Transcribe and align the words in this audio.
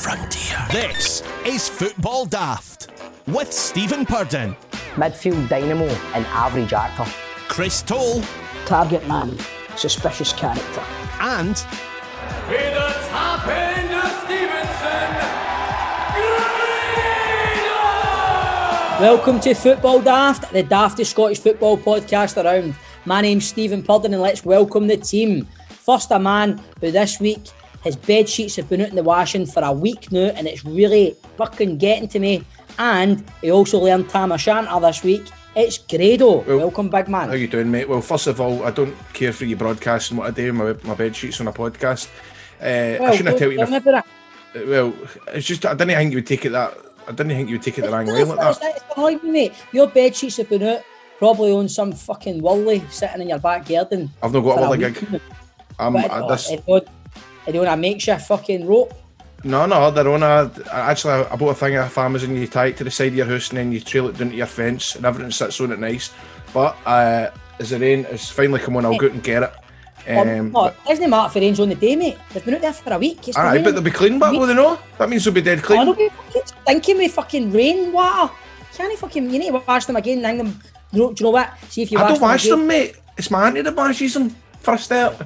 frontier. 0.00 0.56
This 0.72 1.22
is 1.44 1.68
Football 1.68 2.24
Daft 2.24 2.88
with 3.26 3.52
Stephen 3.52 4.06
Purden, 4.06 4.56
midfield 4.94 5.46
dynamo 5.50 5.88
and 6.14 6.24
average 6.28 6.72
actor. 6.72 7.04
Chris 7.48 7.82
Toll, 7.82 8.22
target 8.64 9.06
man, 9.06 9.36
suspicious 9.76 10.32
character. 10.32 10.82
and 11.20 11.54
To 11.54 11.64
the 12.48 12.94
top 13.10 13.46
end 13.46 13.92
of 13.92 14.10
Stevenson, 14.24 15.10
Welcome 19.02 19.38
to 19.40 19.52
Football 19.52 20.00
Daft, 20.00 20.50
the 20.50 20.64
daftest 20.64 21.08
Scottish 21.08 21.40
football 21.40 21.76
podcast 21.76 22.42
around. 22.42 22.74
My 23.04 23.20
name's 23.20 23.46
Stephen 23.46 23.82
Purden 23.82 24.14
and 24.14 24.22
let's 24.22 24.46
welcome 24.46 24.86
the 24.86 24.96
team. 24.96 25.46
First, 25.68 26.10
a 26.10 26.18
man 26.18 26.58
who 26.80 26.90
this 26.90 27.20
week 27.20 27.50
his 27.82 27.96
bed 27.96 28.28
sheets 28.28 28.56
have 28.56 28.68
been 28.68 28.80
out 28.80 28.88
in 28.88 28.96
the 28.96 29.02
washing 29.02 29.46
for 29.46 29.62
a 29.62 29.72
week 29.72 30.12
now 30.12 30.26
and 30.36 30.46
it's 30.46 30.64
really 30.64 31.16
fucking 31.36 31.78
getting 31.78 32.08
to 32.08 32.18
me. 32.18 32.44
And 32.78 33.24
he 33.40 33.50
also 33.50 33.78
learned 33.78 34.08
Tam 34.08 34.32
O'Shanter 34.32 34.80
this 34.80 35.02
week. 35.02 35.28
It's 35.56 35.78
Grado. 35.78 36.42
Well, 36.42 36.58
welcome, 36.58 36.88
big 36.88 37.08
man. 37.08 37.28
How 37.28 37.34
you 37.34 37.48
doing, 37.48 37.70
mate? 37.70 37.88
Well, 37.88 38.00
first 38.00 38.26
of 38.26 38.40
all, 38.40 38.64
I 38.64 38.70
don't 38.70 38.94
care 39.12 39.32
for 39.32 39.44
you 39.44 39.56
broadcasting 39.56 40.16
what 40.16 40.28
I 40.28 40.30
do, 40.30 40.52
my, 40.52 40.74
my 40.84 40.94
bed 40.94 41.16
sheets 41.16 41.40
on 41.40 41.48
a 41.48 41.52
podcast. 41.52 42.08
Uh, 42.60 43.02
I 43.02 43.16
shouldn't 43.16 43.30
have 43.30 43.38
tell 43.38 43.50
you. 43.50 43.58
tell 43.58 43.70
me 43.70 43.78
the- 43.78 43.90
about 43.90 44.06
it. 44.54 44.68
well, 44.68 44.94
it's 45.28 45.46
just 45.46 45.66
I 45.66 45.74
didn't 45.74 45.96
think 45.96 46.12
you 46.12 46.18
would 46.18 46.26
take 46.26 46.44
it 46.44 46.50
that. 46.50 46.76
I 47.08 47.12
didn't 47.12 47.30
think 47.30 47.48
you 47.48 47.56
would 47.56 47.62
take 47.62 47.78
it 47.78 47.82
the 47.82 47.90
wrong 47.90 48.06
way 48.06 48.22
like 48.22 48.38
that. 48.38 48.76
it's 48.76 48.84
annoying 48.96 49.20
me, 49.24 49.30
mate. 49.30 49.54
Your 49.72 49.88
bed 49.88 50.14
sheets 50.14 50.36
have 50.36 50.48
been 50.48 50.62
out 50.62 50.82
probably 51.18 51.52
on 51.52 51.68
some 51.68 51.92
fucking 51.92 52.40
wally 52.40 52.82
sitting 52.90 53.22
in 53.22 53.28
your 53.28 53.38
back 53.38 53.66
garden. 53.66 54.10
I've 54.22 54.32
not 54.32 54.40
got 54.40 54.64
a 54.64 54.70
week. 54.70 54.80
gig. 55.00 55.20
I'm 55.78 55.96
I, 55.96 56.26
this, 56.28 56.50
don't- 57.46 57.54
it 57.54 57.58
don't 57.58 57.66
a 57.68 57.76
makeshift 57.76 58.26
fucking 58.26 58.66
rope. 58.66 58.94
no, 59.44 59.66
no, 59.66 59.90
they're 59.90 60.08
on 60.08 60.22
a. 60.22 60.50
Actually, 60.72 61.24
I 61.30 61.36
bought 61.36 61.50
a 61.50 61.54
thing 61.54 61.76
of 61.76 61.96
Amazon. 61.96 62.36
You 62.36 62.46
tie 62.46 62.66
it 62.66 62.76
to 62.78 62.84
the 62.84 62.90
side 62.90 63.08
of 63.08 63.14
your 63.16 63.26
house 63.26 63.48
and 63.50 63.58
then 63.58 63.72
you 63.72 63.80
trail 63.80 64.08
it 64.08 64.18
down 64.18 64.30
to 64.30 64.36
your 64.36 64.46
fence, 64.46 64.96
and 64.96 65.04
everything 65.06 65.30
sits 65.32 65.60
on 65.60 65.72
it 65.72 65.78
nice. 65.78 66.10
But 66.52 66.76
uh, 66.84 67.30
as 67.58 67.70
the 67.70 67.78
rain 67.78 68.04
has 68.04 68.28
finally 68.28 68.60
come 68.60 68.76
on, 68.76 68.84
I'll 68.84 68.98
go 68.98 69.06
out 69.06 69.12
and 69.12 69.22
get 69.22 69.42
it. 69.44 69.52
Um, 70.08 70.52
oh, 70.56 70.72
isn't 70.90 71.04
it 71.04 71.08
matter 71.08 71.28
for 71.30 71.40
rains 71.40 71.60
on 71.60 71.68
the 71.68 71.74
day, 71.74 71.94
mate? 71.94 72.16
They've 72.32 72.44
been 72.44 72.54
out 72.54 72.60
there 72.62 72.72
for 72.72 72.92
a 72.94 72.98
week. 72.98 73.28
It's 73.28 73.36
Aye, 73.36 73.62
but 73.62 73.72
they'll 73.74 73.82
be 73.82 73.90
clean, 73.90 74.18
but 74.18 74.32
will 74.32 74.46
they 74.46 74.54
know? 74.54 74.78
That 74.98 75.08
means 75.10 75.24
they'll 75.24 75.34
be 75.34 75.42
dead 75.42 75.58
Oh, 75.60 75.62
clean. 75.62 75.84
they'll 75.84 75.94
be 75.94 76.08
fucking 76.08 76.42
stinking 76.64 76.96
with 76.98 77.12
fucking 77.12 77.52
rain 77.52 77.92
water. 77.92 78.32
Can't 78.74 78.90
you 78.90 78.96
fucking? 78.96 79.30
You 79.30 79.38
need 79.38 79.50
to 79.52 79.62
wash 79.66 79.84
them 79.84 79.96
again 79.96 80.18
and 80.18 80.26
hang 80.26 80.38
them. 80.38 80.50
Do 80.50 80.58
you 80.92 80.98
know, 81.02 81.12
do 81.12 81.22
you 81.22 81.24
know 81.26 81.30
what? 81.30 81.52
See 81.68 81.82
if 81.82 81.92
you 81.92 81.98
I 81.98 82.02
wash 82.02 82.12
don't 82.12 82.20
wash 82.22 82.44
again. 82.46 82.58
them, 82.58 82.66
mate. 82.66 82.96
It's 83.18 83.30
my 83.30 83.46
auntie 83.46 83.60
that 83.62 83.76
washes 83.76 84.14
them 84.14 84.34
for 84.60 84.74
a 84.74 84.78
start. 84.78 85.16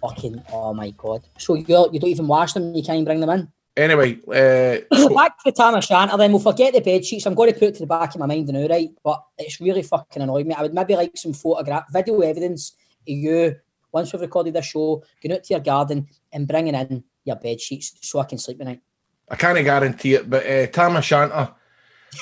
Fucking. 0.00 0.42
Oh 0.52 0.72
my 0.74 0.90
god. 0.90 1.22
So 1.38 1.54
you 1.54 1.64
you 1.92 2.00
don't 2.00 2.10
even 2.10 2.26
wash 2.26 2.52
them. 2.52 2.74
You 2.74 2.82
can't 2.82 2.96
even 2.96 3.04
bring 3.04 3.20
them 3.20 3.30
in. 3.30 3.52
Anyway, 3.76 4.18
uh, 4.28 4.84
so- 4.96 5.14
Back 5.14 5.38
to 5.38 5.42
the 5.46 5.52
Tam 5.52 5.74
O'Shanter, 5.74 6.16
then 6.16 6.32
we'll 6.32 6.40
forget 6.40 6.74
the 6.74 6.80
bed 6.80 7.04
sheets. 7.04 7.26
I'm 7.26 7.34
going 7.34 7.52
to 7.52 7.58
put 7.58 7.68
it 7.68 7.74
to 7.74 7.80
the 7.80 7.86
back 7.86 8.14
of 8.14 8.20
my 8.20 8.26
mind 8.26 8.48
now, 8.48 8.66
right? 8.66 8.90
But 9.02 9.22
it's 9.38 9.60
really 9.60 9.82
fucking 9.82 10.22
annoyed 10.22 10.46
me. 10.46 10.54
I 10.54 10.62
would 10.62 10.74
maybe 10.74 10.96
like 10.96 11.16
some 11.16 11.32
photograph, 11.32 11.86
video 11.92 12.20
evidence 12.20 12.72
of 13.08 13.14
you 13.14 13.56
once 13.92 14.12
we've 14.12 14.22
recorded 14.22 14.54
this 14.54 14.66
show, 14.66 15.02
going 15.22 15.36
out 15.36 15.44
to 15.44 15.54
your 15.54 15.60
garden 15.60 16.08
and 16.32 16.46
bringing 16.46 16.74
in 16.74 17.04
your 17.24 17.36
bed 17.36 17.60
sheets 17.60 17.94
so 18.00 18.20
I 18.20 18.24
can 18.24 18.38
sleep 18.38 18.60
at 18.60 18.66
night. 18.66 18.80
I 19.28 19.36
can't 19.36 19.64
guarantee 19.64 20.14
it, 20.14 20.28
but 20.28 20.46
uh, 20.46 20.66
Tam 20.66 20.96
O'Shanter, 20.96 21.52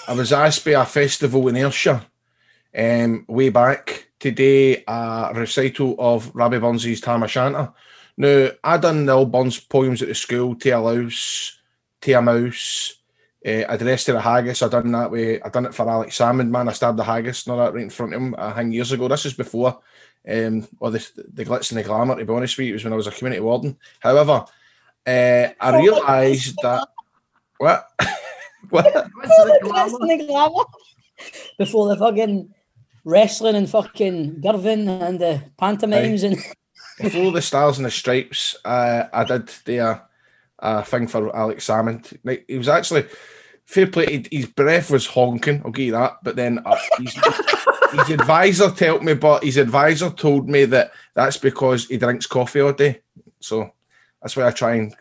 I 0.07 0.13
was 0.13 0.33
asked 0.33 0.65
by 0.65 0.73
a 0.73 0.85
festival 0.85 1.49
in 1.49 1.57
Ayrshire 1.57 2.03
um, 2.77 3.25
way 3.29 3.49
back 3.49 4.08
today, 4.19 4.85
a 4.87 5.33
recital 5.35 5.95
of 5.99 6.35
Rabbie 6.35 6.59
Burns's 6.59 7.01
Tam 7.01 7.23
O'Shanter. 7.23 7.73
Now, 8.17 8.49
I 8.65 8.77
done 8.79 9.07
the 9.07 9.13
old 9.13 9.31
Burns 9.31 9.61
poems 9.61 10.03
at 10.03 10.09
the 10.09 10.15
school, 10.15 10.57
to 10.57 10.71
a 10.71 10.79
louse, 10.79 11.59
to 12.01 12.13
a 12.13 12.23
mouse, 12.23 12.97
uh, 13.47 13.65
addressed 13.69 14.07
to 14.07 14.13
the 14.13 14.21
haggis. 14.21 14.63
I 14.63 14.69
done 14.69 14.91
that 14.93 15.11
way. 15.11 15.41
I 15.41 15.49
done 15.49 15.67
it 15.67 15.75
for 15.75 15.89
Alex 15.89 16.19
Salmond, 16.19 16.51
man. 16.51 16.69
I 16.69 16.73
stabbed 16.73 16.99
the 16.99 17.05
haggis, 17.05 17.47
not 17.47 17.57
that 17.57 17.75
right 17.75 17.85
in 17.85 17.91
front 17.91 18.15
of 18.15 18.21
him, 18.21 18.35
I 18.37 18.53
think 18.53 18.75
years 18.75 18.91
ago. 18.91 19.07
This 19.07 19.27
is 19.27 19.35
before 19.35 19.81
um, 20.29 20.67
or 20.81 20.91
the, 20.91 21.11
the 21.33 21.45
glitz 21.45 21.71
and 21.71 21.79
the 21.79 21.85
glamour, 21.85 22.17
to 22.17 22.25
be 22.25 22.33
honest 22.33 22.59
with 22.59 22.67
you. 22.67 22.73
It 22.73 22.75
was 22.75 22.85
when 22.85 22.93
I 22.93 22.97
was 22.97 23.07
a 23.07 23.13
community 23.13 23.41
warden. 23.41 23.77
However, 24.01 24.45
uh, 25.07 25.49
I 25.61 25.79
realised 25.79 26.57
that. 26.63 26.89
What? 27.59 27.89
what? 28.71 28.85
Before 28.85 29.47
the, 29.47 30.17
the 30.19 30.27
glamour. 30.27 30.65
Before 31.59 31.89
the 31.89 31.97
fucking 31.97 32.55
wrestling 33.05 33.57
and 33.57 33.69
fucking 33.69 34.41
Girvin 34.41 34.89
and 34.89 35.21
the 35.21 35.43
pantomimes 35.59 36.23
and 36.23 36.37
Before 37.01 37.31
the 37.31 37.43
Stars 37.43 37.79
and 37.79 37.87
the 37.87 37.91
Stripes, 37.91 38.57
uh, 38.65 39.05
I 39.13 39.25
did 39.25 39.49
the 39.65 39.81
uh, 39.81 39.99
uh, 40.59 40.83
thing 40.83 41.07
for 41.07 41.35
Alex 41.35 41.69
Salmond. 41.69 42.19
Like, 42.25 42.45
he 42.49 42.59
was 42.59 42.69
actually 42.69 43.07
fair 43.67 43.87
play. 43.87 44.25
His 44.31 44.47
breath 44.47 44.91
was 44.91 45.07
honking. 45.07 45.63
I'll 45.65 45.71
give 45.71 45.87
you 45.87 45.93
that. 45.93 46.19
But 46.25 46.35
then 46.35 46.59
uh, 46.65 46.77
his, 46.99 47.15
his 47.93 48.11
advisor 48.11 48.71
told 48.71 49.05
me, 49.05 49.15
but 49.15 49.45
his 49.45 49.59
advisor 49.59 50.11
told 50.11 50.49
me 50.49 50.65
that 50.65 50.91
that's 51.15 51.37
because 51.37 51.87
he 51.87 51.99
drinks 51.99 52.27
coffee 52.27 52.61
all 52.61 52.73
day. 52.73 53.01
So 53.41 53.73
that's 54.23 54.37
why 54.37 54.47
I 54.47 54.51
try 54.51 54.75
and. 54.75 54.95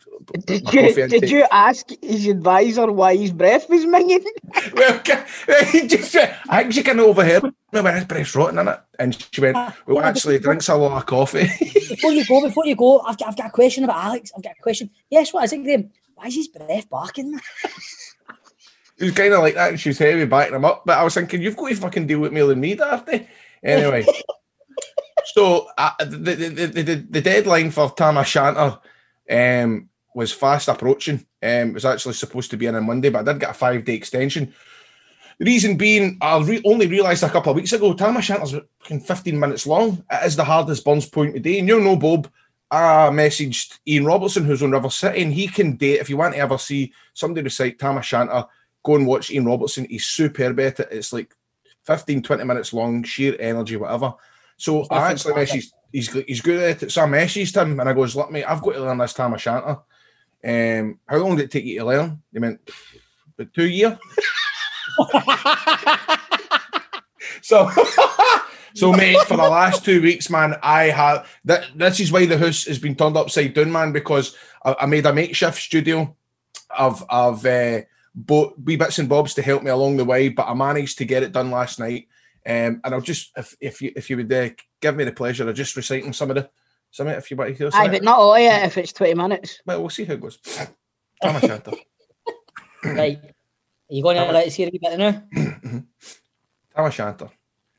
Did 0.46 0.72
you 0.74 1.08
did 1.08 1.30
you 1.30 1.48
ask 1.52 1.90
his 2.02 2.28
advisor 2.28 2.92
why 2.92 3.16
his 3.16 3.32
breath 3.32 3.70
was 3.70 3.86
minging? 3.86 4.26
well, 4.74 5.02
he 5.72 5.88
just, 5.88 6.16
I 6.16 6.62
think 6.62 6.74
she 6.74 6.84
kind 6.84 7.00
of 7.00 7.08
overheard 7.08 7.44
me 7.44 7.82
when 7.82 7.96
his 7.96 8.06
breath's 8.06 8.36
rotten 8.36 8.60
in 8.60 8.68
it, 8.68 8.80
and 9.00 9.28
she 9.32 9.42
went, 9.42 9.58
"Well, 9.86 10.04
actually, 10.04 10.36
he 10.36 10.40
drinks 10.40 10.70
a 10.70 10.76
lot 10.76 10.98
of 10.98 11.06
coffee." 11.06 11.50
before 11.90 12.12
you 12.12 12.26
go, 12.26 12.42
before 12.42 12.66
you 12.66 12.76
go, 12.76 13.00
I've 13.02 13.18
got, 13.18 13.30
I've 13.30 13.38
got 13.38 13.48
a 13.48 13.52
question 13.52 13.84
about 13.84 14.04
Alex. 14.04 14.32
I've 14.36 14.44
got 14.44 14.54
a 14.58 14.62
question. 14.62 14.90
Yes, 15.10 15.34
what 15.34 15.46
is 15.46 15.54
it, 15.54 15.64
Graham? 15.64 15.90
Why 16.16 16.26
is 16.26 16.36
his 16.36 16.48
breath 16.48 16.90
barking? 16.90 17.40
It 19.00 19.04
was 19.04 19.14
kind 19.14 19.34
of 19.34 19.42
like 19.42 19.56
that, 19.56 19.70
and 19.70 19.80
she 19.80 19.90
was 19.90 20.00
heavy 20.00 20.26
backing 20.26 20.56
him 20.56 20.66
up. 20.66 20.84
But 20.86 20.98
I 20.98 21.04
was 21.04 21.14
thinking, 21.14 21.42
you've 21.42 21.58
got 21.58 21.70
to 21.70 21.76
fucking 21.76 22.08
deal 22.08 22.20
with 22.20 22.34
me 22.34 22.42
than 22.42 22.60
me, 22.60 22.76
Daphne. 22.76 23.28
Anyway, 23.64 24.06
so 25.26 25.68
uh, 25.78 25.92
the, 26.00 26.36
the, 26.36 26.50
the, 26.50 26.82
the, 26.84 26.96
the 27.10 27.22
deadline 27.22 27.70
for 27.72 27.92
Tam 27.92 28.18
O'Shanter 28.18 28.80
um, 29.30 29.90
was 30.14 30.32
fast 30.34 30.68
approaching. 30.68 31.26
Um, 31.42 31.70
it 31.70 31.74
was 31.74 31.86
actually 31.86 32.14
supposed 32.14 32.52
to 32.52 32.58
be 32.58 32.66
in 32.66 32.76
on 32.76 32.86
Monday, 32.86 33.10
but 33.10 33.28
I 33.28 33.32
did 33.32 33.40
get 33.40 33.52
a 33.52 33.54
five 33.54 33.86
day 33.86 33.94
extension. 33.94 34.54
The 35.40 35.46
reason 35.46 35.78
being, 35.78 36.18
I 36.20 36.42
re- 36.42 36.64
only 36.66 36.88
realised 36.88 37.24
a 37.24 37.30
couple 37.30 37.52
of 37.52 37.56
weeks 37.56 37.74
ago, 37.74 37.94
Tam 37.94 38.18
O'Shanter's 38.18 38.56
15 38.82 39.40
minutes 39.40 39.68
long. 39.68 40.04
It 40.12 40.26
is 40.26 40.36
the 40.36 40.44
hardest 40.44 40.84
Burns 40.84 41.06
point 41.06 41.36
today. 41.36 41.60
And 41.60 41.68
you 41.68 41.80
know, 41.80 41.96
Bob, 41.96 42.28
I 42.72 43.10
messaged 43.12 43.78
Ian 43.88 44.06
Robertson, 44.06 44.46
who's 44.46 44.64
on 44.64 44.72
River 44.72 44.90
City, 44.90 45.22
and 45.22 45.32
he 45.32 45.48
can 45.48 45.76
date, 45.76 46.00
if 46.00 46.10
you 46.10 46.18
want 46.18 46.34
to 46.34 46.40
ever 46.40 46.58
see 46.58 46.92
somebody 47.14 47.44
recite 47.44 47.78
Tam 47.78 47.98
O'Shanter, 47.98 48.46
go 48.84 48.96
and 48.96 49.06
watch 49.06 49.30
Ian 49.30 49.46
Robertson. 49.46 49.86
He's 49.88 50.08
superb 50.08 50.60
at 50.60 50.80
it. 50.80 50.88
It's 50.90 51.14
like 51.14 51.36
15, 51.86 52.24
20 52.24 52.44
minutes 52.44 52.74
long, 52.74 53.04
sheer 53.04 53.36
energy, 53.40 53.78
whatever. 53.78 54.16
So 54.58 54.86
I 54.90 55.12
actually 55.12 55.36
messaged, 55.36 55.72
he's, 55.92 56.12
he's 56.12 56.42
good 56.42 56.62
at 56.62 56.84
it. 56.84 56.92
So 56.92 57.04
I 57.04 57.06
messaged 57.06 57.56
him 57.56 57.80
and 57.80 57.88
I 57.88 57.94
goes, 57.94 58.16
Look, 58.16 58.32
mate, 58.32 58.44
I've 58.44 58.62
got 58.62 58.74
to 58.74 58.82
learn 58.82 58.98
this 58.98 59.14
Tam 59.14 59.34
O'Shanter. 59.34 59.78
Um, 60.44 61.00
how 61.08 61.18
long 61.18 61.36
did 61.36 61.46
it 61.46 61.52
take 61.52 61.66
you 61.66 61.80
to 61.80 61.86
learn? 61.86 62.22
He 62.34 62.40
went, 62.40 62.60
about 63.38 63.54
two 63.54 63.68
years. 63.68 63.98
so, 67.42 67.70
so 68.74 68.94
mate, 68.94 69.18
for 69.28 69.38
the 69.38 69.44
last 69.44 69.86
two 69.86 70.02
weeks, 70.02 70.30
man, 70.30 70.56
I 70.62 70.86
have 70.86 71.28
that. 71.46 71.68
This 71.76 72.00
is 72.00 72.12
why 72.12 72.26
the 72.26 72.38
house 72.38 72.66
has 72.66 72.80
been 72.80 72.96
turned 72.96 73.18
upside 73.18 73.54
down, 73.54 73.72
man, 73.72 73.92
because 73.92 74.36
I, 74.64 74.76
I 74.82 74.86
made 74.86 75.06
a 75.06 75.14
makeshift 75.14 75.62
studio 75.62 76.16
of 76.78 77.04
of 77.10 77.46
uh, 77.46 77.82
bo- 78.16 78.54
wee 78.64 78.76
bits 78.76 79.00
and 79.00 79.10
bobs 79.10 79.34
to 79.36 79.42
help 79.42 79.64
me 79.64 79.70
along 79.70 79.98
the 79.98 80.06
way, 80.06 80.30
but 80.30 80.48
I 80.48 80.54
managed 80.54 80.98
to 81.00 81.06
get 81.06 81.24
it 81.24 81.32
done 81.32 81.52
last 81.52 81.80
night. 81.80 82.08
Um, 82.48 82.80
and 82.84 82.94
I'll 82.94 83.02
just 83.02 83.32
if 83.36 83.56
if 83.60 83.82
you 83.82 83.92
if 83.96 84.10
you 84.10 84.16
would 84.16 84.32
uh, 84.32 84.50
give 84.82 84.96
me 84.96 85.04
the 85.04 85.12
pleasure 85.12 85.50
of 85.50 85.56
just 85.56 85.76
reciting 85.76 86.14
some 86.14 86.30
of 86.30 86.38
the 86.38 86.50
some 86.92 87.08
of 87.08 87.14
it 87.14 87.18
if 87.18 87.30
you 87.30 87.36
want 87.36 87.50
to 87.50 87.58
hear 87.58 87.70
some 87.70 87.82
Aye, 87.82 87.90
but 87.90 88.04
not 88.04 88.20
all 88.20 88.36
of 88.36 88.40
it 88.40 88.64
if 88.64 88.78
it's 88.78 88.94
twenty 88.94 89.16
minutes. 89.16 89.60
Well, 89.66 89.82
we'll 89.82 89.90
see 89.90 90.06
how 90.06 90.14
it 90.14 90.22
goes. 90.22 90.38
Tam 91.22 91.36
O'Shanter. 91.36 91.72
right. 92.86 93.20
Are 93.90 93.94
you 93.94 94.02
going 94.02 94.16
to 94.16 94.32
let 94.32 94.48
us 94.48 94.56
hear 94.56 94.70
a 94.70 94.72
wee 94.72 94.80
bit 94.82 94.98
now? 94.98 95.24
Tam 95.34 95.88
O'Shanter. 96.78 97.30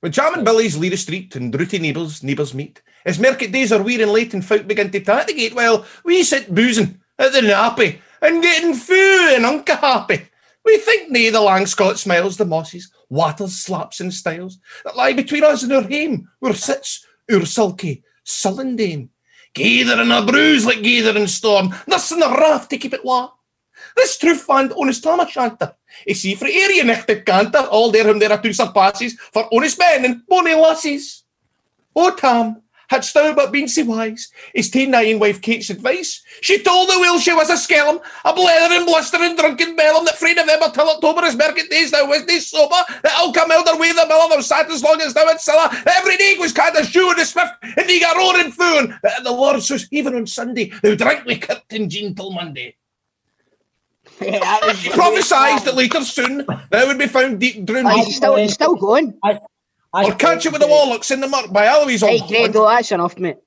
When 0.01 0.13
Jam 0.13 0.35
and 0.35 0.45
Billy's 0.45 0.77
lead 0.77 0.93
a 0.93 0.97
street 0.97 1.35
and 1.35 1.59
rooty 1.59 1.79
neighbours, 1.79 2.23
neighbours 2.23 2.55
meet, 2.55 2.83
as 3.07 3.19
market 3.19 3.51
days 3.51 3.73
are 3.73 3.83
wearing 3.83 4.09
late 4.09 4.35
and 4.35 4.45
folk 4.45 4.67
begin 4.67 4.91
to 4.91 5.01
tatigate, 5.01 5.55
well, 5.55 5.87
we 6.05 6.23
sit 6.23 6.55
boozing 6.55 7.01
at 7.19 7.33
the 7.33 7.41
nappy 7.41 7.99
and 8.21 8.43
getting 8.43 8.75
foo 8.75 9.35
and 9.35 9.45
unca 9.45 9.79
happy. 9.79 10.29
We 10.65 10.79
think 10.79 11.11
nae 11.11 11.31
the 11.31 11.39
Langscott 11.39 11.97
smiles, 11.97 12.37
the 12.37 12.45
mosses, 12.45 12.93
waters, 13.09 13.55
slaps 13.55 14.01
and 14.01 14.13
styles 14.13 14.59
that 14.85 14.97
lie 14.97 15.13
between 15.13 15.45
us 15.45 15.63
and 15.63 15.73
our 15.73 15.83
hame, 15.83 16.29
where 16.41 16.55
sits 16.55 17.07
our 17.33 17.45
sulky, 17.45 18.03
sullen 18.25 18.77
dame. 18.77 19.11
Gather 19.55 20.01
in 20.03 20.13
a 20.13 20.25
bruise 20.25 20.67
like 20.67 20.83
gather 20.83 21.19
in 21.19 21.27
storm, 21.27 21.75
in 22.13 22.21
the 22.21 22.37
raft 22.39 22.71
to 22.71 22.79
keep 22.79 22.95
it 22.95 23.05
warm. 23.05 23.31
This 23.97 24.19
truth 24.19 24.43
fand 24.43 24.73
honest 24.77 25.03
Tam 25.03 25.21
O'Shanter. 25.21 25.75
I 26.09 26.13
see 26.13 26.35
for 26.35 26.47
area 26.47 26.85
nechtig 26.85 27.25
canter, 27.25 27.59
all 27.59 27.91
there 27.91 28.05
whom 28.05 28.19
there 28.19 28.33
are 28.33 28.43
two 28.43 28.53
surpasses 28.53 29.15
for 29.33 29.49
honest 29.53 29.79
men 29.79 30.05
and 30.05 30.27
bonny 30.27 30.55
lassies. 30.55 31.25
Oh 31.97 32.15
Tam, 32.15 32.63
Hadst 32.89 33.13
thou 33.13 33.35
but 33.35 33.53
been 33.53 33.69
so 33.69 33.85
wise, 33.85 34.33
is 34.55 34.71
ta'en 34.71 34.91
thy 34.91 35.13
own 35.13 35.19
wife 35.19 35.41
Kate's 35.43 35.69
advice. 35.69 36.23
She 36.41 36.63
told 36.63 36.89
the 36.89 36.99
will 36.99 37.19
she 37.19 37.35
was 37.35 37.51
a 37.51 37.55
skellum, 37.55 38.01
a 38.25 38.33
blethering, 38.33 38.87
blustering, 38.87 39.37
drunken 39.37 39.77
bellum, 39.77 40.07
that 40.07 40.19
frae 40.19 40.33
November 40.35 40.71
till 40.73 40.89
October 40.89 41.25
is 41.27 41.37
market 41.37 41.69
days, 41.71 41.91
thou 41.91 42.07
was 42.07 42.25
thee 42.25 42.41
sober, 42.41 42.77
that 43.03 43.13
all 43.19 43.33
come 43.33 43.51
elder 43.51 43.77
way 43.77 43.93
the 43.93 44.07
miller, 44.07 44.29
thou 44.31 44.41
sat 44.41 44.71
as 44.71 44.83
long 44.83 45.01
as 45.03 45.13
thou 45.13 45.27
had 45.27 45.41
siller, 45.41 45.69
that 45.85 45.97
every 45.99 46.17
day 46.17 46.37
was 46.39 46.53
kind 46.53 46.77
of 46.77 46.87
shoe 46.87 47.11
and 47.11 47.19
a 47.21 47.25
swift, 47.27 47.53
and 47.63 47.89
thee 47.89 48.01
got 48.01 48.17
roaring 48.17 48.53
foon, 48.53 48.99
that 49.03 49.19
at 49.19 49.25
the 49.25 49.33
Lord's 49.33 49.69
house, 49.69 49.87
even 49.91 50.15
on 50.15 50.27
Sunday, 50.27 50.73
thou 50.83 50.95
drank 50.95 51.27
with 51.27 51.41
Kirkton 51.41 51.91
Jean 51.91 52.15
till 52.15 52.33
Monday. 52.33 52.75
Yeah, 54.21 54.41
that 54.41 54.77
He 54.77 54.91
prophesied 54.91 55.63
that 55.63 55.77
later 55.77 56.03
soon 56.03 56.45
thou 56.71 56.87
would 56.87 56.99
be 56.99 57.07
found 57.07 57.39
deep 57.39 57.65
drowned. 57.65 57.87
Aye, 57.87 58.05
he's 58.05 58.17
still, 58.17 58.37
he's 58.37 58.55
still 58.55 58.75
going. 58.75 59.17
Or 59.95 60.13
catch 60.15 60.45
you 60.45 60.51
with 60.51 60.61
the 60.61 60.67
Warlocks 60.67 61.11
in 61.11 61.21
the 61.21 61.29
murk 61.29 61.51
by 61.53 61.67
Eloise 61.67 62.03
Hey, 62.03 62.21
Old. 62.21 62.29
Grado, 62.29 62.67
that's 62.69 62.93
enough, 62.93 63.19
mate. 63.19 63.39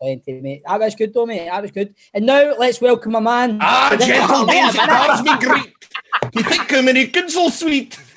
Plenty, 0.00 0.40
mate. 0.40 0.62
That 0.66 0.78
was 0.80 0.94
good, 0.94 1.14
though, 1.14 1.24
mate. 1.26 1.46
That 1.46 1.62
was 1.62 1.70
good. 1.70 1.94
And 2.12 2.26
now 2.26 2.54
let's 2.58 2.80
welcome 2.80 3.14
a 3.14 3.20
man. 3.20 3.58
Ah, 3.60 3.88
to 3.90 3.96
the- 3.96 4.04
gentle 4.04 4.46
wait 4.46 4.58
a 4.58 4.62
days, 4.66 4.74
it 4.74 4.78
minute. 4.78 4.88
bars 4.88 5.22
me 5.22 5.38
great. 5.38 5.72
You 6.34 6.42
think 6.42 6.70
how 6.70 6.82
many 6.82 7.06
kids 7.08 7.34
so 7.34 7.48
sweet? 7.48 7.98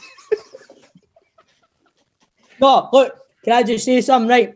No, 2.60 2.90
look, 2.92 3.14
can 3.44 3.54
I 3.54 3.62
just 3.64 3.86
say 3.86 4.02
something, 4.02 4.28
right? 4.30 4.56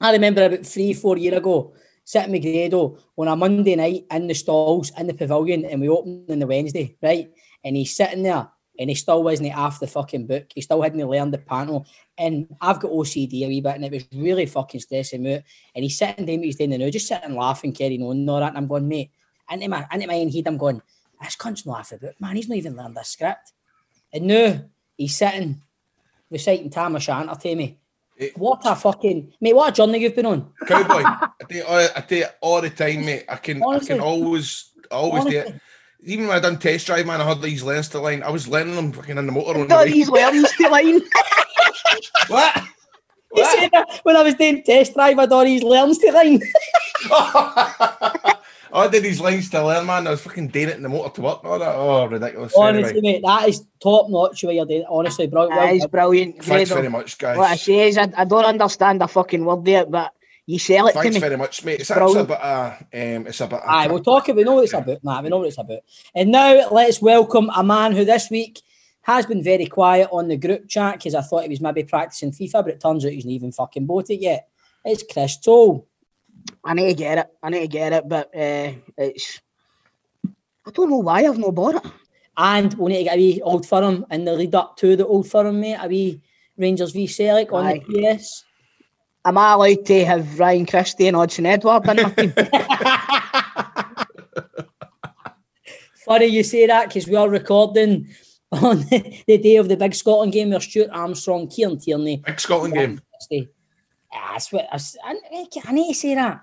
I 0.00 0.10
remember 0.12 0.44
about 0.46 0.66
three, 0.66 0.92
four 0.92 1.16
years 1.16 1.36
ago, 1.36 1.72
sitting 2.04 2.32
with 2.32 2.42
Grado 2.42 2.98
on 3.16 3.28
a 3.28 3.36
Monday 3.36 3.76
night 3.76 4.06
in 4.10 4.26
the 4.26 4.34
stalls 4.34 4.90
in 4.98 5.06
the 5.06 5.14
pavilion, 5.14 5.64
and 5.64 5.80
we 5.80 5.88
opened 5.88 6.28
on 6.28 6.40
the 6.40 6.46
Wednesday, 6.46 6.96
right? 7.00 7.30
And 7.64 7.76
he's 7.76 7.94
sitting 7.94 8.24
there, 8.24 8.48
and 8.78 8.90
he 8.90 8.96
still 8.96 9.22
wasn't 9.22 9.50
half 9.50 9.80
the 9.80 9.86
fucking 9.86 10.26
book. 10.26 10.46
He 10.54 10.60
still 10.60 10.82
hadn't 10.82 11.06
learned 11.06 11.32
the 11.32 11.38
panel. 11.38 11.86
And 12.18 12.54
I've 12.60 12.80
got 12.80 12.90
OCD 12.90 13.44
a 13.44 13.48
wee 13.48 13.60
bit, 13.60 13.76
and 13.76 13.84
it 13.84 13.92
was 13.92 14.06
really 14.12 14.46
fucking 14.46 14.80
stressing 14.80 15.22
me 15.22 15.36
out. 15.36 15.42
And 15.74 15.84
he's 15.84 15.98
sitting 15.98 16.26
what 16.26 16.44
he's 16.44 16.56
doing 16.56 16.70
the 16.70 16.78
now, 16.78 16.90
just 16.90 17.08
sitting 17.08 17.36
laughing, 17.36 17.72
carrying 17.72 18.02
on, 18.02 18.16
and 18.16 18.30
all 18.30 18.40
that. 18.40 18.48
And 18.48 18.58
I'm 18.58 18.66
going, 18.66 18.88
mate, 18.88 19.10
into 19.50 19.68
my, 19.68 19.86
into 19.92 20.06
my 20.06 20.14
own 20.14 20.30
head, 20.30 20.46
I'm 20.46 20.58
going, 20.58 20.82
this 21.22 21.36
cunt's 21.36 21.66
not 21.66 21.78
half 21.78 21.90
the 21.90 21.98
book, 21.98 22.20
man. 22.20 22.36
He's 22.36 22.48
not 22.48 22.58
even 22.58 22.76
learned 22.76 22.96
this 22.96 23.08
script. 23.08 23.52
And 24.12 24.26
now 24.26 24.62
he's 24.96 25.16
sitting 25.16 25.62
reciting 26.30 26.70
Tam 26.70 26.96
O'Shanter 26.96 27.34
to 27.34 27.54
me. 27.54 27.78
Eh. 28.18 28.30
What 28.36 28.62
a 28.64 28.76
fucking 28.76 29.32
mate! 29.40 29.54
What 29.54 29.70
a 29.70 29.72
journey 29.72 29.98
you've 29.98 30.14
been 30.14 30.26
on. 30.26 30.52
Cowboy, 30.66 31.02
I 31.04 31.30
tell 31.48 31.58
you, 31.58 31.64
all- 31.64 31.88
I 31.96 32.00
tell 32.00 32.18
you 32.18 32.26
all 32.40 32.60
the 32.60 32.70
time, 32.70 33.04
mate. 33.04 33.24
I 33.28 33.36
can, 33.36 33.62
I 33.62 33.78
can 33.80 34.00
always, 34.00 34.70
always 34.90 35.24
do 35.24 35.38
it. 35.38 35.54
Honestly. 36.04 36.12
Even 36.14 36.26
when 36.28 36.36
I 36.36 36.40
done 36.40 36.58
test 36.58 36.86
drive, 36.86 37.06
man, 37.06 37.20
I 37.20 37.24
had 37.28 37.40
these 37.42 37.62
learns 37.62 37.88
to 37.90 37.98
line. 38.00 38.22
I 38.22 38.30
was 38.30 38.46
learning 38.48 38.76
them 38.76 38.92
fucking 38.92 39.16
in 39.18 39.26
the 39.26 39.32
motor 39.32 39.54
on 39.54 39.60
the 39.60 39.66
Got 39.66 39.86
way. 39.86 39.92
these 39.92 40.10
worms 40.10 40.50
to 40.60 40.68
line. 40.68 41.00
What? 42.28 42.56
He 43.34 43.40
What? 43.40 43.58
said 43.58 43.70
when 44.04 44.16
I 44.16 44.22
was 44.22 44.34
doing 44.34 44.62
test 44.62 44.94
drive, 44.94 45.18
I'd 45.18 45.32
all 45.32 45.44
these 45.44 45.62
learns 45.62 45.98
to 45.98 46.12
line. 46.12 46.40
Oh, 47.10 48.34
I 48.74 48.88
did 48.88 49.02
these 49.04 49.20
lines 49.20 49.50
to 49.50 49.64
learn, 49.64 49.86
man. 49.86 50.06
I 50.06 50.10
was 50.10 50.20
fucking 50.22 50.48
doing 50.48 50.68
it 50.68 50.76
in 50.76 50.82
the 50.82 50.88
motor 50.88 51.14
to 51.14 51.20
work 51.20 51.40
and 51.44 51.52
all 51.52 51.58
that. 51.60 51.74
Oh, 51.76 52.06
ridiculous. 52.06 52.54
Honestly, 52.56 52.98
Anyway, 52.98 53.12
mate, 53.14 53.22
that 53.24 53.48
is 53.48 53.64
top 53.80 54.08
notch 54.10 54.42
what 54.44 54.54
you're 54.54 54.66
doing. 54.66 54.84
Honestly, 54.88 55.26
bro. 55.28 55.48
well 55.48 55.56
That 55.60 55.74
is 55.74 55.86
brilliant. 55.86 56.42
thanks 56.44 56.70
Grado. 56.70 56.74
very 56.82 56.88
much, 56.88 57.16
guys. 57.18 57.36
What 57.36 57.50
I 57.50 57.56
say 57.56 57.88
is, 57.88 57.98
I, 57.98 58.12
I 58.16 58.24
don't 58.24 58.44
understand 58.44 59.00
a 59.02 59.06
fucking 59.08 59.44
word 59.44 59.64
there, 59.64 59.86
but 59.86 60.12
you 60.46 60.58
sell 60.58 60.86
it 60.88 60.92
to 60.92 61.00
Thanks 61.00 61.14
me. 61.14 61.20
very 61.20 61.36
much, 61.36 61.64
mate. 61.64 61.80
It's 61.80 61.90
actually 61.90 62.20
a 62.20 62.24
Brilliant. 62.24 62.28
bit, 62.28 62.40
uh, 62.40 62.76
um, 63.18 63.26
it's 63.26 63.40
a. 63.40 63.62
Aye, 63.66 63.86
we'll 63.86 64.02
talk. 64.02 64.26
We 64.28 64.44
know 64.44 64.54
what 64.54 64.64
it's 64.64 64.74
about. 64.74 65.02
Nah, 65.02 65.22
we 65.22 65.28
know 65.30 65.38
what 65.38 65.48
it's 65.48 65.58
about. 65.58 65.80
And 66.14 66.30
now 66.30 66.68
let's 66.70 67.00
welcome 67.00 67.50
a 67.56 67.64
man 67.64 67.92
who 67.92 68.04
this 68.04 68.30
week 68.30 68.60
has 69.02 69.26
been 69.26 69.42
very 69.42 69.66
quiet 69.66 70.08
on 70.12 70.28
the 70.28 70.36
group 70.36 70.68
chat 70.68 70.94
because 70.98 71.14
I 71.14 71.22
thought 71.22 71.44
he 71.44 71.48
was 71.48 71.60
maybe 71.60 71.84
practicing 71.84 72.32
FIFA, 72.32 72.52
but 72.64 72.68
it 72.68 72.80
turns 72.80 73.04
out 73.04 73.12
he's 73.12 73.24
not 73.24 73.32
even 73.32 73.52
fucking 73.52 73.86
bought 73.86 74.10
it 74.10 74.20
yet. 74.20 74.48
It's 74.84 75.02
Chris 75.10 75.38
Toll. 75.38 75.86
I 76.62 76.74
need 76.74 76.88
to 76.88 76.94
get 76.94 77.18
it. 77.18 77.26
I 77.42 77.48
need 77.50 77.60
to 77.60 77.68
get 77.68 77.92
it, 77.94 78.08
but 78.08 78.26
uh, 78.34 78.72
it's. 78.98 79.40
I 80.66 80.70
don't 80.72 80.90
know 80.90 80.98
why 80.98 81.24
I've 81.24 81.38
not 81.38 81.54
bought 81.54 81.76
it. 81.76 81.92
And 82.36 82.74
we 82.74 82.92
need 82.92 82.98
to 82.98 83.04
get 83.04 83.14
a 83.14 83.18
wee 83.18 83.40
Old 83.42 83.66
Firm 83.66 84.04
in 84.10 84.24
the 84.24 84.32
lead 84.34 84.54
up 84.54 84.76
to 84.78 84.96
the 84.96 85.06
Old 85.06 85.30
Firm, 85.30 85.60
mate. 85.60 85.78
A 85.80 85.88
wee 85.88 86.20
Rangers 86.58 86.92
v 86.92 87.06
Celtic 87.06 87.52
on 87.52 87.64
Aye. 87.66 87.82
the 87.88 88.16
PS. 88.16 88.44
Am 89.26 89.38
I 89.38 89.52
allowed 89.54 89.86
to 89.86 90.04
have 90.04 90.38
Ryan 90.38 90.66
Christie 90.66 91.06
and 91.08 91.16
Odsonne 91.16 91.46
Edouard 91.46 91.88
in 91.88 91.96
my 92.02 92.10
team? 92.10 92.32
Funny 96.04 96.26
you 96.26 96.42
say 96.42 96.66
that 96.66 96.88
because 96.88 97.06
we 97.08 97.16
are 97.16 97.28
recording 97.30 98.08
on 98.52 98.80
the 99.26 99.38
day 99.42 99.56
of 99.56 99.68
the 99.68 99.76
big 99.76 99.94
Scotland 99.94 100.32
game 100.34 100.50
where 100.50 100.60
Stuart 100.60 100.90
Armstrong, 100.92 101.48
Kieran 101.48 101.78
Tierney. 101.78 102.18
Big 102.18 102.38
Scotland 102.38 102.74
game. 102.74 103.00
Ah, 104.12 104.32
that's 104.32 104.52
what 104.52 104.66
I, 104.70 104.74
s- 104.74 104.96
I- 105.02 105.18
I 105.66 105.72
need 105.72 105.88
to 105.88 105.94
say 105.94 106.14
that. 106.14 106.42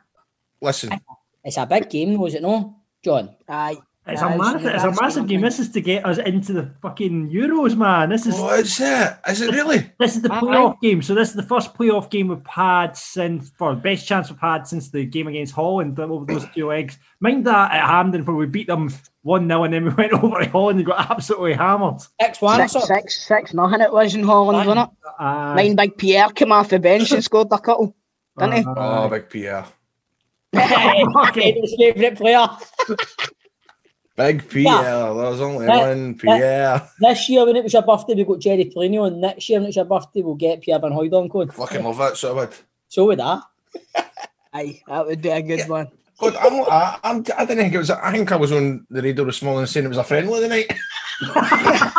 Listen, 0.59 0.99
It's 1.43 1.57
a 1.57 1.65
big 1.67 1.89
game, 1.89 2.17
was 2.17 2.33
it 2.33 2.41
no, 2.41 2.77
John? 3.03 3.35
Aye. 3.47 3.77
It's 4.07 4.19
Aye, 4.23 4.33
a 4.33 4.37
massive, 4.37 4.65
it's 4.65 4.83
a 4.83 4.91
massive 4.99 5.27
game. 5.27 5.41
thing. 5.41 5.45
This 5.45 5.59
is 5.59 5.69
to 5.69 5.79
get 5.79 6.03
us 6.07 6.17
into 6.17 6.53
the 6.53 6.71
fucking 6.81 7.29
Euros, 7.29 7.77
man. 7.77 8.09
This 8.09 8.25
is 8.25 8.35
what 8.39 8.59
is 8.59 8.79
it? 8.79 9.17
Is 9.29 9.41
it 9.41 9.51
really? 9.53 9.91
this 9.99 10.15
is 10.15 10.23
the 10.23 10.33
Aye. 10.33 10.39
playoff 10.39 10.81
game. 10.81 11.03
So 11.03 11.13
this 11.13 11.29
is 11.29 11.35
the 11.35 11.43
first 11.43 11.75
playoff 11.75 12.09
game 12.09 12.29
we've 12.29 12.45
had 12.47 12.97
since, 12.97 13.51
for 13.59 13.75
best 13.75 14.07
chance 14.07 14.31
we've 14.31 14.39
had 14.39 14.65
since 14.67 14.89
the 14.89 15.05
game 15.05 15.27
against 15.27 15.53
Holland 15.53 15.99
over 15.99 16.25
those 16.25 16.47
two 16.55 16.67
legs. 16.69 16.97
Mind 17.19 17.45
that 17.45 17.71
at 17.71 17.85
Hampden 17.85 18.25
where 18.25 18.35
we 18.35 18.47
beat 18.47 18.65
them 18.65 18.89
one 19.21 19.47
0 19.47 19.65
and 19.65 19.73
then 19.75 19.85
we 19.85 19.91
went 19.95 20.13
over 20.13 20.43
to 20.43 20.49
Holland 20.49 20.79
and 20.79 20.87
got 20.87 21.11
absolutely 21.11 21.53
hammered. 21.53 22.01
Six 22.19 22.41
one. 22.41 22.59
Six, 22.59 22.71
so- 22.71 22.79
six, 22.79 23.27
six, 23.27 23.53
nothing 23.53 23.81
it 23.81 23.93
was 23.93 24.15
in 24.15 24.23
Holland, 24.23 24.67
wasn't 24.67 24.89
it? 24.89 24.97
Uh, 25.19 25.53
Mine 25.53 25.75
big 25.75 25.95
Pierre 25.97 26.29
came 26.29 26.51
off 26.51 26.69
the 26.69 26.79
bench 26.79 27.11
and 27.11 27.23
scored 27.23 27.49
a 27.51 27.59
couple, 27.59 27.95
didn't 28.39 28.55
he? 28.57 28.63
Oh, 28.65 29.07
big 29.09 29.29
Pierre. 29.29 29.65
okay. 30.55 31.51
His 31.61 31.75
favourite 31.77 32.17
player. 32.17 32.47
Big 34.27 34.47
Pierre. 34.49 35.13
There's 35.13 35.41
only 35.41 35.65
That- 35.65 35.87
one 35.89 36.15
Pierre. 36.15 36.87
This 36.99 37.29
year 37.29 37.45
when 37.45 37.55
it 37.55 37.63
was 37.63 37.73
your 37.73 37.81
birthday, 37.81 38.13
we 38.15 38.23
got 38.23 38.39
Jerry 38.39 38.65
Pliny 38.65 38.97
on. 38.97 39.19
Next 39.19 39.49
year 39.49 39.59
when 39.59 39.67
it's 39.67 39.75
your 39.75 39.85
birthday, 39.85 40.21
we'll 40.21 40.35
get 40.35 40.61
Pierre 40.61 40.79
Van 40.79 40.91
Hooijdonk 40.91 41.31
code. 41.31 41.53
Fucking 41.53 41.83
love 41.83 41.97
that 41.97 42.17
so 42.17 42.35
bad. 42.35 42.53
So 42.87 43.05
with 43.07 43.17
that. 43.25 43.41
Aye, 44.53 44.81
that 44.87 45.05
would 45.07 45.21
be 45.21 45.29
a 45.29 45.41
good 45.41 45.59
Yeah. 45.59 45.67
one. 45.67 45.87
God, 46.19 46.35
I'm, 46.35 46.61
I, 46.69 46.99
I'm, 47.03 47.25
I 47.37 47.45
didn't 47.45 47.63
think 47.63 47.73
it 47.73 47.77
was. 47.79 47.89
I 47.89 48.11
think 48.11 48.31
I 48.31 48.35
was 48.35 48.51
on 48.51 48.85
the 48.91 49.01
radio 49.01 49.23
this 49.25 49.41
morning 49.41 49.65
saying 49.65 49.85
it 49.87 49.89
was 49.89 49.97
a 49.97 50.03
friendly 50.03 50.39
the 50.39 50.47
night. 50.47 50.71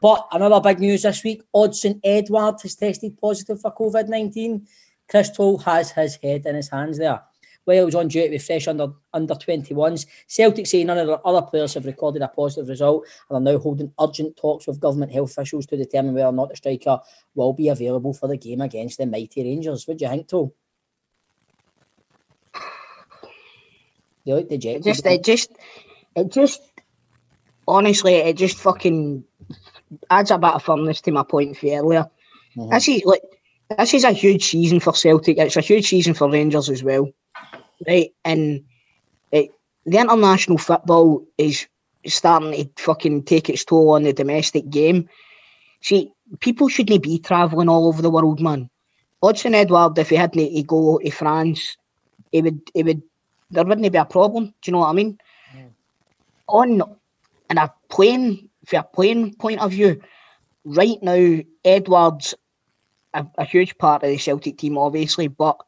But 0.00 0.26
another 0.32 0.60
big 0.60 0.80
news 0.80 1.02
this 1.02 1.22
week: 1.22 1.42
Odsonne 1.54 2.00
Edouard 2.02 2.56
has 2.62 2.74
tested 2.74 3.16
positive 3.20 3.60
for 3.60 3.72
COVID 3.72 4.08
nineteen. 4.08 4.66
Chris 5.08 5.30
Toll 5.30 5.58
has 5.58 5.92
his 5.92 6.16
head 6.16 6.44
in 6.44 6.56
his 6.56 6.68
hands 6.68 6.98
there. 6.98 7.22
While 7.64 7.76
he 7.76 7.84
was 7.84 7.94
on 7.94 8.08
duty 8.08 8.30
with 8.30 8.44
fresh 8.44 8.66
under 8.66 8.88
under 9.12 9.34
21s, 9.34 10.06
Celtic 10.26 10.66
say 10.66 10.82
none 10.82 10.98
of 10.98 11.06
their 11.06 11.26
other 11.26 11.42
players 11.42 11.74
have 11.74 11.86
recorded 11.86 12.22
a 12.22 12.28
positive 12.28 12.68
result 12.68 13.06
and 13.30 13.36
are 13.36 13.52
now 13.52 13.58
holding 13.58 13.92
urgent 14.00 14.36
talks 14.36 14.66
with 14.66 14.80
government 14.80 15.12
health 15.12 15.30
officials 15.30 15.66
to 15.66 15.76
determine 15.76 16.14
whether 16.14 16.26
or 16.26 16.32
not 16.32 16.48
the 16.48 16.56
striker 16.56 16.98
will 17.34 17.52
be 17.52 17.68
available 17.68 18.12
for 18.12 18.26
the 18.28 18.36
game 18.36 18.60
against 18.60 18.98
the 18.98 19.06
mighty 19.06 19.44
Rangers. 19.44 19.86
What 19.86 19.98
do 19.98 20.04
you 20.04 20.10
think, 20.10 20.28
Toll? 20.28 20.54
You 24.24 24.36
like 24.36 24.48
the 24.48 24.58
jet? 24.58 24.76
It 24.76 24.84
just, 24.84 25.06
it 25.06 25.24
just, 25.24 25.52
it 26.14 26.30
just, 26.30 26.62
honestly, 27.66 28.14
it 28.14 28.36
just 28.36 28.58
fucking 28.58 29.24
adds 30.10 30.30
a 30.30 30.38
bit 30.38 30.54
of 30.54 30.62
firmness 30.62 31.00
to 31.02 31.12
my 31.12 31.22
point 31.22 31.56
for 31.56 31.66
earlier. 31.66 32.08
Mhm. 32.56 32.70
This 32.70 32.88
is 32.88 33.04
like, 33.04 33.22
this 33.76 33.94
is 33.94 34.04
a 34.04 34.12
huge 34.12 34.44
season 34.44 34.80
for 34.80 34.94
Celtic. 34.94 35.38
It's 35.38 35.56
a 35.56 35.60
huge 35.60 35.88
season 35.88 36.14
for 36.14 36.30
Rangers 36.30 36.70
as 36.70 36.84
well, 36.84 37.08
right? 37.86 38.12
And 38.24 38.64
it, 39.30 39.50
the 39.86 39.98
international 39.98 40.58
football 40.58 41.24
is 41.38 41.66
starting 42.06 42.52
to 42.52 42.82
fucking 42.82 43.24
take 43.24 43.48
its 43.48 43.64
toll 43.64 43.90
on 43.90 44.02
the 44.02 44.12
domestic 44.12 44.68
game. 44.70 45.08
See, 45.80 46.12
people 46.40 46.68
shouldn't 46.68 47.02
be 47.02 47.18
travelling 47.18 47.68
all 47.68 47.88
over 47.88 48.02
the 48.02 48.10
world, 48.10 48.40
man. 48.40 48.70
Odsonne 49.22 49.54
Edouard, 49.54 49.98
if 49.98 50.10
he 50.10 50.16
hadn't 50.16 50.54
to 50.54 50.62
go 50.62 50.98
to 50.98 51.10
France, 51.10 51.76
he 52.32 52.42
would, 52.42 52.60
he 52.74 52.82
would 52.82 53.02
there 53.50 53.64
wouldn't 53.64 53.92
be 53.92 53.98
a 53.98 54.04
problem. 54.04 54.46
Do 54.46 54.52
you 54.64 54.72
know 54.72 54.78
what 54.78 54.88
I 54.88 54.92
mean? 54.94 55.18
Mm. 55.54 55.70
On 56.48 56.96
in 57.50 57.58
a 57.58 57.72
playing 57.88 58.48
for 58.66 58.78
a 58.78 58.82
playing 58.82 59.34
point 59.34 59.60
of 59.60 59.70
view, 59.70 60.00
right 60.64 61.00
now 61.02 61.40
Edouards 61.64 62.34
a, 63.14 63.26
a 63.38 63.44
huge 63.44 63.76
part 63.78 64.02
of 64.02 64.08
the 64.08 64.18
Celtic 64.18 64.58
team, 64.58 64.78
obviously, 64.78 65.28
but 65.28 65.60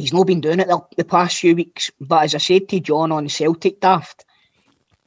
he's 0.00 0.12
not 0.12 0.26
been 0.26 0.40
doing 0.40 0.60
it 0.60 0.68
the, 0.68 0.80
the 0.96 1.04
past 1.04 1.38
few 1.38 1.54
weeks. 1.54 1.90
But 2.00 2.24
as 2.24 2.34
I 2.34 2.38
said 2.38 2.68
to 2.68 2.80
John 2.80 3.12
on 3.12 3.28
Celtic 3.28 3.80
Daft, 3.80 4.24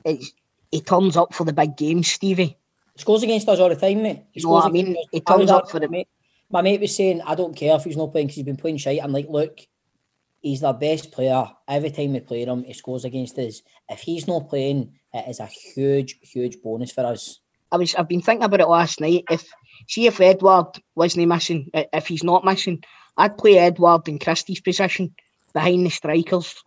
it's, 0.05 0.31
he 0.71 0.81
turns 0.81 1.17
up 1.17 1.33
for 1.33 1.43
the 1.45 1.53
big 1.53 1.77
games, 1.77 2.09
Stevie. 2.09 2.57
He 2.95 3.01
scores 3.01 3.23
against 3.23 3.47
us 3.49 3.59
all 3.59 3.69
the 3.69 3.75
time, 3.75 4.03
mate. 4.03 4.23
He 4.31 4.39
You 4.39 4.47
know 4.47 4.53
what 4.53 4.57
I 4.57 4.61
scores 4.69 4.73
mean? 4.73 4.97
He 5.11 5.19
turns 5.21 5.49
up 5.51 5.63
up 5.63 5.69
for 5.71 5.79
the- 5.79 5.89
mate. 5.89 6.07
My 6.49 6.61
mate 6.61 6.81
was 6.81 6.95
saying, 6.95 7.21
I 7.21 7.33
don't 7.35 7.55
care 7.55 7.75
if 7.75 7.83
he's 7.83 7.97
not 7.97 8.11
playing 8.11 8.27
because 8.27 8.35
he's 8.35 8.45
been 8.45 8.57
playing 8.57 8.77
shite. 8.77 8.99
I'm 9.03 9.11
like, 9.11 9.27
look, 9.27 9.59
he's 10.41 10.61
the 10.61 10.73
best 10.73 11.11
player. 11.11 11.49
Every 11.67 11.89
time 11.89 12.13
we 12.13 12.19
play 12.19 12.43
him, 12.43 12.63
he 12.63 12.73
scores 12.73 13.05
against 13.05 13.39
us. 13.39 13.63
If 13.89 14.01
he's 14.01 14.27
not 14.27 14.49
playing, 14.49 14.93
it 15.13 15.27
is 15.29 15.39
a 15.39 15.47
huge, 15.47 16.19
huge 16.21 16.61
bonus 16.61 16.91
for 16.91 17.05
us. 17.05 17.39
I 17.71 17.77
was 17.77 17.95
I've 17.95 18.07
been 18.07 18.21
thinking 18.21 18.43
about 18.43 18.61
it 18.61 18.67
last 18.67 19.01
night. 19.01 19.23
If 19.31 19.51
see 19.87 20.05
if 20.05 20.21
Edouard 20.21 20.79
wasn't 20.93 21.27
missing, 21.27 21.71
if 21.73 22.07
he's 22.07 22.23
not 22.23 22.45
missing, 22.45 22.83
I'd 23.17 23.37
play 23.37 23.57
Edouard 23.57 24.07
in 24.07 24.19
Christie's 24.19 24.61
position 24.61 25.13
behind 25.53 25.85
the 25.85 25.89
strikers, 25.89 26.63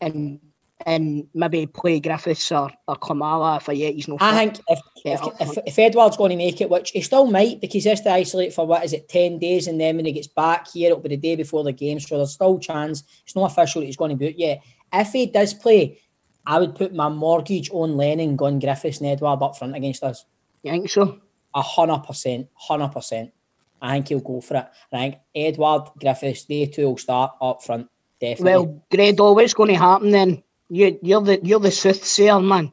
and 0.00 0.40
and 0.84 1.26
maybe 1.32 1.66
play 1.66 2.00
Griffiths 2.00 2.52
or, 2.52 2.70
or 2.86 2.96
Klimala 2.96 3.56
if 3.56 3.68
I 3.68 3.72
yet 3.72 3.94
he's 3.94 4.08
no. 4.08 4.18
I 4.20 4.32
think 4.32 4.60
if, 4.68 4.80
Yeah, 5.04 5.18
if, 5.40 5.56
if, 5.56 5.64
if 5.66 5.78
Edouard's 5.78 6.16
going 6.16 6.30
to 6.30 6.36
make 6.36 6.60
it, 6.60 6.68
which 6.68 6.90
he 6.90 7.00
still 7.00 7.26
might, 7.26 7.60
because 7.60 7.84
he 7.84 7.90
has 7.90 8.02
to 8.02 8.10
isolate 8.10 8.52
for 8.52 8.66
what 8.66 8.84
is 8.84 8.92
it, 8.92 9.08
10 9.08 9.38
days, 9.38 9.66
and 9.66 9.80
then 9.80 9.96
when 9.96 10.04
he 10.04 10.12
gets 10.12 10.26
back 10.26 10.68
here, 10.68 10.90
it'll 10.90 11.02
be 11.02 11.08
the 11.08 11.16
day 11.16 11.34
before 11.34 11.64
the 11.64 11.72
game. 11.72 11.98
So 11.98 12.18
there's 12.18 12.34
still 12.34 12.58
chance. 12.58 13.02
It's 13.24 13.34
not 13.34 13.50
official 13.50 13.80
that 13.80 13.86
he's 13.86 13.96
going 13.96 14.10
to 14.10 14.16
be 14.16 14.28
out 14.28 14.38
yet. 14.38 14.62
If 14.92 15.12
he 15.12 15.26
does 15.26 15.54
play, 15.54 15.98
I 16.46 16.58
would 16.60 16.74
put 16.74 16.94
my 16.94 17.08
mortgage 17.08 17.70
on 17.72 17.96
Lennon, 17.96 18.36
Gun 18.36 18.58
Griffiths, 18.58 18.98
and 19.00 19.08
Edouard 19.08 19.42
up 19.42 19.56
front 19.56 19.74
against 19.74 20.04
us. 20.04 20.24
You 20.62 20.72
think 20.72 20.90
so? 20.90 21.20
A 21.54 21.62
hundred 21.62 22.00
percent, 22.00 22.48
hundred 22.54 22.90
percent. 22.90 23.32
I 23.80 23.94
think 23.94 24.08
he'll 24.08 24.20
go 24.20 24.40
for 24.40 24.56
it. 24.56 24.66
I 24.92 24.96
think 24.96 25.16
Edouard 25.34 25.88
Griffiths, 25.98 26.44
they 26.44 26.66
two 26.66 26.86
will 26.86 26.96
start 26.98 27.32
up 27.40 27.62
front, 27.62 27.88
definitely. 28.20 28.52
Well, 28.66 28.84
Grado, 28.90 29.32
what's 29.32 29.54
going 29.54 29.70
to 29.70 29.76
happen 29.76 30.10
then? 30.10 30.42
You, 30.68 30.98
you're 31.02 31.20
the 31.20 31.40
you're 31.42 31.60
the 31.60 31.70
soothsayer, 31.70 32.40
man. 32.40 32.72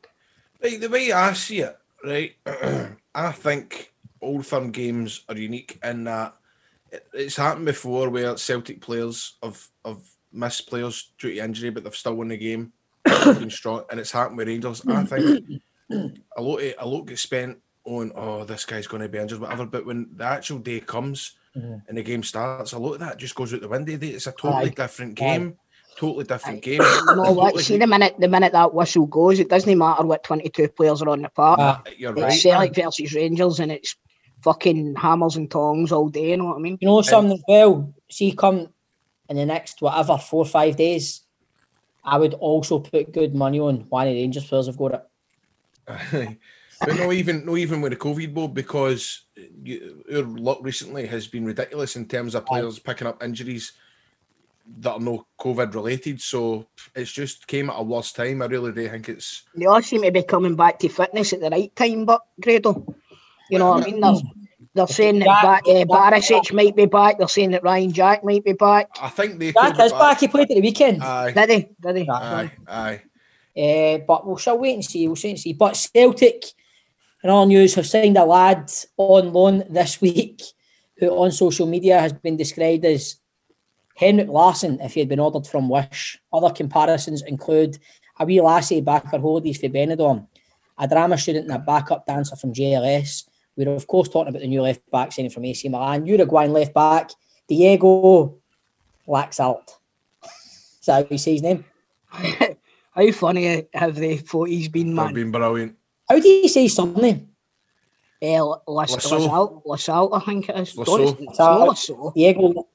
Like 0.61 0.79
the 0.79 0.89
way 0.89 1.11
I 1.11 1.33
see 1.33 1.59
it, 1.59 1.77
right? 2.03 2.33
I 3.15 3.31
think 3.31 3.93
Old 4.21 4.45
Firm 4.45 4.71
games 4.71 5.23
are 5.29 5.37
unique 5.37 5.77
in 5.83 6.05
that 6.05 6.35
it- 6.91 7.07
it's 7.13 7.35
happened 7.35 7.65
before 7.65 8.09
where 8.09 8.35
Celtic 8.37 8.81
players 8.81 9.37
have 9.43 9.67
have 9.85 10.01
missed 10.31 10.67
players 10.67 11.11
due 11.19 11.35
to 11.35 11.43
injury, 11.43 11.69
but 11.69 11.83
they've 11.83 11.95
still 11.95 12.15
won 12.15 12.29
the 12.29 12.37
game, 12.37 12.73
been 13.05 13.51
strong, 13.51 13.83
and 13.91 13.99
it's 13.99 14.11
happened 14.11 14.37
with 14.37 14.47
Rangers. 14.47 14.81
I 14.87 15.03
think 15.03 15.45
a 16.37 16.41
lot 16.41 16.57
of, 16.63 16.73
a 16.79 16.87
lot 16.87 17.05
gets 17.05 17.21
spent 17.21 17.59
on 17.85 18.11
oh 18.15 18.43
this 18.45 18.65
guy's 18.65 18.87
going 18.87 19.03
to 19.03 19.09
be 19.09 19.17
injured, 19.17 19.39
whatever. 19.39 19.65
But 19.65 19.85
when 19.85 20.09
the 20.15 20.25
actual 20.25 20.59
day 20.59 20.79
comes 20.79 21.35
and 21.55 21.97
the 21.97 22.03
game 22.03 22.23
starts, 22.23 22.73
a 22.73 22.79
lot 22.79 22.93
of 22.93 22.99
that 22.99 23.17
just 23.17 23.35
goes 23.35 23.53
out 23.53 23.61
the 23.61 23.67
window. 23.67 23.97
It's 24.01 24.27
a 24.27 24.31
totally 24.31 24.71
Aye. 24.71 24.73
different 24.75 25.15
game, 25.15 25.57
totally 25.97 26.25
different 26.25 26.61
game. 26.61 26.81
You 26.81 27.15
know 27.15 27.31
what? 27.31 27.59
See 27.59 27.77
the 27.77 27.87
minute 27.87 28.15
the 28.19 28.27
minute 28.27 28.53
that 28.53 28.73
whistle 28.73 29.05
goes, 29.05 29.39
it 29.39 29.49
doesn't 29.49 29.77
matter 29.77 30.03
what 30.03 30.23
twenty 30.23 30.49
two 30.49 30.67
players 30.69 31.01
are 31.01 31.09
on 31.09 31.21
the 31.21 31.29
park. 31.29 31.59
Ah, 31.61 31.83
You're 31.97 32.13
it's 32.13 32.21
right. 32.21 32.39
Celtic 32.39 32.75
versus 32.75 33.13
Rangers, 33.13 33.59
and 33.59 33.71
it's 33.71 33.95
fucking 34.43 34.95
hammers 34.95 35.35
and 35.35 35.49
tongs 35.49 35.91
all 35.91 36.09
day. 36.09 36.31
You 36.31 36.37
know 36.37 36.45
what 36.45 36.57
I 36.57 36.59
mean? 36.59 36.77
You 36.81 36.87
know 36.87 37.01
something 37.01 37.33
as 37.33 37.43
well? 37.47 37.93
See, 38.09 38.31
come 38.31 38.69
in 39.29 39.35
the 39.35 39.45
next 39.45 39.81
whatever 39.81 40.17
four 40.17 40.43
or 40.43 40.45
five 40.45 40.75
days, 40.75 41.21
I 42.03 42.17
would 42.17 42.33
also 42.33 42.79
put 42.79 43.13
good 43.13 43.35
money 43.35 43.59
on 43.59 43.85
one 43.89 44.07
of 44.07 44.13
the 44.13 44.21
Rangers 44.21 44.45
players 44.45 44.67
have 44.67 44.77
got 44.77 45.05
it. 45.87 46.37
but 46.79 46.95
no, 46.95 47.11
even 47.11 47.45
no, 47.45 47.57
even 47.57 47.81
with 47.81 47.91
the 47.91 47.97
COVID 47.97 48.33
board, 48.33 48.53
because 48.53 49.25
you, 49.63 50.03
our 50.13 50.21
luck 50.21 50.59
recently 50.61 51.05
has 51.07 51.27
been 51.27 51.45
ridiculous 51.45 51.95
in 51.95 52.05
terms 52.07 52.35
of 52.35 52.45
players 52.45 52.79
picking 52.79 53.07
up 53.07 53.23
injuries 53.23 53.73
that 54.79 54.91
are 54.91 54.99
no 54.99 55.25
COVID 55.39 55.73
related. 55.73 56.21
So 56.21 56.67
it's 56.95 57.11
just 57.11 57.47
came 57.47 57.69
at 57.69 57.79
a 57.79 57.83
worse 57.83 58.11
time. 58.11 58.41
I 58.41 58.45
really 58.45 58.71
do 58.71 58.87
think 58.89 59.09
it's 59.09 59.43
They 59.55 59.65
all 59.65 59.81
seem 59.81 60.03
to 60.03 60.11
be 60.11 60.23
coming 60.23 60.55
back 60.55 60.79
to 60.79 60.89
fitness 60.89 61.33
at 61.33 61.41
the 61.41 61.49
right 61.49 61.75
time, 61.75 62.05
but 62.05 62.21
Grado, 62.39 62.85
you 63.49 63.59
know 63.59 63.71
what 63.71 63.83
I 63.83 63.91
mean? 63.91 64.01
They're, 64.01 64.13
they're 64.75 64.87
saying 64.87 65.19
that 65.19 65.41
Jack- 65.41 65.63
ba- 65.65 65.81
uh, 65.81 65.85
Barisic 65.85 66.53
might 66.53 66.75
be 66.75 66.85
back. 66.85 67.17
They're 67.17 67.27
saying 67.27 67.51
that 67.51 67.63
Ryan 67.63 67.91
Jack 67.91 68.23
might 68.23 68.43
be 68.43 68.53
back. 68.53 68.89
I 69.01 69.09
think 69.09 69.37
they 69.37 69.51
Jack 69.51 69.75
could 69.75 69.85
is 69.85 69.91
back. 69.91 70.19
He 70.19 70.27
played 70.27 70.49
at 70.49 70.55
the 70.55 70.61
weekend. 70.61 71.03
Aye, 71.03 71.31
Did 71.31 71.49
he? 71.49 71.67
Did 71.79 71.97
he? 71.97 72.09
aye, 72.09 72.51
aye. 72.67 73.01
Uh, 73.55 73.99
but 73.99 74.25
we'll 74.25 74.37
shall 74.37 74.57
wait 74.57 74.73
and 74.73 74.83
see. 74.85 75.07
We'll 75.07 75.15
wait 75.15 75.25
and 75.25 75.39
see. 75.39 75.53
But 75.53 75.75
Celtic, 75.75 76.43
in 77.23 77.29
all 77.29 77.45
news, 77.45 77.75
have 77.75 77.87
signed 77.87 78.17
a 78.17 78.25
lad 78.25 78.71
on 78.97 79.31
loan 79.31 79.63
this 79.69 80.01
week 80.01 80.41
who 80.97 81.07
on 81.09 81.31
social 81.31 81.65
media 81.65 81.99
has 81.99 82.11
been 82.13 82.37
described 82.37 82.85
as 82.85 83.17
Henrik 83.95 84.27
Larsson 84.27 84.79
if 84.81 84.93
he 84.93 84.99
had 84.99 85.09
been 85.09 85.19
ordered 85.19 85.47
from 85.47 85.69
Wish. 85.69 86.19
Other 86.33 86.49
comparisons 86.49 87.21
include 87.23 87.77
a 88.19 88.25
wee 88.25 88.41
lassie 88.41 88.81
back 88.81 89.09
for 89.09 89.19
holidays 89.19 89.59
for 89.59 89.69
Benidorm, 89.69 90.27
a 90.77 90.87
drama 90.87 91.17
student 91.17 91.45
and 91.45 91.55
a 91.55 91.59
backup 91.59 92.05
dancer 92.05 92.35
from 92.35 92.53
JLS. 92.53 93.27
We're 93.55 93.69
of 93.69 93.87
course 93.87 94.09
talking 94.09 94.29
about 94.29 94.41
the 94.41 94.47
new 94.47 94.61
left 94.61 94.81
back 94.91 95.11
signing 95.11 95.31
from 95.31 95.45
AC 95.45 95.67
Milan, 95.69 96.05
Uruguayan 96.05 96.51
left 96.51 96.73
back, 96.73 97.11
Diego 97.47 98.35
Laxalt. 99.07 99.69
Is 100.23 100.85
that 100.87 101.03
how 101.03 101.07
you 101.09 101.17
say 101.17 101.33
his 101.33 101.41
name? 101.41 101.63
How 102.95 103.11
funny 103.11 103.67
have 103.73 103.95
the 103.95 104.17
photos 104.17 104.67
been, 104.67 104.87
They've 104.89 104.95
man? 104.95 105.13
been 105.15 105.31
brilliant. 105.31 105.75
How 106.09 106.19
do 106.19 106.27
you 106.27 106.47
say 106.49 106.67
something? 106.67 107.01
surname? 107.01 107.29
Eh, 108.21 108.39
Las- 108.41 108.91
Lasso. 108.91 109.17
Lasalt, 109.19 109.63
Lasalt, 109.65 110.09
I 110.13 110.19
think 110.25 110.49
it 110.49 110.55
is. 110.59 110.77
Lasso. 110.77 110.97
Don't- 110.97 111.19
It's 111.19 111.39
not 111.39 111.67
Lasso. 111.67 112.11
Diego 112.15 112.67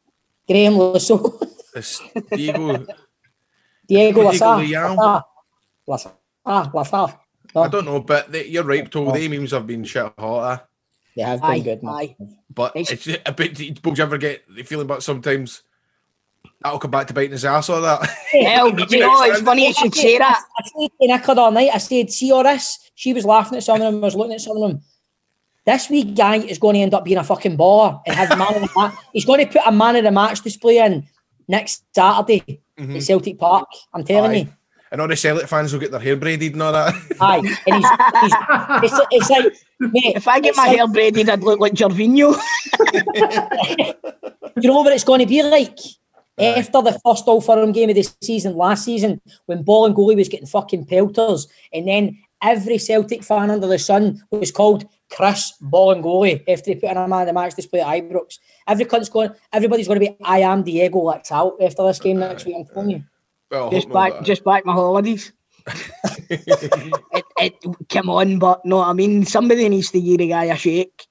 Graham 0.49 0.77
Lasso. 0.79 1.39
It's 1.75 2.01
Diego. 2.33 2.67
Diego 2.77 2.87
Diego 3.87 4.23
Lassa. 4.23 4.45
Leão. 4.57 4.97
Ah, 6.45 6.71
Lassa. 6.75 7.21
No, 7.55 7.63
I 7.63 7.69
don't 7.69 7.85
know, 7.87 8.01
but 8.01 8.31
they, 8.31 8.47
you're 8.47 8.65
right, 8.65 8.91
Toll. 8.91 9.11
The 9.13 9.29
memes 9.29 9.53
have 9.53 9.67
been 9.67 9.85
shit 9.85 10.13
hot. 10.19 10.53
eh? 10.53 10.65
they 11.17 11.23
have 11.23 11.41
been 11.41 11.51
Aye, 11.51 11.61
good, 11.61 11.83
man. 11.83 11.95
aye. 11.95 12.17
But 12.53 12.77
It's- 12.77 13.07
it's 13.07 13.23
a 13.27 13.33
bit. 13.33 13.59
Would 13.85 13.97
you 13.99 14.05
ever 14.05 14.19
get 14.19 14.43
the 14.55 14.63
feeling 14.65 14.85
about 14.87 15.03
sometimes 15.03 15.63
that'll 16.63 16.79
come 16.79 16.91
back 16.91 17.07
to 17.09 17.15
biting 17.15 17.33
his 17.33 17.45
ass 17.45 17.69
or 17.69 17.81
that? 17.81 18.09
Hell, 18.33 18.71
do 18.73 18.85
you 18.91 19.01
know, 19.01 19.23
it's 19.25 19.41
funny 19.43 19.69
you 19.69 19.75
should 19.75 19.95
say 19.95 20.19
that. 20.19 20.43
I 20.59 20.63
said 20.65 20.91
to 21.01 21.07
Nicola 21.09 21.35
the 21.35 21.43
other 21.43 21.55
night, 21.55 21.71
I 21.75 21.79
said, 21.79 22.11
see 22.11 22.33
all 22.33 22.43
this? 22.43 22.91
She 22.95 23.13
was 23.13 23.25
laughing 23.25 23.57
at 23.59 23.65
some 23.65 23.77
of 23.81 23.93
them, 23.93 24.03
I 24.03 24.07
was 24.07 24.15
looking 24.17 24.35
at 24.35 24.41
some 24.41 24.57
of 24.57 24.69
them. 24.71 24.81
This 25.67 25.91
wee 25.91 26.03
guy 26.05 26.37
is 26.37 26.59
going 26.59 26.75
to 26.75 26.81
end 26.81 26.95
up 26.95 27.05
being 27.05 27.19
a 27.19 27.25
fucking 27.25 27.57
baller 27.59 28.01
and 28.07 28.17
have 28.17 28.31
man 28.39 28.55
of 28.55 28.63
the 28.63 28.71
match. 28.75 28.95
He's 29.13 29.25
going 29.27 29.45
to 29.47 29.53
put 29.53 29.63
a 29.67 29.73
man 29.73 29.97
of 29.97 30.05
the 30.05 30.11
match 30.11 30.41
display 30.41 30.79
in 30.79 31.07
next 31.47 31.85
Saturday 31.95 32.63
at 32.79 33.03
Celtic 33.03 33.39
Park. 33.39 33.69
I'm 33.93 34.03
telling 34.05 34.31
Mm-hmm. 34.31 34.49
Aye. 34.49 34.53
you. 34.53 34.55
And 34.91 35.03
all 35.03 35.09
the 35.09 35.17
Celtic 35.17 35.47
fans 35.49 35.71
will 35.75 35.81
get 35.81 35.91
their 35.91 36.01
hair 36.01 36.17
braided 36.17 36.55
and 36.55 36.63
all 36.63 36.73
that. 36.73 36.95
Aye. 37.21 37.37
And 37.67 37.77
he's, 37.77 37.91
he's 38.23 38.93
it's, 38.93 39.07
it's 39.11 39.29
like, 39.31 39.53
mate, 39.93 40.17
If 40.17 40.27
I 40.27 40.41
get 40.41 40.57
my 40.57 40.69
like- 40.69 40.77
hair 40.79 40.89
braided, 40.89 41.29
I'd 41.29 41.43
look 41.43 41.61
like 41.61 41.75
Gervinho. 41.75 42.35
you 44.57 44.69
know 44.71 44.81
what 44.81 44.93
it's 44.95 45.05
going 45.05 45.21
to 45.21 45.27
be 45.27 45.43
like? 45.43 45.79
After 46.39 46.79
eh, 46.79 46.83
the 46.83 47.01
first 47.05 47.27
Old 47.27 47.45
Firm 47.45 47.73
game 47.73 47.91
of 47.91 47.97
the 47.97 48.09
season 48.23 48.57
last 48.57 48.85
season, 48.85 49.21
when 49.47 49.63
Ball 49.63 49.87
and 49.87 49.95
Goalie 49.95 50.17
was 50.17 50.29
getting 50.29 50.47
fucking 50.47 50.87
pelters, 50.87 51.49
and 51.73 51.89
then 51.89 52.19
every 52.43 52.79
Celtic 52.79 53.25
fan 53.25 53.51
under 53.51 53.67
the 53.67 53.79
sun 53.79 54.23
was 54.31 54.53
called 54.53 54.87
Chris 55.11 55.53
Ball 55.61 55.93
and 55.93 56.05
Goalie 56.05 56.43
after 56.49 56.73
they 56.73 56.81
put 56.81 56.91
in 56.91 56.97
a 56.97 57.09
man 57.09 57.23
of 57.23 57.27
the 57.29 57.33
match 57.33 57.55
display 57.55 57.81
at 57.81 57.87
Ibrox. 57.87 58.39
Every 58.67 58.85
cunt's 58.85 59.09
going, 59.09 59.31
everybody's 59.53 59.89
going 59.89 60.01
to 60.01 60.07
be, 60.07 60.17
I 60.23 60.41
am 60.41 60.63
Diego 60.63 61.01
Laxalt 61.01 61.61
after 61.63 61.85
this 61.87 61.99
game 61.99 62.21
next 62.21 62.45
week. 62.45 62.57
I'm 62.59 62.65
telling 62.67 62.91
you. 62.91 63.05
Well, 63.51 63.71
Just 63.71 63.87
hope 63.87 63.95
back, 63.95 64.13
but- 64.13 64.25
just 64.25 64.45
back 64.45 64.67
my 64.67 64.73
holidays. 64.73 65.33
it, 66.31 67.25
it, 67.39 67.55
come 67.91 68.09
on, 68.09 68.39
but 68.39 68.65
no, 68.65 68.81
I 68.81 68.95
mean, 68.95 69.27
somebody 69.27 69.69
needs 69.69 69.91
to 69.91 70.01
give 70.01 70.19
the 70.19 70.29
guy 70.29 70.45
a 70.45 70.57
shake. 70.57 71.08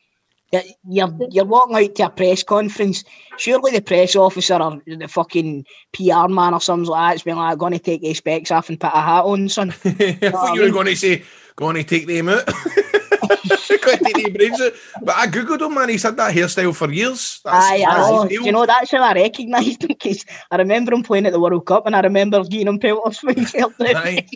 You're, 0.51 1.10
you're 1.30 1.46
walking 1.46 1.75
out 1.75 1.96
to 1.96 2.06
a 2.06 2.10
press 2.10 2.44
conference. 2.44 3.04
Surely 3.38 3.72
the 3.72 3.82
press 3.82 4.16
officer 4.16 4.56
or 4.56 4.82
the 4.86 5.08
fucking 5.08 5.66
PR 5.94 6.27
man 6.30 6.54
or 6.54 6.62
something 6.62 6.88
like 6.89 7.13
that's 7.13 7.24
been 7.24 7.36
like, 7.36 7.58
going 7.58 7.74
to 7.74 7.80
take 7.80 8.01
his 8.01 8.18
specs 8.20 8.51
off 8.51 8.70
and 8.70 8.80
put 8.80 8.94
a 8.94 9.01
hat 9.01 9.25
on, 9.25 9.50
son. 9.50 9.70
I 9.86 10.13
thought 10.32 10.56
you 10.56 10.62
were 10.62 10.72
going 10.72 10.88
to 10.88 10.96
say, 10.96 11.24
going 11.58 11.75
to 11.75 11.84
take 11.84 12.08
them 12.08 12.30
out. 12.30 12.46
going 12.46 13.98
to 13.98 14.04
take 14.06 14.25
the 14.25 14.32
brains 14.38 14.62
out. 14.62 14.74
But 15.04 15.16
I 15.18 15.27
googled 15.27 15.62
him, 15.62 15.74
man. 15.74 15.89
He's 15.89 16.04
had 16.04 16.16
that 16.18 16.34
hairstyle 16.34 16.74
for 16.75 16.92
years. 16.92 17.42
That's, 17.44 17.66
Aye, 17.66 17.84
I 17.88 17.96
that's 17.98 18.10
know. 18.12 18.22
his 18.24 18.39
Do 18.39 18.46
you 18.46 18.51
know, 18.54 18.66
that's 18.66 18.92
how 18.92 19.04
I 19.04 19.13
recognised 19.13 19.84
him 19.84 19.88
because 19.89 20.25
I 20.50 20.56
remember 20.58 20.94
him 20.94 21.04
playing 21.04 21.25
at 21.25 21.34
the 21.34 21.39
World 21.39 21.66
Cup 21.66 21.86
and 21.88 21.96
I 21.96 22.01
remember 22.01 22.44
giving 22.46 22.68
him 22.68 22.80
pelters 22.80 23.20
for 23.20 23.34
his 23.34 23.51
hair. 23.51 23.66
Aye. 23.82 24.27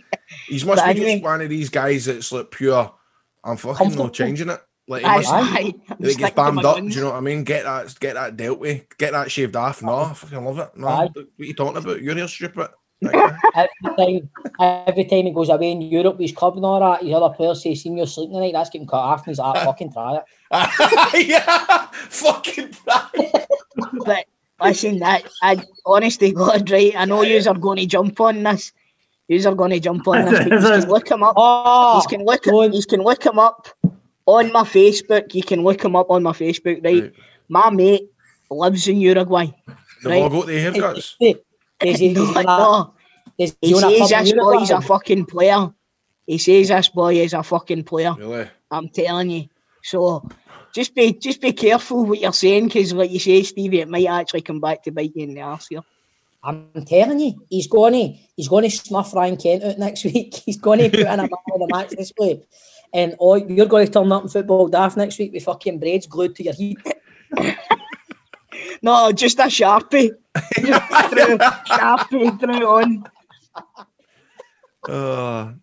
He's 0.48 0.66
must 0.66 0.84
But 0.84 0.94
be 0.94 1.02
anyway. 1.02 1.14
just 1.14 1.24
one 1.24 1.42
of 1.42 1.50
these 1.50 1.70
guys 1.70 2.06
that's 2.06 2.32
like 2.32 2.52
pure. 2.52 2.94
I'm 3.44 3.58
fucking 3.58 3.96
not 3.96 4.14
changing 4.14 4.50
it. 4.50 4.60
Like 4.88 5.02
he 5.04 5.08
Aye, 5.08 5.16
must, 5.18 5.30
aye. 5.34 5.40
like 5.62 5.76
Stick 6.02 6.18
gets 6.18 6.36
to 6.36 6.42
bammed 6.42 6.56
my 6.56 6.62
up. 6.64 6.78
Do 6.78 6.84
you 6.88 7.02
know 7.02 7.08
what 7.12 7.16
I 7.16 7.20
mean? 7.22 7.44
Get 7.44 7.64
that, 7.64 7.98
get 8.00 8.16
that 8.16 8.36
dealt 8.36 8.60
with. 8.60 8.98
Get 8.98 9.12
that 9.14 9.32
shaved 9.32 9.56
off. 9.56 9.82
No, 9.82 9.96
I 9.96 10.14
fucking 10.14 10.44
love 10.44 10.60
it. 10.60 10.70
No, 10.76 10.88
Aye. 10.88 11.10
what 11.14 11.18
are 11.26 11.44
you 11.46 11.54
talking 11.54 11.78
about? 11.78 11.98
You're 12.02 12.02
your 12.02 12.16
hair's 12.16 12.34
stupid. 12.34 12.70
Every 13.04 13.70
time, 13.98 14.30
every 14.60 15.06
time 15.06 15.26
he 15.26 15.32
goes 15.32 15.50
away 15.50 15.72
in 15.72 15.82
Europe, 15.82 16.18
he's 16.20 16.32
club 16.34 16.56
and 16.58 16.66
all 16.66 16.80
that, 16.80 17.02
his 17.04 17.14
other 17.14 17.34
players 17.34 17.64
say, 17.64 17.74
seen 17.74 17.98
you 17.98 18.06
sleeping 18.06 18.34
tonight, 18.36 18.54
that's 18.54 18.70
getting 18.70 18.88
cut 18.88 18.98
off. 18.98 19.20
And 19.26 19.28
he's 19.28 19.40
like, 19.40 19.56
"Ah, 19.58 19.66
fucking 19.66 19.92
try 19.94 20.18
it. 20.18 20.24
yeah, 21.28 21.88
fucking 22.10 22.72
right. 22.86 23.46
But 24.06 24.26
listen, 24.62 25.00
that 25.00 25.24
I 25.42 25.64
honestly 25.86 26.32
God, 26.34 26.70
right? 26.70 26.94
I 26.96 27.06
know 27.06 27.24
yous 27.24 27.48
are 27.48 27.56
going 27.58 27.78
to 27.80 27.86
jump 27.88 28.20
on 28.22 28.44
this. 28.44 28.72
Yous 29.28 29.46
are 29.48 29.56
going 29.56 29.72
to 29.72 29.80
jump 29.80 30.08
on 30.08 30.26
this. 30.26 30.38
But 30.40 30.52
you 30.52 30.60
can 30.60 30.90
look 30.90 31.10
him 31.10 31.24
up. 31.24 31.34
Oh, 31.38 32.02
You 32.04 32.18
can 32.18 32.26
look. 32.26 32.44
don't- 32.44 32.74
You 32.74 32.84
can 32.84 33.02
look 33.02 33.26
him 33.26 33.40
up 33.40 33.68
on 34.40 34.52
my 34.52 34.64
Facebook. 34.64 35.34
You 35.34 35.44
can 35.44 35.64
look 35.64 35.84
him 35.84 35.96
up 35.96 36.10
on 36.10 36.24
my 36.24 36.32
Facebook, 36.32 36.84
right? 36.84 37.04
Right. 37.04 37.14
My 37.50 37.70
mate 37.70 38.10
lives 38.50 38.88
in 38.88 38.98
Uruguay. 39.00 39.48
They've 40.04 40.12
Right. 40.12 40.22
all 40.24 40.30
got 40.30 40.48
the 40.48 40.54
haircuts. 40.54 41.16
Does 41.82 41.98
he, 42.00 42.14
does 42.14 42.30
he, 42.30 42.44
no. 42.44 42.94
does 43.40 43.56
He 43.60 43.74
own 43.74 43.84
a 43.84 44.06
says 44.06 44.10
this 44.10 44.30
Uruguay? 44.30 44.58
boy's 44.60 44.70
a 44.70 44.82
fucking 44.82 45.26
player. 45.26 45.74
He 46.28 46.38
says 46.38 46.68
this 46.68 46.90
boy 46.90 47.16
is 47.16 47.34
a 47.34 47.42
fucking 47.42 47.84
player. 47.86 48.14
Really? 48.20 48.48
I'm 48.70 48.88
telling 48.90 49.32
you. 49.32 49.50
So 49.84 50.30
just 50.76 50.94
be 50.94 51.14
just 51.14 51.42
be 51.42 51.52
careful 51.54 52.06
what 52.06 52.20
you're 52.20 52.34
saying, 52.34 52.66
because 52.68 52.94
like 52.94 53.10
you 53.10 53.18
say, 53.18 53.42
Stevie, 53.42 53.82
it 53.82 53.90
might 53.90 54.06
actually 54.08 54.42
come 54.42 54.60
back 54.60 54.84
to 54.84 54.92
bite 54.92 55.14
you 55.16 55.24
in 55.24 55.34
the 55.34 55.42
arse 55.42 55.68
here. 55.70 55.82
I'm 56.44 56.70
telling 56.86 57.20
you, 57.20 57.34
he's 57.50 57.66
going 57.68 57.94
to 57.94 58.20
he's 58.36 58.48
going 58.48 58.64
to 58.64 58.70
snuff 58.70 59.14
Ryan 59.16 59.38
Kent 59.38 59.64
out 59.64 59.80
next 59.80 60.04
week. 60.06 60.36
He's 60.36 60.58
going 60.58 60.80
to 60.80 60.90
put 60.92 61.00
in 61.00 61.08
a 61.08 61.18
man 61.18 61.30
of 61.54 61.60
the 61.62 61.68
match 61.72 61.90
display, 61.90 62.42
and 62.94 63.16
oh, 63.20 63.36
you're 63.36 63.66
going 63.66 63.88
to 63.88 63.92
turn 63.92 64.12
up 64.12 64.24
in 64.24 64.30
football 64.30 64.68
daft 64.68 64.98
next 64.98 65.18
week 65.20 65.34
with 65.34 65.44
fucking 65.44 65.80
braids 65.80 66.08
glued 66.08 66.36
to 66.36 66.44
your 66.44 66.54
heat. 66.54 66.78
No, 68.82 69.12
just 69.12 69.40
a 69.40 69.44
sharpie. 69.44 70.12
Just 70.56 70.84
threw, 71.10 71.38
sharpie 71.38 72.40
threw 72.40 72.68
on. 72.68 73.04
Uh, 74.88 75.54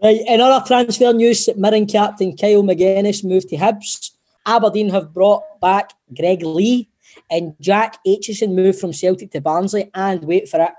Right, 0.00 0.20
in 0.28 0.40
other 0.40 0.64
transfer 0.64 1.12
news, 1.12 1.48
Mirren 1.56 1.84
captain 1.84 2.36
Kyle 2.36 2.62
Magennis 2.62 3.24
moved 3.24 3.48
to 3.48 3.56
Hibs. 3.56 4.12
Aberdeen 4.46 4.90
have 4.90 5.12
brought 5.12 5.42
back 5.60 5.90
Greg 6.16 6.44
Leigh, 6.44 6.88
and 7.28 7.56
Jack 7.60 7.98
Aitchison 8.06 8.54
moved 8.54 8.78
from 8.78 8.92
Celtic 8.92 9.32
to 9.32 9.40
Barnsley. 9.40 9.90
And 9.92 10.22
wait 10.22 10.48
for 10.48 10.62
it, 10.62 10.70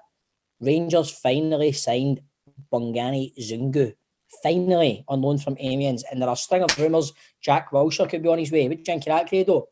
Rangers 0.62 1.12
finally 1.12 1.74
signed 1.74 2.22
Bongani 2.72 3.34
Zungu. 3.38 3.94
Finally 4.44 5.04
on 5.08 5.22
loan 5.22 5.38
from 5.38 5.58
Amiens, 5.60 6.04
and 6.10 6.22
there 6.22 6.30
are 6.30 6.34
a 6.34 6.38
string 6.38 6.64
of 6.64 6.78
rumours 6.78 7.14
Jack 7.42 7.72
Wilshere 7.72 8.10
could 8.10 8.24
be 8.24 8.30
on 8.30 8.40
his 8.40 8.52
way. 8.52 8.68
What 8.68 8.76
do 8.76 8.80
you 8.80 8.86
think 8.86 9.02
of 9.02 9.06
that, 9.08 9.30
Grado? 9.30 9.68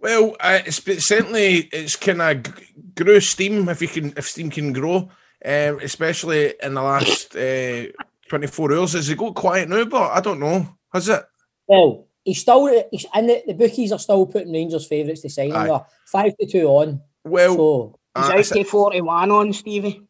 well, 0.00 0.36
uh, 0.40 0.58
it's 0.66 0.80
but 0.80 1.00
certainly 1.00 1.68
it's 1.72 1.96
kind 1.96 2.20
of 2.22 2.42
g- 2.42 2.52
grew 2.96 3.20
steam 3.20 3.68
if 3.68 3.80
you 3.82 3.88
can 3.88 4.12
if 4.16 4.28
steam 4.28 4.50
can 4.50 4.72
grow, 4.72 4.96
um, 5.44 5.78
especially 5.82 6.54
in 6.62 6.74
the 6.74 6.82
last 6.82 7.36
uh, 7.36 7.86
twenty 8.28 8.46
four 8.48 8.72
hours. 8.72 8.92
Has 8.94 9.08
it 9.08 9.18
got 9.18 9.34
quiet 9.34 9.68
now? 9.68 9.84
But 9.84 10.10
I 10.12 10.20
don't 10.20 10.40
know. 10.40 10.76
Has 10.92 11.08
it? 11.08 11.24
Well, 11.68 12.08
he's 12.24 12.40
still 12.40 12.66
he's, 12.90 13.06
and 13.14 13.28
the, 13.28 13.42
the 13.46 13.54
bookies 13.54 13.92
are 13.92 13.98
still 13.98 14.26
putting 14.26 14.52
Rangers 14.52 14.86
favourites 14.86 15.22
to 15.22 15.30
sign 15.30 15.52
him. 15.54 15.80
Five 16.06 16.36
to 16.38 16.46
two 16.46 16.66
on. 16.66 17.00
Well, 17.24 17.54
So 17.56 17.98
He's 18.14 18.52
uh, 18.52 18.56
out 18.56 18.58
to 18.58 18.64
41 18.64 19.30
on, 19.30 19.52
Stevie. 19.54 20.02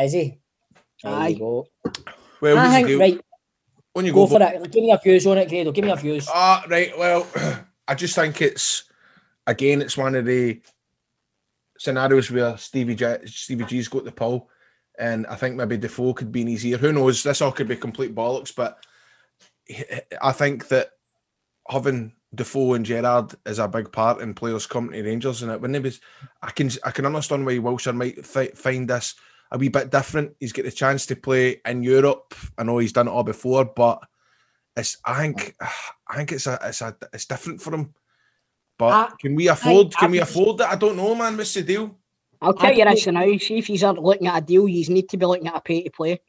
is 0.00 0.12
he? 0.12 0.38
There 1.02 1.12
Aye. 1.12 1.28
you 1.28 1.38
go. 1.38 1.66
well, 2.40 2.56
I 2.56 2.80
who's 2.80 2.86
think 2.86 3.00
right. 3.00 3.20
When 3.92 4.06
you 4.06 4.12
Go 4.12 4.26
go, 4.26 4.38
for 4.38 4.42
it. 4.42 4.70
Give 4.70 4.82
me 4.82 4.90
a 4.90 4.98
views 4.98 5.26
on 5.26 5.38
it, 5.38 5.48
Grado. 5.48 5.72
Give 5.72 5.84
me 5.84 5.90
a 5.90 5.96
views. 5.96 6.26
Ah, 6.32 6.64
right. 6.68 6.96
Well, 6.98 7.26
I 7.88 7.94
just 7.94 8.14
think 8.14 8.40
it's 8.40 8.84
again, 9.46 9.82
it's 9.82 9.96
one 9.96 10.14
of 10.14 10.24
the 10.24 10.60
scenarios 11.78 12.30
where 12.30 12.56
Stevie 12.56 12.94
G, 12.94 13.14
Stevie 13.26 13.64
G's 13.64 13.88
got 13.88 14.04
the 14.04 14.12
pull, 14.12 14.48
and 14.98 15.26
I 15.26 15.34
think 15.34 15.56
maybe 15.56 15.76
Defoe 15.76 16.14
could 16.14 16.32
be 16.32 16.42
in 16.42 16.48
his 16.48 16.64
ear. 16.64 16.78
Who 16.78 16.92
knows? 16.92 17.22
This 17.22 17.42
all 17.42 17.52
could 17.52 17.68
be 17.68 17.76
complete 17.76 18.14
bollocks, 18.14 18.54
but 18.54 18.78
I 20.22 20.32
think 20.32 20.68
that 20.68 20.90
having 21.68 22.12
Defoe 22.34 22.74
and 22.74 22.86
Gerrard 22.86 23.34
is 23.44 23.58
a 23.58 23.68
big 23.68 23.92
part 23.92 24.22
in 24.22 24.32
players 24.32 24.66
coming 24.66 24.92
to 24.92 25.02
Rangers, 25.02 25.42
and 25.42 25.52
it 25.52 25.60
wouldn't 25.60 25.82
be. 25.82 25.92
I 26.40 26.50
can 26.50 26.70
I 26.84 26.92
can 26.92 27.04
understand 27.04 27.44
why 27.44 27.56
Wilshere 27.56 27.94
might 27.94 28.24
fi- 28.24 28.48
find 28.54 28.88
this 28.88 29.14
a 29.52 29.58
wee 29.58 29.68
bit 29.68 29.90
different. 29.90 30.34
He's 30.40 30.52
got 30.52 30.64
the 30.64 30.72
chance 30.72 31.06
to 31.06 31.14
play 31.16 31.60
in 31.64 31.82
Europe. 31.82 32.34
I 32.58 32.64
know 32.64 32.78
he's 32.78 32.92
done 32.92 33.06
it 33.06 33.10
all 33.12 33.22
before, 33.22 33.64
but 33.66 34.00
it's 34.76 34.96
I 35.04 35.20
think 35.20 35.54
I 36.08 36.16
think 36.16 36.32
it's 36.32 36.46
a 36.46 36.58
it's 36.64 36.80
a 36.80 36.96
it's 37.12 37.26
different 37.26 37.60
for 37.60 37.74
him. 37.74 37.94
But 38.78 38.92
I- 38.92 39.12
can 39.20 39.34
we 39.34 39.48
afford? 39.48 39.94
Can 39.94 40.10
we 40.10 40.20
I- 40.20 40.22
afford 40.24 40.60
it? 40.62 40.66
I 40.66 40.76
don't 40.76 40.96
know, 40.96 41.14
man. 41.14 41.36
What's 41.36 41.54
the 41.54 41.62
deal? 41.62 41.96
I'll 42.40 42.54
tell 42.54 42.70
I 42.70 42.72
you 42.72 42.84
this 42.86 43.04
think- 43.04 43.14
now. 43.14 43.36
See 43.38 43.58
if 43.58 43.66
he's 43.66 43.82
not 43.82 44.02
looking 44.02 44.26
at 44.26 44.42
a 44.42 44.44
deal, 44.44 44.66
you 44.66 44.84
need 44.88 45.08
to 45.10 45.16
be 45.18 45.26
looking 45.26 45.46
at 45.46 45.56
a 45.56 45.60
pay 45.60 45.82
to 45.84 45.90
play. 45.90 46.20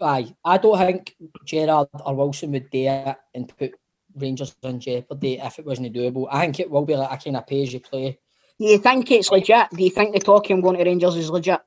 Aye, 0.00 0.34
I 0.44 0.58
don't 0.58 0.78
think 0.78 1.14
Gerrard 1.44 1.88
or 2.04 2.14
Wilson 2.14 2.50
would 2.52 2.70
dare 2.70 3.16
and 3.34 3.46
put 3.56 3.74
Rangers 4.16 4.56
in 4.62 4.80
jeopardy 4.80 5.38
if 5.38 5.58
it 5.58 5.66
wasn't 5.66 5.94
doable. 5.94 6.26
I 6.30 6.40
think 6.40 6.60
it 6.60 6.70
will 6.70 6.84
be 6.86 6.96
like 6.96 7.12
a 7.12 7.22
kind 7.22 7.36
of 7.36 7.46
pay 7.46 7.62
as 7.62 7.72
you 7.72 7.80
play. 7.80 8.18
Do 8.58 8.64
you 8.66 8.78
think 8.78 9.10
it's 9.10 9.30
legit? 9.30 9.68
Do 9.70 9.84
you 9.84 9.90
think 9.90 10.14
the 10.14 10.18
talk 10.20 10.46
of 10.46 10.50
him 10.50 10.62
going 10.62 10.78
to 10.78 10.84
Rangers 10.84 11.14
is 11.16 11.30
legit? 11.30 11.60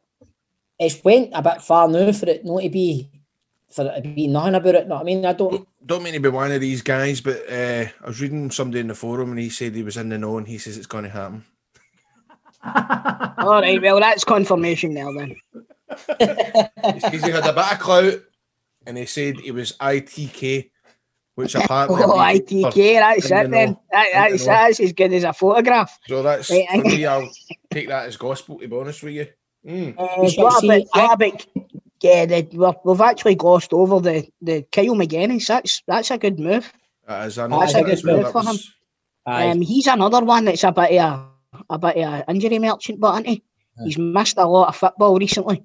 It's 0.80 1.04
went 1.04 1.32
a 1.34 1.42
bit 1.42 1.62
far 1.62 1.88
now 1.88 2.12
for 2.12 2.30
it 2.30 2.46
not 2.46 2.62
to 2.62 2.70
be 2.70 3.10
for 3.70 3.86
it 3.86 4.02
to 4.02 4.10
be 4.10 4.28
nothing 4.28 4.56
about 4.56 4.76
it. 4.76 4.88
know 4.88 4.96
what 4.96 5.02
I 5.02 5.04
mean, 5.04 5.26
I 5.26 5.34
don't. 5.34 5.68
Don't 5.86 6.04
mean 6.04 6.13
to 6.13 6.20
be 6.20 6.30
one 6.30 6.52
of 6.52 6.62
these 6.62 6.82
guys, 6.82 7.22
but 7.22 7.50
uh, 7.52 7.86
I 8.04 8.08
was 8.08 8.22
reading 8.22 8.52
somebody 8.52 8.80
in 8.80 8.88
the 8.88 8.96
forum 8.96 9.32
and 9.32 9.39
he 9.39 9.50
said 9.50 9.76
he 9.76 9.84
was 9.84 9.98
in 9.98 10.10
the 10.10 10.18
know 10.18 10.38
and 10.38 10.48
he 10.48 10.58
says 10.58 10.78
it's 10.78 10.88
going 10.88 11.06
to 11.06 11.10
happen. 11.10 11.46
All 12.63 13.62
right, 13.62 13.82
well, 13.82 14.00
that's 14.00 14.24
confirmation 14.24 14.94
now 14.94 15.12
then. 15.12 15.36
Because 15.88 17.24
he 17.24 17.32
had 17.32 17.46
a 17.46 17.54
bit 17.54 17.72
of 17.72 17.80
clout 17.80 18.22
and 18.86 18.98
he 18.98 19.06
said 19.06 19.39
he 19.39 19.52
was 19.52 19.74
ITK, 19.74 20.70
which 21.36 21.56
apparently. 21.56 22.02
Oh, 22.04 22.18
ITK, 22.18 23.00
that's 23.00 23.32
in 23.32 23.38
it 23.38 23.52
then. 23.52 23.72
know. 23.72 23.82
That, 23.92 24.08
that's, 24.13 24.46
that's 24.46 24.80
as 24.80 24.94
good 24.94 25.13
as 25.13 25.24
a 25.24 25.34
photograph. 25.34 25.98
So 26.08 26.22
that's 26.22 26.48
for 26.50 26.82
me. 26.84 27.06
I'll 27.06 27.32
take 27.72 27.88
that 27.88 28.08
as 28.08 28.18
gospel. 28.18 28.60
To 28.60 28.68
be 28.68 28.76
honest 28.76 29.04
with 29.04 29.13
you. 29.13 29.28
Mm. 29.65 29.95
Uh, 29.98 30.22
You 30.24 30.30
shall 30.30 30.43
what 30.45 30.62
see, 30.62 30.67
about, 30.93 31.22
I- 31.22 31.32
yeah, 32.02 32.26
the, 32.26 32.48
we're, 32.54 32.74
we've 32.86 33.02
actually 33.02 33.36
glossed 33.36 33.74
over 33.74 34.00
the, 34.00 34.28
the 34.41 34.63
Kyle 34.72 34.95
Magennis. 34.95 35.48
That's 35.48 35.84
that's 35.86 36.12
a 36.12 36.17
good 36.17 36.39
move. 36.39 36.72
That 37.08 37.28
is, 37.28 37.36
That's 37.36 37.74
a 37.74 37.78
that 37.78 37.86
good 37.86 38.06
move 38.06 38.32
for 38.32 38.41
him. 38.41 38.56
Um, 39.26 39.62
he's 39.62 39.88
another 39.88 40.24
one 40.24 40.45
that's 40.45 40.63
a 40.63 40.72
bit 40.72 40.98
of 41.02 41.28
a, 41.69 41.74
a 41.76 41.78
bit 41.78 41.98
of 41.98 42.04
a 42.13 42.26
injury 42.30 42.58
merchant, 42.60 43.00
but 43.02 43.13
isn't 43.15 43.26
he? 43.28 43.43
He's 43.84 43.98
missed 43.98 44.38
a 44.38 44.45
lot 44.45 44.69
of 44.69 44.76
football 44.76 45.17
recently. 45.17 45.63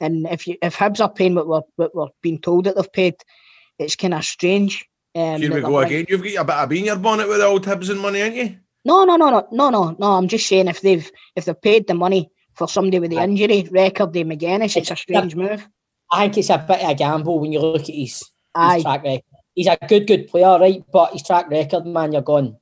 And 0.00 0.26
if 0.28 0.46
you 0.46 0.56
if 0.62 0.76
Hibs 0.76 1.00
are 1.00 1.12
paying 1.12 1.34
what 1.36 1.46
we're 1.48 1.62
what 1.76 1.94
we're 1.94 2.06
being 2.22 2.40
told 2.40 2.64
that 2.64 2.74
they've 2.76 2.92
paid, 2.92 3.14
it's 3.78 3.96
kind 3.96 4.14
of 4.14 4.24
strange. 4.24 4.84
Um, 5.14 5.40
Here 5.40 5.52
we 5.54 5.60
go 5.60 5.72
bringing- 5.78 6.00
again. 6.00 6.06
You've 6.08 6.22
got 6.34 6.42
a 6.42 6.44
bit 6.44 6.54
of 6.56 6.68
bean 6.68 6.78
in 6.80 6.84
your 6.86 6.96
bonnet 6.96 7.28
with 7.28 7.38
the 7.38 7.46
old 7.46 7.64
Hibs 7.64 7.90
and 7.90 8.00
money, 8.00 8.20
ain't 8.20 8.34
you? 8.36 8.56
No, 8.84 9.04
no, 9.04 9.16
no, 9.16 9.30
no, 9.30 9.48
no, 9.52 9.70
no, 9.70 9.96
no. 9.98 10.06
I'm 10.12 10.28
just 10.28 10.46
saying 10.48 10.68
if 10.68 10.80
they've 10.80 11.08
if 11.36 11.44
they've 11.44 11.60
paid 11.60 11.86
the 11.86 11.94
money 11.94 12.30
for 12.58 12.68
somebody 12.68 12.98
with 12.98 13.10
the 13.10 13.22
injury 13.22 13.68
record, 13.70 14.12
the 14.12 14.24
Magennis, 14.24 14.76
it's 14.76 14.90
a 14.90 14.96
strange 14.96 15.36
move. 15.36 15.66
I 16.10 16.24
think 16.24 16.38
it's 16.38 16.50
a 16.50 16.58
bit 16.58 16.82
of 16.82 16.90
a 16.90 16.94
gamble 16.94 17.38
when 17.38 17.52
you 17.52 17.60
look 17.60 17.82
at 17.82 17.94
his, 17.94 18.24
his 18.56 18.82
track 18.82 19.04
record. 19.04 19.22
He's 19.54 19.68
a 19.68 19.78
good, 19.88 20.06
good 20.06 20.26
player, 20.26 20.58
right? 20.58 20.82
But 20.92 21.12
his 21.12 21.22
track 21.22 21.48
record, 21.50 21.86
man, 21.86 22.12
you're 22.12 22.22
gone. 22.22 22.56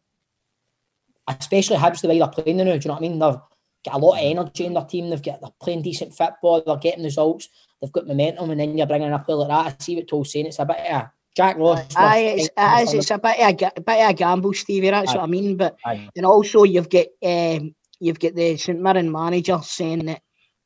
Especially 1.26 1.76
Hibs 1.76 2.02
the 2.02 2.08
way 2.08 2.18
they're 2.18 2.28
playing 2.28 2.58
now. 2.58 2.64
Do 2.64 2.70
you 2.70 2.78
know 2.78 2.94
what 2.94 2.98
I 2.98 3.00
mean? 3.00 3.18
They've 3.18 3.40
got 3.84 3.94
a 3.94 3.98
lot 3.98 4.18
of 4.18 4.24
energy 4.24 4.66
in 4.66 4.74
their 4.74 4.84
team. 4.84 5.10
They've 5.10 5.22
got 5.22 5.40
they're 5.40 5.50
playing 5.60 5.82
decent 5.82 6.14
football. 6.14 6.62
They're 6.64 6.76
getting 6.76 7.04
results. 7.04 7.48
They've 7.80 7.92
got 7.92 8.06
momentum, 8.06 8.50
and 8.50 8.60
then 8.60 8.78
you're 8.78 8.86
bringing 8.86 9.08
in 9.08 9.14
a 9.14 9.18
player 9.18 9.38
like 9.38 9.48
that. 9.48 9.74
I 9.80 9.82
see 9.82 9.96
what 9.96 10.08
Toll's 10.08 10.32
saying. 10.32 10.46
It's 10.46 10.58
a 10.58 10.64
bit 10.64 10.78
of 10.78 10.86
a 10.86 11.12
Jack 11.36 11.58
Ross. 11.58 11.84
aye, 11.96 12.36
it's, 12.38 12.48
it 12.56 12.82
is, 12.82 12.94
it's 12.94 13.10
a 13.10 13.18
bit 13.18 13.40
of 13.40 13.72
a, 13.76 13.80
bit 13.80 14.04
of 14.04 14.10
a 14.10 14.14
gamble, 14.14 14.54
Stevie. 14.54 14.90
That's 14.90 15.10
Aye. 15.10 15.16
what 15.16 15.24
I 15.24 15.26
mean. 15.26 15.56
But 15.56 15.76
Aye. 15.84 16.08
and 16.16 16.24
also 16.24 16.62
you've 16.62 16.88
got 16.88 17.06
um, 17.22 17.74
you've 18.00 18.20
got 18.20 18.34
the 18.34 18.56
St 18.56 18.80
Mirren 18.80 19.10
manager 19.10 19.58
saying 19.62 20.06
that 20.06 20.20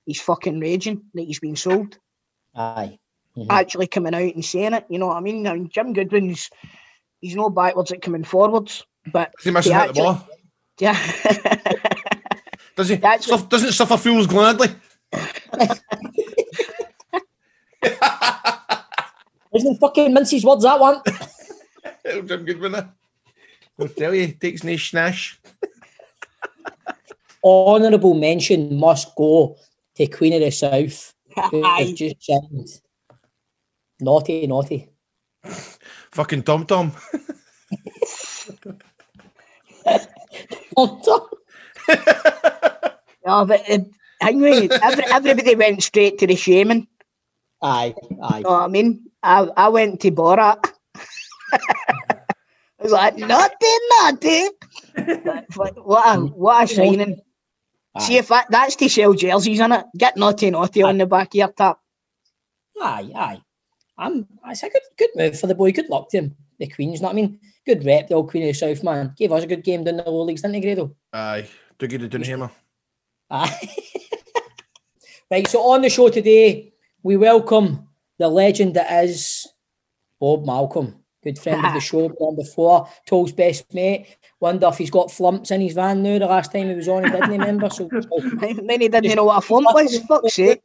he's 0.06 0.20
fucking 0.20 0.60
raging 0.60 1.02
that 1.14 1.22
he's 1.22 1.40
been 1.40 1.56
sold. 1.56 1.98
Aye. 2.54 2.98
Mhm. 3.36 3.46
Actually 3.48 3.86
coming 3.86 4.14
out 4.14 4.34
and 4.34 4.44
saying 4.44 4.74
it. 4.74 4.84
You 4.90 4.98
know 4.98 5.06
what 5.08 5.16
I 5.16 5.20
mean? 5.20 5.42
Now 5.42 5.56
Jim 5.56 5.92
Goodwin's 5.92 6.50
he's 7.20 7.36
no 7.36 7.48
backwards 7.50 7.92
at 7.92 8.02
coming 8.02 8.24
forwards, 8.24 8.84
but 9.12 9.32
Is 9.38 9.44
he 9.44 9.50
missing 9.52 9.72
Yeah, 9.72 9.82
out 9.82 9.94
the 9.94 10.00
ball? 10.02 10.28
yeah. 10.80 10.98
Does 12.76 12.88
he? 12.88 12.96
That's 12.96 13.26
Suff- 13.26 13.48
doesn't 13.48 13.72
suffer 13.72 13.96
fools 13.96 14.26
gladly. 14.26 14.68
Isn't 19.54 19.78
fucking 19.80 20.14
Mincy's 20.14 20.44
words 20.44 20.62
that 20.62 20.78
one? 20.78 21.02
Little 22.04 22.22
Jim 22.26 22.44
Goodwin. 22.44 22.74
eh? 22.76 22.82
I'll 23.80 23.88
tell 23.88 24.14
you, 24.14 24.28
takes 24.32 24.62
no 24.62 24.72
schnash. 24.72 25.36
Honourable 27.44 28.14
mention 28.14 28.76
must 28.78 29.14
go 29.16 29.56
to 29.96 30.06
Queen 30.06 30.34
of 30.34 30.40
the 30.40 30.50
South. 30.50 31.14
who 31.50 31.62
Aye. 31.64 31.82
has 31.82 31.92
just 31.94 32.16
signed. 32.24 32.68
Naughty, 34.00 34.46
naughty. 34.46 34.88
Fucking 36.12 36.42
Tom 36.42 36.66
Tom. 36.66 36.92
Yeah, 43.26 43.44
but 43.46 43.60
uh, 43.68 43.78
hang 44.20 44.42
on, 44.44 44.70
every, 44.82 45.04
everybody 45.12 45.54
went 45.54 45.82
straight 45.82 46.18
to 46.18 46.26
the 46.26 46.36
shaming. 46.36 46.86
aye, 47.62 47.94
aye. 48.22 48.38
You 48.38 48.42
know 48.44 48.50
what 48.50 48.62
I 48.62 48.68
mean? 48.68 49.10
I, 49.22 49.46
I 49.56 49.68
went 49.68 50.00
to 50.00 50.10
Borat. 50.10 50.64
I 51.52 52.82
was 52.82 52.92
like, 52.92 53.16
naughty, 53.18 53.66
naughty. 54.00 54.48
But 54.96 55.44
what- 55.54 55.86
what 55.86 56.16
a, 56.16 56.20
what 56.20 56.62
a 56.64 56.66
signing. 57.98 58.06
See 58.06 58.16
if 58.16 58.28
that, 58.28 58.46
that's 58.50 58.76
to 58.76 58.88
sell 58.88 59.14
jerseys 59.14 59.60
in 59.60 59.72
it. 59.72 59.86
Get 59.96 60.16
naughty, 60.16 60.50
naughty 60.50 60.82
on 60.82 60.98
the 60.98 61.06
back 61.06 61.28
of 61.28 61.34
your 61.34 61.52
top. 61.52 61.80
Aye, 62.80 63.12
aye. 63.14 63.42
I'm, 63.98 64.26
it's 64.46 64.62
a 64.62 64.70
good, 64.70 64.82
good 64.96 65.10
move 65.14 65.38
for 65.38 65.46
the 65.46 65.54
boy. 65.54 65.72
Good 65.72 65.90
luck 65.90 66.08
to 66.10 66.18
him. 66.18 66.36
The 66.58 66.66
Queens, 66.66 67.00
know 67.00 67.08
what 67.08 67.12
I 67.12 67.16
mean? 67.16 67.38
Good 67.66 67.84
rep, 67.84 68.08
the 68.08 68.14
old 68.14 68.30
Queen 68.30 68.44
of 68.44 68.48
the 68.48 68.52
South, 68.54 68.82
man. 68.82 69.14
Gave 69.16 69.32
us 69.32 69.44
a 69.44 69.46
good 69.46 69.64
game 69.64 69.84
down 69.84 69.96
the 69.96 70.10
low 70.10 70.24
leagues, 70.24 70.42
didn't 70.42 70.54
he, 70.54 70.60
Grado? 70.60 70.94
Aye, 71.12 71.48
Dougie 71.78 72.00
the 72.00 72.08
Dunhammer. 72.08 72.50
Aye. 73.30 73.70
right, 75.30 75.46
so 75.46 75.60
on 75.70 75.82
the 75.82 75.90
show 75.90 76.08
today, 76.08 76.72
we 77.02 77.16
welcome 77.16 77.88
the 78.18 78.28
legend 78.28 78.74
that 78.74 79.04
is 79.04 79.46
Bob 80.18 80.44
Malcolm. 80.44 80.99
Good 81.22 81.38
friend 81.38 81.64
of 81.64 81.74
the 81.74 81.80
show, 81.80 82.08
been 82.08 82.16
on 82.18 82.36
before, 82.36 82.88
Toll's 83.06 83.32
best 83.32 83.72
mate. 83.74 84.16
Wonder 84.40 84.68
if 84.68 84.78
he's 84.78 84.90
got 84.90 85.10
flumps 85.10 85.50
in 85.50 85.60
his 85.60 85.74
van 85.74 86.02
now. 86.02 86.18
The 86.18 86.26
last 86.26 86.52
time 86.52 86.68
he 86.68 86.74
was 86.74 86.88
on, 86.88 87.04
he 87.04 87.10
didn't 87.10 87.30
remember. 87.30 87.70
So, 87.70 87.88
then 88.40 88.80
he 88.80 88.88
didn't 88.88 89.16
know 89.16 89.24
what 89.24 89.38
a 89.38 89.46
flump 89.46 89.66
was. 89.72 89.98
Fuck's 90.00 90.34
sake. 90.34 90.62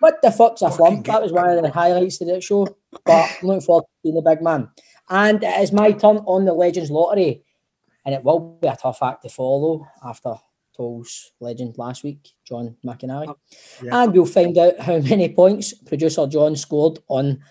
What 0.00 0.20
the 0.22 0.30
fuck's 0.30 0.62
a 0.62 0.70
flump? 0.70 1.06
That 1.06 1.22
was 1.22 1.32
one 1.32 1.50
of 1.50 1.62
the 1.62 1.70
highlights 1.70 2.20
of 2.20 2.28
that 2.28 2.42
show. 2.42 2.68
But 3.04 3.30
I'm 3.42 3.48
looking 3.48 3.62
forward 3.62 3.82
to 3.82 3.88
being 4.02 4.14
the 4.14 4.22
big 4.22 4.42
man. 4.42 4.68
And 5.08 5.42
it 5.42 5.60
is 5.60 5.72
my 5.72 5.92
turn 5.92 6.18
on 6.18 6.44
the 6.44 6.52
Legends 6.52 6.90
Lottery. 6.90 7.42
And 8.04 8.14
it 8.14 8.22
will 8.22 8.58
be 8.60 8.68
a 8.68 8.76
tough 8.76 9.02
act 9.02 9.22
to 9.22 9.28
follow 9.28 9.86
after 10.04 10.34
Toll's 10.76 11.32
legend 11.40 11.76
last 11.76 12.04
week, 12.04 12.30
John 12.46 12.76
McInally. 12.86 13.34
Yeah. 13.82 14.02
And 14.02 14.12
we'll 14.12 14.26
find 14.26 14.56
out 14.56 14.78
how 14.78 14.98
many 14.98 15.28
points 15.28 15.74
producer 15.74 16.26
John 16.26 16.56
scored 16.56 17.00
on 17.08 17.42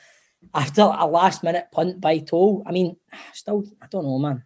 after 0.54 0.82
a 0.82 1.06
last 1.06 1.44
minute 1.44 1.68
punt 1.72 2.00
by 2.02 2.20
Toll. 2.20 2.64
I 2.66 2.72
mean, 2.72 2.96
still, 3.34 3.64
I 3.82 3.88
don't 3.88 4.04
know, 4.06 4.20
man. 4.20 4.44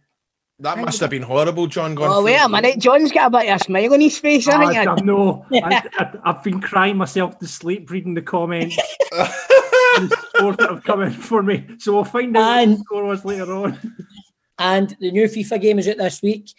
That 0.58 0.78
must 0.78 1.00
have 1.00 1.10
been 1.10 1.22
horrible, 1.22 1.66
John. 1.66 1.94
Going 1.96 2.10
Oh, 2.12 2.22
wait 2.22 2.36
a 2.36 2.48
minute. 2.48 2.78
John's 2.78 3.10
got 3.10 3.34
a 3.34 3.38
bit 3.38 3.50
of 3.50 3.60
a 3.60 3.64
smile 3.64 3.94
on 3.94 4.00
his 4.00 4.18
face, 4.18 4.46
I, 4.46 4.64
hasn't 4.64 4.88
I 4.88 4.94
he? 4.94 5.02
know. 5.02 5.44
I, 5.52 5.82
I, 6.24 6.32
have 6.32 6.44
been 6.44 6.60
crying 6.60 6.96
myself 6.96 7.38
to 7.40 7.48
sleep 7.48 7.90
reading 7.90 8.14
the 8.14 8.22
comments. 8.22 8.76
and 9.12 10.08
the 10.08 10.26
scores 10.36 10.56
that 10.58 10.70
have 10.70 10.84
come 10.84 11.02
in 11.02 11.10
for 11.10 11.42
me. 11.42 11.66
So 11.78 11.92
we'll 11.94 12.04
find 12.04 12.36
out 12.36 12.40
what 12.40 12.58
And- 12.62 12.72
the 12.74 12.78
score 12.78 13.04
was 13.04 13.24
later 13.24 13.52
on. 13.52 13.78
And 14.58 14.96
the 15.00 15.10
new 15.10 15.24
FIFA 15.26 15.60
game 15.60 15.78
is 15.80 15.88
out 15.88 15.96
this 15.96 16.22
week. 16.22 16.50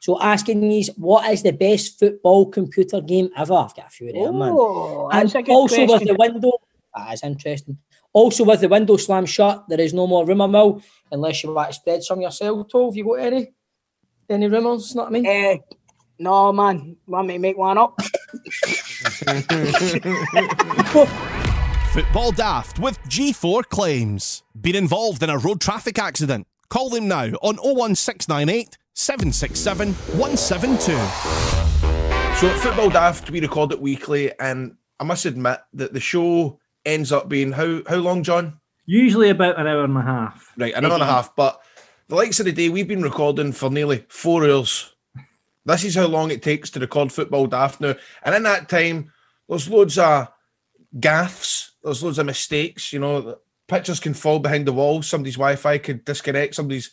So 0.00 0.20
asking 0.22 0.60
these, 0.60 0.90
what 0.96 1.28
is 1.32 1.42
the 1.42 1.50
best 1.50 1.98
football 1.98 2.46
computer 2.46 3.00
game 3.00 3.30
ever? 3.36 3.54
I've 3.54 3.74
got 3.74 3.86
a 3.86 3.90
few 3.90 4.08
of 4.10 4.14
them, 4.14 4.38
man. 4.38 4.50
Oh, 4.52 5.08
And 5.10 5.22
that's 5.28 5.34
a 5.34 5.42
good 5.42 5.50
also 5.52 5.80
with 5.80 5.88
question. 5.88 6.08
the 6.08 6.14
window, 6.14 6.52
ah, 6.94 7.06
that 7.06 7.14
is 7.14 7.22
interesting. 7.24 7.78
Also 8.12 8.44
with 8.44 8.60
the 8.60 8.68
window 8.68 8.96
slam 8.96 9.26
shut, 9.26 9.64
there 9.68 9.80
is 9.80 9.92
no 9.92 10.06
more 10.06 10.26
rumour 10.26 10.48
mill 10.48 10.82
unless 11.12 11.42
you 11.42 11.52
want 11.52 11.68
to 11.68 11.74
spread 11.74 12.02
some 12.02 12.20
yourself. 12.20 12.66
Tove, 12.68 12.94
you 12.96 13.04
got 13.04 13.20
any 13.20 13.52
any 14.30 14.48
rumours? 14.48 14.94
Not 14.94 15.10
me. 15.10 15.26
Eh, 15.26 15.58
no, 16.18 16.52
man. 16.52 16.96
Want 17.06 17.28
me 17.28 17.34
to 17.34 17.38
make 17.38 17.56
one 17.56 17.78
up? 17.78 17.98
Football 21.92 22.32
Daft 22.32 22.78
with 22.78 22.98
G4 23.04 23.64
Claims. 23.64 24.42
Been 24.60 24.76
involved 24.76 25.22
in 25.22 25.30
a 25.30 25.38
road 25.38 25.60
traffic 25.60 25.98
accident? 25.98 26.46
Call 26.68 26.90
them 26.90 27.08
now 27.08 27.28
on 27.40 27.56
01698 27.56 28.76
767 28.94 29.94
172. 29.94 30.92
So 32.36 32.48
at 32.48 32.60
Football 32.60 32.90
Daft, 32.90 33.30
we 33.30 33.40
record 33.40 33.72
it 33.72 33.80
weekly, 33.80 34.30
and 34.38 34.76
I 35.00 35.04
must 35.04 35.24
admit 35.24 35.60
that 35.72 35.92
the 35.94 36.00
show 36.00 36.60
ends 36.88 37.12
up 37.12 37.28
being 37.28 37.52
how 37.52 37.82
how 37.88 37.96
long, 37.96 38.22
John? 38.22 38.60
Usually 38.86 39.30
about 39.30 39.58
an 39.60 39.66
hour 39.66 39.84
and 39.84 39.96
a 39.96 40.02
half. 40.02 40.52
Right, 40.56 40.74
an 40.74 40.84
hour 40.84 40.94
and 40.94 41.02
a 41.02 41.06
half. 41.06 41.36
But 41.36 41.60
the 42.08 42.14
likes 42.14 42.40
of 42.40 42.46
the 42.46 42.52
day, 42.52 42.68
we've 42.70 42.88
been 42.88 43.02
recording 43.02 43.52
for 43.52 43.70
nearly 43.70 44.04
four 44.08 44.44
hours. 44.44 44.94
This 45.66 45.84
is 45.84 45.94
how 45.94 46.06
long 46.06 46.30
it 46.30 46.42
takes 46.42 46.70
to 46.70 46.80
record 46.80 47.12
Football 47.12 47.46
Daft 47.46 47.80
now. 47.80 47.94
And 48.22 48.34
in 48.34 48.42
that 48.44 48.70
time, 48.70 49.12
there's 49.48 49.68
loads 49.68 49.98
of 49.98 50.28
gaffs, 50.98 51.72
there's 51.84 52.02
loads 52.02 52.18
of 52.18 52.24
mistakes. 52.24 52.92
You 52.92 53.00
know, 53.00 53.38
pictures 53.66 54.00
can 54.00 54.14
fall 54.14 54.38
behind 54.38 54.66
the 54.66 54.72
wall, 54.72 55.02
somebody's 55.02 55.36
Wi 55.36 55.56
Fi 55.56 55.76
could 55.76 56.06
disconnect, 56.06 56.54
somebody's 56.54 56.90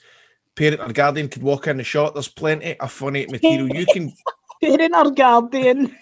parent 0.55 0.81
or 0.81 0.91
guardian 0.91 1.29
could 1.29 1.43
walk 1.43 1.67
in 1.67 1.77
the 1.77 1.84
shot. 1.84 2.13
There's 2.13 2.27
plenty 2.27 2.77
of 2.79 2.91
funny 2.91 3.25
material. 3.27 3.73
You 3.73 3.86
can 3.86 4.13
Parent 4.62 4.95
or 4.95 5.12
guardian. 5.12 5.95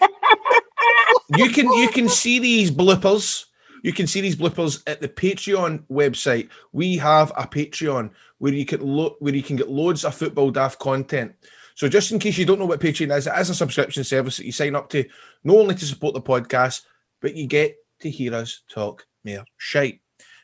you 1.36 1.48
can 1.50 1.72
you 1.72 1.88
can 1.88 2.08
see 2.08 2.38
these 2.38 2.70
bloopers. 2.70 3.46
You 3.84 3.92
can 3.92 4.06
see 4.06 4.22
these 4.22 4.34
bloopers 4.34 4.82
at 4.86 5.02
the 5.02 5.10
Patreon 5.10 5.84
website. 5.90 6.48
We 6.72 6.96
have 6.96 7.30
a 7.36 7.46
Patreon 7.46 8.12
where 8.38 8.54
you 8.54 8.64
can 8.64 8.82
look 8.82 9.16
where 9.20 9.34
you 9.34 9.42
can 9.42 9.56
get 9.56 9.68
loads 9.68 10.06
of 10.06 10.14
football 10.14 10.50
daft 10.50 10.78
content. 10.78 11.34
So 11.74 11.86
just 11.86 12.10
in 12.10 12.18
case 12.18 12.38
you 12.38 12.46
don't 12.46 12.58
know 12.58 12.64
what 12.64 12.80
Patreon 12.80 13.14
is, 13.14 13.26
it 13.26 13.34
is 13.38 13.50
a 13.50 13.54
subscription 13.54 14.02
service 14.02 14.38
that 14.38 14.46
you 14.46 14.52
sign 14.52 14.74
up 14.74 14.88
to, 14.88 15.04
not 15.44 15.58
only 15.58 15.74
to 15.74 15.84
support 15.84 16.14
the 16.14 16.22
podcast, 16.22 16.80
but 17.20 17.36
you 17.36 17.46
get 17.46 17.76
to 18.00 18.08
hear 18.08 18.34
us 18.34 18.62
talk 18.70 19.06
mere 19.22 19.44
shite. 19.58 20.00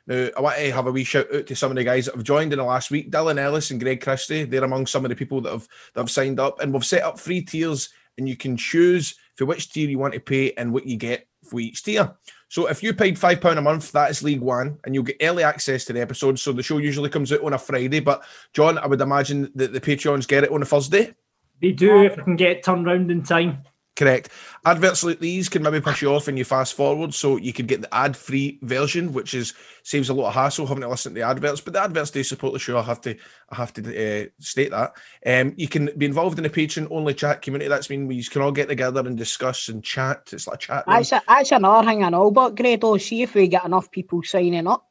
Now, 0.06 0.28
I 0.36 0.40
want 0.42 0.58
to 0.58 0.72
have 0.72 0.86
a 0.86 0.92
wee 0.92 1.04
shout 1.04 1.34
out 1.34 1.46
to 1.46 1.56
some 1.56 1.70
of 1.70 1.76
the 1.76 1.84
guys 1.84 2.06
that 2.06 2.16
have 2.16 2.24
joined 2.24 2.52
in 2.52 2.58
the 2.58 2.64
last 2.64 2.90
week. 2.90 3.10
Dylan 3.10 3.38
Ellis 3.38 3.70
and 3.70 3.80
Greg 3.80 4.02
Christie, 4.02 4.44
they're 4.44 4.64
among 4.64 4.86
some 4.86 5.06
of 5.06 5.08
the 5.08 5.16
people 5.16 5.40
that 5.40 5.52
have 5.52 5.66
that 5.94 6.00
have 6.00 6.10
signed 6.10 6.40
up. 6.40 6.60
And 6.60 6.74
we've 6.74 6.84
set 6.84 7.04
up 7.04 7.18
three 7.18 7.40
tiers, 7.40 7.88
and 8.18 8.28
you 8.28 8.36
can 8.36 8.58
choose 8.58 9.14
for 9.36 9.46
which 9.46 9.72
tier 9.72 9.88
you 9.88 9.98
want 9.98 10.12
to 10.12 10.20
pay 10.20 10.52
and 10.58 10.74
what 10.74 10.84
you 10.84 10.98
get 10.98 11.26
for 11.48 11.58
each 11.58 11.84
tier. 11.84 12.14
So 12.50 12.66
if 12.66 12.82
you 12.82 12.92
paid 12.92 13.16
five 13.16 13.40
pound 13.40 13.60
a 13.60 13.62
month, 13.62 13.92
that 13.92 14.10
is 14.10 14.24
League 14.24 14.40
One, 14.40 14.80
and 14.82 14.92
you'll 14.92 15.04
get 15.04 15.18
early 15.22 15.44
access 15.44 15.84
to 15.84 15.92
the 15.92 16.00
episodes. 16.00 16.42
So 16.42 16.50
the 16.50 16.64
show 16.64 16.78
usually 16.78 17.08
comes 17.08 17.32
out 17.32 17.44
on 17.44 17.52
a 17.52 17.58
Friday. 17.58 18.00
But 18.00 18.24
John, 18.52 18.76
I 18.76 18.88
would 18.88 19.00
imagine 19.00 19.52
that 19.54 19.72
the 19.72 19.80
Patreons 19.80 20.26
get 20.26 20.42
it 20.42 20.50
on 20.50 20.60
a 20.60 20.64
Thursday. 20.64 21.14
They 21.62 21.70
do 21.70 22.02
if 22.02 22.18
I 22.18 22.22
can 22.22 22.34
get 22.34 22.50
it 22.50 22.64
turned 22.64 22.86
round 22.86 23.08
in 23.08 23.22
time. 23.22 23.62
Correct. 23.96 24.30
Adverts 24.64 25.04
like 25.04 25.18
these 25.18 25.48
can 25.48 25.62
maybe 25.62 25.80
push 25.80 26.00
you 26.00 26.14
off 26.14 26.28
and 26.28 26.38
you 26.38 26.44
fast 26.44 26.74
forward, 26.74 27.12
so 27.12 27.36
you 27.36 27.52
could 27.52 27.66
get 27.66 27.82
the 27.82 27.94
ad-free 27.94 28.60
version, 28.62 29.12
which 29.12 29.34
is 29.34 29.52
saves 29.82 30.08
a 30.08 30.14
lot 30.14 30.28
of 30.28 30.34
hassle 30.34 30.66
having 30.66 30.82
to 30.82 30.88
listen 30.88 31.12
to 31.12 31.20
the 31.20 31.26
adverts. 31.26 31.60
But 31.60 31.74
the 31.74 31.82
adverts 31.82 32.10
do 32.10 32.22
support 32.22 32.52
the 32.54 32.58
show. 32.58 32.78
I 32.78 32.82
have 32.82 33.00
to, 33.02 33.16
I 33.50 33.56
have 33.56 33.74
to 33.74 33.82
uh, 33.82 34.26
state 34.38 34.70
that. 34.70 34.92
Um, 35.26 35.52
you 35.56 35.68
can 35.68 35.90
be 35.98 36.06
involved 36.06 36.38
in 36.38 36.46
a 36.46 36.48
patron 36.48 36.88
only 36.90 37.12
chat 37.12 37.42
community. 37.42 37.68
That's 37.68 37.90
mean 37.90 38.06
we 38.06 38.22
can 38.22 38.40
all 38.42 38.52
get 38.52 38.68
together 38.68 39.00
and 39.00 39.18
discuss 39.18 39.68
and 39.68 39.84
chat. 39.84 40.30
It's 40.32 40.46
like 40.46 40.56
a 40.56 40.58
chat. 40.58 40.84
That's, 40.86 41.12
a, 41.12 41.20
that's 41.28 41.52
another 41.52 41.86
thing 41.86 42.04
I 42.04 42.08
know. 42.08 42.30
But 42.30 42.54
Grado, 42.54 42.96
see 42.96 43.22
if 43.22 43.34
we 43.34 43.48
get 43.48 43.66
enough 43.66 43.90
people 43.90 44.22
signing 44.22 44.66
up, 44.66 44.86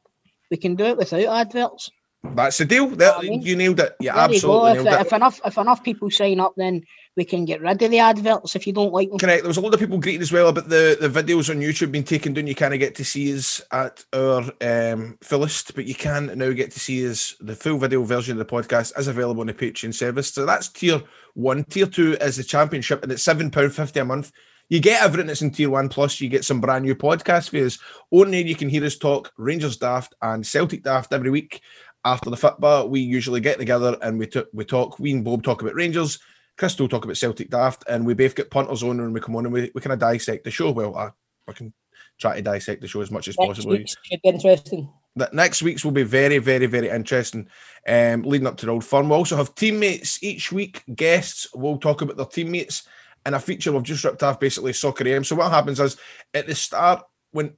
we 0.50 0.56
can 0.56 0.76
do 0.76 0.84
it 0.84 0.98
without 0.98 1.24
adverts. 1.24 1.90
That's 2.22 2.58
the 2.58 2.66
deal. 2.66 2.86
That, 2.88 3.16
I 3.16 3.22
mean, 3.22 3.42
you 3.42 3.56
nailed 3.56 3.80
it. 3.80 3.96
You 3.98 4.12
There 4.12 4.16
you 4.16 4.20
absolutely 4.20 4.72
If, 4.72 4.86
it. 4.86 5.06
if 5.06 5.12
enough 5.14 5.40
if 5.44 5.56
enough 5.56 5.82
people 5.82 6.10
sign 6.10 6.38
up, 6.38 6.52
then 6.56 6.84
we 7.16 7.24
can 7.24 7.44
get 7.44 7.60
rid 7.60 7.82
of 7.82 7.90
the 7.90 7.98
adverts 7.98 8.54
if 8.54 8.66
you 8.66 8.72
don't 8.72 8.92
like 8.92 9.08
them. 9.08 9.18
Correct. 9.18 9.42
There 9.42 9.48
was 9.48 9.56
a 9.56 9.60
lot 9.60 9.74
of 9.74 9.80
people 9.80 9.98
greeting 9.98 10.22
as 10.22 10.32
well 10.32 10.48
about 10.48 10.68
the, 10.68 10.96
the 11.00 11.08
videos 11.08 11.50
on 11.50 11.60
YouTube 11.60 11.90
being 11.90 12.04
taken 12.04 12.32
down. 12.32 12.46
You 12.46 12.54
kind 12.54 12.72
of 12.72 12.80
get 12.80 12.94
to 12.96 13.04
see 13.04 13.34
us 13.36 13.60
at 13.72 14.04
our 14.12 14.50
um, 14.60 15.18
fullest, 15.20 15.74
but 15.74 15.86
you 15.86 15.94
can 15.94 16.38
now 16.38 16.52
get 16.52 16.70
to 16.70 16.80
see 16.80 17.08
us. 17.08 17.34
The 17.40 17.56
full 17.56 17.78
video 17.78 18.02
version 18.04 18.38
of 18.38 18.46
the 18.46 18.52
podcast 18.52 18.98
is 18.98 19.08
available 19.08 19.40
on 19.40 19.48
the 19.48 19.54
Patreon 19.54 19.92
service. 19.92 20.32
So 20.32 20.46
that's 20.46 20.68
tier 20.68 21.02
one. 21.34 21.64
Tier 21.64 21.86
two 21.86 22.16
is 22.20 22.36
the 22.36 22.44
championship, 22.44 23.02
and 23.02 23.10
it's 23.10 23.22
seven 23.22 23.50
pound 23.50 23.74
fifty 23.74 24.00
a 24.00 24.04
month. 24.04 24.32
You 24.68 24.78
get 24.78 25.02
everything 25.02 25.26
that's 25.26 25.42
in 25.42 25.50
tier 25.50 25.68
one, 25.68 25.88
plus 25.88 26.20
you 26.20 26.28
get 26.28 26.44
some 26.44 26.60
brand 26.60 26.84
new 26.84 26.94
podcast 26.94 27.50
videos. 27.50 27.80
On 28.12 28.30
there, 28.30 28.40
you 28.40 28.54
can 28.54 28.68
hear 28.68 28.84
us 28.84 28.96
talk 28.96 29.32
Rangers 29.36 29.76
daft 29.76 30.14
and 30.22 30.46
Celtic 30.46 30.84
daft 30.84 31.12
every 31.12 31.30
week. 31.30 31.60
After 32.04 32.30
the 32.30 32.36
football, 32.36 32.88
we 32.88 33.00
usually 33.00 33.40
get 33.40 33.58
together 33.58 33.98
and 34.00 34.16
we 34.16 34.26
t- 34.26 34.44
we 34.52 34.64
talk. 34.64 35.00
We 35.00 35.12
and 35.12 35.24
Bob 35.24 35.42
talk 35.42 35.60
about 35.60 35.74
Rangers. 35.74 36.20
Crystal 36.60 36.88
talk 36.88 37.06
about 37.06 37.16
Celtic 37.16 37.48
daft, 37.48 37.84
and 37.88 38.04
we 38.04 38.12
both 38.12 38.34
get 38.34 38.50
punters 38.50 38.82
on 38.82 39.00
and 39.00 39.14
we 39.14 39.20
come 39.20 39.34
on 39.34 39.46
and 39.46 39.52
we, 39.52 39.70
we 39.74 39.80
kind 39.80 39.94
of 39.94 39.98
dissect 39.98 40.44
the 40.44 40.50
show. 40.50 40.70
Well, 40.70 40.94
I, 40.94 41.08
I 41.48 41.52
can 41.54 41.72
try 42.18 42.36
to 42.36 42.42
dissect 42.42 42.82
the 42.82 42.86
show 42.86 43.00
as 43.00 43.10
much 43.10 43.28
as 43.28 43.38
Next 43.38 43.48
possible. 43.48 43.78
should 43.78 44.20
be 44.22 44.28
interesting. 44.28 44.92
That 45.16 45.32
next 45.32 45.62
week's 45.62 45.86
will 45.86 45.92
be 45.92 46.02
very, 46.02 46.36
very, 46.36 46.66
very 46.66 46.90
interesting. 46.90 47.48
Um, 47.88 48.24
leading 48.24 48.46
up 48.46 48.58
to 48.58 48.66
the 48.66 48.72
old 48.72 48.84
firm, 48.84 49.08
we 49.08 49.14
also 49.14 49.36
have 49.36 49.54
teammates 49.54 50.22
each 50.22 50.52
week. 50.52 50.82
Guests 50.94 51.48
will 51.54 51.78
talk 51.78 52.02
about 52.02 52.18
their 52.18 52.26
teammates, 52.26 52.86
and 53.24 53.34
a 53.34 53.40
feature 53.40 53.72
we've 53.72 53.82
just 53.82 54.04
ripped 54.04 54.22
off 54.22 54.38
basically 54.38 54.74
soccer 54.74 55.08
AM. 55.08 55.24
So 55.24 55.36
what 55.36 55.50
happens 55.50 55.80
is 55.80 55.96
at 56.34 56.46
the 56.46 56.54
start 56.54 57.02
when 57.30 57.54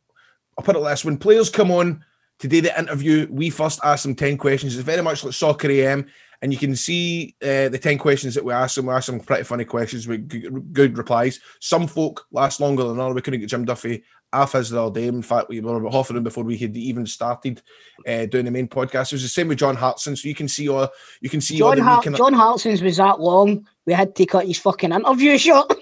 I'll 0.57 0.65
put 0.65 0.77
it 0.77 0.85
this: 0.85 1.05
when 1.05 1.19
players 1.19 1.51
come 1.51 1.73
on 1.73 2.05
to 2.39 2.47
do 2.47 2.61
the 2.61 2.79
interview, 2.79 3.27
we 3.33 3.51
first 3.51 3.81
ask 3.83 4.05
them 4.05 4.15
ten 4.15 4.39
questions. 4.39 4.77
It's 4.77 4.85
very 4.85 5.03
much 5.03 5.25
like 5.25 5.35
soccer 5.35 5.73
AM. 5.73 6.07
And 6.43 6.53
you 6.53 6.59
can 6.59 6.75
see 6.77 7.37
uh, 7.41 7.69
the 7.69 7.79
10 7.81 7.99
questions 7.99 8.35
that 8.35 8.45
we 8.45 8.53
asked 8.53 8.75
them. 8.77 8.87
We 8.87 8.93
asked 8.95 9.07
them 9.07 9.21
pretty 9.21 9.45
funny 9.45 9.65
questions 9.65 10.09
with 10.09 10.29
g- 10.29 10.49
good 10.73 10.99
replies. 10.99 11.39
Some 11.61 11.87
folk 11.87 12.27
last 12.33 12.59
longer 12.61 12.83
than 12.83 12.99
others. 12.99 13.15
We 13.15 13.23
couldn't 13.23 13.41
get 13.41 13.49
Jim 13.49 13.65
Duffy 13.65 14.03
off 14.33 14.53
his 14.53 14.71
the 14.71 14.83
other 14.83 15.01
day. 15.01 15.07
In 15.07 15.23
fact, 15.23 15.49
we 15.49 15.61
were 15.61 15.77
an 15.77 15.87
hour 15.95 16.21
before 16.21 16.43
we 16.43 16.57
had 16.57 16.77
even 16.77 17.07
started 17.07 17.63
uh, 18.09 18.27
doing 18.27 18.45
the 18.47 18.51
main 18.51 18.67
podcast. 18.67 19.13
It 19.13 19.17
was 19.17 19.23
the 19.23 19.29
same 19.29 19.49
with 19.49 19.59
John 19.59 19.77
Hartson. 19.77 20.17
So 20.17 20.27
you 20.29 20.35
can 20.35 20.49
see 20.49 20.69
all 20.69 20.89
you 21.21 21.31
can 21.31 21.41
see 21.41 21.63
all 21.63 21.71
John 21.71 21.79
the 21.79 21.85
Hart, 21.85 22.05
kind 22.05 22.15
of- 22.17 22.19
John 22.19 22.33
Hartson's 22.33 22.83
was 22.83 22.97
that 22.97 23.21
long. 23.21 23.67
We 23.87 23.93
had 23.93 24.15
to 24.17 24.27
cut 24.27 24.47
his 24.47 24.59
fucking 24.59 24.91
interview 24.93 25.39
short. 25.39 25.73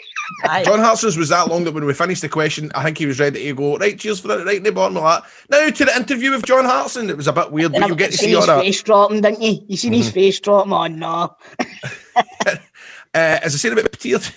Aye. 0.45 0.65
John 0.65 0.79
Hartson's 0.79 1.17
was 1.17 1.29
that 1.31 1.49
long 1.49 1.65
that 1.65 1.75
when 1.75 1.85
we 1.85 1.95
finished 1.95 2.23
the 2.23 2.29
question, 2.29 2.71
I 2.75 2.85
think 2.85 2.99
he 2.99 3.07
was 3.07 3.19
ready 3.21 3.45
to 3.45 3.55
go, 3.55 3.77
right, 3.77 3.99
cheers 3.99 4.21
for 4.21 4.39
it, 4.39 4.45
right 4.45 4.63
the 4.63 4.73
bottom 4.73 4.97
of 4.97 5.03
that. 5.03 5.25
Now 5.51 5.71
to 5.71 5.85
the 5.85 5.97
interview 5.97 6.31
with 6.31 6.45
John 6.45 6.65
Hartson. 6.65 7.11
It 7.11 7.17
was 7.17 7.27
a 7.29 7.33
bit 7.33 7.53
weird, 7.53 7.73
but 7.73 7.87
you'll 7.87 7.97
get 7.97 8.13
to 8.13 8.19
see 8.19 8.35
all 8.35 8.43
his 8.43 8.47
that. 8.47 8.53
Mm-hmm. 8.55 8.63
face 8.63 8.83
dropping, 8.83 9.21
didn't 9.21 9.43
you? 9.43 9.65
You 9.67 9.77
seen 9.77 9.93
his 9.93 10.11
face 10.11 10.41
dropping? 10.41 10.73
Oh 10.73 10.87
no. 10.87 11.37
Uh, 13.13 13.41
as 13.43 13.55
I 13.55 13.59
said 13.59 13.73
about 13.73 13.91
tier, 13.93 14.19
two, 14.19 14.33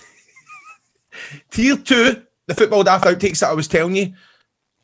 tier 1.51 1.77
two, 1.77 2.23
the 2.47 2.55
football 2.55 2.83
daft 2.83 3.05
outtakes 3.05 3.39
that 3.39 3.51
I 3.51 3.53
was 3.53 3.67
telling 3.67 3.95
you. 3.95 4.13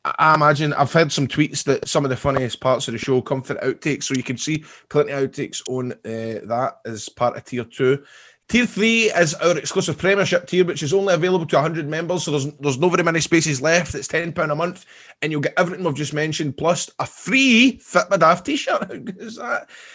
I 0.05 0.35
imagine 0.35 0.73
I've 0.73 0.93
heard 0.93 1.11
some 1.11 1.27
tweets 1.27 1.63
that 1.63 1.87
some 1.87 2.05
of 2.05 2.09
the 2.09 2.15
funniest 2.15 2.61
parts 2.61 2.87
of 2.87 2.93
the 2.93 2.97
show 2.97 3.21
come 3.21 3.41
for 3.41 3.55
outtakes, 3.55 4.03
so 4.03 4.13
you 4.13 4.23
can 4.23 4.37
see 4.37 4.63
plenty 4.89 5.11
of 5.11 5.29
outtakes 5.29 5.61
on 5.67 5.91
uh, 5.91 6.45
that 6.47 6.77
as 6.85 7.09
part 7.09 7.35
of 7.35 7.43
tier 7.43 7.65
two. 7.65 8.03
Tier 8.49 8.65
three 8.65 9.11
is 9.11 9.35
our 9.35 9.55
exclusive 9.59 9.99
Premiership 9.99 10.47
tier, 10.47 10.65
which 10.65 10.81
is 10.81 10.91
only 10.91 11.13
available 11.13 11.45
to 11.45 11.55
100 11.55 11.87
members. 11.87 12.23
So 12.23 12.31
there's 12.31 12.51
there's 12.55 12.79
no 12.79 12.89
very 12.89 13.03
many 13.03 13.19
spaces 13.19 13.61
left. 13.61 13.93
It's 13.93 14.07
10 14.07 14.33
pound 14.33 14.51
a 14.51 14.55
month, 14.55 14.87
and 15.21 15.31
you'll 15.31 15.41
get 15.41 15.53
everything 15.55 15.85
we've 15.85 15.93
just 15.93 16.15
mentioned, 16.15 16.57
plus 16.57 16.89
a 16.97 17.05
free 17.05 17.77
Fit 17.77 18.09
My 18.09 18.17
Daft 18.17 18.47
T-shirt. 18.47 18.89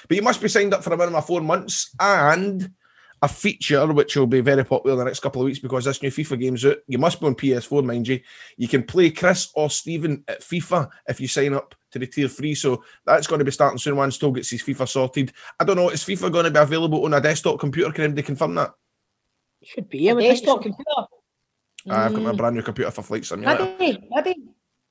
But 0.08 0.16
you 0.16 0.22
must 0.22 0.40
be 0.40 0.48
signed 0.48 0.72
up 0.72 0.84
for 0.84 0.92
a 0.92 0.96
minimum 0.96 1.16
of 1.16 1.26
four 1.26 1.40
months, 1.40 1.96
and 1.98 2.70
a 3.22 3.28
feature 3.28 3.92
which 3.92 4.14
will 4.14 4.28
be 4.28 4.40
very 4.40 4.64
popular 4.64 4.92
in 4.92 4.98
the 5.00 5.04
next 5.06 5.20
couple 5.20 5.42
of 5.42 5.46
weeks 5.46 5.58
because 5.58 5.86
this 5.86 6.00
new 6.00 6.10
FIFA 6.10 6.38
game's 6.38 6.64
out. 6.64 6.76
You 6.86 6.98
must 6.98 7.20
be 7.20 7.26
on 7.26 7.34
PS4, 7.34 7.84
mind 7.84 8.06
you. 8.06 8.20
You 8.56 8.68
can 8.68 8.84
play 8.84 9.10
Chris 9.10 9.50
or 9.54 9.68
Stephen 9.68 10.22
at 10.28 10.42
FIFA 10.42 10.90
if 11.08 11.20
you 11.20 11.26
sign 11.26 11.54
up 11.54 11.74
to 11.94 11.98
the 12.00 12.06
tier 12.06 12.28
three. 12.28 12.54
So 12.54 12.82
that's 13.06 13.26
going 13.26 13.38
to 13.38 13.44
be 13.44 13.50
starting 13.52 13.78
soon 13.78 13.96
once 13.96 14.16
Still 14.16 14.32
gets 14.32 14.50
his 14.50 14.62
FIFA 14.62 14.88
sorted. 14.88 15.32
I 15.58 15.64
don't 15.64 15.76
know, 15.76 15.88
is 15.90 16.02
FIFA 16.04 16.30
going 16.32 16.44
to 16.44 16.50
be 16.50 16.58
available 16.58 17.04
on 17.04 17.14
a 17.14 17.20
desktop 17.20 17.58
computer? 17.60 17.90
Can 17.92 18.04
anybody 18.04 18.22
confirm 18.22 18.54
that? 18.56 18.74
Should 19.62 19.88
be. 19.88 19.98
Yeah, 19.98 20.12
with 20.12 20.24
Desktop 20.24 20.62
computer. 20.62 20.90
I've 21.88 22.12
got 22.12 22.22
my 22.22 22.32
Mm. 22.32 22.36
brand 22.36 22.56
new 22.56 22.62
computer 22.62 22.90
for 22.90 23.02
Flight 23.02 23.24
Simulator. 23.24 23.74
Maybe, 23.78 24.06
maybe. 24.10 24.36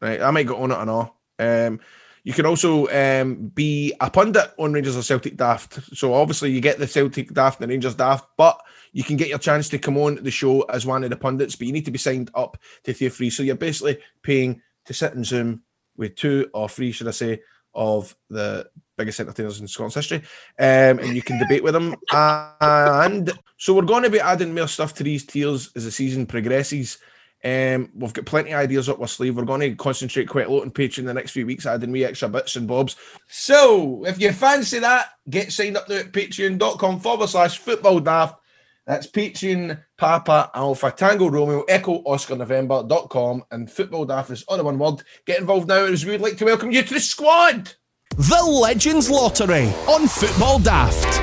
Right, 0.02 0.22
I 0.22 0.32
might 0.32 0.48
get 0.48 0.56
on 0.58 0.72
it 0.72 0.76
or 0.78 0.86
not. 0.86 1.16
Um, 1.40 1.80
you 2.24 2.34
can 2.34 2.46
also 2.46 2.88
um, 2.88 3.48
be 3.54 3.94
a 4.00 4.10
pundit 4.10 4.52
on 4.58 4.74
Rangers 4.74 4.96
or 4.96 5.02
Celtic 5.04 5.36
Daft. 5.36 5.80
So 5.96 6.14
obviously 6.14 6.52
you 6.52 6.62
get 6.62 6.80
the 6.80 6.88
Celtic 6.88 7.34
Daft 7.34 7.60
and 7.60 7.70
the 7.70 7.74
Rangers 7.74 7.96
Daft, 7.96 8.28
but 8.38 8.60
you 8.94 9.04
can 9.04 9.18
get 9.18 9.28
your 9.28 9.40
chance 9.40 9.68
to 9.70 9.78
come 9.80 9.98
on 9.98 10.24
the 10.24 10.32
show 10.32 10.62
as 10.64 10.86
one 10.86 11.04
of 11.04 11.10
the 11.10 11.18
pundits, 11.18 11.56
but 11.56 11.68
you 11.68 11.74
need 11.74 11.86
to 11.86 11.92
be 11.92 11.98
signed 11.98 12.32
up 12.34 12.58
to 12.84 12.94
tier 12.94 13.10
three. 13.10 13.30
So 13.30 13.44
you're 13.44 13.56
basically 13.56 13.98
paying 14.22 14.62
to 14.86 14.94
sit 14.94 15.14
in 15.14 15.24
Zoom 15.24 15.64
with 15.98 16.16
two 16.16 16.50
or 16.54 16.70
three, 16.70 16.92
should 16.92 17.08
I 17.08 17.12
say, 17.12 17.42
of 17.74 18.16
the 18.30 18.68
biggest 18.98 19.20
entertainers 19.20 19.60
in 19.60 19.68
Scotland's 19.68 19.96
history. 19.96 20.20
Um, 20.60 21.00
and 21.00 21.16
you 21.16 21.22
can 21.22 21.40
debate 21.40 21.64
with 21.64 21.74
them. 21.74 21.96
And 22.12 23.32
so 23.58 23.74
we're 23.74 23.82
going 23.84 24.04
to 24.04 24.10
be 24.10 24.20
adding 24.20 24.54
more 24.54 24.68
stuff 24.68 24.94
to 24.96 25.04
these 25.04 25.26
tiers 25.26 25.72
as 25.76 25.86
the 25.86 25.92
season 25.92 26.26
progresses. 26.26 27.00
Um, 27.46 27.90
we've 27.94 28.14
got 28.14 28.26
plenty 28.26 28.52
of 28.52 28.60
ideas 28.60 28.88
up 28.88 29.02
our 29.02 29.08
sleeve. 29.08 29.36
We're 29.36 29.44
going 29.44 29.62
to 29.62 29.76
concentrate 29.76 30.30
quite 30.30 30.48
a 30.48 30.52
lot 30.52 30.62
on 30.62 30.72
Patreon 30.72 31.06
the 31.06 31.14
next 31.14 31.32
few 31.32 31.46
weeks, 31.46 31.66
adding 31.66 31.92
wee 31.92 32.06
extra 32.06 32.30
bits 32.30 32.56
and 32.56 32.68
bobs. 32.68 32.96
So 33.28 34.06
if 34.06 34.20
you 34.20 34.32
fancy 34.32 34.80
that, 34.80 35.08
get 35.30 35.52
signed 35.52 35.76
up 35.76 35.90
now 35.90 35.98
at 35.98 36.14
patreon.com 36.14 37.00
forward 37.02 37.28
slash 37.28 37.58
football 37.58 38.00
daft. 38.00 38.40
That's 38.86 39.08
Patreon 39.08 39.82
Papa 39.98 40.52
Alpha 40.54 40.92
Tango 40.92 41.30
Romeo 41.30 41.62
Echo 41.70 42.04
Oscar 42.06 42.36
November.com 42.36 43.46
and 43.50 43.72
football 43.72 44.04
daft 44.04 44.30
is 44.32 44.44
all 44.44 44.60
in 44.60 44.66
one 44.66 44.78
word. 44.78 45.04
Get 45.26 45.40
involved 45.40 45.70
now 45.70 45.86
as 45.86 46.06
we 46.06 46.12
would 46.12 46.22
like 46.22 46.36
to 46.38 46.46
welcome 46.46 46.70
you 46.70 46.84
to 46.84 46.94
the 46.94 47.00
squad. 47.00 47.72
The 48.18 48.44
Legends 48.46 49.10
Lottery 49.10 49.68
on 49.88 50.08
Football 50.10 50.60
Daft. 50.60 51.22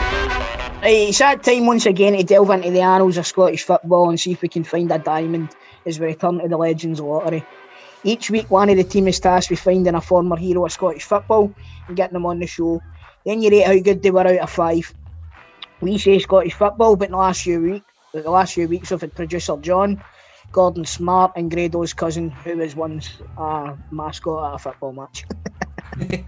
Right, 0.82 1.08
it's 1.08 1.18
that 1.18 1.42
time 1.42 1.66
once 1.66 1.84
again 1.84 2.16
to 2.16 2.22
delve 2.22 2.48
into 2.48 2.70
the 2.70 2.80
annals 2.80 3.18
of 3.18 3.26
Scottish 3.26 3.64
football 3.64 4.08
and 4.08 4.18
see 4.18 4.32
if 4.32 4.40
we 4.40 4.48
can 4.48 4.64
find 4.64 4.90
a 4.90 4.98
diamond 4.98 5.54
as 5.84 6.00
we 6.00 6.06
return 6.06 6.38
to 6.38 6.48
the 6.48 6.56
Legends 6.56 6.98
Lottery. 6.98 7.44
Each 8.04 8.30
week, 8.30 8.50
one 8.50 8.70
of 8.70 8.78
the 8.78 8.84
team 8.84 9.06
is 9.06 9.20
tasked 9.20 9.50
with 9.50 9.60
finding 9.60 9.94
a 9.94 10.00
former 10.00 10.36
hero 10.36 10.64
of 10.64 10.72
Scottish 10.72 11.04
football 11.04 11.54
and 11.86 11.96
getting 11.96 12.14
them 12.14 12.24
on 12.24 12.38
the 12.38 12.46
show. 12.46 12.80
Then 13.26 13.42
you 13.42 13.50
rate 13.50 13.66
how 13.66 13.78
good 13.78 14.02
they 14.02 14.10
were 14.10 14.26
out 14.26 14.38
of 14.38 14.50
five. 14.50 14.94
We 15.80 15.98
say 15.98 16.18
Scottish 16.18 16.54
football, 16.54 16.96
but 16.96 17.06
in 17.06 17.12
the 17.12 17.18
last 17.18 17.42
few 17.42 17.60
weeks, 17.60 17.86
the 18.12 18.30
last 18.30 18.54
few 18.54 18.68
weeks, 18.68 18.90
we've 18.90 19.00
had 19.00 19.14
producer 19.14 19.56
John, 19.58 20.02
Gordon 20.52 20.84
Smart, 20.84 21.32
and 21.36 21.50
Grado's 21.50 21.94
cousin, 21.94 22.30
who 22.30 22.58
was 22.58 22.76
once 22.76 23.18
a 23.38 23.76
mascot 23.90 24.52
at 24.52 24.54
a 24.56 24.58
football 24.58 24.92
match. 24.92 25.24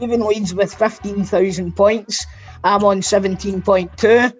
Even 0.00 0.26
leads 0.26 0.54
with 0.54 0.74
15,000 0.74 1.74
points. 1.74 2.26
I'm 2.62 2.84
on 2.84 3.00
17.2, 3.00 4.32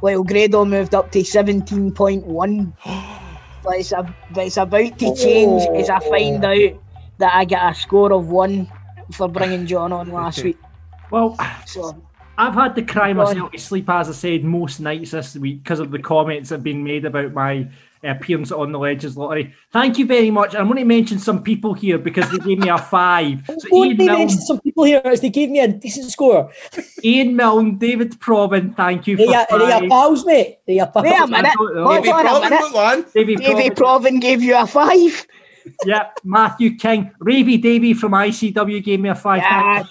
while 0.00 0.22
Grado 0.24 0.64
moved 0.64 0.94
up 0.94 1.10
to 1.12 1.18
17.1. 1.18 2.72
but, 3.64 3.74
it's 3.74 3.92
a, 3.92 4.14
but 4.32 4.46
it's 4.46 4.56
about 4.56 4.98
to 4.98 5.14
change 5.14 5.62
as 5.76 5.90
I 5.90 5.98
find 6.00 6.44
oh. 6.44 6.48
out 6.48 6.82
that 7.18 7.34
I 7.34 7.44
get 7.44 7.70
a 7.70 7.74
score 7.74 8.12
of 8.12 8.30
one 8.30 8.70
for 9.12 9.28
bringing 9.28 9.66
John 9.66 9.92
on 9.92 10.10
last 10.10 10.42
week. 10.44 10.58
Well, 11.10 11.36
So 11.66 12.02
I've 12.38 12.54
had 12.54 12.74
to 12.76 12.82
cry 12.82 13.12
Go 13.12 13.20
on. 13.20 13.26
myself 13.26 13.52
to 13.52 13.58
sleep, 13.58 13.88
as 13.90 14.08
I 14.08 14.12
said, 14.12 14.44
most 14.44 14.80
nights 14.80 15.10
this 15.10 15.36
week 15.36 15.62
because 15.62 15.80
of 15.80 15.90
the 15.90 15.98
comments 15.98 16.48
that 16.48 16.56
have 16.56 16.64
been 16.64 16.82
made 16.82 17.04
about 17.04 17.32
my 17.32 17.68
uh, 18.04 18.08
appearance 18.08 18.50
on 18.50 18.72
the 18.72 18.78
Legends 18.78 19.16
Lottery. 19.16 19.54
Thank 19.70 19.98
you 19.98 20.06
very 20.06 20.30
much. 20.30 20.54
I'm 20.54 20.66
going 20.66 20.78
to 20.78 20.84
mention 20.84 21.18
some 21.18 21.42
people 21.42 21.74
here 21.74 21.98
because 21.98 22.30
they 22.30 22.38
gave 22.38 22.58
me 22.58 22.68
a 22.68 22.78
five. 22.78 23.44
So 23.58 23.68
Don't 23.70 23.86
Ian 23.86 23.96
they 23.98 24.06
Milne, 24.06 24.18
mention 24.18 24.40
some 24.40 24.60
people 24.60 24.84
here 24.84 25.02
as 25.04 25.20
they 25.20 25.30
gave 25.30 25.50
me 25.50 25.60
a 25.60 25.68
decent 25.68 26.10
score. 26.10 26.50
Ian 27.04 27.36
Milne, 27.36 27.76
David 27.78 28.12
Provan, 28.18 28.74
thank 28.76 29.06
you 29.06 29.16
They 29.16 29.26
for 29.26 29.36
are, 29.36 29.58
they 29.58 29.72
are 29.72 29.88
pals, 29.88 30.24
mate. 30.24 30.58
They 30.66 30.80
are 30.80 30.90
pals. 30.90 31.04
wait 31.04 31.20
a 31.20 31.26
minute, 31.26 31.52
hold 31.56 31.76
on 31.76 31.96
a 31.98 32.00
Provan, 32.02 32.40
minute. 32.50 32.60
look, 32.62 32.72
man. 32.74 33.04
David 33.14 33.38
Davy 33.38 33.70
Provan, 33.70 33.76
Provan 33.76 34.20
gave 34.20 34.42
you 34.42 34.56
a 34.56 34.66
five. 34.66 35.26
yeah, 35.84 36.08
Matthew 36.24 36.76
King, 36.76 37.12
Ravy 37.20 37.60
Davy 37.60 37.94
from 37.94 38.12
ICW 38.12 38.82
gave 38.82 38.98
me 39.00 39.10
a 39.10 39.14
five. 39.14 39.42
Yeah, 39.42 39.84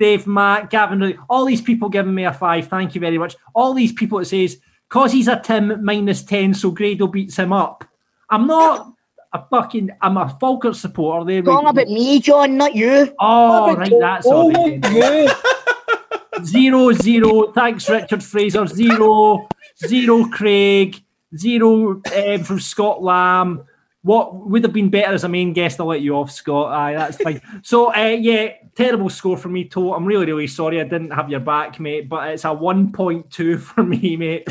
Thank 0.00 0.20
you, 0.20 0.20
Davey. 0.20 0.20
Davey. 0.20 0.22
Dave, 0.22 0.26
Matt, 0.26 0.70
Gavin, 0.70 1.18
all 1.28 1.44
these 1.44 1.60
people 1.60 1.88
giving 1.88 2.14
me 2.14 2.24
a 2.24 2.32
five. 2.32 2.68
Thank 2.68 2.94
you 2.94 3.00
very 3.00 3.18
much. 3.18 3.36
All 3.54 3.74
these 3.74 3.92
people 3.92 4.18
that 4.18 4.24
says, 4.24 4.58
cause 4.88 5.12
he's 5.12 5.28
a 5.28 5.38
Tim 5.38 5.84
minus 5.84 6.22
10, 6.22 6.54
so 6.54 6.70
Grado 6.70 7.06
beats 7.06 7.36
him 7.36 7.52
up. 7.52 7.84
I'm 8.30 8.46
not 8.46 8.92
a 9.32 9.44
fucking, 9.50 9.90
I'm 10.00 10.16
a 10.16 10.28
Falkirk 10.40 10.74
supporter. 10.74 11.24
There 11.26 11.42
we 11.42 11.46
Talking 11.46 11.64
go. 11.64 11.70
about 11.70 11.88
me, 11.88 12.20
John, 12.20 12.56
not 12.56 12.74
you. 12.74 13.14
Oh, 13.20 13.76
right, 13.76 13.92
that's 14.00 14.26
all. 14.26 14.52
Oh, 14.56 14.70
they 14.70 14.78
did. 14.78 15.30
you. 15.30 16.44
Zero, 16.44 16.92
zero. 16.92 17.52
Thanks, 17.52 17.88
Richard 17.88 18.22
Fraser. 18.22 18.66
Zero, 18.66 19.48
zero, 19.86 20.24
Craig. 20.28 21.02
Zero 21.36 22.02
um, 22.16 22.44
from 22.44 22.60
Scott 22.60 23.02
Lamb. 23.02 23.64
What 24.02 24.34
would 24.34 24.64
have 24.64 24.72
been 24.72 24.88
better 24.88 25.12
as 25.12 25.24
a 25.24 25.28
main 25.28 25.52
guest? 25.52 25.78
I'll 25.78 25.86
let 25.86 26.00
you 26.00 26.16
off, 26.16 26.30
Scott. 26.30 26.72
Aye, 26.72 26.94
that's 26.94 27.18
fine. 27.18 27.40
So, 27.62 27.94
uh, 27.94 28.16
yeah, 28.18 28.52
terrible 28.74 29.10
score 29.10 29.36
for 29.36 29.48
me, 29.50 29.64
To. 29.66 29.92
I'm 29.92 30.06
really, 30.06 30.24
really 30.26 30.46
sorry 30.46 30.80
I 30.80 30.84
didn't 30.84 31.10
have 31.10 31.28
your 31.30 31.40
back, 31.40 31.78
mate, 31.78 32.08
but 32.08 32.28
it's 32.30 32.44
a 32.44 32.48
1.2 32.48 33.60
for 33.60 33.82
me, 33.82 34.16
mate. 34.16 34.48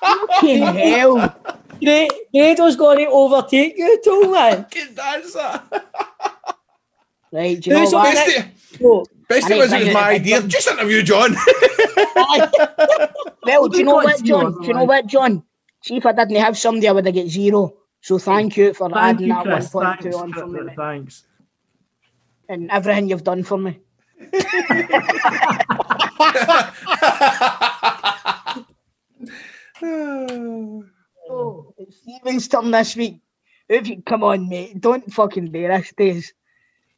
Fucking 0.00 0.62
hell. 0.62 1.16
Gra- 1.82 2.08
Grado's 2.34 2.76
going 2.76 2.98
to 2.98 3.06
overtake 3.06 3.78
you, 3.78 4.00
too, 4.02 4.32
man. 4.32 4.66
Good 4.70 4.94
dancer. 4.96 5.62
Right, 7.32 7.60
do 7.60 7.70
you 7.70 7.76
know 7.76 7.82
Who's 7.82 7.94
on 7.94 8.02
what? 8.04 8.26
the 8.26 8.42
Best, 8.42 8.82
Oh, 8.82 9.04
best 9.28 9.50
I 9.50 9.54
it 9.54 9.58
was, 9.58 9.72
it 9.72 9.84
was 9.84 9.94
my 9.94 10.00
I- 10.00 10.10
idea. 10.14 10.42
Just 10.42 10.66
interview 10.68 11.02
John. 11.02 11.36
Well, 13.44 13.68
do 13.68 13.78
you 13.78 13.84
know 13.84 13.94
what, 13.94 14.22
John? 14.22 14.60
Do 14.60 14.66
you 14.66 14.74
know 14.74 14.84
what, 14.84 15.06
John? 15.06 15.42
See 15.82 15.96
if 15.96 16.04
I 16.06 16.12
didn't 16.12 16.36
have 16.36 16.58
somebody, 16.58 16.88
I 16.88 16.92
would 16.92 17.06
have 17.06 17.14
get 17.14 17.28
zero. 17.28 17.74
So 18.02 18.18
thank 18.18 18.56
you 18.56 18.72
for 18.72 18.88
Thank 18.88 19.16
adding 19.16 19.28
you, 19.28 19.34
that 19.34 19.44
Chris. 19.44 19.68
1.2 19.70 20.02
Thanks, 20.02 20.16
on 20.16 20.32
for 20.32 20.46
me, 20.46 20.60
mate. 20.62 20.76
Thanks. 20.76 21.24
and 22.48 22.70
everything 22.70 23.08
you've 23.08 23.24
done 23.24 23.42
for 23.44 23.58
me. 23.58 23.78
Oh, 31.32 31.74
it's 31.78 32.00
Stephen's 32.02 32.48
turn 32.48 32.70
this 32.70 32.96
week. 32.96 33.20
Who 33.68 33.76
have 33.76 33.86
you 33.86 34.02
come 34.02 34.24
on, 34.24 34.48
mate? 34.48 34.80
Don't 34.80 35.12
fucking 35.12 35.52
do 35.52 35.68
this, 35.68 35.92
days. 35.96 36.32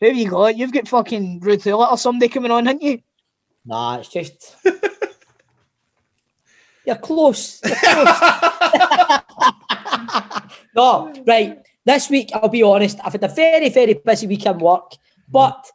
Who 0.01 0.07
have 0.07 0.17
you 0.17 0.31
got? 0.31 0.57
You've 0.57 0.73
got 0.73 0.89
fucking 0.89 1.41
Ruth 1.41 1.65
Hewlett 1.65 1.91
or 1.91 1.99
somebody 1.99 2.29
coming 2.29 2.51
on, 2.51 2.67
haven't 2.67 2.83
you? 2.83 3.01
Nah, 3.65 3.99
it's 3.99 4.09
just. 4.09 4.57
You're 6.87 6.97
close. 6.97 7.61
You're 7.65 7.77
close. 7.77 9.21
no, 10.77 11.13
right. 11.27 11.59
This 11.85 12.09
week, 12.11 12.31
I'll 12.35 12.49
be 12.49 12.63
honest, 12.63 12.99
I've 13.05 13.13
had 13.13 13.25
a 13.25 13.29
very, 13.29 13.69
very 13.69 13.95
busy 13.95 14.27
week 14.27 14.47
in 14.47 14.59
work. 14.59 14.93
But 15.29 15.69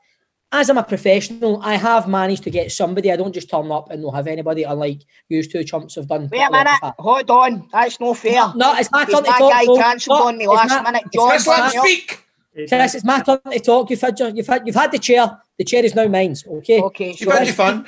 as 0.52 0.70
I'm 0.70 0.78
a 0.78 0.84
professional, 0.84 1.62
I 1.62 1.76
have 1.76 2.08
managed 2.08 2.44
to 2.44 2.50
get 2.50 2.72
somebody. 2.72 3.12
I 3.12 3.18
don't 3.18 3.34
just 3.34 3.50
turn 3.50 3.70
up 3.72 3.90
and 3.92 4.02
not 4.02 4.14
have 4.16 4.28
anybody, 4.28 4.64
unlike 4.64 5.02
you 5.28 5.44
two 5.44 5.64
chumps 5.66 5.96
have 5.96 6.08
done. 6.08 6.30
Wait 6.32 6.42
a 6.42 6.50
minute. 6.52 6.80
Hold 7.00 7.30
on. 7.30 7.68
That's 7.74 8.00
no 8.00 8.14
fair. 8.14 8.54
No, 8.56 8.74
it's 8.78 8.90
my 8.92 9.04
Is 9.04 9.10
turn 9.10 9.24
to 9.24 9.30
that 9.30 9.38
talk. 9.40 9.52
guy 9.52 9.66
folks. 9.66 9.82
cancelled 9.84 10.22
on 10.22 10.38
me 10.38 10.48
last 10.48 10.70
my- 10.70 10.82
minute? 10.92 11.04
John, 11.14 11.28
my 11.28 11.34
Let's 11.34 11.48
let 11.48 11.58
him 11.58 11.64
turn. 11.64 11.72
Daniel. 11.72 11.84
speak. 11.84 12.24
Chris, 12.70 12.96
it's 12.96 13.04
my 13.04 13.22
turn 13.22 13.40
to 13.52 13.60
talk. 13.60 13.90
You've 13.90 14.02
had, 14.02 14.18
your- 14.20 14.30
you've 14.30 14.48
had, 14.48 14.66
you've 14.66 14.76
had 14.76 14.92
the 14.94 15.00
chair. 15.00 15.38
The 15.58 15.66
chair 15.66 15.84
is 15.84 15.94
now 15.94 16.08
mine. 16.08 16.36
Okay. 16.48 16.82
Okay, 16.82 17.08
You've 17.10 17.18
so 17.20 17.32
had 17.32 17.42
this- 17.42 17.48
your 17.50 17.56
fun. 17.56 17.86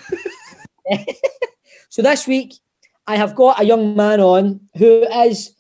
So 1.92 2.02
this 2.04 2.28
week, 2.28 2.54
I 3.08 3.16
have 3.16 3.34
got 3.36 3.60
a 3.60 3.64
young 3.66 3.96
man 3.96 4.20
on 4.20 4.60
who 4.78 5.02
is 5.26 5.56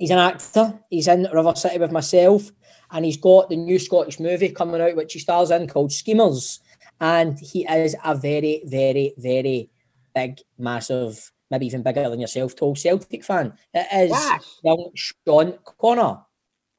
he's 0.00 0.10
an 0.10 0.18
actor. 0.18 0.76
He's 0.88 1.06
in 1.06 1.28
River 1.32 1.54
City 1.54 1.78
with 1.78 1.92
myself, 1.92 2.50
and 2.90 3.04
he's 3.04 3.18
got 3.18 3.48
the 3.48 3.56
new 3.56 3.78
Scottish 3.78 4.18
movie 4.18 4.48
coming 4.48 4.80
out, 4.80 4.96
which 4.96 5.12
he 5.12 5.20
stars 5.20 5.52
in 5.52 5.68
called 5.68 5.92
Schemers. 5.92 6.58
And 7.00 7.38
he 7.38 7.66
is 7.68 7.94
a 8.04 8.14
very, 8.14 8.62
very, 8.64 9.14
very 9.18 9.70
big, 10.14 10.40
massive, 10.58 11.30
maybe 11.50 11.66
even 11.66 11.82
bigger 11.82 12.08
than 12.10 12.20
yourself, 12.20 12.56
tall 12.56 12.74
Celtic 12.74 13.24
fan. 13.24 13.52
It 13.72 13.86
is 14.04 14.10
Yes. 14.10 14.58
young 14.64 14.90
Sean 14.94 15.58
Connor. 15.64 16.18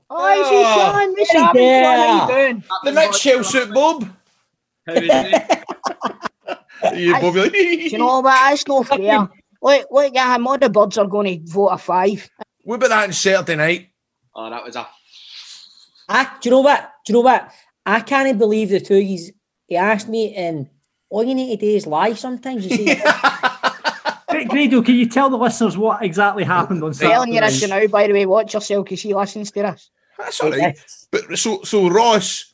Oh, 0.09 0.41
is 0.41 0.49
he 0.49 0.55
oh, 0.57 0.75
Sean? 0.75 1.11
What's 1.11 1.31
Hey, 1.31 1.37
Sean? 1.37 1.45
How 1.45 1.53
yeah. 1.55 2.27
you 2.27 2.33
doing? 2.33 2.63
The 2.83 2.91
next 2.91 3.19
shell 3.19 3.43
suit, 3.43 3.73
Bob. 3.73 4.03
How 4.85 4.93
is 4.93 5.09
it? 5.09 5.63
You 6.95 7.13
Bobby 7.13 7.41
like, 7.41 7.51
Do 7.51 7.59
you 7.59 7.97
know 7.99 8.21
what? 8.21 8.23
That's 8.23 8.67
no 8.67 8.81
fair. 8.83 9.29
Look, 9.61 9.87
look, 9.91 10.13
yeah, 10.15 10.35
all 10.43 10.57
the 10.57 10.67
birds 10.67 10.97
are 10.97 11.05
going 11.05 11.45
to 11.45 11.51
vote 11.51 11.67
a 11.67 11.77
five. 11.77 12.27
What 12.63 12.75
about 12.75 12.89
that 12.89 13.03
on 13.03 13.13
Saturday 13.13 13.55
night? 13.55 13.89
Oh, 14.35 14.49
that 14.49 14.63
was 14.63 14.75
a 14.75 14.87
I, 16.09 16.25
do 16.41 16.49
you 16.49 16.51
know 16.51 16.61
what? 16.61 16.91
Do 17.05 17.13
you 17.13 17.19
know 17.19 17.21
what? 17.21 17.51
I 17.85 18.01
can't 18.01 18.37
believe 18.37 18.69
the 18.69 18.79
two 18.79 18.97
of 18.97 19.03
yous. 19.03 19.31
He 19.67 19.77
asked 19.77 20.09
me, 20.09 20.35
and 20.35 20.69
all 21.09 21.23
you 21.23 21.33
need 21.33 21.57
to 21.57 21.65
do 21.65 21.71
is 21.71 21.87
lie 21.87 22.13
sometimes. 22.13 22.65
You 22.65 22.75
see, 22.75 22.85
Great, 24.29 24.49
Grado, 24.49 24.81
can 24.81 24.95
you 24.95 25.07
tell 25.07 25.29
the 25.29 25.37
listeners 25.37 25.77
what 25.77 26.03
exactly 26.03 26.43
happened 26.43 26.83
on 26.83 26.93
Saturday? 26.93 27.13
Telling 27.13 27.33
you 27.33 27.39
Saturday? 27.39 27.59
this 27.59 27.69
now, 27.69 27.87
by 27.87 28.07
the 28.07 28.13
way, 28.13 28.25
watch 28.25 28.53
yourself 28.53 28.85
because 28.85 29.01
he 29.01 29.13
listens 29.13 29.51
to 29.51 29.61
this. 29.61 29.89
That's 30.17 30.39
all 30.41 30.51
right. 30.51 30.77
But 31.11 31.37
so 31.37 31.61
so 31.63 31.89
Ross, 31.89 32.50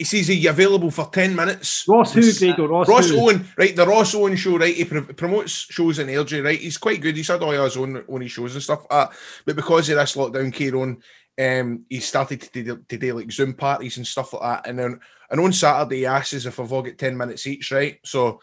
he 0.00 0.04
says 0.04 0.28
he's 0.28 0.46
available 0.46 0.90
for 0.90 1.10
ten 1.12 1.36
minutes. 1.36 1.84
Ross 1.86 2.14
who, 2.14 2.32
Grado? 2.32 2.66
Ross, 2.66 2.88
Ross 2.88 3.10
who? 3.10 3.20
Owen, 3.20 3.46
right? 3.58 3.76
The 3.76 3.86
Ross 3.86 4.14
Owen 4.14 4.34
show, 4.34 4.56
right? 4.56 4.74
He 4.74 4.86
pr- 4.86 5.00
promotes 5.12 5.52
shows 5.52 5.98
in 5.98 6.06
Airdrie, 6.06 6.42
right? 6.42 6.58
He's 6.58 6.78
quite 6.78 7.02
good. 7.02 7.18
He's 7.18 7.28
had 7.28 7.42
all 7.42 7.50
his 7.50 7.76
own 7.76 8.02
own 8.08 8.26
shows 8.26 8.54
and 8.54 8.62
stuff. 8.62 8.86
Uh, 8.88 9.08
but 9.44 9.56
because 9.56 9.90
of 9.90 9.98
this 9.98 10.16
lockdown, 10.16 10.54
Kieran, 10.54 11.02
um, 11.38 11.84
he 11.90 12.00
started 12.00 12.40
to 12.40 12.62
do, 12.62 12.82
to 12.88 12.96
do 12.96 13.12
like 13.12 13.30
Zoom 13.30 13.52
parties 13.52 13.98
and 13.98 14.06
stuff 14.06 14.32
like 14.32 14.40
that. 14.40 14.70
And 14.70 14.78
then 14.78 15.00
and 15.30 15.38
on 15.38 15.52
Saturday, 15.52 15.98
he 15.98 16.06
asked 16.06 16.32
us 16.32 16.46
if 16.46 16.58
I've 16.58 16.72
all 16.72 16.80
got 16.80 16.96
ten 16.96 17.14
minutes 17.14 17.46
each, 17.46 17.70
right? 17.70 17.98
So 18.02 18.40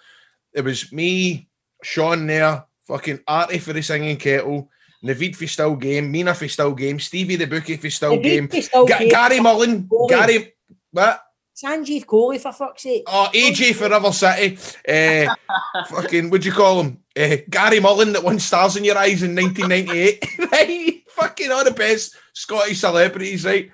it 0.53 0.61
was 0.61 0.91
me, 0.93 1.49
Sean 1.81 2.27
there, 2.27 2.65
fucking 2.87 3.21
Artie 3.27 3.57
for 3.57 3.73
the 3.73 3.81
singing 3.81 4.17
kettle. 4.17 4.69
Naveed 5.03 5.35
for 5.35 5.47
still 5.47 5.75
game, 5.75 6.11
Mina 6.11 6.35
for 6.35 6.47
still 6.47 6.73
game, 6.73 6.99
Stevie 6.99 7.35
the 7.35 7.47
bookie 7.47 7.77
for 7.77 7.89
still 7.89 8.17
Naveed 8.17 8.51
game, 8.51 8.61
still 8.61 8.85
Ga- 8.85 8.99
game. 8.99 9.09
Gary 9.09 9.39
Mullen, 9.39 9.89
Gary, 10.07 10.53
what? 10.91 11.23
Sanjeev 11.57 12.05
Kohli, 12.05 12.39
for 12.39 12.51
fuck's 12.51 12.83
sake. 12.83 13.03
Oh, 13.07 13.29
AJ 13.33 13.73
for 13.73 13.89
River 13.89 14.11
City. 14.11 14.57
Uh, 14.87 15.33
fucking, 15.87 16.29
what'd 16.29 16.45
you 16.45 16.51
call 16.51 16.81
him? 16.81 16.99
Uh, 17.17 17.37
Gary 17.49 17.79
Mullen 17.79 18.13
that 18.13 18.23
won 18.23 18.37
Stars 18.37 18.75
in 18.75 18.83
Your 18.83 18.97
Eyes 18.97 19.23
in 19.23 19.35
1998. 19.35 20.23
right? 20.51 21.03
Fucking 21.09 21.51
all 21.51 21.63
the 21.63 21.71
best 21.71 22.15
Scottish 22.33 22.81
celebrities, 22.81 23.43
right? 23.43 23.71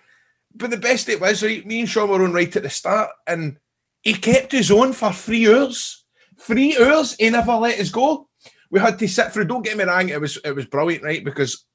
But 0.55 0.69
the 0.69 0.77
best 0.77 1.09
it 1.09 1.19
was, 1.19 1.43
right? 1.43 1.65
Me 1.65 1.81
and 1.81 1.89
Sean 1.89 2.09
were 2.09 2.23
on 2.23 2.31
right 2.31 2.55
at 2.55 2.63
the 2.63 2.69
start, 2.69 3.09
and 3.27 3.57
he 4.01 4.13
kept 4.13 4.53
his 4.53 4.71
own 4.71 4.93
for 4.93 5.11
three 5.11 5.53
hours. 5.53 6.05
Three 6.39 6.77
hours, 6.77 7.15
he 7.19 7.29
never 7.29 7.55
let 7.55 7.79
us 7.79 7.89
go. 7.89 8.29
We 8.71 8.79
had 8.79 8.97
to 8.99 9.07
sit 9.09 9.33
through. 9.33 9.45
Don't 9.45 9.63
get 9.63 9.77
me 9.77 9.83
wrong, 9.83 10.07
it 10.07 10.21
was 10.21 10.37
it 10.45 10.55
was 10.55 10.67
brilliant, 10.67 11.03
right? 11.03 11.23
Because 11.23 11.65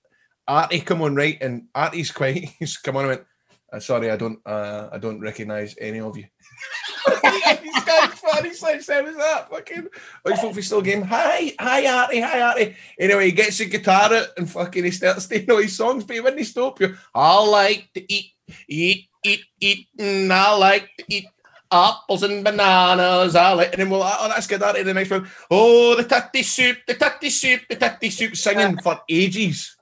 Artie 0.46 0.80
come 0.80 1.02
on 1.02 1.16
right, 1.16 1.36
and 1.42 1.64
Artie's 1.74 2.12
quite. 2.12 2.48
He's 2.58 2.78
come 2.78 2.96
on 2.96 3.04
and 3.04 3.08
went. 3.10 3.24
Uh, 3.70 3.80
sorry, 3.80 4.10
I 4.10 4.16
don't. 4.16 4.38
Uh, 4.46 4.88
I 4.90 4.98
don't 4.98 5.20
recognise 5.20 5.74
any 5.78 6.00
of 6.00 6.16
you. 6.16 6.24
He's 7.62 7.84
got 7.84 8.14
funny 8.14 8.50
like 8.62 8.82
seven 8.82 9.16
that 9.16 9.50
fucking. 9.50 9.88
I 10.26 10.36
thought 10.36 10.54
we 10.54 10.62
still 10.62 10.80
game. 10.80 11.02
Hi, 11.02 11.52
hi, 11.60 11.86
Artie, 11.86 12.20
hi, 12.20 12.40
Artie. 12.40 12.76
Anyway, 12.98 13.26
he 13.26 13.32
gets 13.32 13.58
the 13.58 13.66
guitar 13.66 14.12
out 14.12 14.28
and 14.38 14.50
fucking 14.50 14.84
he 14.84 14.90
starts 14.90 15.26
doing 15.26 15.50
all 15.50 15.58
his 15.58 15.76
songs, 15.76 16.04
but 16.04 16.10
when 16.10 16.16
he 16.16 16.20
wouldn't 16.22 16.46
stop 16.46 16.80
you. 16.80 16.96
I 17.14 17.44
like 17.44 17.90
to 17.94 18.12
eat, 18.12 18.32
eat, 18.68 19.08
eat, 19.22 19.44
eat, 19.60 19.86
and 19.98 20.32
I 20.32 20.54
like 20.56 20.88
to 20.98 21.04
eat 21.08 21.26
apples 21.70 22.22
and 22.22 22.42
bananas. 22.42 23.36
I 23.36 23.52
like, 23.52 23.72
and 23.72 23.82
then 23.82 23.90
we're 23.90 23.98
like, 23.98 24.16
oh, 24.18 24.28
that's 24.28 24.46
good, 24.46 24.62
Artie. 24.62 24.82
The 24.82 24.94
next 24.94 25.10
one, 25.10 25.28
oh, 25.50 25.94
the 25.94 26.04
tutty 26.04 26.42
soup, 26.42 26.78
the 26.86 26.94
tutty 26.94 27.30
soup, 27.30 27.62
the 27.68 27.76
tutty 27.76 28.10
soup, 28.10 28.34
singing 28.34 28.78
for 28.78 29.00
ages. 29.10 29.76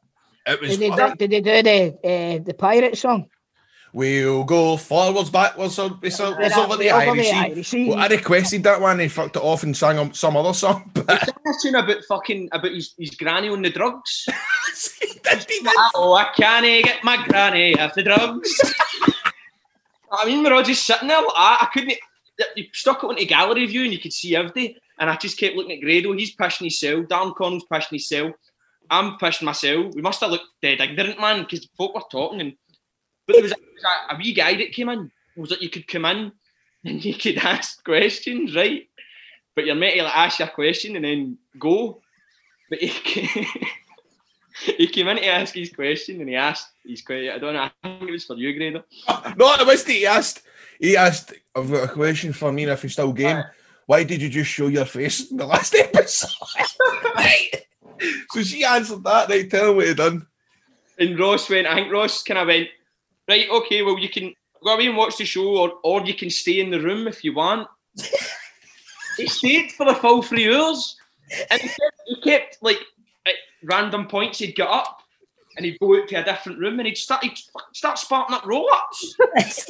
It 0.44 0.61
was. 0.61 0.77
Did 0.77 0.81
they, 0.81 0.96
do, 0.96 1.14
did 1.14 1.31
they 1.31 1.40
do 1.40 1.62
the 1.62 2.09
uh, 2.09 2.44
the 2.44 2.55
pirate 2.55 2.99
song? 2.99 3.29
We'll 3.96 4.44
go 4.44 4.76
forwards, 4.76 5.30
backwards, 5.30 5.76
so 5.76 5.98
it's, 6.02 6.20
o- 6.20 6.37
it's 6.38 6.54
Yeah, 6.54 6.64
over 6.64 6.76
the 6.76 6.90
over 6.90 7.16
the 7.16 7.30
Irish 7.30 7.70
Sea. 7.70 7.80
Irish 7.80 7.88
Well, 7.88 7.98
I 7.98 8.09
requested 8.09 8.62
that 8.64 8.78
one. 8.78 8.98
He 8.98 9.09
fucked 9.09 9.37
it 9.37 9.42
off 9.42 9.62
and 9.62 9.74
sang 9.74 9.98
um, 9.98 10.12
some 10.12 10.37
other 10.37 10.52
song. 10.52 10.90
But 10.92 11.18
Sang 11.24 11.35
a 11.46 11.52
tune 11.62 11.74
about 11.76 12.04
fucking 12.06 12.50
about 12.52 12.72
his, 12.72 12.92
his 12.98 13.12
granny 13.12 13.48
on 13.48 13.62
the 13.62 13.70
drugs. 13.70 14.26
he 15.00 15.18
did, 15.18 15.46
he 15.48 15.61
did. 15.61 15.72
oh, 15.94 16.12
I 16.12 16.30
can't 16.37 16.85
get 16.85 17.04
my 17.04 17.26
granny 17.26 17.78
off 17.78 17.94
the 17.94 18.02
drugs. 18.02 18.61
I 20.12 20.26
mean, 20.26 20.44
we're 20.44 20.52
all 20.52 20.62
just 20.62 20.87
sitting 20.87 21.09
there. 21.09 21.22
Like, 21.22 21.32
I, 21.35 21.59
I 21.62 21.68
couldn't. 21.72 21.94
You 22.54 22.66
stuck 22.74 23.02
it 23.02 23.06
onto 23.06 23.24
gallery 23.24 23.64
view 23.64 23.85
and 23.85 23.94
you 23.94 23.98
could 23.98 24.12
see 24.12 24.37
everything. 24.37 24.74
And 24.98 25.09
I 25.09 25.16
just 25.16 25.38
kept 25.38 25.56
looking 25.56 25.72
at 25.72 25.80
Grado. 25.80 26.12
He's 26.12 26.32
pushing 26.32 26.66
his 26.66 26.78
cell. 26.78 27.02
Dan 27.02 27.32
Connell's 27.32 27.64
pushing 27.64 27.96
his 27.96 28.11
cell. 28.11 28.35
I'm 28.90 29.12
pissing 29.12 29.44
myself. 29.44 29.94
We 29.94 30.02
must 30.02 30.20
have 30.20 30.32
looked 30.32 30.48
dead 30.61 30.82
ignorant, 30.82 31.18
man, 31.18 31.44
because 31.44 31.66
folk 31.78 31.94
were 31.94 32.02
talking. 32.11 32.42
And 32.42 32.52
but 33.26 33.34
there 33.34 33.42
was, 33.42 33.52
a, 33.52 33.56
was 33.74 33.84
a, 33.84 34.14
a 34.14 34.18
wee 34.18 34.32
guy 34.32 34.54
that 34.54 34.72
came 34.72 34.88
in. 34.88 35.10
It 35.36 35.40
was 35.40 35.50
that 35.50 35.62
you 35.62 35.70
could 35.70 35.86
come 35.86 36.04
in 36.04 36.32
and 36.84 37.04
you 37.04 37.14
could 37.14 37.38
ask 37.38 37.82
questions, 37.84 38.54
right? 38.54 38.88
But 39.54 39.66
you're 39.66 39.74
meant 39.74 39.96
to 39.96 40.02
like, 40.04 40.16
ask 40.16 40.38
your 40.38 40.48
question 40.48 40.96
and 40.96 41.04
then 41.04 41.38
go. 41.58 42.00
But 42.68 42.80
he 42.80 42.88
came, 42.88 43.46
he 44.76 44.86
came 44.88 45.08
in 45.08 45.16
to 45.16 45.26
ask 45.26 45.54
his 45.54 45.72
question 45.72 46.20
and 46.20 46.28
he 46.28 46.36
asked 46.36 46.70
his 46.84 47.02
question. 47.02 47.32
I 47.34 47.38
don't 47.38 47.54
know. 47.54 47.60
I 47.60 47.70
think 47.82 48.08
it 48.08 48.12
was 48.12 48.24
for 48.24 48.36
you, 48.36 48.56
Grado. 48.56 48.84
No, 49.36 49.54
it 49.54 49.66
was 49.66 49.86
he 49.86 50.06
asked. 50.06 50.42
He 50.78 50.96
asked. 50.96 51.32
I've 51.54 51.70
got 51.70 51.84
a 51.84 51.92
question 51.92 52.32
for 52.32 52.52
me. 52.52 52.64
If 52.64 52.82
you 52.82 52.90
still 52.90 53.12
game, 53.12 53.42
why 53.86 54.04
did 54.04 54.20
you 54.20 54.28
just 54.28 54.50
show 54.50 54.66
your 54.66 54.84
face 54.84 55.30
in 55.30 55.38
the 55.38 55.46
last 55.46 55.74
episode? 55.74 56.30
right. 57.14 57.50
So 58.30 58.42
she 58.42 58.64
answered 58.64 59.02
that. 59.04 59.28
Right, 59.28 59.50
tell 59.50 59.70
him 59.70 59.76
what 59.76 59.86
he 59.86 59.94
done. 59.94 60.26
And 60.98 61.18
Ross 61.18 61.48
went, 61.48 61.66
I 61.66 61.74
think 61.74 61.92
Ross 61.92 62.22
kind 62.22 62.38
of 62.38 62.46
went, 62.46 62.68
right, 63.28 63.48
okay, 63.50 63.82
well, 63.82 63.98
you 63.98 64.08
can 64.08 64.34
go 64.62 64.74
away 64.74 64.86
and 64.86 64.96
watch 64.96 65.16
the 65.16 65.24
show 65.24 65.56
or, 65.58 65.72
or 65.82 66.04
you 66.04 66.14
can 66.14 66.30
stay 66.30 66.60
in 66.60 66.70
the 66.70 66.80
room 66.80 67.06
if 67.06 67.24
you 67.24 67.34
want. 67.34 67.68
he 69.16 69.26
stayed 69.26 69.72
for 69.72 69.86
the 69.86 69.94
full 69.94 70.22
three 70.22 70.54
hours 70.54 70.96
and 71.50 71.60
he 71.60 71.68
kept, 71.68 72.02
he 72.06 72.20
kept 72.22 72.58
like, 72.62 72.80
at 73.26 73.34
random 73.64 74.06
points, 74.06 74.38
he'd 74.38 74.54
get 74.54 74.68
up 74.68 75.02
and 75.56 75.64
he'd 75.64 75.78
go 75.78 75.96
out 75.96 76.08
to 76.08 76.16
a 76.16 76.24
different 76.24 76.58
room 76.58 76.78
and 76.78 76.86
he'd 76.86 76.98
start, 76.98 77.24
he'd 77.24 77.38
start 77.72 77.98
sparking 77.98 78.36
up 78.36 78.44
ups. 78.46 79.16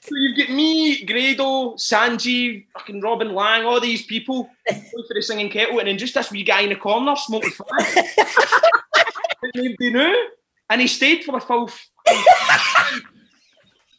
so 0.00 0.10
you've 0.12 0.38
got 0.38 0.50
me, 0.50 1.04
Grado, 1.04 1.74
Sanjeev, 1.74 2.66
fucking 2.74 3.00
Robin 3.00 3.34
Lang, 3.34 3.64
all 3.64 3.80
these 3.80 4.06
people 4.06 4.48
going 4.68 4.82
for 5.06 5.14
the 5.14 5.22
singing 5.22 5.50
kettle, 5.50 5.78
and 5.80 5.88
then 5.88 5.98
just 5.98 6.14
this 6.14 6.30
wee 6.30 6.44
guy 6.44 6.60
in 6.60 6.68
the 6.70 6.76
corner 6.76 7.16
smoking. 7.16 7.52
Nobody 9.54 9.92
knew, 9.92 10.28
and 10.70 10.80
he 10.80 10.86
stayed 10.86 11.24
for 11.24 11.32
the 11.32 11.40
full. 11.40 11.68
f- 11.68 11.90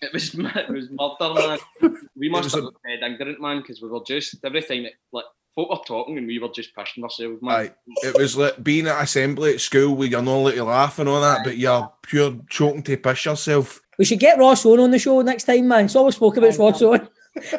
it 0.01 0.11
was 0.13 0.33
it 0.33 0.69
was 0.69 0.89
murder, 0.89 1.59
man. 1.81 1.97
We 2.17 2.29
must 2.29 2.45
was 2.45 2.53
have 2.53 2.61
a- 2.63 2.65
looked 2.65 2.83
dead 2.83 3.11
ignorant, 3.11 3.39
man, 3.41 3.57
because 3.61 3.81
we 3.81 3.89
were 3.89 4.01
just 4.05 4.35
every 4.43 4.61
time 4.63 4.85
it, 4.85 4.93
like 5.11 5.25
folk 5.55 5.69
were 5.69 5.77
talking 5.85 6.17
and 6.17 6.25
we 6.27 6.39
were 6.39 6.49
just 6.49 6.73
pushing 6.75 7.03
ourselves, 7.03 7.41
man. 7.41 7.53
Aye. 7.67 7.71
It 8.03 8.17
was 8.17 8.35
like 8.37 8.63
being 8.63 8.87
at 8.87 9.01
assembly 9.03 9.53
at 9.53 9.61
school 9.61 9.95
where 9.95 10.07
you're 10.07 10.21
not 10.21 10.33
allowed 10.35 10.51
to 10.55 10.63
laugh 10.63 10.99
and 10.99 11.07
all 11.09 11.21
that, 11.21 11.43
but 11.43 11.57
you're 11.57 11.91
pure 12.01 12.33
choking 12.49 12.83
to 12.83 12.97
piss 12.97 13.25
yourself. 13.25 13.79
We 13.99 14.05
should 14.05 14.19
get 14.19 14.39
Ross 14.39 14.65
Owen 14.65 14.79
on 14.79 14.91
the 14.91 14.97
show 14.99 15.21
next 15.21 15.43
time, 15.43 15.67
man. 15.67 15.85
It's 15.85 15.95
all 15.95 16.05
we 16.05 16.11
spoke 16.11 16.37
about 16.37 16.57
Ross 16.57 16.81
Owen. 16.81 17.07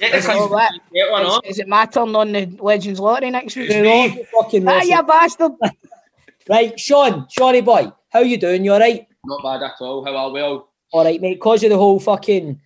Yeah, 0.00 0.10
Oh, 0.28 0.44
is- 0.44 0.50
what? 0.52 1.44
Is, 1.44 1.50
is 1.50 1.58
it 1.58 1.66
my 1.66 1.84
turn 1.86 2.14
on 2.14 2.30
the 2.30 2.56
Legends 2.60 3.00
Lottery 3.00 3.32
next 3.32 3.56
week? 3.56 3.66
It's 3.66 3.74
You're 3.74 3.82
me. 3.82 4.24
all 4.32 4.42
fucking 4.44 4.68
Ah, 4.68 4.74
Ross 4.76 4.86
you 4.86 5.02
bastard! 5.02 5.52
Right, 6.48 6.78
Sean, 6.78 7.26
sorry 7.28 7.60
boy. 7.60 7.90
How 8.10 8.20
you 8.20 8.38
doing? 8.38 8.64
You 8.64 8.72
all 8.72 8.80
right? 8.80 9.06
Not 9.24 9.42
bad 9.42 9.62
at 9.62 9.80
all. 9.80 10.04
How 10.04 10.16
are 10.16 10.30
we 10.30 10.40
all? 10.40 10.72
All 10.92 11.04
right, 11.04 11.20
mate. 11.20 11.34
Because 11.34 11.62
of 11.64 11.70
the 11.70 11.76
whole 11.76 12.00
fucking 12.00 12.60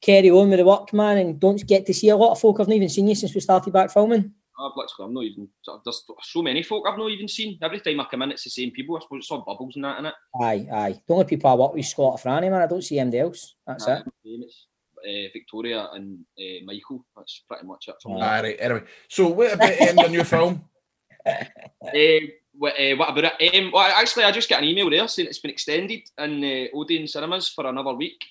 carry 0.00 0.30
on 0.30 0.50
with 0.50 0.58
the 0.58 0.64
work, 0.64 0.92
man, 0.92 1.18
and 1.18 1.40
don't 1.40 1.66
get 1.66 1.84
to 1.86 1.94
see 1.94 2.10
a 2.10 2.16
lot 2.16 2.32
of 2.32 2.40
folk. 2.40 2.60
I've 2.60 2.68
not 2.68 2.76
even 2.76 2.88
seen 2.88 3.08
you 3.08 3.14
since 3.14 3.34
we 3.34 3.40
started 3.40 3.72
back 3.72 3.90
filming. 3.90 4.32
I've 4.56 4.70
literally, 4.76 5.08
I'm 5.08 5.14
not 5.14 5.24
even. 5.24 5.48
There's 5.84 6.04
so 6.22 6.42
many 6.42 6.62
folk 6.62 6.84
I've 6.88 6.96
not 6.96 7.10
even 7.10 7.26
seen. 7.26 7.58
Every 7.60 7.80
time 7.80 7.98
I 7.98 8.04
come 8.08 8.22
in, 8.22 8.30
it's 8.30 8.44
the 8.44 8.50
same 8.50 8.70
people. 8.70 8.96
I 8.96 9.00
suppose 9.00 9.20
it's 9.22 9.30
all 9.32 9.44
bubbles 9.44 9.74
and 9.74 9.84
that 9.84 9.98
in 9.98 10.06
it. 10.06 10.14
Aye, 10.40 10.68
aye. 10.72 11.00
The 11.08 11.12
only 11.14 11.24
people 11.24 11.50
I 11.50 11.54
work 11.54 11.72
with 11.72 11.80
is 11.80 11.90
Scott 11.90 12.20
Franny, 12.22 12.48
man. 12.50 12.62
I 12.62 12.66
don't 12.68 12.82
see 12.82 13.00
anybody 13.00 13.18
else. 13.18 13.56
That's 13.66 13.88
it. 13.88 14.04
It's, 14.24 14.66
uh, 14.98 15.28
Victoria 15.32 15.88
and 15.92 16.20
uh, 16.38 16.64
Michael. 16.64 17.04
That's 17.16 17.42
pretty 17.48 17.66
much 17.66 17.88
it. 17.88 17.96
For 18.00 18.10
me. 18.10 18.22
All 18.22 18.42
right. 18.42 18.56
Anyway, 18.60 18.84
so 19.08 19.26
what 19.28 19.54
about 19.54 19.76
the 19.76 20.08
new 20.08 20.22
film? 20.22 20.64
Uh, 21.26 21.44
what, 22.56 22.74
uh, 22.78 22.96
what 22.96 23.10
about 23.10 23.32
it? 23.38 23.54
Um, 23.54 23.70
well, 23.72 23.92
actually, 23.94 24.24
I 24.24 24.30
just 24.30 24.48
got 24.48 24.62
an 24.62 24.68
email 24.68 24.90
there 24.90 25.06
saying 25.08 25.28
it's 25.28 25.38
been 25.38 25.50
extended 25.50 26.02
in 26.18 26.44
uh, 26.44 26.76
Odeon 26.76 27.06
Cinemas 27.06 27.48
for 27.48 27.66
another 27.66 27.94
week. 27.94 28.22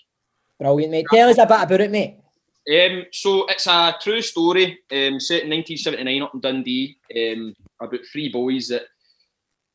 Brilliant, 0.60 0.92
mate. 0.92 1.06
Tell 1.12 1.30
us 1.30 1.38
a 1.38 1.46
bit 1.46 1.62
about 1.62 1.82
it, 1.82 1.92
mate. 1.92 2.20
Um, 2.66 3.06
so 3.12 3.46
it's 3.48 3.68
a 3.68 3.96
true 4.02 4.22
story 4.22 4.80
um, 4.92 5.20
set 5.20 5.44
in 5.44 5.50
1979 5.50 6.22
up 6.22 6.34
in 6.34 6.40
Dundee 6.40 6.98
um, 7.16 7.54
about 7.82 8.00
three 8.10 8.30
boys 8.30 8.70
that 8.70 8.84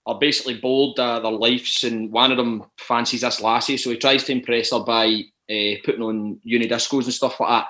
are 0.07 0.19
basically 0.19 0.55
bored 0.55 0.99
of 0.99 1.23
their 1.23 1.31
lives, 1.31 1.85
and 1.85 2.11
one 2.11 2.31
of 2.31 2.39
them 2.39 2.65
fancies 2.79 3.21
this 3.21 3.43
lassie, 3.43 3.77
so 3.77 3.91
he 3.91 3.99
tries 3.99 4.25
to 4.25 4.33
impress 4.33 4.71
her 4.71 4.81
by 4.81 5.23
uh, 5.51 5.75
putting 5.85 6.03
on 6.03 6.41
uni 6.43 6.67
discos 6.67 7.05
and 7.05 7.13
stuff 7.13 7.39
like 7.41 7.49
that. 7.49 7.67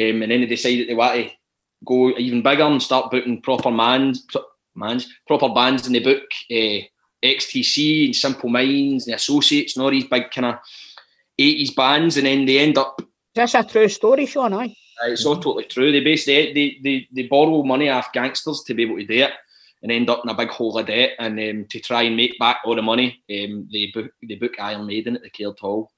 Um, 0.00 0.22
and 0.22 0.30
then 0.30 0.40
they 0.40 0.46
decide 0.46 0.80
that 0.80 0.86
they 0.86 0.94
want 0.94 1.14
to 1.14 1.30
go 1.84 2.10
even 2.10 2.42
bigger 2.42 2.62
and 2.62 2.80
start 2.80 3.10
booking 3.10 3.42
proper 3.42 3.72
mans, 3.72 4.24
mans 4.74 5.08
proper 5.26 5.48
bands, 5.48 5.86
in 5.86 5.92
the 5.92 6.00
book 6.00 6.22
uh, 6.50 6.80
XTC 7.24 8.06
and 8.06 8.16
Simple 8.16 8.48
Minds 8.48 9.06
and 9.06 9.12
the 9.12 9.16
Associates 9.16 9.76
and 9.76 9.84
all 9.84 9.90
these 9.90 10.06
big 10.06 10.30
kind 10.30 10.46
of 10.46 10.54
80s 11.40 11.74
bands, 11.74 12.16
and 12.16 12.26
then 12.26 12.44
they 12.44 12.58
end 12.58 12.78
up 12.78 13.00
That's 13.34 13.54
a 13.54 13.64
true 13.64 13.88
story, 13.88 14.26
Sean? 14.26 14.52
Aye. 14.52 14.76
Uh, 15.02 15.10
It's 15.10 15.26
all 15.26 15.36
totally 15.36 15.64
true. 15.64 15.90
They 15.90 16.00
basically 16.00 16.52
they, 16.52 16.78
they 16.82 17.08
they 17.12 17.28
borrow 17.28 17.62
money 17.62 17.88
off 17.88 18.12
gangsters 18.12 18.62
to 18.66 18.74
be 18.74 18.84
able 18.84 18.96
to 18.96 19.06
do 19.06 19.24
it, 19.24 19.32
and 19.82 19.90
end 19.90 20.08
up 20.08 20.22
in 20.24 20.30
a 20.30 20.34
big 20.34 20.50
hole 20.50 20.78
of 20.78 20.86
debt. 20.86 21.12
And 21.18 21.38
um, 21.38 21.66
to 21.70 21.80
try 21.80 22.02
and 22.02 22.16
make 22.16 22.38
back 22.38 22.60
all 22.64 22.76
the 22.76 22.82
money, 22.82 23.22
um, 23.30 23.68
they 23.72 23.90
book 23.92 24.12
they 24.22 24.36
book 24.36 24.52
Iron 24.60 24.86
Maiden 24.86 25.16
at 25.16 25.22
the 25.22 25.30
Caird 25.30 25.58
Hall. 25.58 25.90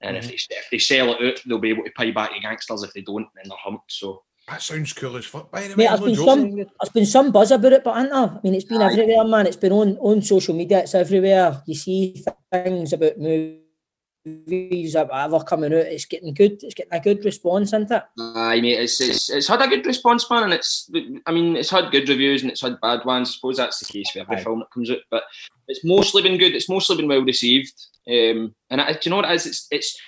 And 0.00 0.16
if 0.16 0.28
they 0.28 0.34
if 0.34 0.68
they 0.70 0.78
sell 0.78 1.14
it 1.14 1.22
out, 1.24 1.42
they'll 1.46 1.58
be 1.58 1.70
able 1.70 1.84
to 1.84 1.92
pay 1.96 2.10
back 2.10 2.32
the 2.32 2.40
gangsters. 2.40 2.82
If 2.82 2.92
they 2.92 3.02
don't, 3.02 3.26
then 3.34 3.44
they're 3.48 3.58
humped. 3.58 3.92
So 3.92 4.22
That 4.48 4.60
sounds 4.60 4.92
cool 4.92 5.16
as 5.16 5.24
fuck. 5.24 5.50
By 5.50 5.62
the 5.62 5.68
way, 5.68 5.84
Mate, 5.84 5.90
I'm 5.90 6.00
there's 6.00 6.18
no 6.18 6.36
been 6.36 6.48
some 6.48 6.56
there's 6.56 6.92
been 6.92 7.06
some 7.06 7.30
buzz 7.30 7.52
about 7.52 7.72
it, 7.72 7.84
but 7.84 7.96
ain't 7.96 8.10
there? 8.10 8.18
I 8.18 8.40
mean, 8.42 8.54
it's 8.54 8.64
been 8.64 8.82
everywhere, 8.82 9.24
man. 9.24 9.46
It's 9.46 9.56
been 9.56 9.72
on 9.72 9.96
on 9.98 10.20
social 10.20 10.54
media. 10.54 10.80
It's 10.80 10.94
everywhere. 10.94 11.62
You 11.64 11.74
see 11.74 12.24
things 12.50 12.92
about 12.92 13.18
movies 13.18 14.96
or 14.96 15.04
whatever 15.04 15.44
coming 15.44 15.72
out. 15.72 15.86
It's 15.86 16.06
getting 16.06 16.34
good. 16.34 16.62
It's 16.64 16.74
getting 16.74 16.92
a 16.92 16.98
good 16.98 17.24
response, 17.24 17.68
isn't 17.68 17.92
it? 17.92 18.02
Aye, 18.18 18.60
mate, 18.60 18.80
it's, 18.80 19.00
it's 19.00 19.30
it's 19.30 19.46
had 19.46 19.62
a 19.62 19.68
good 19.68 19.86
response, 19.86 20.28
man, 20.28 20.42
and 20.42 20.54
it's 20.54 20.90
I 21.26 21.30
mean 21.30 21.54
it's 21.54 21.70
had 21.70 21.92
good 21.92 22.08
reviews 22.08 22.42
and 22.42 22.50
it's 22.50 22.62
had 22.62 22.80
bad 22.80 23.04
ones. 23.04 23.28
I 23.28 23.32
suppose 23.34 23.58
that's 23.58 23.78
the 23.78 23.92
case 23.92 24.10
with 24.12 24.22
every 24.22 24.38
Aye. 24.38 24.42
film 24.42 24.58
that 24.58 24.72
comes 24.72 24.90
out, 24.90 24.98
but 25.08 25.22
it's 25.68 25.84
mostly 25.84 26.20
been 26.20 26.38
good. 26.38 26.56
It's 26.56 26.68
mostly 26.68 26.96
been 26.96 27.08
well 27.08 27.22
received, 27.22 27.74
um, 28.08 28.56
and 28.70 28.80
I, 28.80 28.92
do 28.94 28.98
you 29.04 29.10
know 29.10 29.16
what 29.16 29.30
it 29.30 29.34
is? 29.34 29.46
It's 29.46 29.68
it's 29.70 30.00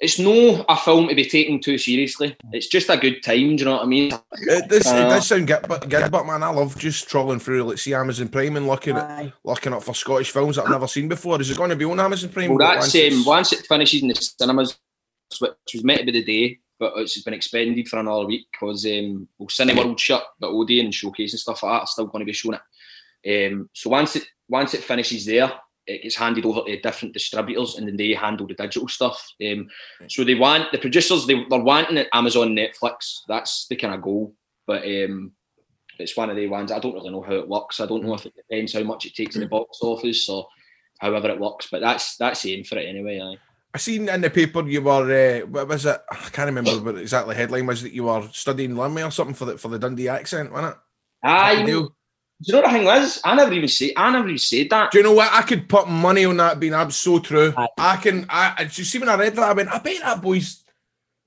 it's 0.00 0.18
no 0.18 0.64
a 0.68 0.76
film 0.76 1.08
to 1.08 1.14
be 1.14 1.24
taken 1.24 1.60
too 1.60 1.78
seriously. 1.78 2.36
It's 2.52 2.66
just 2.66 2.90
a 2.90 2.96
good 2.96 3.22
time. 3.22 3.56
Do 3.56 3.62
you 3.62 3.64
know 3.64 3.72
what 3.72 3.82
I 3.82 3.86
mean? 3.86 4.12
It 4.32 4.68
does, 4.68 4.86
it 4.86 4.92
Uh, 4.92 5.08
does 5.08 5.26
sound 5.26 5.46
good, 5.46 5.66
but 5.68 5.88
good, 5.88 6.10
but 6.10 6.26
man, 6.26 6.42
I 6.42 6.48
love 6.48 6.76
just 6.78 7.08
trolling 7.08 7.38
through, 7.38 7.62
like, 7.64 7.78
see 7.78 7.94
Amazon 7.94 8.28
Prime 8.28 8.56
and 8.56 8.66
looking 8.66 8.96
at 8.96 9.32
looking 9.44 9.72
up 9.72 9.82
for 9.82 9.94
Scottish 9.94 10.30
films 10.30 10.56
that 10.56 10.64
I've 10.64 10.70
never 10.70 10.88
seen 10.88 11.08
before. 11.08 11.40
Is 11.40 11.50
it 11.50 11.56
going 11.56 11.70
to 11.70 11.76
be 11.76 11.84
on 11.84 12.00
Amazon 12.00 12.30
Prime? 12.30 12.50
Well, 12.50 12.58
that's 12.58 12.94
once 12.94 13.14
um, 13.14 13.24
once 13.24 13.52
it 13.52 13.66
finishes 13.66 14.02
in 14.02 14.08
the 14.08 14.14
cinemas, 14.14 14.76
which 15.40 15.52
was 15.72 15.84
meant 15.84 16.00
to 16.00 16.06
be 16.06 16.12
the 16.12 16.24
day, 16.24 16.58
but 16.78 16.92
it's 16.96 17.22
been 17.22 17.34
expanded 17.34 17.88
for 17.88 17.98
another 17.98 18.26
week 18.26 18.46
because 18.52 18.84
um, 18.86 19.28
well, 19.38 19.48
Cineworld 19.48 19.98
shut, 19.98 20.24
but 20.40 20.50
Odeon 20.50 20.86
and 20.86 20.94
Showcase 20.94 21.32
and 21.32 21.40
stuff 21.40 21.62
like 21.62 21.72
that 21.72 21.82
are 21.82 21.86
still 21.86 22.06
going 22.06 22.20
to 22.20 22.26
be 22.26 22.32
showing 22.32 22.58
it. 22.58 23.50
Um, 23.52 23.70
so 23.72 23.90
once 23.90 24.16
it 24.16 24.26
once 24.48 24.74
it 24.74 24.82
finishes 24.82 25.24
there, 25.24 25.52
it 25.86 26.02
gets 26.02 26.16
handed 26.16 26.46
over 26.46 26.62
to 26.62 26.80
different 26.80 27.14
distributors, 27.14 27.76
and 27.76 27.86
then 27.86 27.96
they 27.96 28.14
handle 28.14 28.46
the 28.46 28.54
digital 28.54 28.88
stuff. 28.88 29.32
Um, 29.46 29.68
so 30.08 30.24
they 30.24 30.34
want 30.34 30.72
the 30.72 30.78
producers 30.78 31.26
they, 31.26 31.44
they're 31.48 31.58
wanting 31.58 31.98
it 31.98 32.08
Amazon, 32.12 32.56
Netflix. 32.56 33.20
That's 33.28 33.66
the 33.68 33.76
kind 33.76 33.94
of 33.94 34.02
goal, 34.02 34.34
but 34.66 34.82
um, 34.84 35.32
it's 35.98 36.16
one 36.16 36.30
of 36.30 36.36
the 36.36 36.48
ones 36.48 36.72
I 36.72 36.78
don't 36.78 36.94
really 36.94 37.10
know 37.10 37.22
how 37.22 37.34
it 37.34 37.48
works. 37.48 37.80
I 37.80 37.86
don't 37.86 38.04
know 38.04 38.14
if 38.14 38.26
it 38.26 38.34
depends 38.34 38.72
how 38.72 38.82
much 38.82 39.06
it 39.06 39.14
takes 39.14 39.36
in 39.36 39.42
the 39.42 39.48
box 39.48 39.78
office 39.82 40.28
or 40.28 40.48
however 40.98 41.28
it 41.28 41.40
works, 41.40 41.68
but 41.70 41.80
that's 41.80 42.16
that's 42.16 42.42
the 42.42 42.54
aim 42.54 42.64
for 42.64 42.78
it 42.78 42.88
anyway. 42.88 43.20
Aye. 43.20 43.38
I 43.74 43.78
seen 43.78 44.08
in 44.08 44.20
the 44.20 44.30
paper 44.30 44.66
you 44.68 44.82
were 44.82 45.40
uh, 45.42 45.46
what 45.46 45.68
was 45.68 45.84
it? 45.84 46.00
I 46.10 46.28
can't 46.30 46.46
remember 46.46 46.70
what 46.80 46.96
exactly 46.96 47.34
headline 47.34 47.66
was 47.66 47.82
that 47.82 47.92
you 47.92 48.04
were 48.04 48.28
studying 48.32 48.74
Limmy 48.74 49.06
or 49.06 49.10
something 49.10 49.34
for 49.34 49.46
the 49.46 49.58
for 49.58 49.68
the 49.68 49.78
Dundee 49.78 50.08
accent, 50.08 50.52
wasn't 50.52 50.74
it? 50.74 50.78
Aye, 51.24 51.64
you 52.46 52.52
know, 52.52 52.62
do 52.62 52.68
you 52.68 52.74
know 52.74 52.84
what 52.84 52.88
the 52.88 52.92
thing 52.92 53.02
was? 53.02 53.20
I 53.24 53.34
never 53.34 53.52
even 53.52 53.68
say 53.68 53.92
I 53.96 54.10
never 54.10 54.28
even 54.28 54.38
said 54.38 54.70
that. 54.70 54.90
Do 54.90 54.98
you 54.98 55.04
know 55.04 55.12
what? 55.12 55.32
I 55.32 55.42
could 55.42 55.68
put 55.68 55.88
money 55.88 56.24
on 56.24 56.36
that 56.38 56.60
being 56.60 56.74
abs 56.74 56.96
so 56.96 57.18
true. 57.18 57.52
Aye. 57.56 57.68
I 57.78 57.96
can. 57.96 58.26
I, 58.28 58.54
I 58.58 58.62
you 58.62 58.84
see 58.84 58.98
when 58.98 59.08
I 59.08 59.16
read 59.16 59.36
that, 59.36 59.42
I 59.42 59.52
went, 59.52 59.68
I 59.68 59.78
bet 59.78 60.00
that 60.00 60.22
boys 60.22 60.64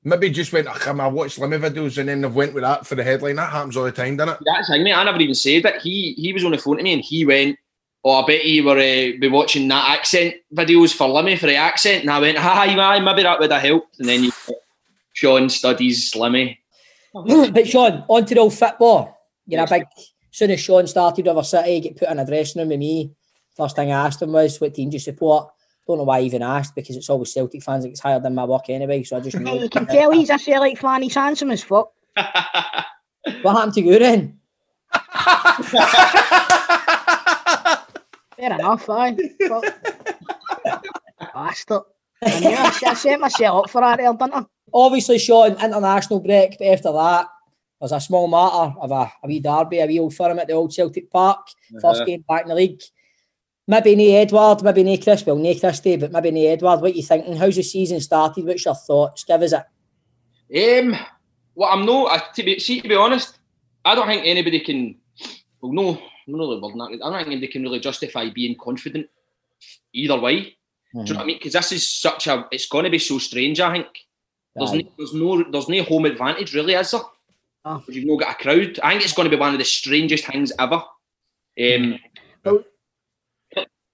maybe 0.03 0.29
just 0.29 0.53
went. 0.53 0.67
"Ugh, 0.67 0.99
I 0.99 1.07
watched 1.07 1.39
Limmy 1.39 1.59
videos 1.59 1.97
and 1.97 2.09
then 2.09 2.21
they've 2.21 2.33
went 2.33 2.53
with 2.53 2.63
that 2.63 2.85
for 2.85 2.95
the 2.95 3.03
headline. 3.03 3.35
That 3.35 3.51
happens 3.51 3.77
all 3.77 3.83
the 3.83 3.91
time, 3.91 4.17
doesn't 4.17 4.35
it? 4.35 4.39
That's 4.45 4.67
the 4.67 4.75
thing, 4.75 4.83
mate. 4.83 4.93
I 4.93 5.03
never 5.03 5.19
even 5.19 5.35
said 5.35 5.63
that. 5.63 5.81
He 5.81 6.13
he 6.13 6.33
was 6.33 6.43
on 6.43 6.51
the 6.51 6.57
phone 6.57 6.77
to 6.77 6.83
me 6.83 6.93
and 6.93 7.01
he 7.01 7.25
went, 7.25 7.57
"Oh, 8.03 8.23
I 8.23 8.25
bet 8.27 8.45
you 8.45 8.63
were 8.63 8.77
uh, 8.77 9.17
be 9.19 9.29
watching 9.29 9.67
that 9.67 9.89
accent 9.89 10.35
videos 10.53 10.93
for 10.93 11.07
Limmy 11.07 11.37
for 11.37 11.47
the 11.47 11.55
accent." 11.55 12.01
And 12.01 12.11
I 12.11 12.19
went, 12.19 12.37
"Hi, 12.37 12.67
aye, 12.67 12.99
maybe 12.99 13.23
that 13.23 13.39
would 13.39 13.51
have 13.51 13.61
helped." 13.61 13.99
And 13.99 14.07
then 14.07 14.23
you, 14.23 14.31
Sean 15.13 15.49
studies 15.49 16.13
Limmy. 16.13 16.57
but 17.13 17.67
Sean, 17.67 18.03
on 18.07 18.25
to 18.25 18.35
the 18.35 18.41
old 18.41 18.53
football. 18.53 19.17
You're 19.45 19.63
a 19.63 19.67
big. 19.67 19.83
Soon 20.37 20.51
as 20.51 20.59
Sean 20.59 20.85
started 20.85 21.25
with 21.25 21.35
our 21.35 21.43
City, 21.43 21.79
get 21.79 21.97
put 21.97 22.09
in 22.09 22.19
a 22.19 22.23
dressing 22.25 22.59
room 22.59 22.69
with 22.69 22.77
me. 22.77 23.09
First 23.55 23.75
thing 23.75 23.91
I 23.91 24.05
asked 24.05 24.21
him 24.21 24.33
was, 24.33 24.61
"What 24.61 24.75
team 24.75 24.91
do 24.91 24.93
you 24.93 24.99
support?" 24.99 25.49
Don't 25.87 25.97
know 25.97 26.03
why 26.03 26.19
I 26.19 26.21
even 26.21 26.43
asked 26.43 26.75
because 26.75 26.95
it's 26.95 27.09
always 27.09 27.33
Celtic 27.33 27.63
fans 27.63 27.81
that 27.83 27.89
gets 27.89 28.01
hired 28.01 28.23
in 28.23 28.35
my 28.35 28.45
work 28.45 28.69
anyway. 28.69 29.01
So 29.01 29.17
I 29.17 29.19
just 29.21 29.35
Hey, 29.35 29.43
knew. 29.55 29.63
you 29.63 29.67
can 29.67 29.87
tell 29.87 30.11
he's 30.11 30.29
a 30.29 30.37
Celtic 30.37 30.77
fan. 30.77 31.01
He's 31.01 31.15
handsome 31.15 31.49
as 31.49 31.63
fuck. 31.63 31.91
What 33.41 33.55
happened 33.55 33.73
to 33.73 33.81
Guren? 33.81 34.35
Fair 38.37 38.53
enough, 38.53 38.87
aye. 38.91 39.17
Bastard. 41.33 41.81
I 42.23 42.39
knew 42.39 42.49
I, 42.49 42.71
I 42.85 42.93
set 42.93 43.19
myself 43.19 43.63
up 43.63 43.69
for 43.71 43.81
that 43.81 43.97
there, 43.97 44.13
didn't 44.13 44.33
I? 44.35 44.45
Obviously, 44.71 45.17
Sean, 45.17 45.53
international 45.53 46.19
break, 46.19 46.57
but 46.59 46.67
after 46.67 46.91
that, 46.91 47.27
there's 47.79 47.91
a 47.91 47.99
small 48.01 48.27
matter 48.27 48.73
of 48.79 48.91
a, 48.91 49.11
a 49.23 49.27
wee 49.27 49.39
derby, 49.39 49.79
a 49.79 49.85
wee 49.85 49.99
old 49.99 50.15
firm 50.15 50.39
at 50.39 50.47
the 50.47 50.53
old 50.53 50.73
Celtic 50.73 51.09
Park. 51.11 51.47
First 51.81 52.01
Uh-huh. 52.01 52.05
game 52.05 52.25
back 52.27 52.43
in 52.43 52.49
the 52.49 52.55
league. 52.55 52.81
Maybe 53.67 53.95
no 53.95 54.03
Edouard, 54.17 54.63
maybe 54.63 54.83
no 54.83 54.97
Chris, 54.97 55.25
well, 55.25 55.35
no 55.35 55.53
Christie, 55.53 55.97
but 55.97 56.11
maybe 56.11 56.31
no 56.31 56.41
Edouard. 56.41 56.81
What 56.81 56.91
are 56.93 56.95
you 56.95 57.03
thinking? 57.03 57.35
How's 57.35 57.57
the 57.57 57.63
season 57.63 57.99
started? 57.99 58.45
What's 58.45 58.63
your 58.63 58.75
thoughts? 58.75 59.25
Give 59.25 59.41
us 59.41 59.53
it. 60.49 60.85
Um, 60.85 60.95
well, 61.53 61.69
I'm 61.69 61.85
no. 61.85 62.07
I, 62.07 62.21
to 62.35 62.43
be 62.43 62.59
see, 62.59 62.81
to 62.81 62.87
be 62.87 62.95
honest, 62.95 63.37
I 63.83 63.93
don't 63.93 64.07
think 64.07 64.25
anybody 64.25 64.61
can. 64.61 64.95
Well, 65.61 65.73
no, 65.73 66.01
no, 66.27 66.37
really, 66.37 66.59
well, 66.61 66.75
not, 66.75 66.93
I 66.93 66.97
don't 66.97 67.13
think 67.13 67.27
anybody 67.27 67.51
can 67.51 67.63
really 67.63 67.81
justify 67.81 68.29
being 68.29 68.55
confident 68.57 69.07
either 69.91 70.17
way. 70.17 70.55
Do 70.93 71.01
you 71.03 71.03
know 71.13 71.15
what 71.15 71.23
I 71.23 71.25
mean? 71.25 71.37
Because 71.37 71.53
this 71.53 71.73
is 71.73 71.89
such 71.89 72.27
a. 72.27 72.47
It's 72.51 72.67
going 72.67 72.85
to 72.85 72.89
be 72.89 72.99
so 72.99 73.17
strange. 73.19 73.59
I 73.59 73.73
think 73.73 73.87
there's 74.55 74.71
no, 74.71 74.81
there's 74.97 75.13
no 75.13 75.51
there's 75.51 75.69
no 75.69 75.83
home 75.83 76.05
advantage 76.05 76.55
really, 76.55 76.73
is 76.73 76.91
there? 76.91 77.01
'Cause 77.75 77.95
You've 77.95 78.05
not 78.05 78.19
got 78.19 78.39
a 78.39 78.43
crowd. 78.43 78.79
I 78.83 78.91
think 78.91 79.03
it's 79.03 79.13
going 79.13 79.29
to 79.29 79.35
be 79.35 79.39
one 79.39 79.53
of 79.53 79.59
the 79.59 79.65
strangest 79.65 80.25
things 80.25 80.51
ever. 80.59 80.83
Um, 81.59 81.99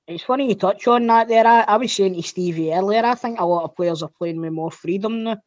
It's 0.05 0.23
funny 0.23 0.49
you 0.49 0.55
touch 0.55 0.85
on 0.87 1.07
that 1.07 1.29
there. 1.29 1.47
I, 1.47 1.61
I 1.61 1.77
was 1.77 1.93
saying 1.93 2.15
to 2.15 2.21
Stevie 2.23 2.73
earlier, 2.73 3.05
I 3.05 3.15
think 3.15 3.39
a 3.39 3.45
lot 3.45 3.63
of 3.63 3.75
players 3.75 4.03
are 4.03 4.11
playing 4.17 4.41
with 4.41 4.51
more 4.51 4.69
freedom 4.71 5.23
now, 5.23 5.37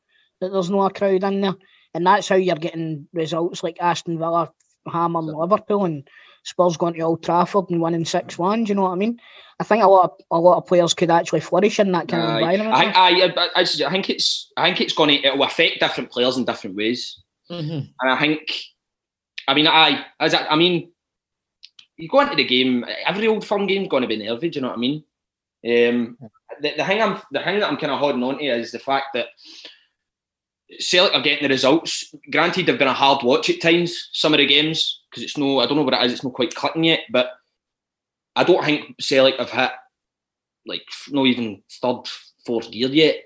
that 0.40 0.50
there's 0.50 0.70
no 0.70 0.80
a 0.82 0.90
crowd 0.90 1.24
in 1.24 1.42
there. 1.42 1.54
And 1.92 2.06
that's 2.06 2.28
how 2.28 2.36
you're 2.36 2.56
getting 2.56 3.06
results 3.12 3.62
like 3.62 3.76
Aston 3.80 4.18
Villa 4.18 4.50
hammering 4.90 5.26
Liverpool 5.26 5.84
and 5.84 6.08
Spurs 6.44 6.76
going 6.76 6.94
to 6.94 7.00
Old 7.00 7.22
Trafford 7.22 7.66
and 7.70 7.82
winning 7.82 8.04
6 8.04 8.38
1. 8.38 8.64
Do 8.64 8.68
you 8.70 8.74
know 8.76 8.82
what 8.82 8.92
I 8.92 8.96
mean? 8.96 9.18
I 9.60 9.64
think 9.64 9.82
a 9.82 9.88
lot 9.88 10.04
of 10.04 10.20
a 10.30 10.38
lot 10.38 10.58
of 10.58 10.66
players 10.66 10.94
could 10.94 11.10
actually 11.10 11.40
flourish 11.40 11.78
in 11.80 11.92
that 11.92 12.08
kind 12.08 12.22
of 12.22 12.30
environment. 12.38 12.72
I, 12.74 12.84
I, 12.92 13.10
I, 13.10 13.50
I, 13.56 13.60
I 13.60 13.90
think 13.90 14.10
it's 14.10 14.52
I 14.56 14.64
think 14.66 14.80
it's 14.80 14.94
going 14.94 15.10
to 15.10 15.26
it 15.26 15.36
will 15.36 15.44
affect 15.44 15.80
different 15.80 16.10
players 16.10 16.36
in 16.36 16.44
different 16.44 16.76
ways, 16.76 17.20
and 18.00 18.10
I 18.10 18.18
think 18.18 18.40
I 19.48 19.54
mean 19.54 19.66
I 19.66 20.04
as 20.20 20.34
I, 20.34 20.46
I 20.46 20.56
mean 20.56 20.92
you 21.96 22.08
go 22.08 22.20
into 22.20 22.36
the 22.36 22.44
game 22.44 22.84
every 23.04 23.26
old 23.26 23.46
firm 23.46 23.66
game's 23.66 23.88
going 23.88 24.02
to 24.02 24.08
be 24.08 24.16
nervy. 24.16 24.50
Do 24.50 24.56
you 24.56 24.62
know 24.62 24.68
what 24.68 24.76
I 24.76 24.80
mean? 24.80 25.04
Um, 25.64 26.18
the, 26.60 26.74
the 26.76 26.84
thing 26.84 27.02
I'm 27.02 27.20
the 27.32 27.42
thing 27.42 27.60
that 27.60 27.68
I'm 27.68 27.76
kind 27.76 27.92
of 27.92 27.98
holding 27.98 28.22
on 28.22 28.38
to 28.38 28.44
is 28.44 28.72
the 28.72 28.78
fact 28.78 29.06
that 29.14 29.28
Celtic 30.78 31.14
are 31.14 31.22
getting 31.22 31.42
the 31.42 31.52
results. 31.52 32.14
Granted, 32.30 32.66
they've 32.66 32.78
been 32.78 32.88
a 32.88 32.92
hard 32.92 33.22
watch 33.22 33.48
at 33.50 33.60
times. 33.60 34.10
Some 34.12 34.34
of 34.34 34.38
the 34.38 34.46
games 34.46 35.02
because 35.10 35.22
it's 35.22 35.38
no 35.38 35.60
I 35.60 35.66
don't 35.66 35.76
know 35.76 35.82
what 35.82 35.94
it 35.94 36.04
is. 36.04 36.12
It's 36.12 36.24
not 36.24 36.34
quite 36.34 36.54
clicking 36.54 36.84
yet, 36.84 37.00
but 37.10 37.30
I 38.34 38.44
don't 38.44 38.64
think 38.64 38.96
Celtic 39.00 39.38
have 39.38 39.50
hit 39.50 39.70
like 40.66 40.84
not 41.10 41.26
even 41.26 41.62
third, 41.80 42.02
fourth 42.44 42.70
gear 42.70 42.88
yet, 42.88 43.16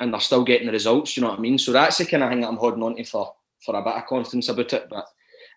and 0.00 0.12
they're 0.12 0.20
still 0.20 0.44
getting 0.44 0.66
the 0.66 0.72
results. 0.72 1.16
You 1.16 1.22
know 1.22 1.30
what 1.30 1.38
I 1.38 1.42
mean? 1.42 1.58
So 1.58 1.72
that's 1.72 1.98
the 1.98 2.06
kind 2.06 2.22
of 2.22 2.30
thing 2.30 2.40
that 2.40 2.48
I'm 2.48 2.56
holding 2.56 2.82
on 2.82 2.96
to 2.96 3.04
for 3.04 3.34
for 3.64 3.76
a 3.76 3.82
bit 3.82 3.94
of 3.94 4.06
confidence 4.06 4.48
about 4.48 4.72
it. 4.72 4.86
But 4.90 5.06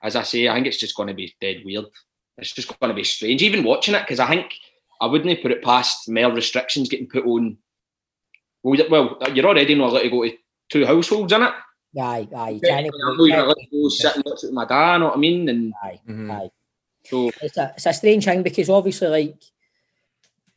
as 0.04 0.16
I 0.16 0.24
say, 0.24 0.48
I 0.48 0.54
think 0.56 0.68
it's 0.68 0.78
just 0.78 0.96
going 0.96 1.08
to 1.10 1.14
be 1.14 1.36
dead 1.42 1.58
weird. 1.66 1.86
It's 2.38 2.54
just 2.54 2.68
going 2.80 2.90
to 2.90 2.96
be 2.96 3.04
strange, 3.04 3.42
even 3.42 3.64
watching 3.64 3.96
it, 3.96 4.02
because 4.04 4.20
I 4.20 4.28
think 4.28 4.54
I 5.02 5.08
wouldn't 5.08 5.42
put 5.42 5.52
it 5.52 5.64
past 5.64 6.08
more 6.10 6.32
restrictions 6.32 6.88
getting 6.90 7.08
put 7.10 7.26
on. 7.26 7.58
Well, 8.64 8.76
you- 8.76 8.88
well, 8.90 9.18
you're 9.34 9.46
already 9.46 9.76
not 9.76 9.90
allowed 9.90 10.02
to 10.04 10.10
go 10.10 10.24
to 10.24 10.38
two 10.70 10.86
households, 10.86 11.34
in 11.34 11.44
it. 11.44 11.54
Aye, 12.00 12.28
aye. 12.36 12.50
You 12.52 12.60
Yeah, 12.64 12.70
can't 12.82 12.86
you're 12.86 13.08
not 13.08 13.40
allowed 13.46 13.54
to 13.56 13.66
go 13.72 13.90
sit 13.90 14.16
and 14.16 14.24
watch 14.26 14.44
it 14.44 14.48
with 14.48 14.54
my 14.54 14.66
dad. 14.66 14.94
You 14.94 15.00
know 15.00 15.06
what 15.08 15.16
I 15.16 15.20
mean? 15.20 15.50
And 15.50 15.74
Aye, 15.84 16.00
Mhm. 16.08 16.32
aye. 16.32 16.50
so 17.06 17.32
It's 17.42 17.58
a, 17.58 17.74
it's 17.76 17.86
a 17.88 17.94
strange 17.94 18.26
thing 18.26 18.44
because 18.44 18.70
obviously, 18.70 19.08
like, 19.08 19.42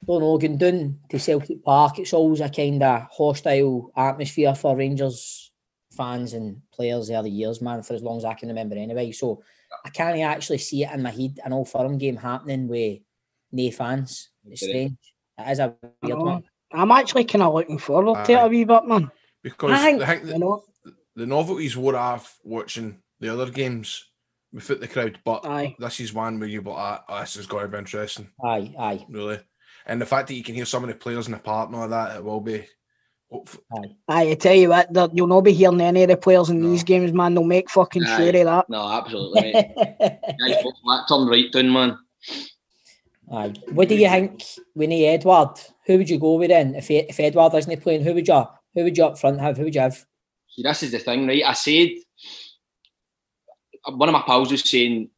don't 0.06 0.20
know, 0.20 0.56
down 0.56 0.98
to 1.10 1.18
Celtic 1.18 1.62
Park, 1.64 1.98
it's 1.98 2.12
always 2.12 2.40
a 2.40 2.48
kind 2.48 2.82
of 2.82 3.06
hostile 3.10 3.92
atmosphere 3.96 4.54
for 4.54 4.76
Rangers 4.76 5.52
fans 5.96 6.32
and 6.34 6.62
players 6.72 7.08
there 7.08 7.22
the 7.22 7.28
years, 7.28 7.60
man, 7.60 7.82
for 7.82 7.94
as 7.94 8.02
long 8.02 8.16
as 8.16 8.24
I 8.24 8.34
can 8.34 8.48
remember 8.48 8.76
anyway. 8.76 9.10
So 9.12 9.42
I 9.84 9.90
can't 9.90 10.18
actually 10.20 10.58
see 10.58 10.84
it 10.84 10.92
in 10.92 11.02
my 11.02 11.10
head, 11.10 11.38
an 11.44 11.52
old 11.52 11.68
firm 11.68 11.98
game 11.98 12.16
happening 12.16 12.68
with 12.68 13.00
no 13.52 13.70
fans. 13.70 14.30
It's 14.46 14.62
strange. 14.62 14.96
It 15.38 15.50
is 15.50 15.58
a 15.58 15.74
weird 16.02 16.18
know. 16.18 16.24
one. 16.24 16.44
I'm 16.72 16.92
actually 16.92 17.24
kind 17.24 17.42
of 17.42 17.52
looking 17.54 17.78
forward 17.78 18.24
to 18.24 18.32
it 18.32 18.36
Aye. 18.36 18.46
a 18.46 18.48
wee 18.48 18.64
bit, 18.64 18.84
man. 18.86 19.10
Because 19.42 19.72
I 19.72 19.82
think- 19.82 20.02
I 20.02 20.06
think 20.06 20.26
You 20.26 20.32
the, 20.32 20.38
know? 20.38 20.62
the 21.16 21.26
novelties 21.26 21.76
wore 21.76 21.96
off 21.96 22.38
watching 22.44 22.98
the 23.18 23.32
other 23.32 23.50
games 23.50 24.06
without 24.52 24.80
the 24.80 24.88
crowd, 24.88 25.18
but 25.24 25.44
Aye. 25.44 25.74
this 25.78 26.00
is 26.00 26.14
one 26.14 26.38
where 26.38 26.48
you're 26.48 26.62
like, 26.62 26.76
ah, 26.76 27.04
oh, 27.08 27.20
this 27.20 27.36
is 27.36 27.46
going 27.46 27.64
to 27.64 27.68
be 27.68 27.78
interesting, 27.78 28.28
Aye, 28.44 28.74
aye. 28.78 29.06
really. 29.08 29.40
And 29.90 30.00
the 30.00 30.06
fact 30.06 30.28
that 30.28 30.34
you 30.34 30.44
can 30.44 30.54
hear 30.54 30.64
so 30.64 30.78
many 30.78 30.92
players 30.92 31.26
in 31.26 31.32
the 31.32 31.38
park 31.40 31.68
and 31.68 31.76
all 31.76 31.88
that, 31.88 32.16
it 32.16 32.24
will 32.24 32.40
be 32.40 32.64
Aye, 34.08 34.30
I 34.30 34.34
tell 34.34 34.54
you 34.54 34.68
what, 34.70 34.92
there- 34.92 35.08
you'll 35.12 35.26
not 35.26 35.42
be 35.42 35.52
hearing 35.52 35.80
any 35.80 36.02
of 36.04 36.08
the 36.08 36.16
players 36.16 36.48
in 36.48 36.60
these 36.62 36.82
games, 36.84 37.12
man. 37.12 37.34
They'll 37.34 37.44
make 37.44 37.68
fucking 37.70 38.04
Aye. 38.04 38.16
sure 38.16 38.28
of 38.28 38.44
that. 38.44 38.70
No, 38.70 38.88
absolutely. 38.88 39.52
Mate. 39.52 39.70
Guys, 39.78 40.62
both 40.62 40.74
that 40.86 41.04
turn 41.08 41.26
right 41.28 41.50
down, 41.52 41.72
man. 41.72 41.98
Aye. 43.32 43.52
What 43.72 43.88
do 43.88 43.94
you 43.96 44.08
think 44.08 44.42
we 44.74 44.86
need 44.88 45.06
Edouard? 45.08 45.58
Who 45.86 45.98
would 45.98 46.10
you 46.10 46.18
go 46.18 46.34
with 46.34 46.50
then? 46.50 46.74
If 46.76 46.90
if 46.90 47.18
Edouard 47.20 47.54
isn't 47.54 47.82
playing, 47.82 48.02
who 48.02 48.14
would 48.14 48.26
you 48.26 48.44
who 48.74 48.84
would 48.84 48.96
you 48.96 49.04
up 49.04 49.18
front 49.18 49.40
have? 49.40 49.56
Who 49.56 49.64
would 49.64 49.74
you 49.74 49.80
have? 49.82 50.04
See, 50.48 50.62
this 50.62 50.82
is 50.84 50.90
the 50.92 50.98
thing, 50.98 51.26
right? 51.28 51.44
I 51.44 51.52
said 51.52 51.90
one 53.86 54.08
of 54.08 54.12
my 54.12 54.22
pals 54.22 54.50
was 54.50 54.68
saying 54.68 55.08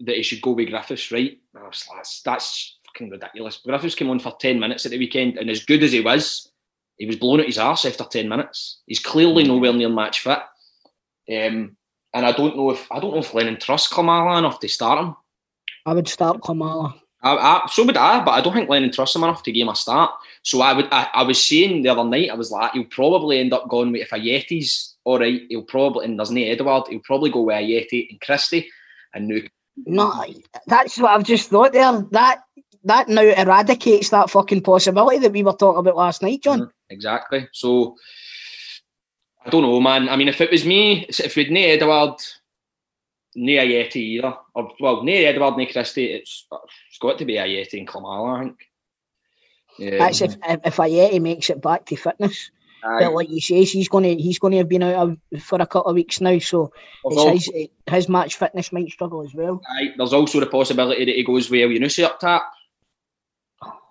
that 0.00 0.16
he 0.16 0.22
should 0.22 0.42
go 0.42 0.52
with 0.52 0.68
Griffiths, 0.68 1.10
right? 1.10 1.38
I 1.56 1.62
was 1.66 1.86
like, 1.88 1.98
That's 1.98 2.22
that's 2.22 2.78
fucking 2.92 3.10
ridiculous. 3.10 3.60
Griffiths 3.64 3.94
came 3.94 4.10
on 4.10 4.18
for 4.18 4.34
ten 4.40 4.58
minutes 4.58 4.84
at 4.84 4.90
the 4.90 4.98
weekend, 4.98 5.38
and 5.38 5.50
as 5.50 5.64
good 5.64 5.82
as 5.82 5.92
he 5.92 6.00
was, 6.00 6.50
he 6.98 7.06
was 7.06 7.16
blown 7.16 7.40
out 7.40 7.46
his 7.46 7.58
arse 7.58 7.84
after 7.84 8.04
ten 8.04 8.28
minutes. 8.28 8.80
He's 8.86 9.00
clearly 9.00 9.44
nowhere 9.44 9.72
near 9.72 9.88
match 9.88 10.20
fit. 10.20 10.38
Um, 11.30 11.76
and 12.14 12.26
I 12.26 12.32
don't 12.32 12.56
know 12.56 12.70
if 12.70 12.90
I 12.90 13.00
don't 13.00 13.12
know 13.12 13.20
if 13.20 13.34
Lennon 13.34 13.58
trusts 13.58 13.92
Klimala 13.92 14.38
enough 14.38 14.60
to 14.60 14.68
start 14.68 15.04
him. 15.04 15.16
I 15.86 15.94
would 15.94 16.08
start 16.08 16.40
Klimala. 16.40 16.94
I, 17.24 17.36
I, 17.36 17.66
so 17.68 17.84
would 17.84 17.96
I, 17.96 18.24
but 18.24 18.32
I 18.32 18.40
don't 18.40 18.52
think 18.52 18.68
Lennon 18.68 18.90
trusts 18.90 19.14
him 19.14 19.22
enough 19.22 19.44
to 19.44 19.52
give 19.52 19.62
him 19.62 19.68
a 19.68 19.76
start. 19.76 20.10
So 20.42 20.60
I 20.60 20.72
would. 20.72 20.88
I, 20.90 21.08
I 21.14 21.22
was 21.22 21.44
saying 21.44 21.82
the 21.82 21.90
other 21.90 22.04
night, 22.04 22.30
I 22.30 22.34
was 22.34 22.50
like, 22.50 22.72
he'll 22.72 22.84
probably 22.84 23.38
end 23.38 23.52
up 23.52 23.68
going 23.68 23.92
with 23.92 24.02
if 24.02 24.10
Ajeti's 24.10 24.96
all 25.04 25.20
right. 25.20 25.42
He'll 25.48 25.62
probably 25.62 26.04
and 26.04 26.18
there's 26.18 26.30
no 26.30 26.42
Edouard. 26.42 26.88
He'll 26.88 27.00
probably 27.00 27.30
go 27.30 27.42
with 27.42 27.56
Ajeti 27.56 28.10
and 28.10 28.20
Christie 28.20 28.68
and 29.14 29.30
Nuke. 29.30 29.48
No, 29.86 30.12
that's 30.66 30.98
what 30.98 31.12
I've 31.12 31.24
just 31.24 31.48
thought 31.48 31.72
there. 31.72 32.02
That 32.10 32.42
that 32.84 33.08
now 33.08 33.22
eradicates 33.22 34.10
that 34.10 34.30
fucking 34.30 34.62
possibility 34.62 35.18
that 35.18 35.32
we 35.32 35.42
were 35.42 35.52
talking 35.52 35.80
about 35.80 35.96
last 35.96 36.22
night, 36.22 36.42
John. 36.42 36.60
Mm-hmm. 36.60 36.70
Exactly. 36.90 37.48
So 37.52 37.96
I 39.44 39.50
don't 39.50 39.62
know, 39.62 39.80
man. 39.80 40.08
I 40.08 40.16
mean, 40.16 40.28
if 40.28 40.40
it 40.40 40.50
was 40.50 40.64
me, 40.64 41.06
if 41.08 41.36
we'd 41.36 41.50
no 41.50 41.60
Edouard, 41.60 42.20
no 43.34 43.52
Ajeti 43.52 43.96
either, 43.96 44.34
or 44.54 44.72
well, 44.78 45.02
no 45.02 45.12
Edouard, 45.12 45.56
no 45.56 45.66
Christie, 45.66 46.12
it's 46.12 46.46
it's 46.88 46.98
got 47.00 47.18
to 47.18 47.24
be 47.24 47.34
Ajeti 47.34 47.78
and 47.78 47.88
Klimala, 47.88 48.38
I 48.38 48.42
think. 48.44 48.58
Yeah. 49.78 49.98
That's 49.98 50.20
if 50.20 50.34
um, 50.34 50.38
if, 50.44 50.60
if 50.66 50.76
Ajeti 50.76 51.20
makes 51.20 51.50
it 51.50 51.62
back 51.62 51.86
to 51.86 51.96
fitness. 51.96 52.50
Aye. 52.84 52.98
But 53.00 53.14
like 53.14 53.30
you 53.30 53.40
say, 53.40 53.62
he's 53.64 53.88
going 53.88 54.04
to 54.04 54.22
he's 54.22 54.38
going 54.40 54.52
to 54.52 54.58
have 54.58 54.68
been 54.68 54.82
out 54.82 54.94
of, 54.96 55.42
for 55.42 55.60
a 55.62 55.66
couple 55.66 55.90
of 55.90 55.94
weeks 55.94 56.20
now, 56.20 56.38
so 56.40 56.72
his, 57.10 57.48
his 57.88 58.08
match 58.08 58.36
fitness 58.36 58.72
might 58.72 58.90
struggle 58.90 59.22
as 59.22 59.32
well. 59.34 59.62
Aye, 59.68 59.94
there's 59.96 60.12
also 60.12 60.40
the 60.40 60.46
possibility 60.46 61.04
that 61.04 61.14
he 61.14 61.22
goes 61.22 61.48
with 61.48 61.60
Elyounoussi 61.60 62.04
up 62.04 62.18
top. 62.18 62.50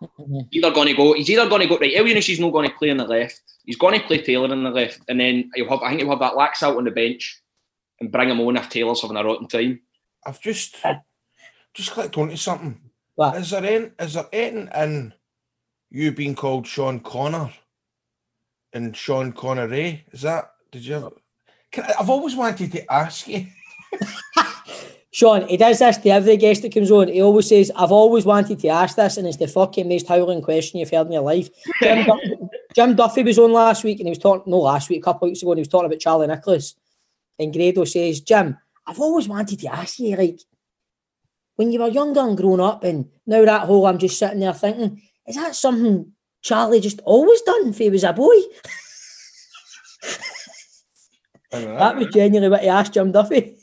Mm-hmm. 0.02 0.40
Either 0.52 0.72
going 0.72 0.88
to 0.88 0.94
go, 0.96 1.14
he's 1.14 1.30
either 1.30 1.48
going 1.48 1.62
to 1.62 1.68
go 1.68 1.78
right. 1.78 1.94
Elyounoussi's 1.94 2.40
not 2.40 2.52
going 2.52 2.70
to 2.70 2.76
play 2.76 2.90
on 2.90 2.98
the 2.98 3.06
left. 3.06 3.40
He's 3.66 3.78
going 3.78 4.00
to 4.00 4.06
play 4.06 4.22
Taylor 4.22 4.52
on 4.52 4.64
the 4.64 4.70
left, 4.70 5.00
and 5.08 5.20
then 5.20 5.52
he'll 5.54 5.70
have. 5.70 5.82
I 5.84 5.90
think 5.90 6.02
he'll 6.02 6.10
have 6.10 6.20
that 6.20 6.34
Laxalt 6.34 6.78
on 6.78 6.86
the 6.86 6.92
bench 6.92 7.42
and 8.00 8.12
bring 8.12 8.30
him 8.30 8.40
on 8.42 8.58
if 8.58 8.70
Taylor's 8.70 9.02
having 9.02 9.18
a 9.18 9.24
rotten 9.24 9.48
time. 9.48 9.82
I've 10.26 10.42
just 10.42 10.76
uh, 10.84 10.96
just 11.74 11.92
clicked 11.92 12.18
onto 12.18 12.36
something. 12.36 12.80
What? 13.16 13.36
Is 13.38 13.52
there 13.52 13.64
any, 13.64 13.92
is 14.00 14.14
there 14.16 14.28
anything 14.34 14.70
in 14.76 15.14
you 15.92 16.12
being 16.12 16.36
called 16.36 16.66
Sean 16.66 17.00
Connor 17.00 17.52
and 18.74 18.98
Sean 18.98 19.32
Connery? 19.34 20.06
Is 20.12 20.22
that 20.22 20.52
did 20.72 20.86
you 20.86 20.96
ever 20.96 21.12
can, 21.72 21.84
I- 21.84 21.96
I've 22.00 22.10
always 22.10 22.36
wanted 22.36 22.72
to 22.72 22.92
ask 22.92 23.28
you. 23.28 23.46
Sean, 25.14 25.46
he 25.48 25.58
does 25.58 25.80
this 25.80 25.98
to 25.98 26.10
every 26.10 26.38
guest 26.38 26.62
that 26.62 26.74
comes 26.74 26.90
on. 26.90 27.10
He 27.10 27.22
always 27.22 27.50
says, 27.50 27.70
I've 27.76 27.92
always 27.92 28.26
wanted 28.26 28.60
to 28.60 28.70
ask 28.70 28.96
this, 28.96 29.18
and 29.18 29.28
it's 29.28 29.38
the 29.38 29.48
fucking 29.48 29.90
most 29.90 30.08
howling 30.08 30.42
question 30.42 30.80
you've 30.80 30.90
heard 30.90 31.08
in 31.08 31.14
your 31.14 31.22
life. 31.22 31.50
Jim, 31.82 32.06
Du- 32.06 32.50
Jim 32.74 32.96
Duffy 32.96 33.24
was 33.24 33.38
on 33.38 33.52
last 33.52 33.84
week, 33.84 34.00
and 34.00 34.08
he 34.08 34.12
was 34.12 34.20
talking, 34.20 34.50
no, 34.50 34.60
last 34.60 34.90
week, 34.90 35.00
a 35.00 35.04
couple 35.04 35.26
of 35.26 35.32
weeks 35.32 35.42
ago, 35.42 35.52
and 35.52 35.60
he 35.60 35.62
was 35.62 35.68
talking 35.68 35.88
about 35.88 36.00
Charlie 36.00 36.28
Nicholas. 36.28 36.76
And 37.38 37.52
Grado 37.52 37.84
says, 37.84 38.22
Jim, 38.22 38.58
I've 38.88 39.02
always 39.02 39.28
wanted 39.28 39.60
to 39.60 39.68
ask 39.68 40.00
you, 40.00 40.16
like, 40.16 40.40
when 41.58 41.74
you 41.74 41.80
were 41.82 41.90
younger 41.90 42.22
and 42.22 42.38
grown 42.38 42.62
up, 42.62 42.86
and 42.86 43.10
now 43.28 43.44
that 43.44 43.68
whole, 43.68 43.86
I'm 43.88 43.98
just 43.98 44.18
sitting 44.18 44.40
there 44.40 44.54
thinking, 44.54 45.02
is 45.28 45.36
that 45.36 45.56
something 45.56 46.14
Charlie 46.42 46.80
just 46.80 47.02
always 47.02 47.42
done 47.42 47.68
if 47.68 47.78
he 47.78 47.90
was 47.90 48.06
a 48.06 48.14
boy? 48.14 48.36
That 51.52 51.98
was 51.98 52.08
genuinely 52.08 52.48
what 52.48 52.62
he 52.62 52.70
asked 52.70 52.94
Jim 52.94 53.12
Duffy. 53.12 53.58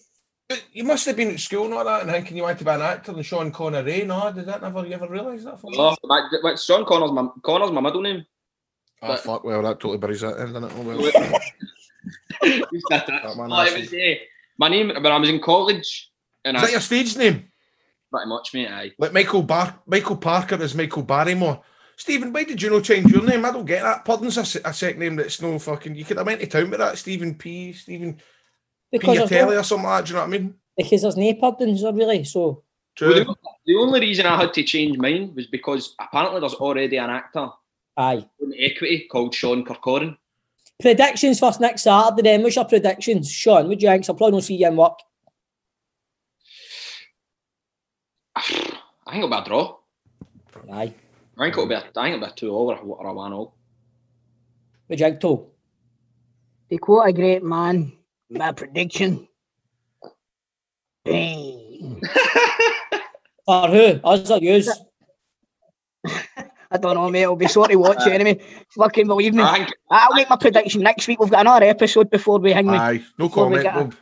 But 0.48 0.64
you 0.72 0.84
must 0.84 1.04
have 1.06 1.16
been 1.16 1.30
at 1.30 1.40
school 1.40 1.66
and 1.66 1.74
all 1.74 1.84
that 1.84 2.02
and 2.02 2.10
thinking 2.10 2.36
you 2.36 2.42
wanted 2.42 2.58
to 2.58 2.64
be 2.64 2.70
an 2.70 2.80
actor 2.80 3.12
and 3.12 3.24
Sean 3.24 3.50
Connery. 3.52 4.04
No, 4.04 4.32
did 4.32 4.46
that 4.46 4.62
never 4.62 4.86
you 4.86 4.94
ever 4.94 5.06
realise 5.06 5.44
that? 5.44 5.60
For 5.60 5.70
Oh, 5.76 5.94
but, 6.02 6.22
but 6.42 6.58
Sean 6.58 6.86
Connor's 6.86 7.12
my 7.12 7.28
Connor's 7.42 7.70
my 7.70 7.82
middle 7.82 8.00
name. 8.00 8.24
Oh, 9.02 9.16
fuck, 9.16 9.44
well, 9.44 9.62
that 9.62 9.78
totally 9.78 9.98
buries 9.98 10.22
that 10.22 10.40
end, 10.40 10.54
doesn't 10.54 10.64
it? 10.64 10.72
Oh, 10.76 10.82
well. 10.82 10.98
That? 10.98 11.42
That 12.90 13.36
man 13.36 13.52
Oh, 13.52 13.64
it 13.64 13.90
was, 13.90 14.18
my 14.58 14.68
name 14.68 14.88
when 14.88 15.06
I 15.06 15.18
was 15.18 15.28
in 15.28 15.40
college, 15.40 16.10
and 16.44 16.56
Is 16.56 16.62
I 16.62 16.66
that 16.66 16.72
your 16.72 16.80
stage 16.80 17.16
name? 17.16 17.50
pretty 18.10 18.28
much 18.28 18.54
mate. 18.54 18.68
Aye. 18.68 18.92
Like 18.98 19.12
Michael 19.12 19.42
Bar 19.42 19.80
Michael 19.86 20.16
Parker 20.16 20.60
is 20.62 20.74
Michael 20.74 21.02
Barrymore. 21.02 21.62
Stephen, 21.96 22.32
why 22.32 22.44
did 22.44 22.62
you 22.62 22.70
not 22.70 22.84
change 22.84 23.10
your 23.10 23.24
name? 23.24 23.44
I 23.44 23.50
don't 23.50 23.66
get 23.66 23.82
that. 23.82 24.04
Pudding's 24.04 24.38
a, 24.38 24.60
a 24.68 24.72
second 24.72 25.00
name 25.00 25.16
that's 25.16 25.42
no 25.42 25.58
fucking. 25.58 25.94
You 25.96 26.04
could 26.04 26.16
have 26.16 26.26
went 26.26 26.40
to 26.40 26.46
town 26.46 26.70
with 26.70 26.78
that. 26.78 26.96
Stephen 26.96 27.34
P. 27.34 27.72
Stephen 27.72 28.18
Because 28.90 29.18
there's 29.18 29.30
Piatelli 29.30 29.54
no- 29.54 29.60
or 29.60 29.62
something 29.62 29.86
like 29.86 30.00
that. 30.00 30.06
Do 30.06 30.10
you 30.10 30.14
know 30.16 30.26
what 30.26 30.34
I 30.34 30.38
mean? 30.38 30.54
because 30.78 31.02
there's 31.02 31.16
no 31.16 31.34
puddings, 31.34 31.82
really. 31.82 32.24
So 32.24 32.62
True. 32.94 33.24
Well, 33.24 33.24
the, 33.24 33.36
the 33.66 33.76
only 33.76 34.00
reason 34.00 34.26
I 34.26 34.40
had 34.40 34.54
to 34.54 34.62
change 34.62 34.96
mine 34.96 35.32
was 35.34 35.46
because 35.48 35.94
apparently 36.00 36.40
there's 36.40 36.54
already 36.54 36.96
an 36.96 37.10
actor 37.10 37.48
aye. 37.96 38.24
on 38.42 38.52
Equity 38.56 39.06
called 39.10 39.34
Sean 39.34 39.64
Corcoran. 39.64 40.16
Predictions 40.80 41.40
for 41.40 41.52
next 41.60 41.82
Saturday 41.82 42.22
then. 42.22 42.42
What's 42.42 42.56
your 42.56 42.64
predictions? 42.64 43.30
Sean, 43.30 43.68
what 43.68 43.78
do 43.78 43.84
you 43.84 43.90
think? 43.90 44.04
So 44.04 44.12
I'll 44.12 44.16
probably 44.16 44.36
not 44.36 44.44
see 44.44 44.56
you 44.56 44.68
in 44.68 44.76
work. 44.76 44.98
I 48.36 48.42
think 49.12 49.24
it'll 49.24 49.28
be 49.28 49.36
a 49.36 49.44
draw. 49.44 49.76
Aye. 50.72 50.94
I 51.38 51.42
think 51.44 51.54
it'll 51.54 51.66
be 51.66 51.74
a, 51.74 51.78
I 51.78 51.82
think 51.82 52.14
it'll 52.14 52.20
be 52.20 52.32
a 52.32 52.34
two 52.34 52.50
all 52.50 52.70
or, 52.70 52.78
or 52.78 53.06
a 53.06 53.12
one 53.12 53.32
all. 53.32 53.54
What 54.86 54.96
do 54.98 55.04
you 55.04 55.10
think, 55.10 55.20
Toe? 55.20 55.50
To 56.70 56.78
quote 56.78 57.08
a 57.08 57.12
great 57.12 57.42
man, 57.42 57.92
my 58.30 58.52
prediction. 58.52 59.26
Bang. 61.04 62.00
For 63.46 63.68
who? 63.68 64.00
Us 64.04 64.30
or 64.30 64.38
yous? 64.38 64.68
I 66.70 66.76
don't 66.76 66.94
know, 66.96 67.08
mate. 67.08 67.24
I'll 67.24 67.34
be 67.36 67.48
sorry 67.48 67.68
to 67.74 67.76
watch 67.76 68.06
it 68.06 68.12
anyway. 68.12 68.40
Fucking 68.76 69.06
believe 69.06 69.32
me. 69.34 69.42
I 69.42 69.54
think 69.56 69.70
I'll 69.90 70.14
make 70.14 70.28
my 70.28 70.36
prediction 70.36 70.82
next 70.82 71.08
week. 71.08 71.18
We've 71.18 71.30
got 71.30 71.40
another 71.40 71.64
episode 71.66 72.10
before 72.10 72.38
we 72.38 72.52
hang 72.52 72.66
with. 72.66 72.78
Aye, 72.80 73.02
no 73.18 73.28
Before 73.28 73.48
we 73.48 73.62
comment. 73.62 73.62
get 73.62 73.76
a- 73.76 73.84
Bob. 73.84 73.94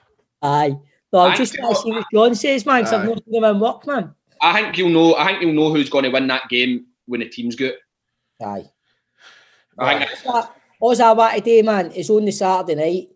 Aye. 0.42 0.76
No, 1.12 1.20
I'm 1.20 1.36
just 1.36 1.54
trying 1.54 1.72
to 1.72 1.80
see 1.80 1.90
what 1.92 2.04
Sean 2.12 2.34
says, 2.34 2.66
man, 2.66 2.82
because 2.82 2.92
I've 2.92 3.06
not 3.08 3.24
seen 3.24 3.34
him 3.36 3.44
in 3.44 3.60
work, 3.60 3.86
man. 3.86 4.12
I 4.42 4.60
think 4.60 4.76
you'll 4.76 4.90
know. 4.90 5.14
I 5.14 5.26
think 5.28 5.42
you'll 5.42 5.52
know 5.54 5.72
who's 5.72 5.88
going 5.88 6.04
to 6.04 6.10
win 6.10 6.26
that 6.26 6.48
game 6.50 6.86
when 7.06 7.20
the 7.20 7.28
team's 7.28 7.54
good. 7.54 7.74
Aye. 8.44 8.64
I 9.78 9.98
think 10.04 10.10
What 10.24 10.54
all 10.80 11.02
I 11.02 11.12
want 11.12 11.34
to 11.36 11.40
do, 11.40 11.62
man, 11.62 11.92
is 11.92 12.10
on 12.10 12.24
the 12.24 12.32
Saturday 12.32 12.74
night, 12.74 13.08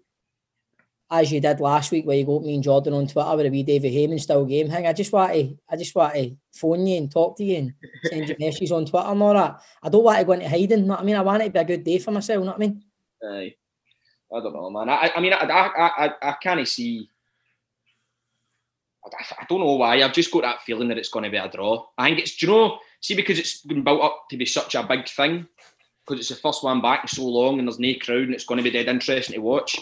as 1.10 1.32
you 1.32 1.40
did 1.40 1.58
last 1.58 1.90
week, 1.90 2.06
where 2.06 2.16
you 2.16 2.24
got 2.24 2.44
me 2.44 2.54
and 2.54 2.62
Jordan 2.62 2.94
on 2.94 3.06
Twitter 3.06 3.36
with 3.36 3.46
a 3.46 3.50
wee 3.50 3.64
David 3.64 3.92
Heyman 3.92 4.20
style 4.20 4.44
game 4.44 4.70
thing. 4.70 4.86
I 4.86 4.92
just 4.92 5.12
want 5.12 5.32
to, 5.32 5.56
I 5.68 5.76
just 5.76 5.94
want 5.94 6.14
to 6.14 6.36
phone 6.52 6.86
you 6.86 6.98
and 6.98 7.10
talk 7.10 7.36
to 7.36 7.44
you 7.44 7.56
and 7.56 7.74
send 8.04 8.28
you 8.28 8.36
messages 8.38 8.70
on 8.70 8.86
Twitter 8.86 9.08
and 9.08 9.22
all 9.22 9.34
that. 9.34 9.60
I 9.82 9.88
don't 9.88 10.04
want 10.04 10.18
to 10.18 10.24
go 10.24 10.32
into 10.32 10.48
hiding. 10.48 10.86
Know 10.86 10.94
what 10.94 11.00
I 11.00 11.04
mean? 11.04 11.16
I 11.16 11.22
want 11.22 11.42
it 11.42 11.46
to 11.46 11.50
be 11.50 11.58
a 11.58 11.64
good 11.64 11.84
day 11.84 11.98
for 11.98 12.12
myself. 12.12 12.44
Know 12.44 12.52
what 12.52 12.56
I 12.56 12.58
mean? 12.58 12.84
Aye. 13.24 13.54
I 14.32 14.40
don't 14.40 14.52
know, 14.52 14.70
man. 14.70 14.88
I, 14.88 15.10
I 15.16 15.20
mean, 15.20 15.32
I, 15.32 15.38
I, 15.38 16.06
I, 16.06 16.10
I 16.22 16.32
can't 16.40 16.68
see. 16.68 17.08
I, 19.04 19.08
I 19.40 19.46
don't 19.48 19.58
know 19.58 19.74
why. 19.74 20.00
I've 20.00 20.12
just 20.12 20.30
got 20.30 20.42
that 20.42 20.62
feeling 20.62 20.86
that 20.88 20.98
it's 20.98 21.08
going 21.08 21.24
to 21.24 21.30
be 21.30 21.36
a 21.36 21.48
draw. 21.48 21.86
I 21.98 22.08
think 22.08 22.20
it's, 22.20 22.36
do 22.36 22.46
you 22.46 22.52
know, 22.52 22.78
see, 23.00 23.16
because 23.16 23.40
it's 23.40 23.62
been 23.62 23.82
built 23.82 24.02
up 24.02 24.26
to 24.30 24.36
be 24.36 24.46
such 24.46 24.76
a 24.76 24.84
big 24.84 25.08
thing, 25.08 25.48
because 26.06 26.20
it's 26.20 26.28
the 26.28 26.36
first 26.36 26.62
one 26.62 26.80
back 26.80 27.02
in 27.02 27.08
so 27.08 27.24
long 27.24 27.58
and 27.58 27.66
there's 27.66 27.80
no 27.80 27.92
crowd 28.00 28.22
and 28.22 28.34
it's 28.34 28.44
going 28.44 28.58
to 28.58 28.62
be 28.62 28.70
dead 28.70 28.86
interesting 28.86 29.34
to 29.34 29.40
watch. 29.40 29.80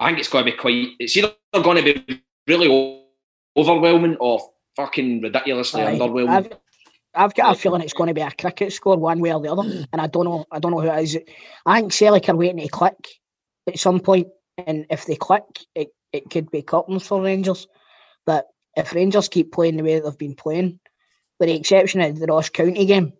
I 0.00 0.08
think 0.08 0.18
it's 0.18 0.28
going 0.28 0.44
to 0.44 0.50
be 0.50 0.56
quite, 0.56 0.88
it's 0.98 1.16
either 1.16 1.32
going 1.52 1.82
to 1.82 1.82
be 1.82 2.22
really 2.46 3.04
overwhelming 3.56 4.16
or 4.16 4.40
fucking 4.76 5.22
ridiculously 5.22 5.82
Aye. 5.82 5.98
underwhelming. 5.98 6.28
I've, 6.28 6.52
I've 7.14 7.34
got 7.34 7.56
a 7.56 7.58
feeling 7.58 7.82
it's 7.82 7.92
going 7.92 8.08
to 8.08 8.14
be 8.14 8.20
a 8.20 8.30
cricket 8.30 8.72
score 8.72 8.96
one 8.96 9.20
way 9.20 9.32
or 9.32 9.40
the 9.40 9.50
other, 9.50 9.62
mm. 9.62 9.86
and 9.92 10.00
I 10.00 10.06
don't 10.06 10.24
know. 10.24 10.44
I 10.52 10.60
don't 10.60 10.70
know 10.70 10.80
who 10.80 10.88
it 10.88 11.02
is. 11.02 11.18
I 11.66 11.80
think 11.80 11.92
Celtic 11.92 12.28
are 12.28 12.36
waiting 12.36 12.58
to 12.58 12.68
click 12.68 13.08
at 13.66 13.78
some 13.78 14.00
point, 14.00 14.28
and 14.66 14.86
if 14.90 15.06
they 15.06 15.16
click, 15.16 15.42
it, 15.74 15.88
it 16.12 16.30
could 16.30 16.50
be 16.50 16.62
curtains 16.62 17.06
for 17.06 17.20
Rangers. 17.20 17.66
But 18.24 18.46
if 18.76 18.94
Rangers 18.94 19.28
keep 19.28 19.52
playing 19.52 19.76
the 19.76 19.82
way 19.82 19.98
they've 19.98 20.18
been 20.18 20.34
playing, 20.34 20.78
with 21.40 21.48
the 21.48 21.56
exception 21.56 22.00
of 22.00 22.18
the 22.18 22.26
Ross 22.26 22.50
County 22.50 22.86
game, 22.86 23.14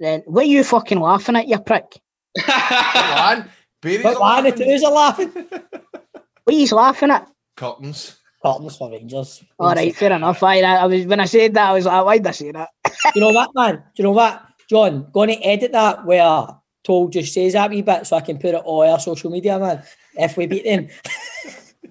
then 0.00 0.22
what 0.26 0.44
are 0.44 0.48
you 0.48 0.64
fucking 0.64 1.00
laughing 1.00 1.36
at, 1.36 1.46
you 1.46 1.60
prick? 1.60 2.00
Come 2.40 3.18
on. 3.18 3.50
Barry's 3.84 4.02
But 4.02 4.18
why 4.18 4.40
the 4.40 4.48
laughing. 4.48 4.66
twos 4.66 4.82
are 4.82 4.92
laughing? 4.92 5.30
What 5.30 6.48
are 6.48 6.52
you 6.52 6.66
laughing 6.66 7.10
at? 7.10 7.28
Cottons. 7.56 8.18
Cottons 8.42 8.76
for 8.76 8.90
Rangers. 8.90 9.44
All 9.58 9.74
right, 9.74 9.94
fair 9.94 10.12
enough. 10.12 10.42
I, 10.42 10.60
I 10.60 10.86
was 10.86 11.06
when 11.06 11.20
I 11.20 11.26
said 11.26 11.54
that, 11.54 11.70
I 11.70 11.72
was 11.72 11.84
like, 11.84 12.04
why'd 12.04 12.26
I 12.26 12.30
say 12.32 12.50
that? 12.50 12.70
you 13.14 13.20
know 13.20 13.30
what, 13.30 13.50
man? 13.54 13.76
Do 13.76 13.82
you 13.96 14.04
know 14.04 14.10
what, 14.10 14.42
John? 14.68 15.08
Going 15.12 15.28
to 15.28 15.42
edit 15.44 15.72
that 15.72 16.04
where 16.04 16.48
told 16.82 17.12
just 17.12 17.32
says 17.32 17.52
that 17.54 17.70
wee 17.70 17.82
bit 17.82 18.06
so 18.06 18.16
I 18.16 18.20
can 18.20 18.38
put 18.38 18.54
it 18.54 18.62
all 18.64 18.82
our 18.82 19.00
social 19.00 19.30
media, 19.30 19.58
man. 19.58 19.82
If 20.14 20.36
we 20.36 20.46
beat 20.46 20.64
them. 20.64 20.88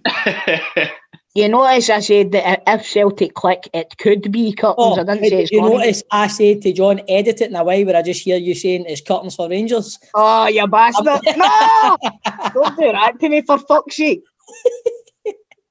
You 1.36 1.50
notice 1.50 1.90
I 1.90 2.00
said 2.00 2.32
that 2.34 2.62
if 2.68 2.86
Celtic 2.86 3.34
click, 3.34 3.68
it 3.74 3.98
could 3.98 4.32
be 4.32 4.54
curtains. 4.54 4.76
Oh, 4.78 5.02
I 5.02 5.04
didn't 5.04 5.30
say 5.30 5.42
it's 5.42 5.52
you 5.52 5.62
gonna 5.62 5.78
notice 5.78 6.04
I 6.12 6.28
said 6.28 6.62
to 6.62 6.74
John, 6.74 7.02
edit 7.10 7.42
it 7.42 7.50
in 7.50 7.56
a 7.56 7.64
way 7.64 7.84
where 7.84 7.96
I 7.96 8.04
just 8.04 8.24
hear 8.24 8.38
you 8.38 8.54
saying 8.54 8.86
it's 8.88 9.02
curtains 9.02 9.36
for 9.36 9.50
Rangers. 9.50 9.98
Oh, 10.14 10.48
you 10.48 10.68
bastard! 10.68 11.06
no, 11.38 11.98
don't 12.54 12.78
do 12.78 12.92
that 12.92 13.14
to 13.20 13.30
me 13.30 13.42
for 13.42 13.58
fuck's 13.58 13.98
sake. 13.98 14.22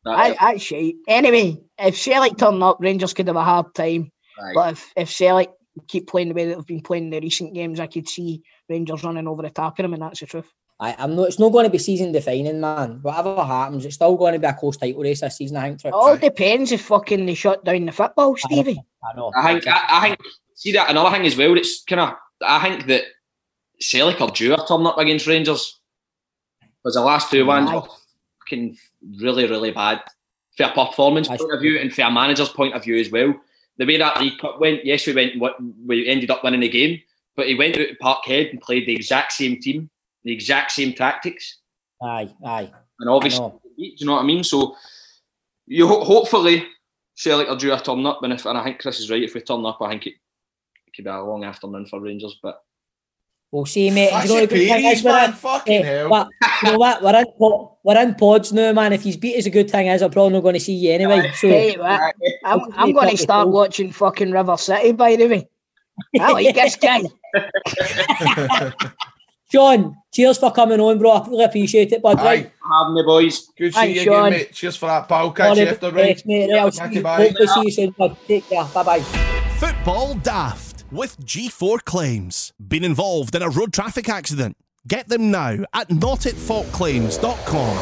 I, 0.05 0.37
I 0.41 0.57
shite. 0.57 0.97
Anyway, 1.07 1.59
if 1.79 1.97
Celtic 1.97 2.39
turn 2.39 2.61
up, 2.61 2.79
Rangers 2.81 3.15
could 3.15 3.29
have 3.29 3.37
a 3.37 3.45
hard 3.45 3.73
time. 3.73 4.11
Right. 4.37 4.55
But 4.55 4.73
if, 4.73 4.93
if 4.97 5.11
Celtic 5.11 5.51
keep 5.87 6.09
playing 6.09 6.31
the 6.31 6.35
way 6.35 6.47
that 6.47 6.57
they've 6.57 6.67
been 6.67 6.83
playing 6.83 7.05
in 7.05 7.11
the 7.11 7.21
recent 7.21 7.55
games, 7.55 7.79
I 7.79 7.87
could 7.87 8.09
see 8.09 8.43
Rangers 8.69 9.05
running 9.05 9.29
over 9.29 9.43
the 9.43 9.51
top 9.51 9.79
of 9.79 9.85
them, 9.85 9.93
and 9.93 10.03
that's 10.03 10.19
the 10.19 10.27
truth. 10.27 10.51
I, 10.83 10.97
I'm 10.99 11.15
not. 11.15 11.29
It's 11.29 11.39
not 11.39 11.51
going 11.53 11.65
to 11.65 11.71
be 11.71 11.79
season 11.79 12.11
defining, 12.11 12.61
man. 12.61 12.99
Whatever 13.03 13.37
happens, 13.45 13.85
it's 13.85 13.95
still 13.95 14.17
going 14.17 14.33
to 14.33 14.41
be 14.41 14.47
a 14.47 14.53
close 14.53 14.77
title 14.77 15.03
race 15.03 15.21
this 15.21 15.37
season. 15.37 15.57
I 15.57 15.69
think. 15.69 15.85
It 15.85 15.93
all 15.93 16.17
depends 16.17 16.73
if 16.73 16.83
fucking 16.83 17.25
they 17.25 17.35
shut 17.35 17.65
down 17.65 17.87
the 17.87 17.93
football, 17.93 18.37
Stevie. 18.37 18.83
I 19.05 19.17
know. 19.17 19.31
I 19.37 19.53
think 19.53 19.67
I, 19.69 19.85
I 19.89 20.01
think 20.09 20.19
see 20.57 20.73
that 20.73 20.91
another 20.91 21.11
thing 21.17 21.25
as 21.25 21.37
well. 21.37 21.57
It's 21.57 21.85
kind 21.85 22.01
of 22.01 22.15
I 22.45 22.61
think 22.69 22.87
that 22.87 23.05
Celtic 23.79 24.21
or 24.21 24.31
due 24.31 24.55
a 24.55 24.67
turn 24.67 24.85
up 24.85 24.99
against 24.99 25.29
Rangers 25.29 25.79
because 26.83 26.95
the 26.95 27.01
last 27.01 27.31
two 27.31 27.47
ones 27.47 27.71
Aye. 27.71 27.75
were 27.77 27.83
fucking 28.41 28.77
really 29.21 29.47
really 29.47 29.71
bad. 29.71 30.01
For 30.57 30.65
a 30.65 30.73
performance 30.75 31.31
Aye. 31.31 31.37
point 31.37 31.55
of 31.55 31.61
view 31.61 31.79
and 31.79 31.95
for 31.95 32.03
a 32.03 32.11
manager's 32.11 32.49
point 32.49 32.75
of 32.75 32.83
view 32.83 32.97
as 32.97 33.11
well. 33.11 33.33
The 33.79 33.87
way 33.87 33.99
that 33.99 34.21
League 34.21 34.39
Cup 34.39 34.61
went, 34.61 34.85
yes, 34.85 35.07
we 35.07 35.15
went. 35.15 35.39
what- 35.39 35.57
We 35.87 36.09
ended 36.09 36.31
up 36.31 36.43
winning 36.45 36.61
the 36.61 36.69
game, 36.69 37.01
but 37.37 37.47
he 37.47 37.55
went 37.55 37.77
out 37.79 37.87
to 37.87 37.97
Parkhead 38.03 38.51
and 38.51 38.61
played 38.61 38.87
the 38.87 38.95
exact 38.95 39.33
same 39.33 39.61
team, 39.61 39.89
the 40.25 40.33
exact 40.33 40.73
same 40.73 40.93
tactics, 40.93 41.59
Aye, 42.03 42.29
aye. 42.45 42.71
and 43.01 43.09
obviously, 43.11 43.41
know. 43.41 43.61
do 43.77 43.85
you 43.85 44.07
know 44.07 44.13
what 44.15 44.23
I 44.23 44.27
mean? 44.27 44.45
So, 44.45 44.77
you 45.67 45.87
ho- 45.89 46.05
hopefully 46.05 46.67
Celtic 47.17 47.49
are 47.49 47.57
due 47.57 47.73
a 47.73 47.81
turn 47.81 48.05
up, 48.07 48.23
and 48.23 48.33
if 48.33 48.47
and 48.47 48.57
I 48.59 48.65
think 48.65 48.79
Chris 48.81 49.01
is 49.01 49.11
right. 49.11 49.23
If 49.23 49.35
we 49.35 49.41
turn 49.41 49.65
up, 49.67 49.79
I 49.81 49.91
think 49.91 50.07
it, 50.07 50.15
it 50.87 50.95
could 50.97 51.05
be 51.05 51.11
a 51.11 51.23
long 51.23 51.45
afternoon 51.45 51.87
for 51.87 52.01
Rangers. 52.01 52.37
But 52.43 52.61
We'll 53.51 53.67
see, 53.67 53.91
mate. 53.91 54.09
That's 54.11 54.25
you 54.29 54.33
know 54.35 54.39
your 54.39 54.47
thing 54.49 54.85
is 54.87 55.05
man. 55.05 55.29
in- 55.31 55.37
Fucking 55.37 55.85
hell. 55.85 56.09
but 56.09 56.29
you 56.63 56.73
know 56.73 56.79
what? 56.79 57.03
We're 57.03 57.19
in, 57.21 57.27
po- 57.39 57.79
we're 57.85 58.01
in 58.01 58.15
pods 58.15 58.51
now, 58.53 58.73
man. 58.73 58.95
If 58.95 59.03
he's 59.03 59.19
beat 59.19 59.37
us, 59.37 59.45
a 59.45 59.51
good 59.51 59.71
thing 59.71 59.89
is 59.89 60.01
I'm 60.01 60.11
probably 60.11 60.33
not 60.33 60.41
going 60.43 60.55
to 60.55 60.61
see 60.61 60.73
you 60.73 60.93
anyway. 60.93 61.31
So 61.35 61.49
Hey, 61.49 61.77
what? 61.77 62.15
I'm, 62.45 62.61
I'm 62.75 62.93
going 62.93 63.11
to 63.11 63.17
start 63.19 63.45
pool. 63.45 63.53
watching 63.53 63.93
fucking 63.93 64.31
River 64.33 64.57
City, 64.57 64.93
by 64.93 65.17
the 65.17 65.27
way. 65.29 65.49
I 66.19 66.33
like 66.33 66.55
this 66.55 66.77
guy. 66.77 67.03
John, 69.53 69.97
cheers 70.11 70.39
for 70.39 70.51
coming 70.51 70.81
on, 70.81 70.99
bro. 70.99 71.11
I 71.11 71.27
really 71.29 71.45
appreciate 71.45 71.93
it, 71.93 72.01
bud. 72.01 72.19
Aye. 72.19 72.25
Right. 72.25 72.51
having 72.81 72.95
the 72.95 73.03
boys, 73.05 73.49
Good 73.59 73.73
to 73.73 73.79
Thanks, 73.79 73.93
see 73.93 73.95
you 73.97 74.01
again, 74.01 74.13
Sean. 74.15 74.31
mate. 74.31 74.53
Cheers 74.53 74.77
for 74.77 74.87
that, 74.87 75.07
pal. 75.09 75.31
Catch 75.31 75.59
you 75.59 75.67
after, 75.67 75.91
right? 75.91 76.15
best, 76.15 76.27
mate. 76.27 76.51
Right, 76.51 76.59
I'll 76.61 76.73
see 76.73 76.79
Thank 76.79 76.93
you. 76.93 76.99
you, 76.99 77.03
bye. 77.05 77.17
Hopefully 77.29 77.47
see 77.49 77.61
you 77.65 77.71
soon, 77.71 77.91
bud. 77.91 78.17
Take 78.27 78.49
care. 78.49 78.65
Bye 78.65 78.83
bye. 78.83 79.01
Football 79.59 80.15
Daft 80.15 80.85
with 80.91 81.19
G4 81.21 81.85
Claims. 81.85 82.55
Been 82.67 82.83
involved 82.83 83.35
in 83.35 83.43
a 83.43 83.51
road 83.51 83.75
traffic 83.75 84.09
accident? 84.09 84.57
Get 84.89 85.09
them 85.09 85.31
now 85.31 85.59
at 85.75 85.89
notitfaultclaims.com. 85.91 87.77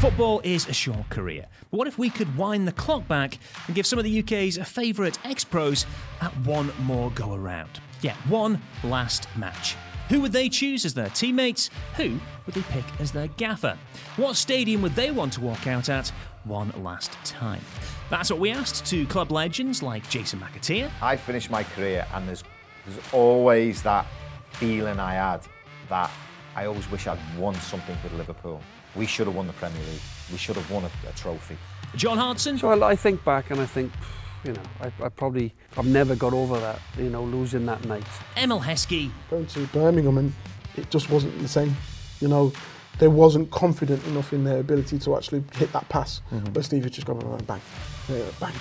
Football 0.00 0.40
is 0.44 0.68
a 0.68 0.72
short 0.72 1.08
career, 1.08 1.46
but 1.70 1.78
what 1.78 1.88
if 1.88 1.98
we 1.98 2.10
could 2.10 2.36
wind 2.36 2.68
the 2.68 2.72
clock 2.72 3.08
back 3.08 3.38
and 3.66 3.74
give 3.74 3.86
some 3.86 3.98
of 3.98 4.04
the 4.04 4.20
UK's 4.20 4.56
favourite 4.58 5.18
ex 5.24 5.42
pros 5.42 5.84
at 6.20 6.30
one 6.46 6.70
more 6.82 7.10
go 7.10 7.34
around? 7.34 7.80
Yeah, 8.06 8.14
one 8.28 8.62
last 8.84 9.26
match. 9.36 9.74
Who 10.10 10.20
would 10.20 10.30
they 10.30 10.48
choose 10.48 10.84
as 10.84 10.94
their 10.94 11.08
teammates? 11.08 11.70
Who 11.96 12.20
would 12.44 12.54
they 12.54 12.62
pick 12.62 12.84
as 13.00 13.10
their 13.10 13.26
gaffer? 13.26 13.76
What 14.14 14.36
stadium 14.36 14.80
would 14.82 14.94
they 14.94 15.10
want 15.10 15.32
to 15.32 15.40
walk 15.40 15.66
out 15.66 15.88
at 15.88 16.12
one 16.44 16.72
last 16.84 17.14
time? 17.24 17.60
That's 18.08 18.30
what 18.30 18.38
we 18.38 18.52
asked 18.52 18.86
to 18.86 19.06
club 19.06 19.32
legends 19.32 19.82
like 19.82 20.08
Jason 20.08 20.38
McAteer, 20.38 20.88
I 21.02 21.16
finished 21.16 21.50
my 21.50 21.64
career 21.64 22.06
and 22.14 22.28
there's 22.28 22.44
there's 22.86 23.00
always 23.12 23.82
that 23.82 24.06
feeling 24.52 25.00
I 25.00 25.14
had 25.14 25.40
that 25.88 26.08
I 26.54 26.66
always 26.66 26.88
wish 26.92 27.08
I'd 27.08 27.18
won 27.36 27.56
something 27.56 27.96
with 28.04 28.12
Liverpool. 28.12 28.60
We 28.94 29.06
should 29.06 29.26
have 29.26 29.34
won 29.34 29.48
the 29.48 29.52
Premier 29.54 29.82
League. 29.90 30.00
We 30.30 30.38
should 30.38 30.54
have 30.54 30.70
won 30.70 30.84
a, 30.84 31.08
a 31.08 31.12
trophy. 31.16 31.56
John 31.96 32.18
Hartson, 32.18 32.56
So 32.56 32.68
I, 32.68 32.90
I 32.90 32.94
think 32.94 33.24
back 33.24 33.50
and 33.50 33.60
I 33.60 33.66
think, 33.66 33.90
you 34.46 34.52
know, 34.52 34.62
I, 34.80 35.04
I 35.04 35.08
probably, 35.08 35.52
I've 35.76 35.86
never 35.86 36.14
got 36.14 36.32
over 36.32 36.58
that, 36.60 36.78
you 36.96 37.10
know, 37.10 37.24
losing 37.24 37.66
that 37.66 37.84
night. 37.84 38.04
Emile 38.36 38.60
Heskey, 38.60 39.10
going 39.30 39.46
to 39.46 39.66
Birmingham 39.66 40.18
and 40.18 40.32
it 40.76 40.90
just 40.90 41.10
wasn't 41.10 41.38
the 41.40 41.48
same. 41.48 41.74
You 42.20 42.28
know, 42.28 42.52
they 42.98 43.08
wasn't 43.08 43.50
confident 43.50 44.04
enough 44.06 44.32
in 44.32 44.44
their 44.44 44.58
ability 44.58 44.98
to 45.00 45.16
actually 45.16 45.44
hit 45.54 45.72
that 45.72 45.88
pass. 45.88 46.22
But 46.52 46.64
Steve 46.64 46.84
had 46.84 46.92
just 46.92 47.06
gone 47.06 47.18
bang, 47.18 47.38
bang, 47.46 47.60
bang, 48.08 48.24
bang, 48.40 48.54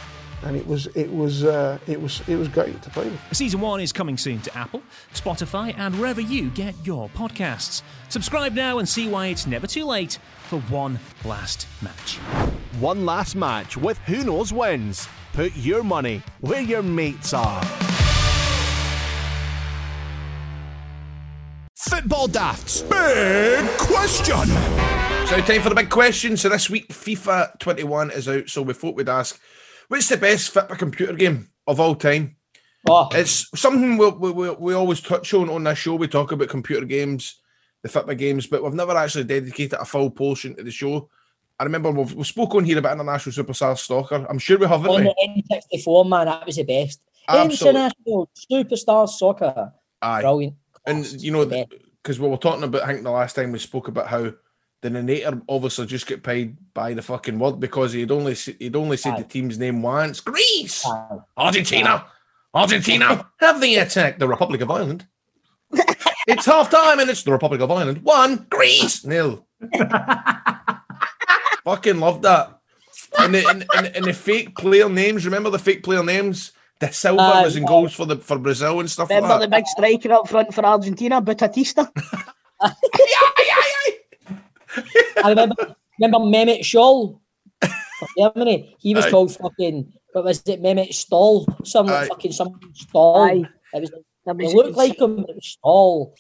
and 0.43 0.55
it 0.57 0.67
was 0.67 0.87
it 0.87 1.11
was 1.13 1.43
uh, 1.43 1.77
it 1.87 2.01
was 2.01 2.21
it 2.27 2.35
was 2.35 2.47
great 2.47 2.81
to 2.81 2.89
play 2.89 3.09
with. 3.09 3.19
Season 3.31 3.61
1 3.61 3.79
is 3.79 3.93
coming 3.93 4.17
soon 4.17 4.41
to 4.41 4.57
Apple, 4.57 4.81
Spotify, 5.13 5.73
and 5.77 5.97
wherever 5.99 6.21
you 6.21 6.49
get 6.49 6.75
your 6.83 7.09
podcasts. 7.09 7.81
Subscribe 8.09 8.53
now 8.53 8.79
and 8.79 8.87
see 8.89 9.07
why 9.07 9.27
it's 9.27 9.47
never 9.47 9.67
too 9.67 9.85
late 9.85 10.19
for 10.47 10.59
one 10.61 10.99
last 11.23 11.67
match. 11.81 12.17
One 12.79 13.05
last 13.05 13.35
match 13.35 13.77
with 13.77 13.97
Who 13.99 14.25
Knows 14.25 14.51
Wins. 14.51 15.07
Put 15.35 15.53
your 15.57 15.83
money 15.83 16.21
where 16.39 16.61
your 16.61 16.81
mates 16.81 17.33
are. 17.33 17.61
Football 21.75 22.27
Daft's 22.29 22.81
big 22.83 23.67
question. 23.77 24.47
So 25.27 25.41
time 25.41 25.61
for 25.61 25.67
the 25.67 25.75
big 25.75 25.89
question. 25.89 26.37
So 26.37 26.47
this 26.47 26.69
week 26.69 26.87
FIFA 26.87 27.59
21 27.59 28.11
is 28.11 28.29
out. 28.29 28.47
So 28.47 28.61
we 28.61 28.71
thought 28.73 28.95
we'd 28.95 29.09
ask, 29.09 29.37
what's 29.89 30.07
the 30.07 30.15
best 30.15 30.53
FIFA 30.53 30.77
computer 30.77 31.13
game 31.13 31.49
of 31.67 31.81
all 31.81 31.95
time? 31.95 32.37
Oh, 32.89 33.09
It's 33.11 33.49
something 33.59 33.97
we, 33.97 34.09
we, 34.11 34.31
we, 34.31 34.49
we 34.51 34.73
always 34.73 35.01
touch 35.01 35.33
on 35.33 35.49
on 35.49 35.65
this 35.65 35.77
show. 35.79 35.95
We 35.95 36.07
talk 36.07 36.31
about 36.31 36.47
computer 36.47 36.85
games, 36.85 37.41
the 37.83 37.89
FIFA 37.89 38.17
games, 38.17 38.47
but 38.47 38.63
we've 38.63 38.73
never 38.73 38.95
actually 38.95 39.25
dedicated 39.25 39.73
a 39.79 39.83
full 39.83 40.11
portion 40.11 40.55
to 40.55 40.63
the 40.63 40.71
show. 40.71 41.09
I 41.59 41.63
remember 41.63 41.91
we've, 41.91 42.13
we've 42.13 42.27
spoken 42.27 42.65
here 42.65 42.77
about 42.77 42.93
International 42.93 43.33
Superstar 43.33 43.77
Stalker. 43.77 44.25
I'm 44.29 44.39
sure 44.39 44.57
we 44.57 44.67
haven't. 44.67 44.89
on 44.89 45.03
the 45.03 45.43
N64, 45.73 46.09
man, 46.09 46.25
that 46.25 46.45
was 46.45 46.57
the 46.57 46.63
best. 46.63 47.01
Absolutely. 47.27 47.69
International 47.69 48.29
Superstar 48.51 49.09
Soccer. 49.09 49.73
Aye. 50.01 50.21
Brilliant. 50.21 50.55
And 50.85 51.05
you 51.21 51.31
know, 51.31 51.45
because 51.45 52.19
we 52.19 52.27
were 52.27 52.37
talking 52.37 52.63
about, 52.63 52.83
I 52.83 52.87
think 52.87 53.03
the 53.03 53.11
last 53.11 53.35
time 53.35 53.51
we 53.51 53.59
spoke 53.59 53.87
about 53.87 54.07
how 54.07 54.31
the 54.81 54.89
narrator 54.89 55.41
obviously 55.49 55.87
just 55.87 56.05
got 56.05 56.21
paid 56.21 56.57
by 56.73 56.93
the 56.93 57.01
fucking 57.01 57.39
word 57.39 57.59
because 57.59 57.93
he'd 57.93 58.11
only 58.11 58.35
he'd 58.35 58.75
only 58.75 58.97
said 58.97 59.13
Aye. 59.13 59.21
the 59.21 59.27
team's 59.27 59.57
name 59.57 59.81
once. 59.81 60.19
Greece, 60.19 60.85
Aye. 60.85 61.17
Argentina, 61.37 62.05
Argentina 62.53 63.27
have 63.39 63.59
they 63.59 63.77
attacked 63.77 64.19
the 64.19 64.27
Republic 64.27 64.61
of 64.61 64.69
Ireland? 64.69 65.07
it's 66.27 66.45
half 66.45 66.69
time 66.69 66.99
and 66.99 67.09
it's 67.09 67.23
the 67.23 67.31
Republic 67.31 67.61
of 67.61 67.71
Ireland. 67.71 68.03
One, 68.03 68.45
Greece, 68.49 69.03
nil. 69.05 69.47
Fucking 71.65 71.99
love 71.99 72.21
that. 72.21 72.59
And 73.19 73.33
the, 73.35 73.45
and, 73.47 73.65
and, 73.75 73.87
and 73.95 74.05
the 74.05 74.13
fake 74.13 74.55
player 74.55 74.87
names, 74.87 75.25
remember 75.25 75.49
the 75.49 75.59
fake 75.59 75.83
player 75.83 76.03
names? 76.03 76.53
De 76.79 76.91
Silva 76.91 77.21
Aye, 77.21 77.31
ah, 77.39 77.43
was 77.43 77.55
in 77.55 77.63
aye. 77.63 77.67
goals 77.67 77.93
for 77.93 78.05
the 78.05 78.17
for 78.17 78.37
Brazil 78.37 78.79
and 78.81 78.89
stuff 78.91 79.09
Remember 79.09 79.29
the 79.29 79.47
like 79.47 79.49
that. 79.49 79.55
big 79.57 79.65
striker 79.67 80.11
up 80.13 80.27
front 80.27 80.53
for 80.53 80.65
Argentina, 80.65 81.21
Batatista? 81.21 81.89
I 85.23 85.29
remember, 85.29 85.75
remember 85.99 86.19
Mehmet 86.19 86.59
Scholl 86.61 87.19
for 87.61 88.07
Germany. 88.17 88.75
He 88.79 88.93
was 88.93 89.05
Aye. 89.05 89.11
called 89.11 89.33
fucking, 89.35 89.91
what 90.13 90.25
was 90.25 90.41
it, 90.47 90.61
Mehmet 90.61 90.93
Stoll? 90.93 91.47
Some 91.63 91.87
Aye. 91.89 92.07
fucking 92.07 92.33
some 92.33 92.59
Stoll. 92.73 93.21
Aye. 93.21 93.43
It 93.73 93.81
was, 93.81 93.91
That 94.25 94.35
it 94.39 94.43
was- 94.43 94.53
looked 94.53 94.77
like 94.77 94.99
him, 94.99 95.17
but 95.17 95.29
it 95.29 95.35
was 95.35 95.47
Stoll. 95.47 96.15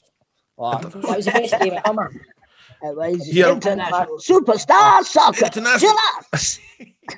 Oh, 0.57 0.77
that 0.79 1.17
was 1.17 1.25
the 1.25 1.31
best 1.31 1.59
game 1.59 1.73
ever. 1.83 2.13
It 2.89 2.95
was 2.95 3.27
Yeah. 3.33 3.51
international 3.51 4.17
superstar 4.19 5.03
soccer. 5.03 5.45
International- 5.45 5.95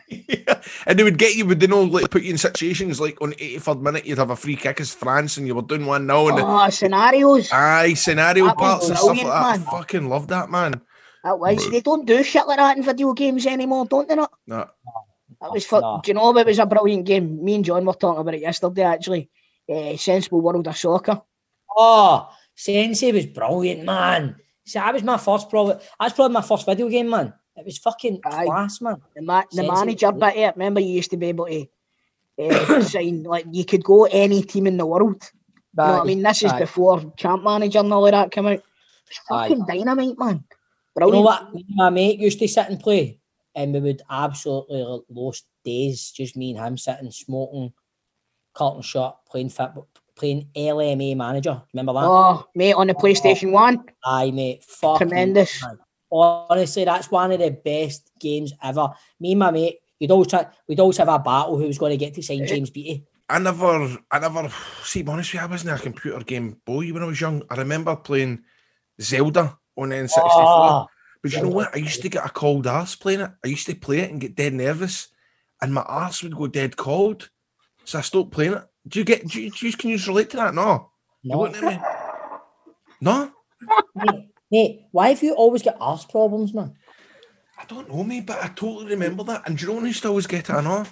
Yeah. 0.09 0.61
And 0.86 0.99
they 0.99 1.03
would 1.03 1.18
get 1.18 1.36
you, 1.36 1.45
would 1.45 1.59
they 1.61 1.68
know, 1.68 1.82
like 1.84 2.09
put 2.11 2.24
you 2.24 2.32
in 2.32 2.38
situations 2.38 2.99
like 2.99 3.22
on 3.22 3.32
83rd 3.34 3.82
minute, 3.82 4.05
you'd 4.05 4.18
have 4.18 4.30
a 4.32 4.36
free 4.36 4.55
kick 4.57 4.82
as 4.82 4.93
France 4.93 5.38
and 5.38 5.47
you 5.47 5.55
were 5.55 5.61
doing 5.61 5.86
one 5.86 6.05
now. 6.05 6.28
And 6.28 6.38
the, 6.38 6.43
Oh, 6.45 6.70
scenarios. 6.70 7.49
aye, 7.53 7.93
scenario 7.93 8.45
That 8.47 8.57
parts 8.57 8.89
and 8.89 8.97
stuff 8.97 9.09
like 9.15 9.22
brilliant, 9.22 9.65
that. 9.65 9.68
I 9.74 9.78
fucking 9.78 10.09
love 10.09 10.28
that, 10.28 10.49
man. 10.49 10.82
That 11.24 11.39
was. 11.39 11.70
They 11.72 11.82
don't 11.82 12.05
do 12.05 12.22
shit 12.24 12.47
like 12.47 12.57
that 12.57 12.78
in 12.78 12.84
video 12.84 13.13
games 13.13 13.45
anymore, 13.45 13.86
don't 13.86 14.07
they? 14.07 14.15
Not. 14.15 14.32
No. 14.45 14.68
That 15.41 15.51
was 15.51 15.63
No. 15.72 15.80
for. 15.80 16.01
Do 16.03 16.09
you 16.09 16.13
know 16.15 16.32
what 16.32 16.45
was 16.45 16.59
a 16.59 16.65
brilliant 16.65 17.05
game? 17.05 17.43
Me 17.43 17.55
and 17.55 17.65
John 17.65 17.86
were 17.86 17.93
talking 17.93 18.22
about 18.22 18.34
it 18.36 18.41
yesterday. 18.41 18.84
Actually, 18.84 19.30
uh, 19.72 19.95
Sensible 19.97 20.41
World 20.41 20.68
of 20.68 20.78
Soccer. 20.78 21.22
Oh, 21.78 22.30
Sensi 22.55 23.11
was 23.11 23.26
brilliant, 23.28 23.84
man. 23.84 24.36
See, 24.68 24.80
that 24.80 24.93
was 24.93 25.03
my 25.03 25.18
first 25.18 25.49
probably. 25.49 25.76
That's 25.99 26.13
probably 26.13 26.34
my 26.34 26.41
first 26.41 26.65
video 26.65 26.89
game, 26.89 27.09
man. 27.09 27.34
It 27.55 27.65
was 27.65 27.78
fucking 27.78 28.20
Aye. 28.26 28.45
class, 28.45 28.82
man. 28.82 29.01
The, 29.15 29.22
ma- 29.22 29.43
the 29.49 29.63
manager 29.63 30.11
bit. 30.11 30.36
Yeah, 30.36 30.51
remember 30.51 30.82
you 30.82 30.89
used 30.89 31.11
to 31.11 31.18
be 31.18 31.28
able 31.28 31.45
to 31.45 31.65
uh, 32.38 32.82
sign 32.93 33.24
like 33.24 33.45
you 33.49 33.63
could 33.63 33.84
go 33.84 34.03
any 34.05 34.43
team 34.43 34.68
in 34.68 34.76
the 34.76 34.86
world 34.86 35.24
You 35.78 35.84
know 35.84 35.91
what 35.93 36.01
I 36.01 36.05
mean? 36.05 36.22
This 36.22 36.43
is 36.43 36.51
Aye. 36.51 36.59
before 36.59 37.13
Champ 37.18 37.43
Manager 37.43 37.80
and 37.80 37.93
all 37.93 38.05
of 38.05 38.11
that 38.11 38.32
came 38.32 38.45
out. 38.45 38.61
It's 39.09 39.20
fucking 39.30 39.65
dynamite, 39.65 40.20
man. 40.20 40.43
You 40.99 41.11
know 41.11 41.22
what? 41.22 41.47
My 41.70 41.89
mate 41.89 42.20
used 42.20 42.39
to 42.39 42.47
sit 42.47 42.68
and 42.68 42.80
play, 42.80 43.20
and 43.55 43.74
we 43.74 43.80
would 43.80 44.01
absolutely 44.09 45.01
lost 45.09 45.45
days, 45.63 46.11
just 46.11 46.36
me 46.36 46.51
and 46.51 46.59
him 46.59 46.78
sitting, 46.78 47.11
smoking, 47.11 47.72
Carlton 48.53 48.82
shot, 48.82 49.26
playing 49.28 49.49
football, 49.49 49.88
playing 50.18 50.49
LMA 50.55 51.15
manager. 51.15 51.61
Remember 51.74 51.93
that? 51.93 52.03
Oh, 52.03 52.47
mate, 52.55 52.74
on 52.74 52.88
the 52.88 52.95
oh. 52.95 52.99
PlayStation 52.99 53.51
1. 53.51 53.84
Aye, 54.05 54.32
mate. 54.32 54.63
Fucking 54.63 55.07
Tremendous. 55.07 55.61
man. 55.63 55.78
Honestly, 56.09 56.86
that's 56.86 57.11
one 57.11 57.32
of 57.32 57.39
the 57.39 57.51
best 57.51 58.09
games 58.20 58.53
ever. 58.63 58.89
Me 59.20 59.34
and 59.34 59.39
my 59.39 59.51
mate, 59.51 59.80
you'd 59.99 60.11
always 60.11 60.28
try, 60.28 60.45
we'd 60.68 60.80
always 60.80 60.97
have 60.97 61.09
a 61.09 61.20
battle 61.20 61.57
who 61.57 61.68
was 61.68 61.78
going 61.78 61.91
to 61.91 61.97
get 61.97 62.13
to 62.15 62.24
sign 62.24 62.43
eh, 62.43 62.45
James 62.45 62.70
Beattie. 62.70 63.05
I 63.30 63.39
never, 63.39 63.97
I 64.09 64.20
never, 64.20 64.49
see, 64.84 65.01
be 65.01 65.11
honest 65.11 65.36
I 65.36 65.45
wasn't 65.45 65.78
a 65.78 65.84
computer 65.84 66.24
game 66.24 66.61
boy 66.65 66.93
when 66.93 67.03
I 67.03 67.07
was 67.07 67.20
young. 67.20 67.43
I 67.49 67.55
remember 67.55 67.95
playing 67.95 68.43
Zelda 69.01 69.57
on 69.78 69.89
N64. 69.89 70.11
Oh, 70.18 70.30
ah. 70.30 70.88
but 71.22 71.34
you 71.34 71.41
know 71.41 71.49
what? 71.49 71.76
I 71.76 71.80
used 71.80 72.01
to 72.01 72.09
get 72.09 72.26
a 72.26 72.30
cold 72.30 72.68
ass 72.68 72.95
playing 72.95 73.22
it. 73.22 73.32
I 73.43 73.47
used 73.49 73.65
to 73.68 73.76
play 73.76 73.99
it 73.99 74.11
and 74.11 74.22
get 74.22 74.36
dead 74.36 74.53
nervous, 74.53 75.09
and 75.61 75.74
my 75.74 75.82
arse 75.82 76.24
would 76.24 76.38
go 76.38 76.47
dead 76.47 76.78
cold. 76.78 77.30
So 77.84 77.99
I 77.99 78.01
stopped 78.01 78.32
playing 78.32 78.53
it. 78.53 78.63
Do 78.88 78.99
you 78.99 79.05
get, 79.05 79.27
do 79.27 79.41
you, 79.41 79.51
do 79.51 79.67
you 79.67 79.73
can 79.73 79.89
you 79.89 79.97
relate 80.07 80.29
to 80.31 80.38
that? 80.38 80.53
No. 80.53 80.91
You 81.21 81.31
No. 81.31 81.38
wouldn't. 81.39 81.81
No? 83.01 83.31
mate, 83.95 84.29
mate, 84.51 84.81
why 84.91 85.09
have 85.09 85.21
you 85.23 85.33
always 85.33 85.61
got 85.63 85.77
arse 85.79 86.05
problems, 86.05 86.53
man? 86.53 86.75
I 87.59 87.65
don't 87.65 87.89
know, 87.89 88.03
me, 88.03 88.21
but 88.21 88.43
I 88.43 88.47
totally 88.49 88.85
remember 88.88 89.23
that. 89.25 89.43
And 89.47 89.57
do 89.57 89.61
you 89.63 89.67
know 89.69 89.75
when 89.75 89.85
I 89.85 89.88
used 89.88 90.03
to 90.03 90.09
always 90.09 90.27
get 90.27 90.49
it? 90.49 90.53
I 90.53 90.61
know. 90.61 90.85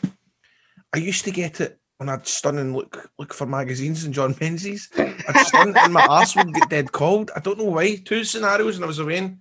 I 0.93 0.97
used 0.97 1.23
to 1.25 1.31
get 1.31 1.61
it 1.61 1.79
when 1.97 2.09
I'd 2.09 2.27
stun 2.27 2.57
and 2.57 2.75
look 2.75 3.09
look 3.19 3.33
for 3.33 3.45
magazines 3.45 4.03
and 4.03 4.13
John 4.13 4.35
Menzies. 4.39 4.89
I'd 4.97 5.45
stun 5.45 5.75
and 5.77 5.93
my 5.93 6.05
arse 6.05 6.35
would 6.35 6.53
get 6.53 6.69
dead 6.69 6.91
cold. 6.91 7.31
I 7.35 7.39
don't 7.39 7.57
know 7.59 7.65
why. 7.65 7.95
Two 7.97 8.23
scenarios 8.23 8.75
and 8.75 8.83
I 8.83 8.87
was 8.87 8.99
away 8.99 9.35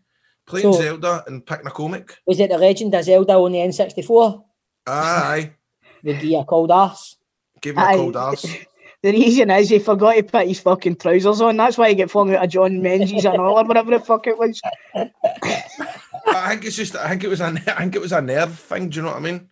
playing 0.46 0.72
So- 0.72 0.80
Zelda 0.80 1.24
and 1.26 1.44
picking 1.44 1.66
a 1.66 1.70
comic. 1.70 2.16
Was 2.26 2.40
it 2.40 2.50
the 2.50 2.58
Legend 2.58 2.94
of 2.94 3.04
Zelda 3.04 3.32
on 3.34 3.52
the 3.52 3.58
N64? 3.58 4.44
Aye. 4.86 5.52
the 6.02 6.12
give 6.12 6.24
you 6.24 6.38
a 6.38 6.44
cold 6.44 6.70
arse? 6.70 7.16
Give 7.64 7.76
me 7.76 7.82
a 7.82 7.86
Aye. 7.86 7.96
cold 7.96 8.16
arse. 8.16 8.46
The 9.02 9.12
reason 9.12 9.50
is 9.50 9.68
he 9.68 9.80
forgot 9.80 10.14
to 10.14 10.22
put 10.22 10.46
his 10.48 10.60
fucking 10.60 10.96
trousers 10.96 11.42
on. 11.42 11.58
That's 11.58 11.76
why 11.76 11.90
he 11.90 11.94
get 11.94 12.10
flung 12.10 12.34
out 12.34 12.42
of 12.42 12.48
John 12.48 12.80
Menzies 12.80 13.26
and 13.26 13.36
all, 13.36 13.58
or 13.58 13.64
whatever 13.64 13.90
the 13.90 14.00
fuck 14.00 14.26
it 14.26 14.38
was. 14.38 14.58
I 14.94 16.48
think 16.48 16.64
it's 16.64 16.76
just 16.76 16.96
I 16.96 17.10
think 17.10 17.22
it 17.22 17.28
was 17.28 17.42
a 17.42 17.48
I 17.66 17.80
think 17.82 17.96
it 17.96 18.00
was 18.00 18.12
a 18.12 18.22
nerve 18.22 18.58
thing, 18.58 18.88
do 18.88 18.96
you 18.96 19.02
know 19.02 19.08
what 19.10 19.18
I 19.18 19.20
mean? 19.20 19.48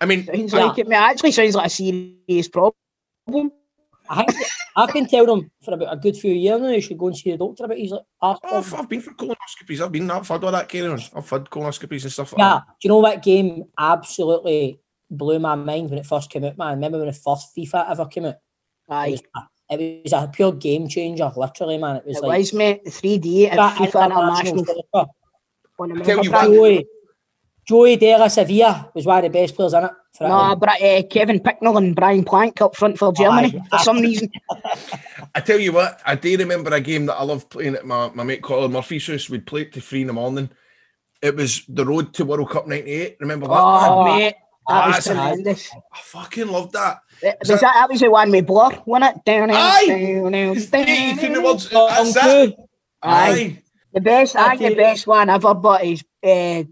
I 0.00 0.06
mean 0.06 0.24
Sounds 0.24 0.54
like 0.54 0.78
it, 0.78 0.88
mate. 0.88 0.96
Actually 0.96 1.32
sounds 1.32 1.54
like 1.54 1.66
a 1.66 1.68
serious 1.68 2.48
problem. 2.48 3.52
I 4.08 4.24
think 4.24 4.46
I've 4.74 4.92
been 4.92 5.06
telling 5.06 5.38
him 5.42 5.50
for 5.62 5.74
about 5.74 5.92
a 5.92 5.96
good 5.98 6.16
few 6.16 6.32
years 6.32 6.58
now. 6.62 6.68
You 6.68 6.80
should 6.80 6.96
go 6.96 7.08
and 7.08 7.16
see 7.16 7.32
the 7.32 7.36
doctor 7.36 7.64
about 7.66 7.76
his 7.76 7.90
like, 7.90 8.02
arse 8.22 8.38
Oh. 8.42 8.56
I've, 8.56 8.74
I've 8.74 8.88
been 8.88 9.02
for 9.02 9.10
colonoscopies. 9.12 9.80
I've 9.84 9.92
been 9.92 10.10
I've 10.10 10.26
had 10.26 10.42
all 10.42 10.52
that 10.52 10.68
carry 10.70 10.86
on. 10.88 11.02
I've 11.14 11.28
had 11.28 11.44
colonoscopies 11.44 12.04
and 12.04 12.12
stuff 12.12 12.32
like 12.32 12.38
Yeah, 12.38 12.54
that. 12.54 12.64
do 12.80 12.86
you 12.86 12.88
know 12.88 12.98
what 13.00 13.22
game 13.22 13.64
absolutely 13.78 14.80
blew 15.10 15.38
my 15.38 15.54
mind 15.54 15.90
when 15.90 15.98
it 15.98 16.06
first 16.06 16.30
came 16.30 16.44
out, 16.44 16.58
man? 16.58 16.74
Remember 16.74 16.98
when 16.98 17.06
the 17.06 17.12
first 17.12 17.56
FIFA 17.56 17.90
ever 17.90 18.06
came 18.06 18.26
out? 18.26 18.36
Aye. 18.88 19.06
It 19.08 19.10
was, 19.10 19.22
a, 19.36 19.74
it 19.82 20.02
was 20.04 20.12
a 20.12 20.28
pure 20.32 20.52
game 20.52 20.88
changer, 20.88 21.30
literally, 21.36 21.78
man. 21.78 21.96
It 21.96 22.06
was 22.06 22.18
It 22.18 22.22
like 22.22 22.38
was, 22.38 22.52
mate. 22.52 22.84
3D 22.86 23.50
at 23.52 23.58
FIFA 23.76 24.06
International. 24.06 24.64
soccer. 24.64 25.10
On 25.78 26.02
Tell 26.02 26.24
you 26.24 26.30
what. 26.32 26.44
Joey, 26.46 26.86
Joey 27.68 27.96
De 27.96 28.16
La 28.16 28.28
Sevilla 28.28 28.90
was 28.94 29.04
one 29.04 29.18
of 29.18 29.24
the 29.24 29.38
best 29.38 29.54
players 29.54 29.74
in 29.74 29.84
it. 29.84 29.90
For 30.16 30.28
No, 30.28 30.56
but 30.56 30.80
uh, 30.80 31.02
Kevin 31.10 31.40
Picknell 31.40 31.76
and 31.76 31.94
Brian 31.94 32.24
Plank 32.24 32.62
up 32.62 32.74
front 32.76 32.96
for 32.98 33.12
Germany 33.12 33.58
Aye. 33.58 33.68
for 33.70 33.78
some 33.82 33.98
reason. 33.98 34.30
I 35.34 35.40
tell 35.40 35.58
you 35.58 35.72
what, 35.72 36.00
I 36.06 36.14
do 36.14 36.36
remember 36.38 36.72
a 36.74 36.80
game 36.80 37.06
that 37.06 37.16
I 37.16 37.22
loved 37.24 37.50
playing 37.50 37.74
at 37.74 37.84
my, 37.84 38.08
my 38.14 38.22
mate 38.22 38.42
Colin 38.42 38.72
Murphy's 38.72 39.06
house. 39.06 39.28
We'd 39.28 39.46
play 39.46 39.62
it 39.62 39.72
to 39.74 39.80
three 39.80 40.00
in 40.02 40.06
the 40.06 40.12
morning. 40.14 40.48
It 41.20 41.36
was 41.36 41.64
the 41.68 41.84
road 41.84 42.14
to 42.14 42.24
World 42.24 42.50
Cup 42.50 42.66
'98. 42.66 43.16
Remember 43.20 43.48
that? 43.48 43.54
Oh, 43.58 44.04
man? 44.04 44.18
mate, 44.18 44.34
that 44.68 44.84
Ah, 44.84 44.92
was 44.94 45.04
tremendous. 45.04 45.70
I 45.72 45.98
fucking 46.02 46.48
loved 46.48 46.72
that. 46.72 46.98
Was 47.40 47.48
that, 47.48 47.60
that 47.60 47.88
was 47.90 48.00
the 48.00 48.10
one 48.10 48.30
with 48.30 48.46
Blur, 48.46 48.70
wasn't 48.86 49.16
it? 49.16 49.24
Down, 49.24 49.48
down, 49.48 49.56
Aye. 49.56 49.86
down, 49.88 50.32
down, 50.32 50.56
It's 50.56 50.66
the- 50.70 50.84
it's 50.86 51.22
in 51.22 51.32
the 51.32 51.40
words. 51.42 51.68
Oh, 51.72 51.88
That's 51.88 52.16
it. 52.16 52.56
two. 52.56 52.62
Aye. 53.02 53.62
The 53.92 54.00
best, 54.00 54.36
I 54.36 54.56
think 54.56 54.70
the 54.76 54.82
best 54.82 55.06
one 55.06 55.30
ever, 55.30 55.54
but 55.54 55.84
is 55.84 56.04
uh, 56.22 56.64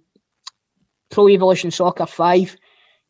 Pro 1.11 1.29
Evolution 1.29 1.71
Soccer 1.71 2.07
Five. 2.07 2.57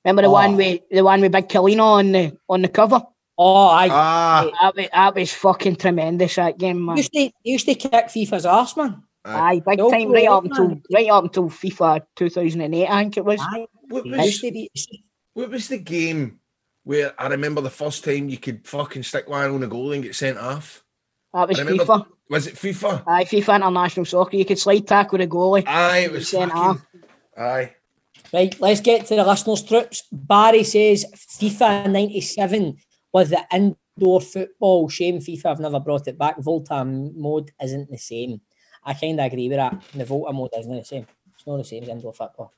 Remember 0.05 0.23
the 0.23 0.29
Oh. 0.29 0.33
one 0.33 0.57
with 0.57 0.81
the 0.91 1.03
one 1.03 1.21
with 1.21 1.33
Big 1.33 1.49
Collina 1.49 1.81
on 1.83 2.13
the 2.13 2.37
on 2.49 2.63
the 2.63 2.69
cover? 2.69 3.03
Oh, 3.37 3.67
I 3.69 3.89
Ah, 3.91 4.51
That 4.63 4.77
was, 4.77 4.89
that 4.93 5.15
was 5.17 5.33
fucking 5.33 5.77
tremendous. 5.77 6.37
That 6.37 6.59
game, 6.59 6.85
man. 6.85 6.97
used 6.99 7.13
to 7.13 7.31
used 7.43 7.67
to 7.67 7.75
kick 7.75 7.93
FIFA's 8.09 8.47
arse, 8.47 8.77
man. 8.77 9.03
Aye, 9.25 9.63
big 9.67 9.79
No 9.79 9.91
time, 9.91 10.13
right 10.13 10.29
up 10.29 10.45
problem, 10.45 10.71
until 10.73 10.83
right 10.95 11.09
up 11.11 11.25
until 11.25 11.49
FIFA 11.49 12.03
2008, 12.15 12.87
I 12.89 13.03
think 13.03 13.17
it 13.17 13.25
was. 13.25 13.41
Aye. 13.41 13.67
What 13.89 14.05
was 14.07 14.27
used 14.27 14.41
to 14.43 14.51
be. 14.53 14.71
what 15.35 15.51
was 15.51 15.69
the 15.69 15.79
game 15.79 16.41
where 16.85 17.15
I 17.21 17.29
remember 17.29 17.61
the 17.61 17.71
first 17.71 18.05
time 18.05 18.29
you 18.29 18.39
could 18.39 18.67
fucking 18.67 19.03
stick 19.05 19.29
one 19.29 19.51
on 19.51 19.63
a 19.63 19.67
goal 19.67 19.93
and 19.93 20.03
get 20.03 20.15
sent 20.15 20.39
off? 20.39 20.83
That 21.33 21.49
was 21.49 21.59
I 21.59 21.63
remember- 21.63 21.85
FIFA. 21.85 22.07
Was 22.31 22.47
it 22.47 22.55
FIFA? 22.55 23.03
Aye, 23.07 23.25
FIFA 23.25 23.57
International 23.57 24.07
Soccer. 24.07 24.37
You 24.37 24.47
could 24.47 24.59
slide 24.59 24.87
tackle 24.87 25.19
the 25.19 25.27
goalie. 25.27 25.65
Aye, 25.67 25.99
it 26.07 26.13
was 26.13 26.29
Sent 26.29 26.51
fucking. 26.51 26.63
off. 26.63 26.87
Aye. 27.37 27.75
Right, 28.33 28.59
let's 28.61 28.81
get 28.81 29.05
to 29.07 29.17
the 29.17 29.25
listeners' 29.25 29.63
trips. 29.63 30.05
Barry 30.11 30.65
says 30.65 31.05
FIFA 31.39 31.91
97 31.91 32.77
was 33.13 33.29
the 33.31 33.45
indoor 33.53 34.21
football. 34.23 34.89
Shame 34.89 35.19
FIFA 35.19 35.43
have 35.51 35.61
never 35.61 35.79
brought 35.81 36.09
it 36.09 36.17
back. 36.19 36.39
Volta 36.39 36.83
mode 36.85 37.51
isn't 37.63 37.91
the 37.91 37.99
same. 37.99 38.41
I 38.83 38.95
kind 38.95 39.21
of 39.21 39.27
agree 39.27 39.49
with 39.49 39.59
that. 39.59 39.83
The 39.95 40.05
Volta 40.07 40.33
mode 40.33 40.51
isn't 40.59 40.75
the 40.75 40.85
same. 40.85 41.07
It's 41.35 41.47
not 41.47 41.59
the 41.59 41.65
same 41.65 41.83
as 41.83 41.91
indoor 41.91 42.15
football. 42.15 42.53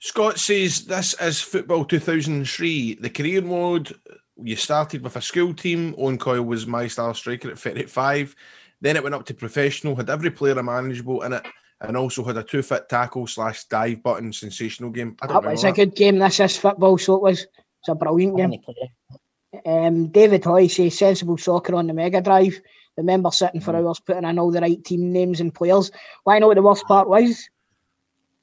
Scott 0.00 0.38
says 0.38 0.86
this 0.86 1.14
is 1.20 1.40
football 1.42 1.84
2003. 1.84 2.94
The 2.94 3.10
career 3.10 3.42
mode, 3.42 3.94
you 4.42 4.56
started 4.56 5.02
with 5.02 5.16
a 5.16 5.20
school 5.20 5.52
team. 5.52 5.94
Owen 5.98 6.16
Coyle 6.18 6.42
was 6.42 6.66
my 6.66 6.86
star 6.86 7.14
striker 7.14 7.50
at 7.50 7.58
35. 7.58 8.34
Then 8.80 8.96
it 8.96 9.02
went 9.02 9.14
up 9.14 9.26
to 9.26 9.34
professional, 9.34 9.94
had 9.94 10.08
every 10.08 10.30
player 10.30 10.60
manageable 10.62 11.22
in 11.22 11.34
it, 11.34 11.46
and 11.82 11.98
also 11.98 12.24
had 12.24 12.38
a 12.38 12.42
two 12.42 12.62
foot 12.62 12.88
tackle 12.88 13.26
slash 13.26 13.64
dive 13.64 14.02
button 14.02 14.32
sensational 14.32 14.88
game. 14.90 15.16
I 15.20 15.26
don't 15.26 15.42
That 15.42 15.50
was 15.52 15.64
know. 15.64 15.70
a 15.70 15.74
good 15.74 15.94
game. 15.94 16.18
This 16.18 16.40
is 16.40 16.56
football, 16.56 16.96
so 16.96 17.16
it 17.16 17.22
was. 17.22 17.40
It's 17.42 17.88
a 17.88 17.94
brilliant 17.94 18.36
game. 18.38 18.50
didn't 18.50 18.64
play 18.64 18.74
it. 18.80 19.66
Um, 19.66 20.08
David 20.08 20.44
Hoy 20.44 20.66
says 20.68 20.96
sensible 20.96 21.36
soccer 21.36 21.74
on 21.74 21.86
the 21.86 21.92
Mega 21.94 22.22
Drive. 22.22 22.58
Remember 22.96 23.30
sitting 23.30 23.60
for 23.60 23.76
hours 23.76 24.00
putting 24.00 24.24
in 24.24 24.38
all 24.38 24.50
the 24.50 24.60
right 24.60 24.82
team 24.82 25.12
names 25.12 25.40
and 25.40 25.54
players. 25.54 25.90
Why 26.24 26.38
know 26.38 26.48
what 26.48 26.56
the 26.56 26.62
worst 26.62 26.84
part 26.86 27.08
was? 27.08 27.48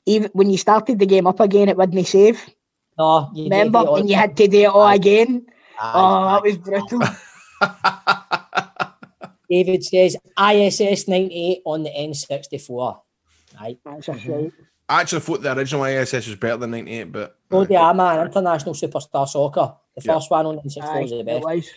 Even 0.07 0.29
when 0.33 0.49
you 0.49 0.57
started 0.57 0.99
the 0.99 1.05
game 1.05 1.27
up 1.27 1.39
again, 1.39 1.69
it 1.69 1.77
wouldn't 1.77 2.07
save. 2.07 2.41
No, 2.97 3.29
you 3.35 3.43
Remember, 3.43 3.83
did 3.85 4.05
it 4.05 4.09
you 4.09 4.15
had 4.15 4.35
to 4.37 4.47
do 4.47 4.61
it 4.61 4.65
all 4.65 4.81
Aye. 4.81 4.95
again. 4.95 5.45
Aye. 5.79 5.91
Oh, 5.93 6.33
that 6.33 6.43
was 6.43 6.57
brutal. 6.57 7.01
David 9.49 9.83
says 9.83 10.15
ISS 10.37 11.07
98 11.07 11.61
on 11.65 11.83
the 11.83 11.89
N64. 11.89 12.99
Aye. 13.59 13.77
That's 13.85 14.07
a 14.07 14.11
mhm. 14.13 14.19
shout. 14.19 14.51
I 14.89 15.01
actually 15.01 15.19
thought 15.21 15.41
the 15.41 15.55
original 15.55 15.83
ISS 15.83 16.27
was 16.27 16.35
better 16.35 16.57
than 16.57 16.71
98, 16.71 17.11
but 17.11 17.37
Oh, 17.51 17.65
they 17.65 17.75
are, 17.75 17.93
man. 17.93 18.25
International 18.25 18.73
Superstar 18.73 19.27
Soccer. 19.27 19.73
The 19.95 20.01
Yeah. 20.05 20.13
first 20.13 20.31
one 20.31 20.45
on 20.45 20.55
the 20.55 20.61
N64 20.63 20.83
Aye, 20.83 21.01
was 21.01 21.11
the 21.11 21.19
it 21.19 21.25
best. 21.25 21.43
was. 21.43 21.69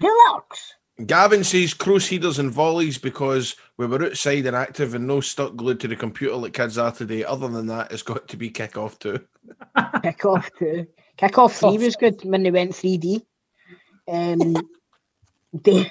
Deluxe. 0.00 0.74
Gavin 1.06 1.42
says 1.44 1.72
cross 1.74 2.08
headers 2.08 2.38
and 2.38 2.50
volleys 2.50 2.98
because 2.98 3.56
we 3.88 3.98
were 3.98 4.06
outside 4.06 4.46
and 4.46 4.56
active 4.56 4.94
and 4.94 5.06
no 5.06 5.20
stuck 5.20 5.56
glued 5.56 5.80
to 5.80 5.88
the 5.88 5.96
computer 5.96 6.36
like 6.36 6.52
kids 6.52 6.78
are 6.78 6.92
today. 6.92 7.24
Other 7.24 7.48
than 7.48 7.66
that, 7.66 7.92
it's 7.92 8.02
got 8.02 8.28
to 8.28 8.36
be 8.36 8.50
kick 8.50 8.76
off 8.78 8.98
too. 8.98 9.20
Kick 10.02 10.24
off 10.24 10.50
two. 10.58 10.86
Kick 11.16 11.36
off 11.38 11.56
three 11.56 11.78
was 11.78 11.96
good 11.96 12.24
when 12.24 12.42
they 12.44 12.50
went 12.50 12.72
3D. 12.72 13.22
Um, 14.08 14.56
Dave, 15.62 15.90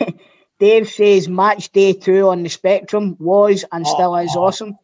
Dave 0.60 0.90
says 0.90 1.28
match 1.28 1.72
day 1.72 1.94
two 1.94 2.30
on 2.30 2.44
the 2.44 2.50
Spectrum 2.50 3.16
was 3.20 3.66
and 3.72 3.86
still 3.86 4.16
is 4.16 4.36
Oh. 4.36 4.44
awesome. 4.44 4.78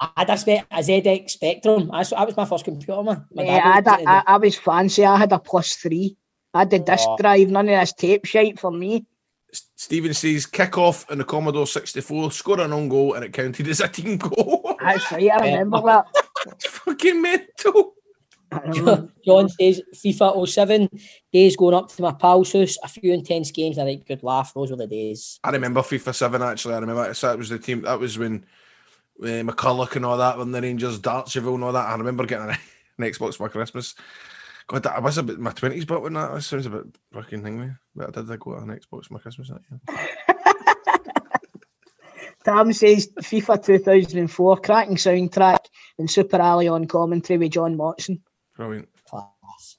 I 0.00 0.10
had 0.16 0.30
a, 0.30 0.38
spe- 0.38 0.66
a 0.70 0.78
ZX 0.78 1.30
Spectrum. 1.30 1.90
That's, 1.92 2.10
that 2.10 2.26
was 2.26 2.36
my 2.36 2.44
first 2.44 2.64
computer, 2.64 3.02
man. 3.02 3.26
My 3.32 3.42
Yeah, 3.42 3.62
I, 3.64 3.74
had 3.74 3.86
a, 3.86 4.08
I, 4.08 4.22
I 4.26 4.36
was 4.38 4.56
fancy. 4.56 5.04
I 5.04 5.16
had 5.16 5.32
a 5.32 5.38
plus 5.38 5.74
three. 5.74 6.16
I 6.54 6.60
had 6.60 6.70
the 6.70 6.78
disc 6.78 7.04
Oh. 7.06 7.16
drive, 7.18 7.48
none 7.48 7.68
of 7.68 7.78
this 7.80 7.92
tape 7.92 8.24
shite 8.24 8.58
for 8.58 8.70
me. 8.70 9.04
Stephen 9.52 10.12
says 10.12 10.46
kick 10.46 10.76
off 10.76 11.10
in 11.10 11.18
the 11.18 11.24
Commodore 11.24 11.66
64, 11.66 12.32
score 12.32 12.60
an 12.60 12.72
own 12.72 12.88
goal, 12.88 13.14
and 13.14 13.24
it 13.24 13.32
counted 13.32 13.68
as 13.68 13.80
a 13.80 13.88
team 13.88 14.18
goal. 14.18 14.76
That's 14.82 15.10
right, 15.10 15.30
I 15.30 15.50
remember 15.50 15.80
that. 15.82 16.06
It's 16.46 16.66
fucking 16.68 17.20
mental. 17.20 17.94
I. 18.52 19.08
John 19.26 19.48
says 19.48 19.82
FIFA 19.92 20.48
07, 20.48 20.88
days 21.32 21.56
going 21.56 21.74
up 21.74 21.88
to 21.88 22.02
my 22.02 22.12
pal's 22.12 22.52
house, 22.52 22.76
a 22.84 22.88
few 22.88 23.12
intense 23.12 23.50
games, 23.50 23.76
and 23.76 23.88
a 23.88 23.92
right 23.92 24.06
good 24.06 24.22
laugh. 24.22 24.54
Those 24.54 24.70
were 24.70 24.76
the 24.76 24.86
days. 24.86 25.40
I 25.42 25.50
remember 25.50 25.80
FIFA 25.80 26.14
7 26.14 26.42
actually. 26.42 26.74
I 26.74 26.78
remember 26.78 27.12
so 27.12 27.28
that 27.28 27.38
was 27.38 27.48
the 27.48 27.58
team. 27.58 27.82
That 27.82 27.98
was 27.98 28.16
when 28.16 28.46
uh, 29.20 29.26
McCulloch 29.26 29.96
and 29.96 30.06
all 30.06 30.16
that, 30.18 30.38
when 30.38 30.52
the 30.52 30.62
Rangers, 30.62 31.00
Dartsville 31.00 31.54
and 31.54 31.64
all 31.64 31.72
that. 31.72 31.88
I 31.88 31.96
remember 31.96 32.24
getting 32.24 32.50
an, 32.50 32.56
an 32.98 33.04
Xbox 33.04 33.34
for 33.34 33.48
Christmas. 33.48 33.94
God, 34.68 34.86
I 34.86 35.00
was 35.00 35.16
a 35.16 35.20
about 35.20 35.38
my 35.38 35.52
twenties, 35.52 35.86
but 35.86 36.02
when 36.02 36.12
that, 36.12 36.32
that 36.32 36.42
sounds 36.42 36.66
a 36.66 36.70
bit 36.70 36.84
fucking 37.12 37.42
thing 37.42 37.58
me. 37.58 37.70
But 37.96 38.08
I 38.08 38.20
did 38.20 38.30
I 38.30 38.36
go 38.36 38.54
to 38.54 38.58
an 38.58 38.68
Xbox 38.68 39.06
for 39.06 39.14
my 39.14 39.18
Christmas 39.18 39.48
that 39.48 39.62
year. 39.70 39.80
Tam 42.44 42.72
says 42.74 43.10
FIFA 43.20 43.64
2004 43.64 44.56
cracking 44.58 44.96
soundtrack 44.96 45.64
and 45.98 46.10
Super 46.10 46.36
Ally 46.36 46.68
on 46.68 46.86
commentary 46.86 47.38
with 47.38 47.52
John 47.52 47.76
Motson. 47.76 48.20
Brilliant. 48.56 48.88
Class. 49.08 49.78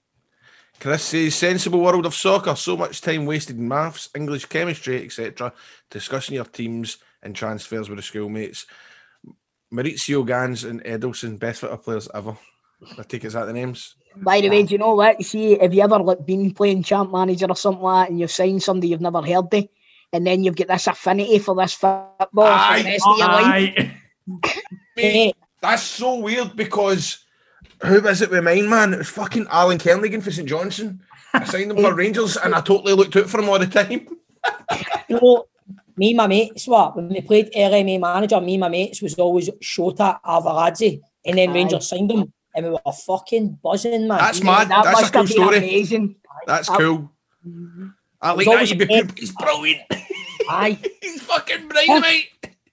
Chris 0.80 1.04
says 1.04 1.36
sensible 1.36 1.82
world 1.82 2.08
of 2.08 2.16
soccer. 2.16 2.56
So 2.56 2.76
much 2.76 3.02
time 3.02 3.26
wasted 3.26 3.58
in 3.58 3.68
maths, 3.68 4.10
English, 4.16 4.46
chemistry, 4.46 5.04
etc. 5.04 5.54
Discussing 5.92 6.36
your 6.36 6.46
teams 6.46 6.98
and 7.22 7.36
transfers 7.36 7.90
with 7.90 8.00
the 8.00 8.04
schoolmates. 8.04 8.66
Maurizio 9.72 10.26
Ganz 10.26 10.64
and 10.64 10.84
Edelson, 10.84 11.38
best 11.38 11.62
fitter 11.62 11.78
players 11.78 12.10
ever. 12.14 12.38
I 12.98 13.04
take 13.04 13.24
it 13.24 13.28
as 13.28 13.34
that 13.34 13.46
the 13.46 13.54
names. 13.54 13.96
By 14.16 14.42
the 14.42 14.50
way, 14.50 14.64
do 14.64 14.74
you 14.74 14.78
know 14.78 14.96
what? 14.96 15.24
See, 15.24 15.58
have 15.58 15.74
you 15.74 15.82
ever 15.82 16.00
like 16.00 16.26
been 16.26 16.54
playing 16.54 16.84
champ 16.84 17.12
manager 17.12 17.48
or 17.48 17.56
something 17.56 17.84
like 17.84 18.08
that, 18.08 18.12
and 18.12 18.20
you've 18.20 18.32
signed 18.32 18.64
somebody 18.64 18.90
you've 18.90 19.02
never 19.02 19.22
heard 19.22 19.54
of, 19.54 19.68
and 20.14 20.26
then 20.26 20.44
you've 20.44 20.56
got 20.56 20.68
this 20.68 20.88
affinity 20.88 21.40
for 21.40 21.56
this 21.56 21.74
football 21.74 22.18
for 22.28 22.78
the 22.78 22.84
rest 22.84 23.08
of 23.08 23.18
your 23.18 23.28
life? 23.28 23.92
Mate, 24.96 25.36
that's 25.62 25.84
so 25.84 26.16
weird 26.20 26.56
because 26.56 27.26
who 27.84 28.02
was 28.02 28.22
it 28.22 28.32
with 28.32 28.44
mine, 28.44 28.70
man? 28.70 28.94
It 28.94 28.98
was 28.98 29.10
fucking 29.10 29.48
Alan 29.50 29.78
Kernaghan 29.78 30.24
for 30.24 30.32
St 30.32 30.48
Johnstone. 30.48 31.02
I 31.34 31.44
signed 31.44 31.72
him 31.72 31.78
for 31.78 31.94
Rangers 31.96 32.38
and 32.38 32.56
I 32.56 32.62
totally 32.62 32.94
looked 32.94 33.16
out 33.16 33.30
for 33.30 33.40
him 33.40 33.50
all 33.50 33.60
the 33.60 33.68
time. 33.68 34.08
You 35.10 35.20
know, 35.20 35.48
me 35.98 36.10
and 36.10 36.18
my 36.18 36.28
mates, 36.28 36.68
what, 36.68 36.96
when 36.96 37.10
we 37.10 37.22
played 37.22 37.52
LMA 37.52 38.00
manager, 38.00 38.40
me 38.40 38.54
and 38.54 38.62
my 38.62 38.70
mates 38.70 39.02
was 39.02 39.16
always 39.16 39.50
Shota 39.62 40.22
Arveladze, 40.22 41.02
and 41.26 41.38
then 41.38 41.50
Aye. 41.50 41.54
Rangers 41.54 41.90
signed 41.90 42.12
him, 42.12 42.32
and 42.56 42.66
we 42.66 42.72
were 42.72 42.80
fucking 43.06 43.60
buzzing, 43.64 44.08
man. 44.08 44.18
That's 44.18 44.43
mad. 44.43 44.70
that 44.70 44.84
That's 44.84 45.10
a 45.10 45.12
cool 45.12 45.28
story. 45.28 45.58
Amazing. 45.58 46.16
That's 46.47 46.68
That- 46.68 46.78
cool. 46.80 47.12
I 48.22 48.32
like 48.34 48.45
that. 48.45 48.52
always 48.54 48.70
You'd 48.72 48.88
be 48.88 48.93
a- 48.93 49.08
He's 49.18 49.32
brilliant. 49.34 49.82
Aye. 50.50 50.78
He's 51.02 51.22
fucking 51.22 51.68
brilliant, 51.68 52.02
mate. 52.02 52.26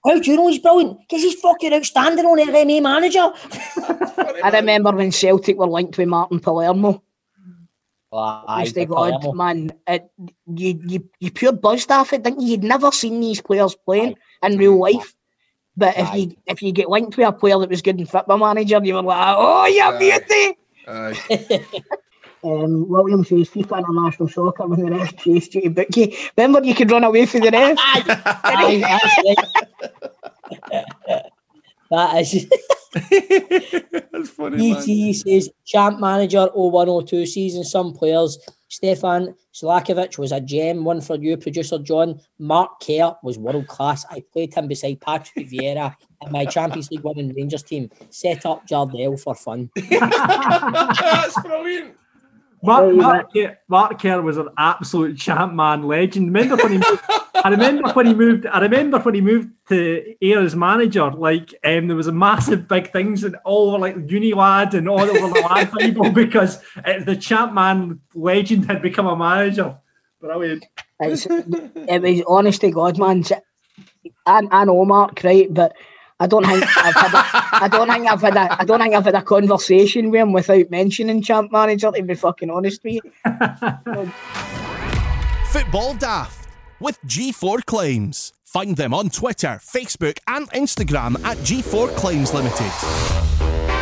How 0.05 0.19
do 0.19 0.31
you 0.31 0.37
know 0.37 0.47
he's 0.47 0.59
brilliant? 0.59 0.99
Because 1.01 1.21
he's 1.23 1.35
fucking 1.41 1.73
outstanding 1.73 2.23
on 2.25 2.37
LMA 2.39 2.81
manager. 2.81 3.19
I 4.43 4.51
remember 4.53 4.91
when 4.91 5.11
Celtic 5.11 5.57
were 5.57 5.67
linked 5.67 5.97
with 5.97 6.07
Martin 6.07 6.39
Palermo. 6.39 7.03
Aye, 8.13 8.43
Honest 8.47 8.73
to 8.75 8.79
the 8.81 8.85
God, 8.85 9.19
Palermo. 9.21 9.33
man, 9.33 9.71
it, 9.85 10.09
you, 10.55 10.79
you 10.87 11.09
you 11.19 11.29
pure 11.31 11.51
buzzed 11.51 11.91
off 11.91 12.13
it, 12.13 12.23
didn't 12.23 12.39
you? 12.41 12.49
You'd 12.51 12.63
never 12.63 12.89
seen 12.91 13.19
these 13.19 13.41
players 13.41 13.75
playing 13.75 14.15
in 14.43 14.57
real 14.57 14.79
life. 14.79 15.13
But 15.77 15.97
if 15.97 16.13
you 16.13 16.35
if 16.47 16.61
you 16.61 16.71
get 16.71 16.89
linked 16.89 17.15
with 17.17 17.27
a 17.27 17.31
player 17.31 17.59
that 17.59 17.69
was 17.69 17.81
good 17.83 17.99
in 17.99 18.07
football 18.07 18.39
manager, 18.39 18.79
you 18.83 18.95
were 18.95 19.03
like, 19.03 19.35
oh, 19.37 19.65
you 19.67 19.97
beauty. 19.99 20.57
Aye. 20.87 21.65
Um, 22.43 22.87
William 22.87 23.23
says 23.25 23.49
FIFA 23.49 23.79
International 23.79 24.29
Soccer 24.29 24.67
when 24.67 24.85
the 24.85 24.91
ref 24.91 25.17
chased 25.17 25.55
you 25.55 25.61
to 25.61 25.69
book 25.71 25.87
you. 25.95 26.13
Remember 26.37 26.63
you 26.63 26.75
could 26.75 26.91
run 26.91 27.03
away 27.03 27.25
from 27.25 27.41
the 27.41 27.49
ref? 27.49 27.77
Aye. 28.45 28.99
that 31.91 32.21
is. 32.21 32.47
That's 34.11 34.29
funny, 34.29 34.57
man. 34.57 34.79
BT 34.81 35.13
says 35.13 35.49
champ 35.65 35.99
manager 35.99 36.47
0102 36.53 37.25
season. 37.25 37.63
Some 37.63 37.93
players. 37.93 38.37
Stefan 38.69 39.33
Selakovic 39.53 40.17
was 40.17 40.31
a 40.31 40.41
gem. 40.41 40.83
One 40.83 40.99
for 40.99 41.15
you, 41.15 41.37
producer 41.37 41.79
John. 41.79 42.19
Mark 42.37 42.81
Kerr 42.81 43.15
was 43.23 43.39
world 43.39 43.67
class. 43.67 44.05
I 44.09 44.23
played 44.33 44.53
him 44.53 44.67
beside 44.67 44.99
Patrick 44.99 45.47
Vieira 45.49 45.95
in 46.25 46.31
my 46.31 46.45
Champions 46.45 46.91
League 46.91 47.03
winning 47.03 47.33
Rangers 47.33 47.63
team. 47.63 47.89
Set 48.09 48.45
up 48.45 48.67
Jardel 48.67 49.17
for 49.19 49.35
fun. 49.35 49.69
That's 49.89 51.41
brilliant. 51.41 51.95
Mark, 52.63 52.95
Mark, 52.95 53.33
Kerr, 53.33 53.57
Mark 53.67 54.01
Kerr 54.01 54.21
was 54.21 54.37
an 54.37 54.49
absolute 54.57 55.17
champ 55.17 55.53
man 55.53 55.83
legend. 55.83 56.33
Remember 56.33 56.55
when 56.55 56.73
he 56.73 56.77
moved, 56.77 57.03
I 57.35 57.49
remember 57.49 57.91
when 57.91 58.05
he 58.07 58.13
moved 58.13 58.47
I 58.47 58.59
remember 58.59 58.99
when 58.99 59.13
he 59.13 59.21
moved 59.21 59.49
to 59.69 60.15
Ayr 60.21 60.41
as 60.41 60.55
manager, 60.55 61.11
like 61.11 61.53
um, 61.63 61.87
there 61.87 61.95
was 61.95 62.07
a 62.07 62.11
massive 62.11 62.67
big 62.67 62.91
things 62.91 63.23
and 63.23 63.35
all 63.45 63.73
were 63.73 63.79
like 63.79 63.95
uni 64.09 64.33
lad 64.33 64.73
and 64.73 64.89
all 64.89 65.01
over 65.01 65.13
the 65.33 65.41
lad 65.47 65.71
people 65.73 66.09
because 66.23 66.61
uh, 66.83 67.03
the 67.03 67.15
champ 67.15 67.53
man 67.53 67.99
legend 68.15 68.65
had 68.65 68.81
become 68.81 69.05
a 69.05 69.15
manager. 69.15 69.77
Brilliant. 70.19 70.65
It's, 70.99 71.25
it 71.29 72.01
was 72.01 72.23
honest 72.27 72.61
to 72.61 72.71
God, 72.71 72.97
man. 72.97 73.23
I, 74.25 74.41
I 74.51 74.65
know 74.65 74.83
Mark, 74.83 75.21
right, 75.23 75.53
but 75.53 75.73
I 76.19 76.25
don't 76.25 76.43
think 76.45 76.63
I've 76.77 76.95
had 76.95 77.13
a, 77.13 77.23
I 77.63 77.67
don't 77.67 77.87
think 77.87 78.07
I've 78.09 78.21
had 78.21 78.35
a, 78.35 78.61
I 78.61 78.65
don't 78.65 78.79
think 78.81 78.95
I've 78.95 79.05
had 79.05 79.13
a 79.13 79.21
conversation 79.21 80.09
with 80.09 80.21
him 80.21 80.33
without 80.33 80.71
mentioning 80.71 81.21
champ 81.21 81.51
manager. 81.51 81.91
To 81.91 82.01
be 82.01 82.15
fucking 82.15 82.49
honest 82.49 82.83
with 82.83 82.95
you, 82.95 83.01
Football 85.51 85.93
Daft 85.93 86.49
with 86.79 86.99
G4 87.03 87.63
Claims. 87.65 88.33
Find 88.43 88.75
them 88.75 88.95
on 88.95 89.11
Twitter, 89.11 89.59
Facebook, 89.61 90.17
and 90.27 90.49
Instagram 90.51 91.23
at 91.23 91.37
G4 91.37 91.95
Claims 91.97 92.33
Limited. 92.33 92.71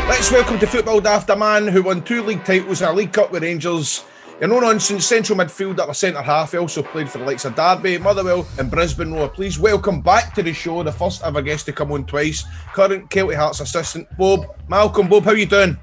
Let's 0.10 0.30
welcome 0.30 0.60
to 0.60 0.68
Football 0.68 1.00
Daft 1.00 1.30
a 1.30 1.38
man 1.38 1.70
who 1.70 1.84
won 1.84 2.04
two 2.04 2.22
league 2.22 2.44
titles 2.44 2.82
and 2.82 2.92
a 2.92 2.94
League 2.94 3.14
Cup 3.14 3.32
with 3.32 3.44
Rangers. 3.44 4.04
You're 4.40 4.50
no 4.50 4.60
nonsense 4.60 5.06
central 5.06 5.40
midfielder, 5.40 5.88
a 5.90 5.94
centre 5.94 6.22
half. 6.22 6.52
He 6.52 6.58
also 6.58 6.84
played 6.84 7.10
for 7.10 7.20
the 7.20 7.24
likes 7.24 7.46
of 7.46 7.56
Derby, 7.56 7.98
Motherwell, 7.98 8.46
and 8.60 8.70
Brisbane 8.70 9.14
Roar. 9.14 9.30
Please 9.30 9.58
welcome 9.58 10.02
back 10.02 10.34
to 10.36 10.44
the 10.44 10.52
show 10.52 10.84
the 10.84 10.92
first 10.92 11.24
ever 11.24 11.42
guest 11.42 11.66
to 11.68 11.74
come 11.74 11.94
on 11.94 12.06
twice, 12.06 12.44
current 12.74 13.10
Kelty 13.10 13.34
Hearts 13.36 13.62
assistant 13.62 14.08
Bob 14.18 14.46
Malcolm. 14.68 15.08
Bob, 15.08 15.24
how 15.24 15.32
you 15.32 15.46
doing? 15.46 15.78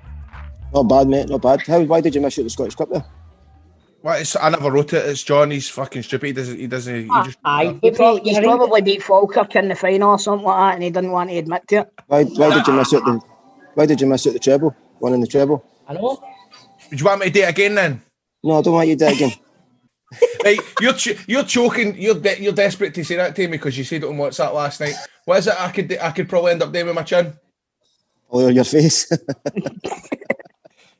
Not 0.74 0.82
bad, 0.82 1.08
mate. 1.08 1.30
Not 1.30 1.40
bad. 1.40 1.62
How? 1.62 1.80
Why 1.80 2.02
did 2.02 2.14
you 2.14 2.20
miss 2.20 2.38
out 2.38 2.42
the 2.42 2.50
Scottish 2.50 2.74
Cup 2.74 2.90
there? 2.90 3.04
Well, 4.02 4.20
it's, 4.20 4.36
I 4.36 4.50
never 4.50 4.70
wrote 4.70 4.92
it. 4.92 5.06
It's 5.06 5.22
John. 5.22 5.50
He's 5.50 5.70
fucking 5.70 6.02
stupid. 6.02 6.26
He 6.26 6.32
doesn't. 6.34 6.58
He 6.58 6.66
doesn't. 6.66 6.94
He 7.02 7.08
just. 7.24 7.38
Ah, 7.46 7.58
aye, 7.58 7.78
he 7.80 7.90
pro- 7.90 8.22
he's 8.22 8.38
probably 8.38 8.82
beat 8.82 9.02
Falkirk 9.02 9.56
in 9.56 9.68
the 9.68 9.74
final 9.74 10.10
or 10.10 10.18
something 10.18 10.44
like 10.44 10.58
that, 10.58 10.74
and 10.74 10.82
he 10.82 10.90
didn't 10.90 11.12
want 11.12 11.30
to 11.30 11.38
admit 11.38 11.66
to 11.68 11.76
it. 11.76 11.92
Why? 12.06 12.24
Why 12.24 12.52
did 12.54 12.66
you 12.66 12.74
miss 12.74 12.92
out 12.92 13.04
the? 13.04 13.20
Why 13.74 13.86
did 13.86 14.00
you 14.00 14.06
miss 14.06 14.26
out 14.26 14.34
the 14.34 14.38
treble? 14.38 14.76
Winning 15.00 15.22
the 15.22 15.26
treble? 15.26 15.64
I 15.88 15.94
know. 15.94 16.22
Would 16.90 17.00
you 17.00 17.06
want 17.06 17.20
me 17.20 17.26
to 17.26 17.32
do 17.32 17.42
it 17.42 17.48
again 17.48 17.74
then? 17.74 18.02
No, 18.42 18.58
I 18.58 18.62
don't 18.62 18.74
want 18.74 18.88
you 18.88 18.96
to 18.96 19.04
do 19.04 19.10
it 19.10 19.16
again. 19.16 19.32
right, 20.44 20.58
you're 20.80 20.92
ch- 20.92 21.24
you're 21.26 21.44
choking. 21.44 21.96
You're 21.96 22.18
de- 22.18 22.42
you're 22.42 22.52
desperate 22.52 22.94
to 22.94 23.04
say 23.04 23.16
that 23.16 23.34
to 23.36 23.42
me 23.42 23.52
because 23.52 23.78
you 23.78 23.84
said 23.84 24.02
it 24.02 24.08
on 24.08 24.16
WhatsApp 24.16 24.52
last 24.52 24.80
night. 24.80 24.94
What 25.24 25.38
is 25.38 25.46
it? 25.46 25.54
I 25.58 25.70
could 25.70 25.96
I 25.98 26.10
could 26.10 26.28
probably 26.28 26.52
end 26.52 26.62
up 26.62 26.72
doing 26.72 26.86
with 26.86 26.94
my 26.94 27.02
chin. 27.02 27.34
All 28.28 28.50
your 28.50 28.64
face. 28.64 29.10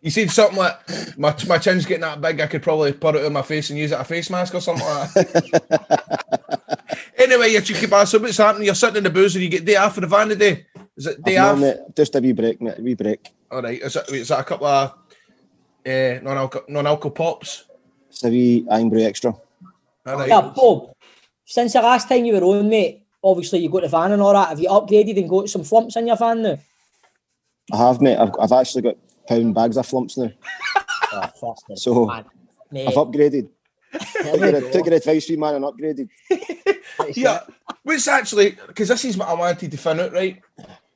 You 0.02 0.10
said 0.10 0.32
something 0.32 0.58
like 0.58 0.80
my 1.16 1.32
my 1.46 1.58
chin's 1.58 1.86
getting 1.86 2.00
that 2.00 2.20
big. 2.20 2.40
I 2.40 2.48
could 2.48 2.62
probably 2.62 2.92
put 2.92 3.14
it 3.14 3.24
on 3.24 3.32
my 3.32 3.42
face 3.42 3.70
and 3.70 3.78
use 3.78 3.92
it 3.92 4.00
a 4.00 4.02
face 4.02 4.30
mask 4.30 4.52
or 4.52 4.60
something 4.60 4.84
like 4.84 5.12
that. 5.14 6.80
anyway, 7.18 7.52
you 7.52 7.60
cheeky 7.60 7.86
bastard, 7.86 8.22
what's 8.22 8.36
happening? 8.36 8.66
You're 8.66 8.74
sitting 8.74 8.96
in 8.96 9.04
the 9.04 9.10
booze 9.10 9.36
and 9.36 9.44
you 9.44 9.48
get 9.48 9.64
day 9.64 9.76
off 9.76 9.94
for 9.94 10.00
the 10.00 10.08
van 10.08 10.28
today. 10.28 10.66
Is 10.96 11.06
it 11.06 11.22
day 11.22 11.36
off? 11.36 11.62
Just 11.96 12.16
a 12.16 12.20
wee 12.20 12.32
break, 12.32 12.60
mate. 12.60 12.80
A 12.80 12.82
wee 12.82 12.94
break. 12.94 13.30
All 13.52 13.62
right. 13.62 13.80
Is 13.80 13.94
it, 13.94 14.08
is 14.10 14.28
that 14.28 14.40
a 14.40 14.44
couple 14.44 14.66
of 14.66 14.92
uh, 15.86 16.20
non-alcohol 16.22 16.66
non-alcohol 16.68 17.10
pops? 17.10 17.64
It's 18.08 18.24
a 18.24 18.28
wee 18.28 18.66
Irn-Bru 18.70 19.00
extra. 19.02 19.32
All 19.32 20.16
right. 20.16 20.28
Yeah, 20.28 20.52
Bob, 20.54 20.92
since 21.44 21.72
the 21.72 21.80
last 21.82 22.08
time 22.08 22.24
you 22.24 22.34
were 22.34 22.42
on, 22.44 22.68
mate, 22.68 23.04
obviously 23.22 23.60
you 23.60 23.70
got 23.70 23.82
the 23.82 23.88
van 23.88 24.12
and 24.12 24.22
all 24.22 24.32
that. 24.32 24.48
Have 24.50 24.60
you 24.60 24.68
upgraded 24.68 25.18
and 25.18 25.28
got 25.28 25.48
some 25.48 25.64
flumps 25.64 25.96
in 25.96 26.06
your 26.06 26.16
van 26.16 26.42
now? 26.42 26.58
I 27.72 27.76
have, 27.76 28.00
mate. 28.00 28.16
I've, 28.16 28.32
I've 28.40 28.52
actually 28.52 28.82
got 28.82 28.96
pound 29.28 29.54
bags 29.54 29.76
of 29.76 29.86
flumps 29.86 30.16
now. 30.18 30.30
Oh, 31.14 31.54
So 31.74 32.06
Mate. 32.70 32.88
I've 32.88 32.94
upgraded. 32.94 33.50
took, 33.92 34.40
your, 34.40 34.70
took 34.70 34.86
your 34.86 34.94
advice, 34.94 35.28
wee 35.28 35.36
man, 35.36 35.56
and 35.56 35.64
upgraded. 35.66 36.08
Yeah, 37.14 37.40
which 37.82 38.08
actually 38.08 38.56
because 38.66 38.88
this 38.88 39.04
is 39.04 39.18
what 39.18 39.28
I 39.28 39.34
wanted 39.34 39.70
to 39.70 39.76
find 39.76 40.00
out. 40.00 40.12
Right, 40.12 40.40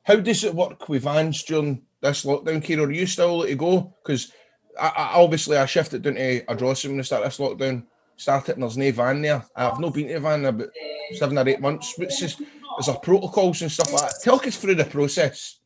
how 0.03 0.15
does 0.15 0.43
it 0.43 0.55
work 0.55 0.89
with 0.89 1.03
vans 1.03 1.43
during 1.43 1.83
this 2.01 2.25
lockdown? 2.25 2.63
Kieran, 2.63 2.89
are 2.89 2.91
you 2.91 3.05
still 3.05 3.37
let 3.37 3.49
to 3.49 3.55
go? 3.55 3.93
Because 4.03 4.31
I, 4.79 4.87
I 4.87 5.11
obviously 5.15 5.57
I 5.57 5.65
shifted 5.65 6.01
down 6.01 6.15
to 6.15 6.45
Ardrossan 6.45 6.91
when 6.91 6.99
I 6.99 7.03
started 7.03 7.27
this 7.27 7.37
lockdown. 7.37 7.83
Started 8.15 8.55
and 8.55 8.63
there's 8.63 8.77
no 8.77 8.91
van 8.91 9.21
there. 9.21 9.45
I've 9.55 9.79
not 9.79 9.93
been 9.93 10.07
to 10.07 10.15
a 10.15 10.19
van 10.19 10.39
in 10.39 10.45
about 10.47 10.69
seven 11.13 11.37
or 11.37 11.47
eight 11.47 11.61
months. 11.61 11.93
What's 11.97 12.19
just 12.19 12.39
there's 12.39 12.87
a 12.87 12.99
protocols 12.99 13.61
and 13.61 13.71
stuff 13.71 13.91
like 13.93 14.01
that. 14.03 14.23
Talk 14.23 14.47
us 14.47 14.57
through 14.57 14.75
the 14.75 14.85
process. 14.85 15.59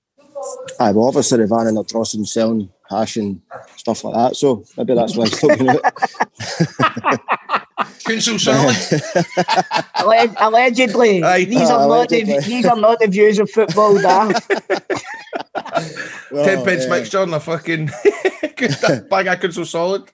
Aye, 0.80 0.92
well, 0.92 1.08
obviously 1.08 1.38
the 1.38 1.48
van 1.48 1.68
and 1.68 1.78
the 1.78 1.84
dross 1.84 2.14
and 2.14 2.28
selling 2.28 2.70
hash 2.90 3.16
and 3.18 3.42
stuff 3.78 4.04
like 4.04 4.16
that. 4.16 4.36
So 4.36 4.66
maybe 4.78 4.96
that's 4.96 5.16
why 5.16 5.26
I'm 5.26 5.32
still 5.32 5.56
doing 5.56 5.78
it. 5.82 7.20
Council 8.04 8.40
salad. 8.40 8.76
Alleg- 9.96 10.36
allegedly, 10.40 11.24
Aye. 11.24 11.46
these 11.46 11.70
are 11.70 11.88
not 11.88 12.10
the, 12.10 12.24
these 12.24 12.66
are 12.66 12.76
not 12.76 13.00
the 13.00 13.08
views 13.08 13.40
of 13.40 13.50
football, 13.50 14.00
Dan. 14.00 14.34
Well, 16.32 16.46
Ten 16.46 16.64
pence 16.64 16.84
yeah. 16.84 16.90
mixture 16.90 17.22
and 17.24 17.34
a 17.34 17.40
fucking 17.40 17.86
bag 19.10 19.28
of 19.28 19.40
council 19.40 19.66
solid. 19.66 20.10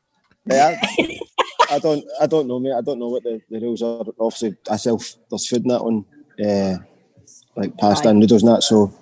Yeah, 0.45 0.79
I, 0.81 1.19
I 1.71 1.79
don't, 1.79 2.05
I 2.21 2.25
don't 2.27 2.47
know, 2.47 2.59
mate. 2.59 2.73
I 2.73 2.81
don't 2.81 2.99
know 2.99 3.07
what 3.07 3.23
the, 3.23 3.41
the 3.49 3.59
rules 3.59 3.81
are. 3.81 4.03
Obviously, 4.19 4.55
I 4.69 4.77
self 4.77 5.15
there's 5.29 5.47
food 5.47 5.63
in 5.63 5.67
that 5.69 5.81
on, 5.81 6.05
uh, 6.43 6.77
like 7.55 7.77
pasta 7.77 8.09
and 8.09 8.19
noodles 8.19 8.43
and 8.43 8.51
that. 8.51 8.63
So 8.63 8.93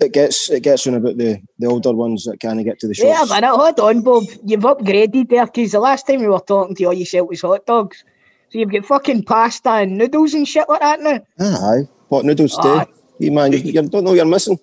it 0.00 0.12
gets 0.12 0.50
it 0.50 0.62
gets 0.62 0.86
on 0.86 0.94
about 0.94 1.16
the 1.18 1.40
the 1.58 1.66
older 1.66 1.92
ones 1.92 2.24
that 2.24 2.40
kind 2.40 2.58
of 2.58 2.64
get 2.66 2.78
to 2.80 2.88
the 2.88 2.94
Yeah, 2.94 3.18
shops. 3.18 3.30
man, 3.30 3.44
hold 3.44 3.80
on, 3.80 4.02
Bob. 4.02 4.24
You've 4.44 4.60
upgraded 4.62 5.28
there 5.30 5.46
because 5.46 5.72
the 5.72 5.80
last 5.80 6.06
time 6.06 6.20
we 6.20 6.28
were 6.28 6.40
talking 6.40 6.74
to 6.76 6.82
you, 6.82 6.88
all 6.88 6.94
you 6.94 7.06
said 7.06 7.20
was 7.22 7.40
hot 7.42 7.66
dogs. 7.66 8.04
So 8.50 8.58
you've 8.58 8.70
got 8.72 8.86
fucking 8.86 9.24
pasta 9.24 9.70
and 9.70 9.98
noodles 9.98 10.34
and 10.34 10.46
shit 10.46 10.68
like 10.68 10.80
that 10.80 11.00
now. 11.00 11.20
Aye, 11.40 11.88
pot 12.10 12.24
noodles 12.24 12.56
Aye. 12.58 12.86
too. 12.86 12.86
You 13.18 13.32
man, 13.32 13.52
you, 13.52 13.58
you 13.58 13.72
don't 13.88 14.04
know 14.04 14.10
what 14.10 14.16
you're 14.16 14.24
missing. 14.26 14.58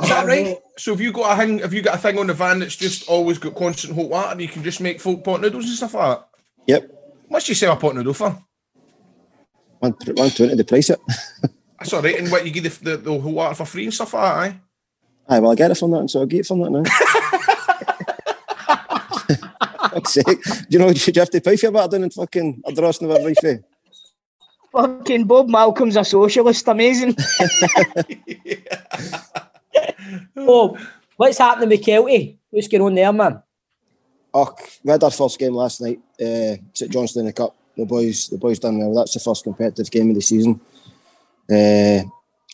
Is 0.00 0.08
that 0.08 0.26
right? 0.26 0.58
So 0.76 0.92
have 0.92 1.00
you 1.00 1.12
got 1.12 1.32
a 1.32 1.36
thing? 1.42 1.58
Have 1.60 1.74
you 1.74 1.82
got 1.82 1.96
a 1.96 1.98
thing 1.98 2.18
on 2.18 2.26
the 2.28 2.34
van 2.34 2.60
that's 2.60 2.76
just 2.76 3.08
always 3.08 3.38
got 3.38 3.54
constant 3.56 3.94
hot 3.94 4.08
water? 4.08 4.32
and 4.32 4.40
You 4.40 4.48
can 4.48 4.62
just 4.62 4.80
make 4.80 5.00
folk 5.00 5.24
pot 5.24 5.40
noodles 5.40 5.66
and 5.66 5.74
stuff 5.74 5.94
like 5.94 6.18
that. 6.18 6.28
Yep, 6.66 6.90
What's 7.28 7.48
you 7.48 7.54
sell 7.54 7.72
a 7.74 7.76
pot 7.76 7.94
noodle 7.96 8.14
for? 8.14 8.38
one 9.80 9.94
one 10.14 10.30
twenty 10.30 10.54
the 10.54 10.64
price 10.64 10.90
it. 10.90 11.00
That's 11.78 11.92
all 11.92 12.02
right. 12.02 12.18
And 12.18 12.30
what 12.30 12.44
you 12.44 12.50
give 12.50 12.64
the, 12.64 12.90
the, 12.90 12.96
the 12.96 13.20
hot 13.20 13.32
water 13.32 13.54
for 13.54 13.64
free 13.64 13.84
and 13.84 13.94
stuff 13.94 14.14
like 14.14 14.22
that, 14.22 14.36
aye? 14.36 14.60
Aye, 15.36 15.40
well 15.40 15.52
I 15.52 15.54
get 15.54 15.70
it 15.70 15.76
from 15.76 15.90
that, 15.92 15.98
and 15.98 16.10
so 16.10 16.22
I 16.22 16.24
get 16.26 16.40
it 16.40 16.46
from 16.46 16.60
that 16.60 16.70
now. 16.70 16.82
Fuck's 19.90 20.14
sake. 20.14 20.42
Do 20.44 20.66
you 20.70 20.78
know 20.78 20.92
should 20.94 21.16
you 21.16 21.20
have 21.20 21.30
to 21.30 21.40
pay 21.40 21.56
for 21.56 21.66
your 21.66 21.72
back 21.72 21.90
down 21.90 22.02
and 22.02 22.12
fucking 22.12 22.62
address 22.66 23.00
never 23.00 23.22
right 23.24 23.36
for? 23.40 23.62
Fucking 24.72 25.24
Bob 25.24 25.48
Malcolm's 25.48 25.96
a 25.96 26.04
socialist, 26.04 26.66
amazing. 26.68 27.16
Oh, 30.36 30.78
what's 31.16 31.38
happening 31.38 31.68
with 31.68 31.82
Kelty? 31.82 32.38
What's 32.50 32.68
going 32.68 32.82
on 32.82 32.94
there, 32.94 33.12
man? 33.12 33.42
Oh, 34.32 34.54
we 34.82 34.90
had 34.90 35.02
our 35.02 35.10
first 35.10 35.38
game 35.38 35.54
last 35.54 35.80
night. 35.80 36.00
Uh, 36.20 36.56
St 36.72 36.90
Johnstone 36.90 37.22
in 37.22 37.26
the 37.26 37.32
Cup. 37.32 37.54
The 37.76 37.84
boys, 37.84 38.28
the 38.28 38.38
boys 38.38 38.58
done 38.58 38.78
well. 38.78 38.94
That's 38.94 39.14
the 39.14 39.20
first 39.20 39.44
competitive 39.44 39.90
game 39.90 40.08
of 40.10 40.14
the 40.16 40.22
season. 40.22 40.60
Uh, 41.50 42.02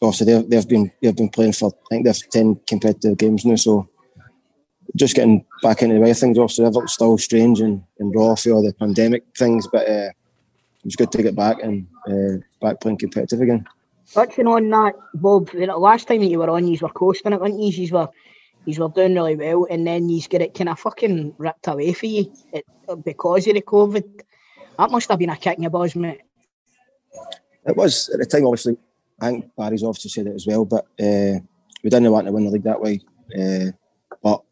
obviously, 0.02 0.32
they've, 0.32 0.48
they've 0.50 0.68
been 0.68 0.92
they've 1.02 1.16
been 1.16 1.28
playing 1.28 1.52
for 1.52 1.70
I 1.70 1.86
think 1.90 2.06
they've 2.06 2.30
ten 2.30 2.60
competitive 2.66 3.18
games 3.18 3.44
now. 3.44 3.56
So 3.56 3.88
just 4.96 5.14
getting 5.14 5.44
back 5.62 5.82
into 5.82 5.94
the 5.94 6.00
way 6.00 6.10
of 6.10 6.18
things. 6.18 6.38
Obviously, 6.38 6.66
everything's 6.66 6.92
still 6.92 7.18
strange 7.18 7.60
and, 7.60 7.82
and 7.98 8.14
raw 8.14 8.34
for 8.34 8.52
all 8.52 8.62
the 8.62 8.72
pandemic 8.72 9.24
things, 9.36 9.66
but 9.70 9.88
uh, 9.88 10.10
it 10.10 10.84
was 10.84 10.96
good 10.96 11.10
to 11.12 11.22
get 11.22 11.34
back 11.34 11.62
and 11.62 11.86
uh, 12.08 12.38
back 12.60 12.80
playing 12.80 12.98
competitive 12.98 13.40
again. 13.40 13.66
Touching 14.12 14.46
on 14.46 14.68
that, 14.70 14.94
Bob, 15.14 15.50
the 15.50 15.66
last 15.66 16.06
time 16.06 16.20
that 16.20 16.26
you 16.26 16.38
were 16.38 16.50
on, 16.50 16.68
you 16.68 16.78
were 16.80 16.90
coasting 16.90 17.32
it, 17.32 17.40
weren't 17.40 17.58
you? 17.58 17.70
You 17.70 17.92
were, 17.92 18.08
you 18.66 18.80
were 18.80 18.90
doing 18.90 19.14
really 19.14 19.34
well, 19.34 19.66
and 19.70 19.86
then 19.86 20.08
you 20.08 20.20
get 20.22 20.42
it 20.42 20.54
kind 20.54 20.68
of 20.68 20.78
fucking 20.78 21.34
ripped 21.38 21.66
away 21.66 21.92
for 21.94 22.06
you 22.06 22.32
because 23.04 23.46
of 23.46 23.54
the 23.54 23.62
COVID. 23.62 24.04
That 24.78 24.90
must 24.90 25.08
have 25.08 25.18
been 25.18 25.30
a 25.30 25.36
kick 25.36 25.56
in 25.56 25.64
the 25.64 25.70
balls, 25.70 25.96
mate. 25.96 26.20
It 27.66 27.76
was 27.76 28.10
at 28.10 28.18
the 28.20 28.26
time, 28.26 28.46
obviously. 28.46 28.76
I 29.20 29.30
think 29.30 29.50
Barry's 29.56 29.82
obviously 29.82 30.10
said 30.10 30.26
it 30.26 30.34
as 30.34 30.46
well, 30.46 30.64
but 30.64 30.84
uh, 31.00 31.38
we 31.82 31.90
didn't 31.90 32.10
want 32.10 32.26
to 32.26 32.32
win 32.32 32.44
the 32.44 32.50
league 32.50 32.64
that 32.64 32.80
way. 32.80 33.00
Uh, 33.38 33.70
but 34.22 34.42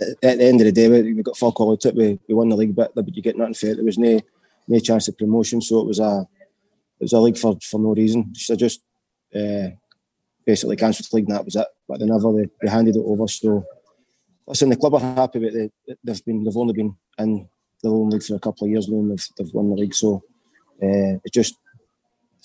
at 0.00 0.38
the 0.38 0.44
end 0.44 0.60
of 0.60 0.66
the 0.66 0.72
day, 0.72 0.88
we, 0.88 1.14
we 1.14 1.22
got 1.22 1.36
fuck 1.36 1.58
all. 1.60 1.78
We, 1.94 2.18
we 2.28 2.34
won 2.34 2.48
the 2.48 2.56
league, 2.56 2.74
but, 2.74 2.94
but 2.94 3.14
you 3.14 3.22
get 3.22 3.36
nothing 3.36 3.54
for 3.54 3.66
it. 3.68 3.76
There 3.76 3.84
was 3.84 3.98
no 3.98 4.20
no 4.68 4.78
chance 4.80 5.08
of 5.08 5.16
promotion, 5.16 5.60
so 5.62 5.80
it 5.80 5.86
was 5.86 6.00
a 6.00 6.26
it 6.98 7.04
was 7.04 7.12
a 7.12 7.20
league 7.20 7.38
for, 7.38 7.56
for 7.62 7.78
no 7.78 7.94
reason. 7.94 8.34
So 8.34 8.56
just 8.56 8.80
uh, 9.34 9.68
basically 10.44 10.76
cancelled 10.76 11.08
the 11.10 11.16
league, 11.16 11.28
and 11.28 11.36
that 11.36 11.44
was 11.44 11.56
it. 11.56 11.66
But 11.88 12.00
they 12.00 12.06
never 12.06 12.32
they, 12.32 12.48
they 12.60 12.68
handed 12.68 12.96
it 12.96 13.04
over. 13.04 13.28
So 13.28 13.64
listen, 14.46 14.70
the 14.70 14.76
club 14.76 14.94
are 14.94 15.00
happy 15.00 15.38
with 15.38 15.54
it. 15.54 15.72
They've 16.02 16.24
been 16.24 16.44
they've 16.44 16.56
only 16.56 16.74
been 16.74 16.96
in 17.18 17.48
the 17.82 17.90
league 17.90 18.22
for 18.22 18.34
a 18.34 18.40
couple 18.40 18.64
of 18.66 18.70
years 18.70 18.88
now, 18.88 18.98
and 18.98 19.12
they've, 19.12 19.28
they've 19.38 19.54
won 19.54 19.70
the 19.70 19.76
league. 19.76 19.94
So 19.94 20.22
uh, 20.82 21.20
it's 21.24 21.32
just 21.32 21.56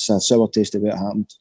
it's 0.01 0.09
a 0.09 0.19
sour 0.19 0.47
taste 0.47 0.75
of 0.75 0.83
it 0.83 0.93
happened. 0.93 1.33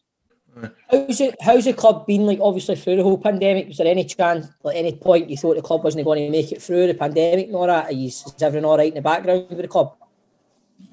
How's 0.91 1.21
it? 1.21 1.37
How's 1.41 1.65
the 1.65 1.73
club 1.73 2.07
been 2.07 2.27
like? 2.27 2.41
Obviously 2.41 2.77
through 2.77 2.97
the 2.97 3.03
whole 3.03 3.17
pandemic, 3.17 3.69
was 3.69 3.79
there 3.79 3.87
any 3.87 4.05
chance, 4.05 4.47
like 4.63 4.77
any 4.77 4.95
point, 4.95 5.31
you 5.31 5.37
thought 5.37 5.57
the 5.57 5.63
club 5.63 5.83
wasn't 5.85 6.05
going 6.05 6.25
to 6.25 6.31
make 6.31 6.53
it 6.53 6.61
through 6.61 6.87
the 6.87 6.95
pandemic 6.95 7.47
and 7.47 7.57
all 7.57 7.67
that? 7.67 7.87
Are 7.87 7.93
you, 7.93 8.09
is 8.09 8.35
everything 8.43 8.65
all 8.65 8.77
right 8.77 8.89
in 8.89 8.95
the 8.95 9.01
background 9.01 9.47
with 9.49 9.63
the 9.63 9.69
club? 9.69 9.97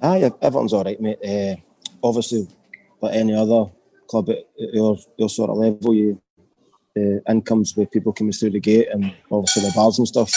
Aye, 0.02 0.32
everyone's 0.42 0.74
all 0.74 0.84
right, 0.84 1.02
mate. 1.02 1.20
Uh, 1.26 1.56
obviously, 2.04 2.48
like 3.02 3.16
any 3.16 3.36
other 3.36 3.66
club 4.08 4.30
at, 4.30 4.38
at 4.38 4.74
your, 4.74 4.98
your 5.18 5.30
sort 5.30 5.50
of 5.50 5.58
level, 5.58 5.94
you 5.94 6.22
the 6.96 7.22
incomes 7.30 7.76
with 7.76 7.92
people 7.92 8.14
coming 8.14 8.34
through 8.34 8.52
the 8.52 8.60
gate 8.60 8.88
and 8.92 9.14
obviously 9.32 9.64
the 9.64 9.72
bars 9.76 10.00
and 10.00 10.08
stuff, 10.08 10.32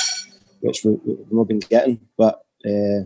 which 0.60 0.82
we, 0.84 0.98
we've 1.04 1.32
not 1.32 1.48
been 1.48 1.60
getting. 1.60 2.00
But 2.18 2.42
uh, 2.66 3.04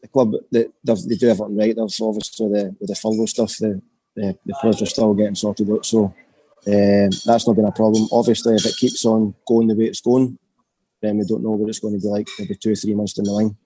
the 0.00 0.08
club, 0.08 0.32
they, 0.52 0.66
they've- 0.84 1.08
they 1.08 1.16
do 1.16 1.28
everything 1.30 1.56
right. 1.56 1.74
They've 1.76 2.02
obviously 2.02 2.48
the 2.48 2.76
with 2.80 2.88
the 2.88 2.94
furlough 2.94 3.26
stuff, 3.26 3.56
the, 3.58 3.80
the 4.16 4.38
the 4.46 4.54
players 4.60 4.82
are 4.82 4.86
still 4.86 5.14
getting 5.14 5.34
sorted 5.34 5.70
out. 5.70 5.84
So 5.86 6.14
um, 6.66 7.10
that's 7.24 7.46
not 7.46 7.56
been 7.56 7.64
a 7.64 7.72
problem. 7.72 8.08
Obviously, 8.12 8.54
if 8.54 8.66
it 8.66 8.76
keeps 8.76 9.04
on 9.04 9.34
going 9.46 9.68
the 9.68 9.74
way 9.74 9.84
it's 9.86 10.00
going, 10.00 10.38
then 11.00 11.18
we 11.18 11.24
don't 11.24 11.42
know 11.42 11.52
what 11.52 11.68
it's 11.68 11.78
going 11.78 11.94
to 11.94 12.00
be 12.00 12.08
like 12.08 12.28
maybe 12.38 12.54
two 12.56 12.72
or 12.72 12.74
three 12.74 12.94
months 12.94 13.12
down 13.14 13.24
the 13.24 13.32
line. 13.32 13.56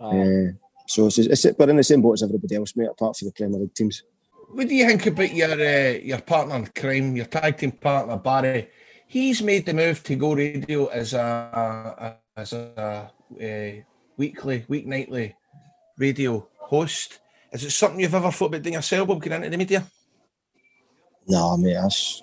Uh, 0.00 0.52
so 0.86 1.06
it's, 1.06 1.18
it's 1.18 1.46
we're 1.58 1.70
in 1.70 1.76
the 1.76 1.84
same 1.84 2.02
boat 2.02 2.14
as 2.14 2.22
everybody 2.22 2.56
else, 2.56 2.76
mate, 2.76 2.88
apart 2.90 3.16
from 3.16 3.28
the 3.28 3.32
Premier 3.32 3.60
League 3.60 3.74
teams. 3.74 4.02
What 4.50 4.68
do 4.68 4.74
you 4.74 4.86
think 4.86 5.06
about 5.06 5.34
your 5.34 5.52
uh, 5.52 5.98
your 6.02 6.20
partner 6.20 6.56
in 6.56 6.66
crime, 6.66 7.16
your 7.16 7.26
tag 7.26 7.56
team 7.58 7.72
partner 7.72 8.16
Barry? 8.16 8.68
He's 9.06 9.42
made 9.42 9.66
the 9.66 9.74
move 9.74 10.02
to 10.04 10.16
go 10.16 10.34
radio 10.34 10.86
as 10.86 11.12
a 11.14 12.18
as 12.36 12.52
a, 12.52 13.10
uh, 13.40 13.82
weekly, 14.16 14.64
weeknightly 14.68 15.36
radio 15.96 16.46
host. 16.58 17.18
Is 17.52 17.64
it 17.64 17.70
something 17.70 18.00
you've 18.00 18.14
ever 18.14 18.30
thought 18.30 18.46
about 18.46 18.62
doing 18.62 18.74
yourself, 18.74 19.08
Bob, 19.08 19.22
getting 19.22 19.38
into 19.44 19.50
the 19.50 19.56
media? 19.56 19.86
No, 21.26 21.56
mate, 21.56 21.74
that's. 21.74 22.22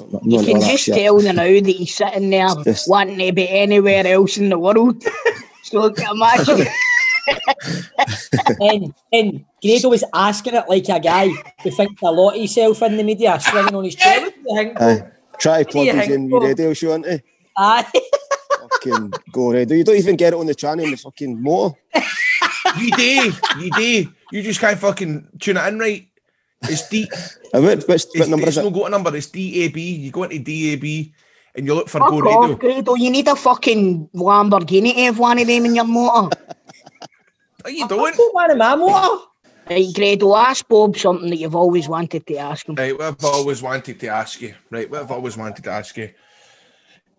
I'm 0.00 0.10
not 0.12 0.24
You 0.24 0.38
into 0.38 0.52
can 0.52 0.60
just 0.60 0.84
shit. 0.84 0.94
tell 0.94 1.20
now 1.20 1.32
that 1.34 1.66
he's 1.66 1.94
sitting 1.94 2.30
there 2.30 2.48
Just- 2.64 2.88
wanting 2.88 3.18
to 3.18 3.32
be 3.32 3.48
anywhere 3.48 4.06
else 4.06 4.36
in 4.38 4.48
the 4.48 4.58
world. 4.58 5.02
so 5.64 5.86
imagine. 5.86 6.66
and 8.60 8.94
and 9.12 9.44
Grado 9.62 9.88
was 9.90 10.04
asking 10.14 10.54
it 10.54 10.64
like 10.68 10.88
a 10.88 11.00
guy 11.00 11.28
who 11.62 11.70
thinks 11.70 12.00
a 12.02 12.10
lot 12.10 12.30
of 12.30 12.38
himself 12.38 12.82
in 12.82 12.96
the 12.96 13.02
media, 13.04 13.38
swinging 13.40 13.74
on 13.74 13.84
his 13.84 13.94
chair. 13.94 14.20
What 14.20 14.34
do 14.34 14.40
you 14.40 14.56
think? 14.56 14.80
Aye. 14.80 15.10
Try 15.38 15.62
to 15.64 15.70
plug 15.70 15.86
you 15.86 15.92
his 15.92 16.08
in 16.08 16.28
your 16.28 16.42
radio 16.42 16.72
show, 16.72 16.92
aren't 16.92 17.06
you? 17.06 17.20
Aye. 17.56 17.86
Fucking 18.60 19.12
go 19.32 19.52
radio. 19.52 19.76
You 19.76 19.84
don't 19.84 19.96
even 19.96 20.16
get 20.16 20.32
it 20.32 20.38
on 20.38 20.46
the 20.46 20.54
channel 20.54 20.84
in 20.84 20.92
the 20.92 20.96
fucking 20.96 21.42
motor. 21.42 21.76
You 22.78 22.90
do, 22.92 23.32
you 23.58 23.70
do. 23.70 24.12
You 24.32 24.42
just 24.42 24.60
can't 24.60 24.78
fucking 24.78 25.28
tune 25.40 25.56
it 25.56 25.66
in 25.68 25.78
right. 25.78 26.06
It's 26.62 26.88
D. 26.88 27.08
What, 27.52 27.62
what's, 27.62 27.86
what 27.88 28.14
It's, 28.14 28.28
number 28.28 28.46
it's 28.46 28.56
is 28.56 28.58
it? 28.58 28.62
no 28.64 28.70
got 28.70 28.86
a 28.86 28.90
number. 28.90 29.16
It's 29.16 29.26
DAB. 29.26 29.76
You 29.76 30.10
go 30.10 30.24
into 30.24 30.38
DAB 30.38 31.12
and 31.54 31.66
you 31.66 31.74
look 31.74 31.88
for 31.88 31.98
Fuck 31.98 32.10
Go 32.10 32.18
off, 32.18 32.42
Radio. 32.50 32.56
Grado. 32.56 32.92
Oh, 32.92 32.94
you 32.96 33.10
need 33.10 33.28
a 33.28 33.36
fucking 33.36 34.08
Lamborghini 34.14 34.94
to 34.94 35.00
have 35.02 35.18
one 35.18 35.38
of 35.38 35.46
them 35.46 35.64
in 35.66 35.74
your 35.74 35.84
motor. 35.84 36.36
Are 37.64 37.70
you 37.70 37.88
doing? 37.88 38.14
one 38.32 38.50
in 38.50 38.58
my 38.58 38.76
motor. 38.76 39.24
Right, 39.68 39.86
Grado, 39.94 40.34
ask 40.34 40.66
Bob 40.66 40.96
something 40.96 41.30
that 41.30 41.36
you've 41.36 41.54
always 41.54 41.88
wanted 41.88 42.26
to 42.26 42.36
ask 42.36 42.68
him. 42.68 42.74
Right, 42.74 42.96
what 42.96 43.06
I've 43.06 43.24
always 43.24 43.62
wanted 43.62 44.00
to 44.00 44.08
ask 44.08 44.40
you. 44.40 44.54
Right, 44.70 44.90
what 44.90 45.02
I've 45.02 45.10
always 45.10 45.36
wanted 45.36 45.64
to 45.64 45.70
ask 45.70 45.96
you. 45.96 46.10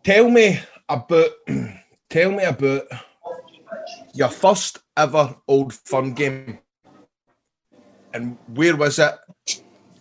Tell 0.03 0.29
me 0.29 0.59
about. 0.87 1.29
tell 2.09 2.31
me 2.31 2.43
about 2.43 2.83
your 4.13 4.29
first 4.29 4.79
ever 4.97 5.35
Old 5.47 5.73
Firm 5.73 6.13
game, 6.13 6.59
and 8.13 8.37
where 8.47 8.75
was 8.75 8.99
it? 8.99 9.13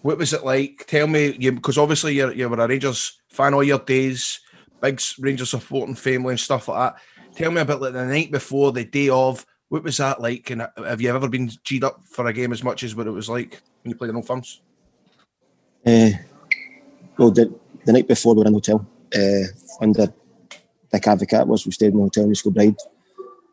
What 0.02 0.18
was 0.18 0.32
it 0.32 0.44
like? 0.44 0.84
Tell 0.86 1.06
me, 1.06 1.36
you 1.38 1.52
because 1.52 1.78
obviously 1.78 2.14
you 2.14 2.32
you 2.32 2.48
were 2.48 2.60
a 2.60 2.68
Rangers 2.68 3.20
fan 3.28 3.54
all 3.54 3.62
your 3.62 3.78
days, 3.78 4.40
big 4.80 5.00
Rangers 5.18 5.50
supporting 5.50 5.94
family 5.94 6.32
and 6.32 6.40
stuff 6.40 6.68
like 6.68 6.94
that. 6.94 7.02
Tell 7.36 7.50
me 7.50 7.60
about 7.60 7.80
like 7.80 7.92
the 7.92 8.04
night 8.04 8.30
before, 8.30 8.72
the 8.72 8.84
day 8.84 9.08
of. 9.08 9.46
What 9.68 9.84
was 9.84 9.98
that 9.98 10.20
like? 10.20 10.50
And 10.50 10.66
have 10.76 11.00
you 11.00 11.14
ever 11.14 11.28
been 11.28 11.48
G'd 11.62 11.84
up 11.84 12.02
for 12.04 12.26
a 12.26 12.32
game 12.32 12.52
as 12.52 12.64
much 12.64 12.82
as 12.82 12.96
what 12.96 13.06
it 13.06 13.12
was 13.12 13.28
like 13.28 13.62
when 13.84 13.90
you 13.90 13.94
played 13.94 14.10
in 14.10 14.16
Old 14.16 14.26
Firms? 14.26 14.62
Uh, 15.86 16.10
well, 17.16 17.30
the, 17.30 17.54
the 17.84 17.92
night 17.92 18.08
before 18.08 18.34
we 18.34 18.40
were 18.40 18.46
in 18.46 18.52
the 18.52 18.56
hotel, 18.56 18.84
uh, 19.14 19.46
under 19.80 20.12
Dick 20.92 21.02
Advocaat 21.02 21.46
was, 21.46 21.64
we 21.64 21.72
stayed 21.72 21.92
in 21.92 21.98
the 21.98 22.02
hotel 22.02 22.24
in 22.24 22.32
East 22.32 22.52
Bride. 22.52 22.74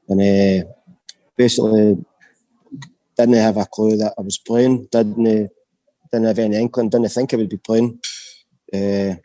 And 0.07 0.21
uh, 0.21 0.67
basically, 1.35 2.05
didn't 3.17 3.35
have 3.35 3.57
a 3.57 3.65
clue 3.65 3.97
that 3.97 4.13
I 4.17 4.21
was 4.21 4.37
playing, 4.37 4.87
didn't, 4.91 5.27
uh, 5.27 5.47
didn't 6.11 6.27
have 6.27 6.39
any 6.39 6.57
inkling, 6.57 6.89
didn't 6.89 7.09
think 7.09 7.33
I 7.33 7.37
would 7.37 7.49
be 7.49 7.57
playing. 7.57 7.99
Uh, 8.73 9.15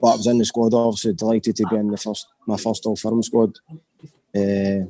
but 0.00 0.12
I 0.12 0.16
was 0.16 0.26
in 0.26 0.38
the 0.38 0.44
squad, 0.44 0.74
obviously 0.74 1.14
delighted 1.14 1.56
to 1.56 1.66
be 1.66 1.76
in 1.76 1.90
the 1.90 1.96
first 1.96 2.26
my 2.46 2.56
first 2.56 2.86
Old 2.86 2.98
Firm 2.98 3.22
squad. 3.22 3.58
Uh, 4.34 4.86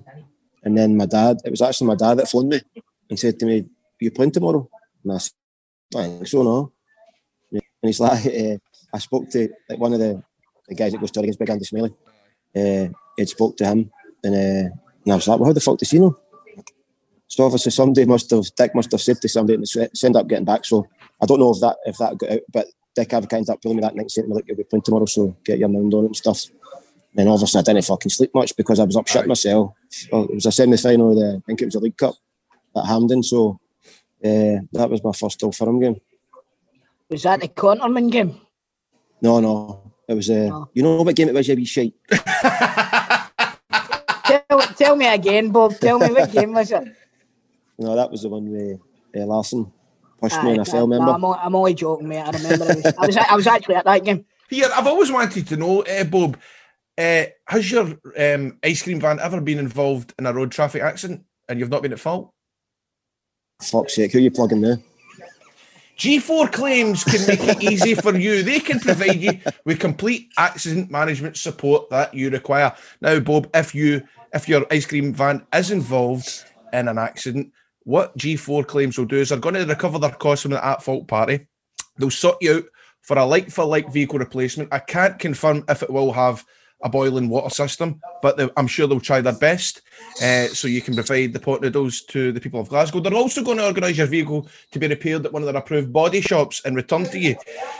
and 0.62 0.76
then 0.76 0.97
my 0.97 1.07
dad, 1.07 1.39
it 1.45 1.51
was 1.51 1.62
actually 1.62 1.87
my 1.89 1.95
dad 1.95 2.14
that 2.18 2.28
phoned 2.28 2.51
me 2.51 2.61
and 3.09 3.18
said 3.18 3.39
to 3.39 3.47
me, 3.47 3.66
you 3.99 4.11
playing 4.11 4.33
tomorrow? 4.33 4.68
And 5.03 5.12
I 5.12 5.18
said, 5.18 5.33
I 5.97 6.03
think 6.03 6.26
so, 6.26 6.43
no. 6.43 6.72
And 7.51 7.62
he's 7.83 8.01
like, 8.01 8.26
uh, 8.26 8.57
I 8.93 8.99
spoke 8.99 9.31
to 9.31 9.49
like 9.68 9.78
one 9.78 9.95
of 9.95 10.01
the, 10.01 10.22
the 10.68 10.74
guys 10.74 10.93
that 10.93 11.01
goes 11.01 11.11
to 11.12 11.20
against 11.20 11.39
Big 11.39 11.51
Andy 11.51 11.64
Smiley. 11.64 11.95
Uh, 12.55 12.89
he'd 13.16 13.28
spoke 13.28 13.57
to 13.59 13.64
him, 13.64 13.91
and, 14.25 14.35
uh, 14.35 14.75
and 15.05 15.12
I 15.12 15.14
was 15.14 15.29
like, 15.29 15.39
well, 15.39 15.49
how 15.49 15.53
the 15.53 15.61
fuck 15.61 15.79
does 15.79 15.91
he 15.91 15.99
know? 15.99 16.18
So 17.27 17.45
obviously 17.45 17.71
somebody 17.71 18.07
must 18.07 18.31
have, 18.31 18.45
Dick 18.57 18.75
must 18.75 18.91
have 18.91 19.01
said 19.01 19.21
to 19.21 19.29
somebody, 19.29 19.55
and 19.55 19.62
it's 19.62 20.05
ended 20.05 20.21
up 20.21 20.29
getting 20.29 20.45
back. 20.45 20.64
So 20.64 20.87
I 21.23 21.27
don't 21.27 21.39
know 21.39 21.53
if 21.53 21.61
that 21.61 21.77
if 21.85 21.97
that 21.99 22.18
got 22.18 22.33
out, 22.33 22.41
but 22.53 22.66
Dick 22.97 23.09
Advocaat 23.09 23.33
ended 23.35 23.51
up 23.51 23.62
pulling 23.62 23.77
me 23.77 23.83
that 23.83 23.95
night 23.95 24.03
and 24.03 24.11
saying 24.11 24.29
me, 24.29 24.35
look, 24.35 24.45
you'll 24.49 24.57
be 24.57 24.64
playing 24.64 24.83
tomorrow, 24.83 25.07
so 25.07 25.37
get 25.45 25.59
your 25.59 25.68
mind 25.68 25.95
on 25.95 26.05
it 26.05 26.07
and 26.07 26.16
stuff. 26.16 26.47
Then 27.14 27.29
obviously 27.29 27.61
I 27.61 27.62
didn't 27.62 27.85
fucking 27.85 28.11
sleep 28.11 28.35
much 28.35 28.57
because 28.57 28.81
I 28.81 28.85
was 28.85 28.97
up 28.97 29.07
shit 29.07 29.27
myself. 29.27 29.75
Well, 30.11 30.25
it 30.25 30.35
was 30.35 30.47
a 30.47 30.53
semi-final 30.53 31.11
of 31.11 31.16
the, 31.16 31.37
I 31.37 31.41
think 31.47 31.62
it 31.62 31.66
was 31.66 31.75
a 31.77 31.81
League 31.81 31.97
Cup 31.97 32.14
at 32.77 32.87
Hampden, 32.87 33.23
so 33.23 33.61
uh, 34.25 34.66
that 34.73 34.91
was 34.91 35.03
my 35.03 35.12
first 35.12 35.43
Old 35.43 35.55
Firm 35.55 35.81
game. 35.81 36.01
Was 37.09 37.23
that 37.25 37.41
the 37.41 37.49
Conterman 37.49 38.11
game? 38.11 38.41
No, 39.23 39.41
no, 39.41 39.93
it 40.09 40.14
was, 40.14 40.31
uh, 40.31 40.64
you 40.73 40.83
know 40.83 41.03
what 41.03 41.14
game 41.14 41.29
it 41.29 41.35
was, 41.35 41.47
you 41.47 41.57
wee 41.57 41.64
shite? 41.64 41.95
tell, 44.61 44.74
tell 44.74 44.96
me 44.96 45.06
again, 45.06 45.50
Bob. 45.50 45.74
Tell 45.76 45.98
me 45.98 46.08
what 46.08 46.32
game 46.32 46.52
was 46.52 46.70
it? 46.70 46.84
No, 47.78 47.96
that 47.96 48.11
was 48.11 48.22
the 48.22 48.28
one 48.28 48.50
where 48.50 48.78
uh, 49.22 49.26
Larsson 49.26 49.72
pushed 50.20 50.36
Aye, 50.36 50.44
me 50.44 50.50
and 50.50 50.61
I 50.61 50.64
no, 50.64 50.64
fell, 50.64 50.86
no, 50.86 50.94
remember? 50.94 51.12
I'm, 51.12 51.24
only, 51.24 51.38
I'm 51.40 51.54
only 51.54 51.74
joking, 51.74 52.08
mate. 52.08 52.20
I 52.20 52.30
remember. 52.30 52.64
I 52.64 52.74
was, 52.74 52.86
I 52.86 53.06
was, 53.06 53.16
I 53.16 53.34
was 53.36 53.46
actually 53.46 53.74
at 53.76 53.84
that 53.84 54.04
game. 54.04 54.24
Here, 54.48 54.68
I've 54.74 54.86
always 54.86 55.11
wanted 55.11 55.46
to 55.46 55.56
know, 55.56 55.82
uh, 55.82 56.04
Bob, 56.04 56.36
uh, 56.98 57.24
has 57.46 57.70
your 57.70 57.98
um, 58.18 58.58
ice 58.62 58.82
cream 58.82 59.00
van 59.00 59.20
ever 59.20 59.40
been 59.40 59.58
involved 59.58 60.12
in 60.18 60.26
a 60.26 60.32
road 60.32 60.52
traffic 60.52 60.82
accident 60.82 61.24
and 61.48 61.58
you've 61.58 61.70
not 61.70 61.82
been 61.82 61.92
at 61.92 62.00
fault? 62.00 62.32
Fuck's 63.62 63.94
sake, 63.94 64.12
who 64.12 64.18
are 64.18 64.22
you 64.22 64.30
plugging 64.30 64.61
now? 64.61 64.76
G4 65.96 66.50
claims 66.50 67.04
can 67.04 67.26
make 67.26 67.44
it 67.44 67.62
easy 67.62 67.94
for 67.94 68.16
you. 68.16 68.42
They 68.42 68.58
can 68.58 68.80
provide 68.80 69.20
you 69.20 69.38
with 69.66 69.78
complete 69.78 70.30
accident 70.38 70.90
management 70.90 71.36
support 71.36 71.90
that 71.90 72.14
you 72.14 72.30
require. 72.30 72.74
Now, 73.02 73.20
Bob, 73.20 73.50
if 73.52 73.74
you 73.74 74.02
if 74.35 74.49
your 74.49 74.66
ice 74.70 74.87
cream 74.87 75.12
van 75.12 75.47
is 75.55 75.70
involved 75.70 76.45
in 76.72 76.89
an 76.89 76.99
accident, 76.99 77.53
what 77.85 78.16
G4 78.16 78.66
claims 78.66 78.99
will 78.99 79.07
do 79.07 79.16
is 79.16 79.31
they're 79.31 79.39
going 79.39 79.55
to 79.55 79.64
recover 79.64 79.99
their 79.99 80.11
costs 80.11 80.43
from 80.43 80.53
the 80.53 80.64
at 80.64 80.83
fault 80.83 81.09
party. 81.09 81.47
They'll 81.99 82.11
sort 82.11 82.37
you 82.41 82.57
out 82.57 82.64
for 83.03 83.18
a 83.18 83.24
like 83.24 83.51
for 83.51 83.64
like 83.64 83.93
vehicle 83.93 84.18
replacement. 84.18 84.72
I 84.72 84.78
can't 84.78 85.18
confirm 85.18 85.64
if 85.68 85.83
it 85.83 85.91
will 85.91 86.12
have 86.12 86.45
a 86.83 86.89
boiling 86.89 87.28
water 87.28 87.51
system, 87.51 88.01
but 88.22 88.37
they- 88.37 88.49
I'm 88.57 88.66
sure 88.66 88.87
they'll 88.87 89.01
try 89.01 89.20
their 89.20 89.33
best. 89.35 89.83
Uh, 90.22 90.47
so 90.49 90.66
you 90.66 90.81
can 90.81 90.95
provide 90.95 91.33
the 91.33 91.39
pot 91.39 91.61
noodles 91.61 92.01
to 92.03 92.33
the 92.33 92.41
people 92.41 92.61
of 92.61 92.68
Glasgow. 92.68 93.01
They're 93.01 93.14
also 93.14 93.43
going 93.43 93.59
to 93.59 93.66
organise 93.66 93.99
your 93.99 94.07
vehicle 94.07 94.49
to 94.72 94.78
be 94.78 94.89
repaired 94.89 95.26
at 95.26 95.33
one 95.33 95.43
of 95.43 95.47
their 95.47 95.57
approved 95.57 95.93
body 95.93 96.20
shops 96.20 96.62
and 96.64 96.74
returned 96.74 97.11
to 97.12 97.18
you. 97.18 97.37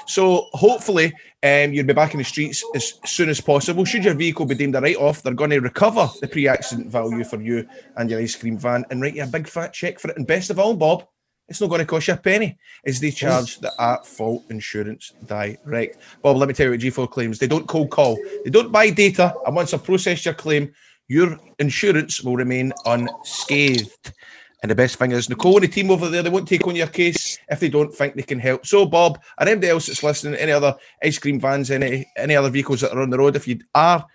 So 0.07 0.48
hopefully 0.53 1.14
um, 1.42 1.72
you'll 1.72 1.86
be 1.86 1.94
back 1.94 2.12
in 2.12 2.18
the 2.18 2.24
streets 2.24 2.62
as 2.74 2.94
soon 3.05 3.30
as 3.30 3.40
possible. 3.40 3.84
Should 3.84 4.05
your 4.05 4.14
vehicle 4.14 4.46
be 4.46 4.55
deemed 4.55 4.76
a 4.76 4.80
write-off, 4.80 5.22
they're 5.22 5.32
going 5.32 5.51
to 5.51 5.61
recover 5.61 6.09
the 6.20 6.28
pre-accident 6.28 6.88
value 6.88 7.24
for 7.24 7.40
you 7.40 7.66
and 7.96 8.11
your 8.11 8.20
ice 8.20 8.36
cream 8.36 8.59
van 8.59 8.84
and 8.90 9.01
write 9.01 9.14
you 9.14 9.22
a 9.22 9.26
big 9.26 9.48
fat 9.48 9.72
check 9.72 9.98
for 9.98 10.11
it. 10.11 10.16
And 10.16 10.26
best 10.26 10.51
of 10.51 10.59
all, 10.59 10.74
Bob, 10.74 11.07
it's 11.51 11.61
not 11.61 11.68
going 11.68 11.80
to 11.80 11.84
cost 11.84 12.09
you 12.09 12.14
a 12.14 12.16
penny, 12.16 12.57
as 12.86 13.01
they 13.01 13.11
charge 13.11 13.59
the 13.59 13.72
at 13.80 14.07
fault 14.07 14.44
insurance 14.51 15.12
direct. 15.26 15.98
Bob, 16.22 16.36
let 16.36 16.48
me 16.48 16.55
tell 16.55 16.66
you 16.66 16.72
what 16.72 16.80
G4 16.80 17.11
claims. 17.11 17.38
They 17.38 17.48
don't 17.48 17.66
cold 17.66 17.90
call, 17.90 18.16
they 18.44 18.51
don't 18.51 18.72
buy 18.72 18.88
data, 18.90 19.34
and 19.44 19.55
once 19.55 19.74
I've 19.74 19.84
processed 19.84 20.24
your 20.24 20.34
claim, 20.34 20.72
your 21.09 21.38
insurance 21.59 22.22
will 22.22 22.36
remain 22.36 22.72
unscathed. 22.86 24.14
And 24.62 24.70
the 24.70 24.76
best 24.76 24.96
thing 24.96 25.11
is, 25.12 25.28
Nicole 25.28 25.57
and 25.57 25.64
the 25.64 25.68
team 25.68 25.90
over 25.90 26.09
there, 26.09 26.22
they 26.22 26.30
won't 26.30 26.46
take 26.46 26.66
on 26.66 26.76
your 26.76 26.86
case 26.86 27.38
if 27.48 27.61
they 27.61 27.68
don't 27.68 27.92
think 27.92 28.14
they 28.14 28.22
can 28.22 28.38
help. 28.38 28.64
So, 28.64 28.86
Bob, 28.86 29.18
and 29.38 29.48
anybody 29.48 29.70
else 29.70 29.86
that's 29.86 30.03
listening, 30.03 30.38
any 30.38 30.53
other 30.53 30.76
ice 31.03 31.18
cream 31.18 31.40
vans, 31.40 31.70
any 31.70 32.07
any 32.16 32.36
other 32.36 32.51
vehicles 32.51 32.82
that 32.82 32.92
are 32.92 33.03
on 33.03 33.11
the 33.11 33.18
road, 33.18 33.36
if 33.36 33.48
you 33.48 33.59
are 33.74 34.07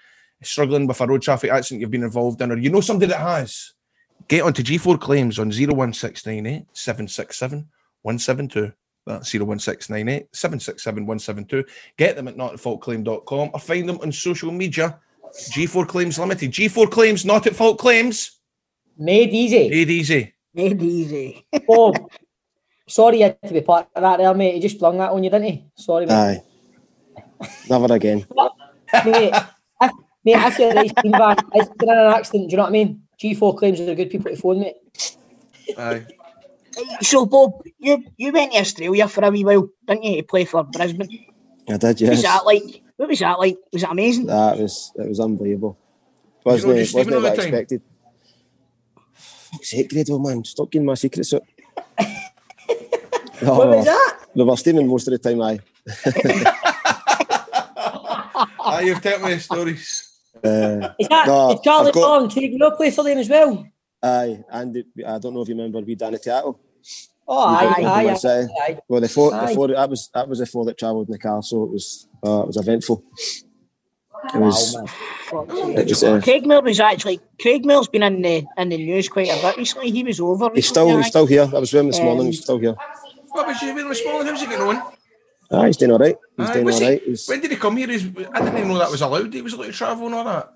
struggling 0.41 0.87
with 0.87 1.01
a 1.01 1.07
road 1.07 1.21
traffic 1.21 1.51
accident 1.51 1.81
you've 1.81 1.91
been 1.91 2.03
involved 2.03 2.41
in, 2.41 2.51
or 2.51 2.57
you 2.57 2.69
know 2.69 2.81
somebody 2.81 3.11
that 3.11 3.19
has, 3.19 3.73
get 4.27 4.43
onto 4.43 4.63
G4 4.63 4.99
claims 4.99 5.39
on 5.39 5.47
01698 5.47 6.65
767 6.73 7.67
172. 8.01 8.71
That's 9.05 9.33
01698 9.33 10.27
767 10.35 11.05
172. 11.05 11.63
Get 11.97 12.15
them 12.15 12.27
at 12.27 12.35
notatfaultclaim.com 12.35 13.51
or 13.53 13.59
find 13.59 13.87
them 13.87 13.99
on 14.01 14.11
social 14.11 14.51
media. 14.51 14.99
G4 15.33 15.87
Claims 15.87 16.17
Limited. 16.17 16.51
G4 16.51 16.89
Claims, 16.89 17.25
not 17.25 17.45
at 17.45 17.55
fault 17.55 17.77
claims. 17.77 18.39
Made 18.97 19.33
easy. 19.33 19.69
Made 19.69 19.89
easy. 19.89 20.33
Made 20.53 20.81
easy. 20.81 21.45
Bob, 21.67 21.97
sorry 22.87 23.17
you 23.17 23.23
had 23.23 23.41
to 23.43 23.53
be 23.53 23.61
part 23.61 23.87
of 23.93 24.01
that 24.01 24.17
there, 24.17 24.33
mate. 24.33 24.55
He 24.55 24.61
just 24.61 24.79
flung 24.79 24.97
that 24.99 25.11
on 25.11 25.23
you, 25.23 25.29
didn't 25.29 25.47
he? 25.47 25.65
Sorry, 25.75 26.05
mate. 26.05 26.13
Aye. 26.13 26.43
Never 27.69 27.93
again. 27.93 28.25
mate, 29.05 29.33
if, 29.33 29.91
mate, 30.23 30.37
if 30.37 30.59
your 30.59 30.77
ice 30.77 30.93
cream 30.93 31.11
van 31.11 31.37
is 31.55 31.67
in 31.81 31.89
an 31.89 32.13
accident, 32.13 32.49
do 32.49 32.53
you 32.53 32.57
know 32.57 32.63
what 32.63 32.69
I 32.69 32.71
mean? 32.71 33.04
G4 33.19 33.57
claims 33.57 33.79
are 33.79 33.85
the 33.85 33.95
good 33.95 34.09
people 34.09 34.31
to 34.31 34.37
phone, 34.37 34.59
mate. 34.59 34.75
Aye. 35.77 36.05
So, 37.01 37.25
Bob, 37.25 37.63
you, 37.79 38.03
you 38.17 38.31
went 38.33 38.51
to 38.51 38.59
Australia 38.59 39.07
for 39.07 39.23
a 39.23 39.31
wee 39.31 39.45
while, 39.45 39.69
didn't 39.87 40.03
you, 40.03 40.17
to 40.17 40.23
play 40.23 40.45
for 40.45 40.63
Brisbane? 40.63 41.25
I 41.69 41.77
did, 41.77 41.83
What 41.83 42.01
was 42.01 42.01
yes. 42.01 42.21
that 42.23 42.45
like? 42.45 42.81
What 42.97 43.09
was 43.09 43.19
that 43.19 43.39
like? 43.39 43.57
Was 43.73 43.83
it 43.83 43.89
amazing? 43.89 44.25
That 44.27 44.59
was 44.59 44.91
it 44.95 45.07
was 45.07 45.19
unbelievable. 45.19 45.77
You 46.45 46.51
Wasn't 46.51 46.73
know 46.73 46.79
it, 46.79 46.93
wasn't 46.93 47.15
what 47.15 47.25
I 47.25 47.33
expected? 47.33 47.81
Fuck's 49.15 49.69
sake, 49.71 49.89
Grado, 49.89 50.19
man. 50.19 50.43
Stop 50.43 50.69
giving 50.71 50.85
my 50.85 50.93
secrets 50.95 51.33
up. 51.33 51.43
What 53.41 53.67
was 53.67 53.85
that? 53.85 54.19
We 54.33 54.43
were 54.43 54.55
steaming 54.57 54.87
most 54.87 55.07
of 55.07 55.11
the 55.11 55.17
time, 55.17 55.41
aye. 55.41 55.59
Aye, 58.67 58.81
you've 58.81 59.01
told 59.01 59.21
me 59.21 59.37
stories. 59.37 60.04
Uh, 60.45 60.93
Is 60.99 61.07
that 61.09 61.27
no, 61.27 61.51
is 61.53 61.59
Charlie 61.61 61.87
I've 61.89 61.93
got- 61.93 62.19
Bond, 62.19 62.31
Craig 62.31 62.53
Miller 62.53 62.75
play 62.75 62.91
for 62.91 63.03
them 63.03 63.17
as 63.17 63.29
well? 63.29 63.65
Aye, 64.03 64.43
and 64.51 64.75
it- 64.75 64.85
I 65.05 65.17
don't 65.19 65.33
know 65.33 65.41
if 65.41 65.49
you 65.49 65.55
remember 65.55 65.79
we 65.79 65.95
Danny 65.95 66.17
Tiatto. 66.17 66.57
Oh, 67.27 67.49
We 67.49 67.67
aye, 67.67 67.73
aye, 67.83 68.17
aye, 68.23 68.47
aye. 68.67 68.79
Well, 68.87 69.01
the 69.01 69.09
four, 69.09 69.33
Aye. 69.33 69.47
the 69.49 69.55
four, 69.55 69.67
that 69.69 69.89
was 69.89 70.09
that 70.13 70.29
was 70.29 70.39
the 70.39 70.45
four 70.45 70.63
that 70.65 70.77
travelled 70.77 71.07
in 71.07 71.11
the 71.13 71.17
car, 71.17 71.41
so 71.41 71.63
it 71.63 71.71
was 71.71 72.07
uh, 72.23 72.41
it 72.41 72.47
was 72.47 72.57
eventful. 72.57 73.03
It 74.33 74.39
was. 74.39 74.75
It 74.75 75.87
was 75.89 76.03
uh, 76.03 76.21
Craig 76.23 76.45
Mill 76.45 76.61
was 76.61 76.79
actually 76.79 77.19
Craig 77.41 77.65
Mill's 77.65 77.87
been 77.87 78.03
in 78.03 78.21
the 78.21 78.43
in 78.57 78.69
the 78.69 78.77
news 78.77 79.09
quite 79.09 79.29
a 79.29 79.41
bit 79.41 79.57
recently. 79.57 79.89
He 79.91 80.03
was 80.03 80.19
over. 80.19 80.49
he's 80.53 80.67
still 80.67 80.95
he's 80.97 81.07
still 81.07 81.25
here. 81.25 81.43
I 81.51 81.59
was 81.59 81.73
with 81.73 81.79
him 81.81 81.87
this 81.87 81.99
morning. 81.99 82.21
Um, 82.21 82.25
He's 82.27 82.41
still 82.43 82.59
here. 82.59 82.75
What 83.29 83.47
was 83.47 83.61
you 83.61 83.73
been 83.73 83.89
with 83.89 83.97
Smalling? 83.97 84.27
How's 84.27 84.39
he 84.41 84.45
getting 84.47 84.61
on? 84.67 84.93
Ah, 85.51 85.65
he's 85.65 85.77
doing 85.77 85.91
all 85.91 85.99
right. 85.99 86.15
He's 86.37 86.49
Aye, 86.49 86.53
doing 86.53 86.65
was 86.65 86.75
all 86.75 86.81
he- 86.81 86.87
right. 86.87 87.01
He's, 87.03 87.27
When 87.27 87.39
did 87.41 87.51
he 87.51 87.57
come 87.57 87.77
here? 87.77 87.87
He's, 87.87 88.05
I 88.05 88.09
didn't 88.41 88.57
even 88.57 88.67
know 88.69 88.77
that 88.79 88.89
was 88.91 89.01
allowed. 89.01 89.33
He 89.33 89.41
was 89.41 89.53
allowed 89.53 89.65
to 89.67 89.71
travel 89.73 90.05
and 90.07 90.15
all 90.15 90.23
that. 90.25 90.51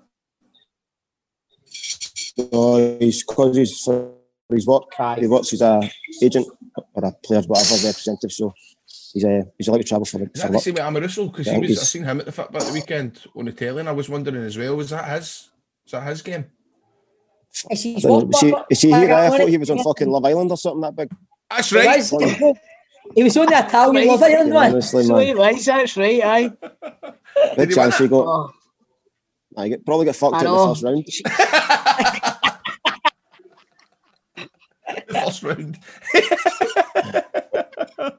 no, 2.52 2.96
he's 2.98 3.22
because 3.24 3.56
he's 3.56 3.80
for 3.82 4.12
his 4.50 4.66
work. 4.66 4.84
He 5.18 5.26
works 5.26 5.52
as 5.52 5.62
a 5.62 5.80
agent 6.22 6.46
or 6.94 7.04
a 7.04 7.12
player, 7.12 7.42
whatever 7.42 7.86
representative. 7.86 8.32
So 8.32 8.52
he's 9.12 9.24
uh, 9.24 9.42
he's 9.58 9.68
allowed 9.68 9.78
to 9.78 9.84
travel 9.84 10.04
for, 10.06 10.22
Is 10.22 10.28
for 10.34 10.38
that 10.38 10.46
the 10.48 10.52
work. 10.54 10.62
same 10.62 10.74
with 10.74 10.82
Amoruso? 10.82 11.30
Because 11.30 11.46
Yeah, 11.46 11.54
he 11.54 11.60
was, 11.60 11.68
I 11.70 11.72
he's- 11.74 11.90
seen 11.90 12.04
him 12.04 12.20
at 12.20 12.26
the 12.26 12.32
Fitbit 12.32 12.66
the 12.66 12.72
weekend 12.72 13.20
on 13.36 13.44
the 13.44 13.52
telly, 13.52 13.80
and 13.80 13.88
I 13.88 13.92
was 13.92 14.08
wondering 14.08 14.44
as 14.44 14.56
well, 14.58 14.76
was 14.76 14.90
that 14.90 15.08
his? 15.08 15.50
Is 15.86 15.92
that 15.92 16.06
his 16.06 16.22
game? 16.22 16.46
Is 17.70 17.82
he, 17.82 17.96
I 17.96 18.00
don't 18.00 18.32
Is 18.34 18.40
he, 18.40 18.54
is 18.70 18.80
he 18.82 18.88
here? 18.92 19.12
I 19.12 19.28
thought 19.36 19.48
he 19.48 19.58
was 19.58 19.70
on 19.70 19.82
fucking 19.82 20.08
Love 20.08 20.24
Island 20.24 20.50
or 20.52 20.56
something 20.56 20.82
that 20.82 20.94
big. 20.96 21.10
That's 21.50 21.70
He 21.70 21.76
was, 21.76 22.12
he 23.14 23.22
was 23.22 23.36
on 23.36 23.46
the 23.46 23.58
Italian 23.58 24.06
Love 24.08 24.22
Island, 24.22 24.50
man. 24.50 24.70
Honestly, 24.72 25.04
So 25.04 25.14
man. 25.16 25.26
he 25.26 25.34
was, 25.34 25.64
that's 25.64 25.96
right, 25.96 26.24
aye. 26.24 26.52
Big 27.56 27.72
chance 27.74 27.98
he 27.98 28.08
got. 28.08 28.26
Oh, 28.26 28.52
I 29.56 29.68
get 29.68 29.84
probably 29.84 30.06
get 30.06 30.16
fucked 30.16 30.36
I 30.36 30.38
in 30.40 30.44
the 30.44 30.66
first 30.66 30.82
round. 30.84 31.06
The 35.06 35.14
first 35.24 35.42
round. 35.42 35.78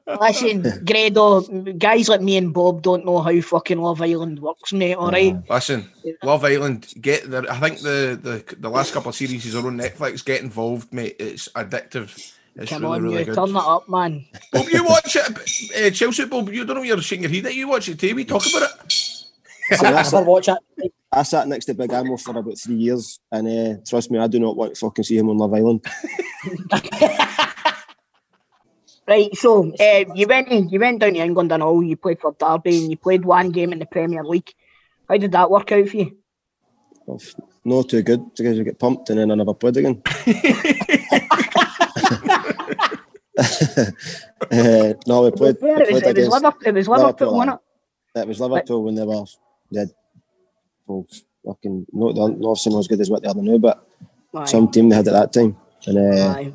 listen, 0.20 0.84
Grado, 0.84 1.40
guys 1.72 2.08
like 2.08 2.20
me 2.20 2.36
and 2.36 2.52
Bob 2.52 2.82
don't 2.82 3.04
know 3.04 3.20
how 3.20 3.38
fucking 3.40 3.78
Love 3.80 4.00
Island 4.00 4.40
works, 4.40 4.72
mate. 4.72 4.94
All 4.94 5.10
right. 5.10 5.36
Listen, 5.50 5.90
Love 6.22 6.44
Island, 6.44 6.92
get 7.00 7.30
the. 7.30 7.46
I 7.50 7.58
think 7.60 7.80
the, 7.80 8.18
the 8.20 8.56
the 8.56 8.68
last 8.70 8.92
couple 8.92 9.08
of 9.10 9.14
series 9.14 9.54
are 9.54 9.66
on 9.66 9.78
Netflix. 9.78 10.24
Get 10.24 10.42
involved, 10.42 10.92
mate. 10.92 11.16
It's 11.18 11.48
addictive. 11.48 12.34
It's 12.54 12.70
Come 12.70 12.82
really, 12.82 12.96
on, 12.96 13.02
really 13.02 13.18
you 13.20 13.24
good. 13.26 13.34
turn 13.34 13.52
that 13.54 13.60
up, 13.60 13.88
man. 13.88 14.26
Bob, 14.52 14.68
you 14.68 14.84
watch 14.84 15.16
it, 15.16 15.86
uh, 15.86 15.90
Chelsea. 15.90 16.26
Bob, 16.26 16.50
you 16.50 16.64
don't 16.64 16.76
know 16.76 16.82
you're 16.82 17.00
shaking 17.00 17.22
your 17.22 17.32
head 17.32 17.46
at. 17.46 17.54
You 17.54 17.68
watch 17.68 17.88
it 17.88 17.98
too. 17.98 18.14
We 18.14 18.24
talk 18.24 18.44
about 18.46 18.68
it. 18.70 18.92
See, 18.92 19.86
I, 19.86 19.90
Never 19.90 20.04
sat, 20.04 20.26
watch 20.26 20.48
it. 20.48 20.92
I 21.10 21.22
sat 21.22 21.48
next 21.48 21.64
to 21.66 21.74
Big 21.74 21.92
Ammo 21.92 22.16
for 22.18 22.36
about 22.36 22.58
three 22.58 22.74
years, 22.74 23.20
and 23.30 23.48
uh, 23.48 23.80
trust 23.88 24.10
me, 24.10 24.18
I 24.18 24.26
do 24.26 24.38
not 24.38 24.56
want 24.56 24.74
to 24.74 24.80
fucking 24.80 25.04
see 25.04 25.16
him 25.16 25.30
on 25.30 25.38
Love 25.38 25.54
Island. 25.54 25.84
Right, 29.06 29.34
so 29.36 29.72
uh, 29.80 30.04
you 30.14 30.28
went 30.28 30.48
in, 30.48 30.68
you 30.68 30.78
went 30.78 31.00
down 31.00 31.14
to 31.14 31.18
England 31.18 31.50
and 31.50 31.62
all. 31.62 31.82
You 31.82 31.96
played 31.96 32.20
for 32.20 32.36
Derby 32.38 32.78
and 32.78 32.90
you 32.90 32.96
played 32.96 33.24
one 33.24 33.50
game 33.50 33.72
in 33.72 33.80
the 33.80 33.86
Premier 33.86 34.22
League. 34.22 34.50
How 35.08 35.16
did 35.16 35.32
that 35.32 35.50
work 35.50 35.72
out 35.72 35.88
for 35.88 35.96
you? 35.96 36.16
Well, 37.04 37.18
f- 37.20 37.34
no 37.64 37.82
too 37.82 38.02
good 38.02 38.32
because 38.36 38.56
you 38.56 38.62
get 38.62 38.78
pumped 38.78 39.10
and 39.10 39.18
then 39.18 39.32
I 39.32 39.34
never 39.34 39.54
played 39.54 39.76
again. 39.76 40.02
uh, 43.38 44.94
no, 45.06 45.22
we 45.22 45.30
played. 45.30 45.56
Yeah, 45.62 45.76
we 45.76 45.82
it 45.82 45.92
was, 45.92 46.02
played 46.02 46.18
it 46.18 46.28
was 46.28 46.28
against 46.28 46.32
Liverpool. 46.32 46.68
It 46.68 46.74
was 46.74 46.88
Liverpool, 46.88 47.34
wasn't 47.34 47.60
it? 48.14 48.20
It 48.20 48.28
was 48.28 48.40
Liverpool 48.40 48.84
when 48.84 48.94
they 48.94 49.04
were 49.04 49.24
they 49.70 49.80
had 49.80 49.90
well, 50.86 51.06
fucking 51.44 51.86
not 51.92 52.14
the 52.14 52.28
not 52.28 52.58
some 52.58 52.76
as 52.78 52.88
good 52.88 53.00
as 53.00 53.10
what 53.10 53.22
they 53.22 53.28
are 53.28 53.34
now, 53.34 53.58
but 53.58 53.86
Aye. 54.34 54.44
some 54.44 54.70
team 54.70 54.88
they 54.88 54.96
had 54.96 55.08
at 55.08 55.12
that 55.12 55.32
time. 55.32 55.56
And 55.86 55.98
uh, 55.98 56.28
Aye. 56.32 56.52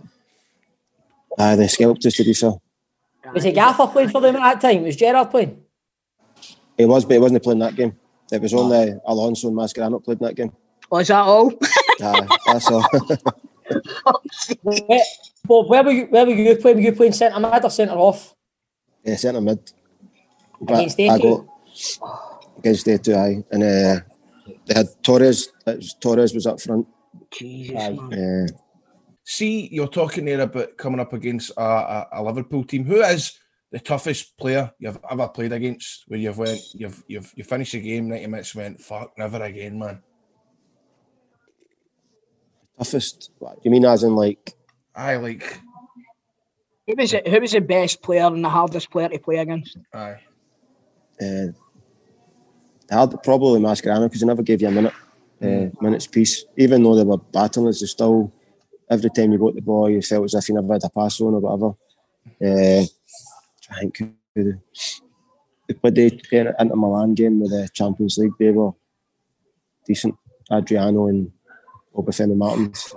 aye, 1.38 1.56
they 1.56 1.68
scalped 1.68 2.06
us 2.06 2.14
to 2.16 2.24
be 2.24 2.34
fair. 2.34 2.54
Was 3.34 3.44
it 3.44 3.56
Gaffer 3.56 3.88
playing 3.88 4.10
for 4.10 4.22
them 4.22 4.36
at 4.38 4.62
that 4.62 4.62
time? 4.62 4.84
Was 4.84 4.95
Gerrard 4.95 5.32
playing? 5.32 5.62
He 6.78 6.86
was, 6.86 7.04
but 7.04 7.14
he 7.16 7.20
wasn't 7.20 7.44
playing 7.44 7.60
that 7.60 7.76
game. 7.76 7.98
It 8.32 8.41
was 8.41 8.54
only 8.54 8.94
Alonso 9.06 9.48
and 9.48 9.58
Mascherano 9.58 10.04
played 10.04 10.20
in 10.22 10.28
that 10.28 10.36
game. 10.36 10.52
Was 10.90 11.08
that 11.08 11.22
all? 11.22 11.52
Aye, 12.02 12.28
that's 12.45 12.72
all. 12.72 12.86
Where, 14.64 15.02
Bob, 15.48 15.69
where 15.69 15.84
were 15.84 15.91
you? 15.91 16.06
Where 16.07 16.26
were 16.26 16.32
you 16.34 16.56
playing? 16.57 16.78
Were 16.78 16.84
you 16.84 16.91
playing 16.94 17.14
centre 17.14 17.40
mid 17.40 17.64
or 17.64 17.69
centre 17.69 17.95
off? 17.95 18.34
yeah, 19.03 19.15
centre 19.15 19.41
mid. 19.41 19.60
But 20.60 20.74
Against 20.76 20.99
I 20.99 21.03
A2? 21.19 21.22
got 21.22 22.40
against 22.57 22.86
day 22.86 22.98
two, 22.98 23.14
aye, 23.15 23.44
and 23.52 23.64
uh, 23.64 23.99
they 24.65 24.74
had 24.74 24.88
Torres. 25.03 25.49
Was, 25.65 25.95
Torres 25.99 26.34
was 26.34 26.48
up 26.48 26.60
front. 26.60 26.88
Jesus, 27.32 27.76
Uh, 27.78 28.48
See, 29.24 29.68
you're 29.72 29.88
talking 29.90 30.24
there 30.26 30.40
about 30.41 30.78
coming 30.78 31.02
up 31.02 31.11
against 31.14 31.52
a, 31.57 31.61
a, 31.61 32.07
a 32.14 32.24
Liverpool 32.24 32.64
team. 32.64 32.86
Who 32.86 33.02
is 33.02 33.38
the 33.72 33.80
toughest 33.80 34.38
player 34.38 34.72
you've 34.80 34.98
ever 35.11 35.28
played 35.28 35.52
against? 35.52 36.06
Where 36.07 36.18
you've 36.19 36.38
went, 36.38 36.61
you've 36.74 37.03
you've 37.07 37.34
you 37.36 37.44
finished 37.44 37.74
the 37.74 37.82
game 37.82 38.07
ninety 38.10 38.26
minutes, 38.28 38.56
went 38.56 38.80
fuck, 38.82 39.11
never 39.18 39.41
again, 39.44 39.78
man. 39.80 40.02
toughest. 42.78 43.32
You 43.64 43.72
mean 43.72 43.86
as 43.86 44.03
in 44.03 44.15
like? 44.15 44.53
I 44.98 45.15
like. 45.18 45.61
Who 46.88 46.95
was 46.98 47.14
it? 47.14 47.28
Who 47.28 47.40
was 47.40 47.52
the 47.52 47.61
best 47.61 48.02
player 48.02 48.26
and 48.26 48.44
the 48.44 48.49
hardest 48.49 48.90
player 48.90 49.10
to 49.10 49.19
play 49.19 49.38
against? 49.38 49.78
Aye. 49.94 50.18
Uh, 51.22 51.48
I 52.91 52.99
had 53.02 53.22
probably 53.24 53.60
Mascherano 53.60 54.06
because 54.07 54.22
he 54.22 54.26
never 54.28 54.41
gave 54.44 54.61
you 54.61 54.69
a 54.69 54.72
minute, 54.72 54.94
uh, 55.41 55.69
minutes 55.82 56.07
piece. 56.07 56.45
Even 56.57 56.82
though 56.84 56.95
they 56.95 57.03
were 57.03 57.18
battling, 57.18 57.68
they 57.68 57.72
still 57.74 58.32
every 58.90 59.10
time 59.10 59.32
you 59.34 59.38
got 59.38 59.53
the 59.56 59.61
ball, 59.61 59.90
you 59.90 60.02
felt 60.02 60.26
as 60.26 60.34
if 60.34 60.49
you 60.49 60.56
never 60.56 60.74
had 60.74 60.84
a 60.84 60.90
pass 60.90 61.19
on 61.22 61.34
or 61.34 61.40
whatever. 61.40 61.76
Uh, 62.41 62.86
I 63.69 63.80
think 63.80 63.98
who 63.98 64.14
they- 64.36 64.60
they 65.68 65.74
played 65.74 65.95
the 65.95 66.56
Inter 66.61 66.76
Milan 66.76 67.14
game 67.14 67.41
with 67.41 67.52
the 67.52 67.68
Champions 67.74 68.18
League. 68.18 68.32
They 68.40 68.52
were 68.52 68.72
decent. 69.86 70.15
Adriano 70.49 71.07
and 71.07 71.34
Obafemi 71.94 72.38
Martins. 72.38 72.94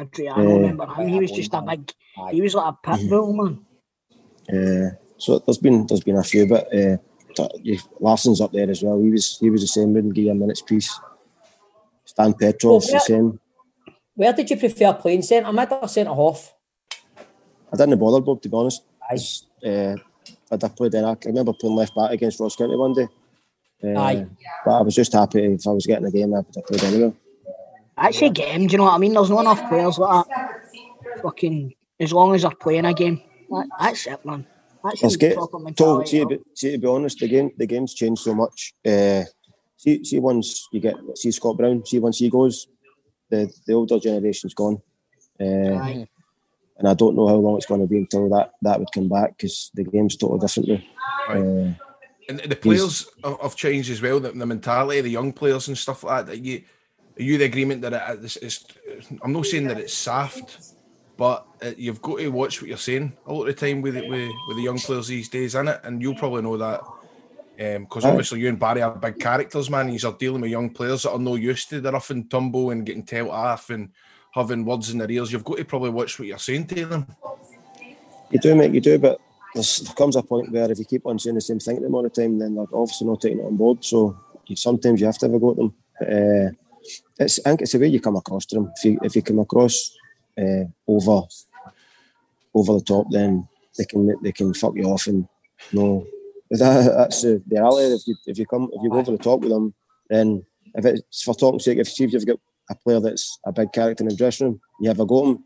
Adriano, 0.00 0.50
Uh, 0.50 0.56
remember 0.58 0.86
him? 0.94 1.08
He 1.08 1.20
was 1.20 1.30
just 1.30 1.54
a 1.54 1.62
big. 1.62 1.92
He 2.30 2.40
was 2.40 2.54
like 2.54 2.74
a 2.74 2.78
pit 2.96 3.08
bull, 3.08 3.32
man. 3.32 3.64
Uh, 4.48 4.90
so 5.16 5.38
there's 5.38 5.58
been 5.58 5.86
there's 5.86 6.02
been 6.02 6.16
a 6.16 6.22
few, 6.22 6.46
but 6.46 6.66
uh, 6.74 6.96
Larsson's 8.00 8.40
up 8.40 8.52
there 8.52 8.70
as 8.70 8.82
well. 8.82 9.00
He 9.00 9.10
was 9.10 9.38
he 9.38 9.50
was 9.50 9.62
the 9.62 9.66
same. 9.66 9.92
Wouldn't 9.94 10.14
give 10.14 10.24
you 10.24 10.30
a 10.30 10.34
minute's 10.34 10.62
piece. 10.62 10.98
Stan 12.04 12.34
Petrov's 12.34 12.86
Well, 12.86 12.94
the 12.94 13.00
same. 13.00 13.40
Where 14.14 14.32
did 14.32 14.50
you 14.50 14.56
prefer 14.56 14.92
playing 14.92 15.22
centre 15.22 15.52
mid 15.52 15.72
or 15.72 15.88
centre 15.88 16.14
half? 16.14 16.54
I 17.72 17.76
didn't 17.76 17.98
bother 17.98 18.20
Bob 18.20 18.42
to 18.42 18.48
be 18.48 18.56
honest. 18.56 18.82
I 19.10 19.16
Uh, 19.66 19.96
I 20.52 20.56
did 20.56 20.76
play 20.76 20.88
there. 20.90 21.06
I 21.06 21.16
remember 21.24 21.52
playing 21.54 21.76
left 21.76 21.96
back 21.96 22.10
against 22.12 22.38
Ross 22.38 22.54
County 22.54 22.76
one 22.76 22.92
day. 22.92 23.08
Uh, 23.82 23.98
Aye. 23.98 24.26
But 24.64 24.78
I 24.78 24.82
was 24.82 24.94
just 24.94 25.12
happy 25.12 25.42
if 25.44 25.66
I 25.66 25.70
was 25.70 25.86
getting 25.86 26.06
a 26.06 26.10
game. 26.10 26.32
I 26.34 26.38
would 26.38 26.54
have 26.54 26.66
played 26.66 26.84
anywhere. 26.84 27.12
Actually, 27.96 28.30
game. 28.30 28.66
Do 28.66 28.72
you 28.72 28.78
know 28.78 28.84
what 28.84 28.94
I 28.94 28.98
mean? 28.98 29.14
There's 29.14 29.30
not 29.30 29.40
enough 29.40 29.68
players 29.68 29.98
like 29.98 30.26
that. 30.28 30.48
Fucking 31.22 31.74
as 32.00 32.12
long 32.12 32.34
as 32.34 32.42
they're 32.42 32.50
playing 32.50 32.84
a 32.84 32.94
game. 32.94 33.22
That- 33.50 33.68
That's 33.80 34.06
it, 34.06 34.24
man. 34.24 34.46
That's 34.82 35.02
Let's 35.02 35.16
get 35.16 35.34
proper 35.36 35.58
told. 35.72 36.08
See, 36.08 36.18
to 36.20 36.26
be- 36.26 36.40
see, 36.54 36.72
to 36.72 36.78
be 36.78 36.86
honest, 36.86 37.18
the 37.18 37.28
game 37.28 37.50
the 37.56 37.66
game's 37.66 37.94
changed 37.94 38.22
so 38.22 38.34
much. 38.34 38.74
Uh, 38.86 39.22
see, 39.76 40.04
see, 40.04 40.18
once 40.18 40.68
you 40.72 40.80
get 40.80 40.96
see 41.14 41.30
Scott 41.30 41.56
Brown. 41.56 41.86
See, 41.86 41.98
once 41.98 42.18
he 42.18 42.28
goes, 42.28 42.66
the 43.30 43.50
the 43.66 43.72
older 43.72 43.98
generation's 43.98 44.52
gone. 44.54 44.82
Uh, 45.40 46.04
and 46.76 46.88
I 46.88 46.94
don't 46.94 47.14
know 47.16 47.28
how 47.28 47.36
long 47.36 47.56
it's 47.56 47.66
going 47.66 47.80
to 47.80 47.86
be 47.86 47.98
until 47.98 48.28
that 48.30 48.52
that 48.62 48.78
would 48.78 48.92
come 48.92 49.08
back 49.08 49.36
because 49.36 49.70
the 49.74 49.84
game's 49.84 50.16
totally 50.16 50.40
different 50.40 50.68
now. 50.68 50.82
Uh, 51.28 51.72
And 52.28 52.40
the 52.40 52.56
players 52.56 53.06
have 53.22 53.40
have 53.40 53.56
changed 53.56 53.90
as 53.90 54.02
well. 54.02 54.20
The, 54.20 54.32
the 54.32 54.46
mentality, 54.46 55.00
the 55.00 55.10
young 55.10 55.32
players 55.32 55.68
and 55.68 55.78
stuff 55.78 56.04
like 56.04 56.26
that. 56.26 56.32
That 56.32 56.38
you 56.44 56.62
are 57.18 57.22
you 57.22 57.38
the 57.38 57.44
agreement 57.44 57.82
that 57.82 57.92
it, 57.92 58.24
it's, 58.24 58.36
it's, 58.36 58.64
I'm 59.22 59.32
not 59.32 59.46
saying 59.46 59.68
that 59.68 59.78
it's 59.78 59.94
soft, 59.94 60.74
but 61.16 61.46
uh, 61.62 61.70
you've 61.76 62.02
got 62.02 62.18
to 62.18 62.28
watch 62.28 62.60
what 62.60 62.68
you're 62.68 62.76
saying 62.76 63.16
a 63.26 63.32
lot 63.32 63.48
of 63.48 63.54
the 63.54 63.66
time 63.66 63.82
with 63.82 63.96
it 63.96 64.08
with, 64.08 64.30
with 64.48 64.56
the 64.56 64.62
young 64.62 64.78
players 64.78 65.06
these 65.06 65.28
days, 65.28 65.54
in 65.54 65.68
it, 65.68 65.80
and 65.84 66.02
you'll 66.02 66.14
probably 66.16 66.42
know 66.42 66.56
that. 66.56 66.80
Because 67.56 68.04
Aye. 68.04 68.08
obviously 68.08 68.40
you 68.40 68.48
and 68.48 68.58
Barry 68.58 68.82
are 68.82 68.96
big 68.96 69.18
characters, 69.20 69.70
man. 69.70 69.92
You 69.92 70.08
are 70.08 70.16
dealing 70.18 70.40
with 70.40 70.50
young 70.50 70.70
players 70.70 71.04
that 71.04 71.12
are 71.12 71.20
no 71.20 71.36
used 71.36 71.68
to 71.70 71.80
the 71.80 71.92
rough 71.92 72.10
and 72.10 72.28
tumble 72.28 72.70
and 72.70 72.84
getting 72.84 73.06
told 73.06 73.30
off 73.30 73.70
and 73.70 73.90
having 74.32 74.64
words 74.64 74.90
in 74.90 74.98
their 74.98 75.08
ears. 75.08 75.30
You've 75.30 75.44
got 75.44 75.58
to 75.58 75.64
probably 75.64 75.90
watch 75.90 76.18
what 76.18 76.26
you're 76.26 76.38
saying 76.38 76.66
to 76.66 76.84
them. 76.84 77.06
You 78.30 78.40
do, 78.40 78.56
mate, 78.56 78.74
you 78.74 78.80
do, 78.80 78.98
but 78.98 79.20
there 79.54 79.62
comes 79.94 80.16
a 80.16 80.22
point 80.24 80.50
where 80.50 80.68
if 80.68 80.80
you 80.80 80.84
keep 80.84 81.06
on 81.06 81.20
saying 81.20 81.36
the 81.36 81.40
same 81.40 81.60
thing 81.60 81.76
to 81.76 81.82
them 81.82 81.94
all 81.94 82.02
the 82.02 82.10
time, 82.10 82.40
then 82.40 82.56
they're 82.56 82.66
obviously 82.72 83.06
not 83.06 83.20
taking 83.20 83.38
it 83.38 83.44
on 83.44 83.56
board. 83.56 83.84
So 83.84 84.18
you, 84.46 84.56
sometimes 84.56 84.98
you 84.98 85.06
have 85.06 85.18
to 85.18 85.26
have 85.26 85.34
a 85.34 85.38
go 85.38 85.52
at 85.52 85.56
them. 85.56 85.74
But, 86.00 86.12
uh, 86.12 86.50
it's, 87.18 87.38
I 87.44 87.50
think 87.50 87.62
it's 87.62 87.72
the 87.72 87.78
way 87.78 87.88
you 87.88 88.00
come 88.00 88.16
across 88.16 88.46
to 88.46 88.56
them. 88.56 88.72
If 88.76 88.84
you 88.84 88.98
if 89.02 89.16
you 89.16 89.22
come 89.22 89.38
across 89.38 89.94
uh, 90.38 90.64
over 90.86 91.22
over 92.54 92.72
the 92.74 92.84
top, 92.86 93.06
then 93.10 93.48
they 93.78 93.84
can 93.84 94.14
they 94.22 94.32
can 94.32 94.54
fuck 94.54 94.74
you 94.76 94.84
off 94.84 95.06
and 95.06 95.26
no. 95.72 96.06
But 96.50 96.58
that, 96.60 96.94
that's 96.96 97.22
the 97.22 97.42
the 97.46 97.56
reality. 97.56 97.94
If 97.94 98.06
you 98.06 98.16
if 98.26 98.38
you 98.38 98.46
come 98.46 98.70
if 98.72 98.82
you 98.82 98.90
go 98.90 98.98
over 98.98 99.12
the 99.12 99.18
top 99.18 99.40
with 99.40 99.50
them, 99.50 99.74
then 100.08 100.44
if 100.74 100.84
it's 100.84 101.22
for 101.22 101.34
talking's 101.34 101.64
sake, 101.64 101.78
if 101.78 101.88
see 101.88 102.04
if 102.04 102.12
you've 102.12 102.26
got 102.26 102.38
a 102.70 102.74
player 102.74 103.00
that's 103.00 103.38
a 103.46 103.52
big 103.52 103.72
character 103.72 104.04
in 104.04 104.08
the 104.08 104.16
dressing 104.16 104.46
room, 104.46 104.60
you 104.80 104.88
have 104.88 105.00
a 105.00 105.06
go 105.06 105.20
at 105.20 105.26
them, 105.34 105.44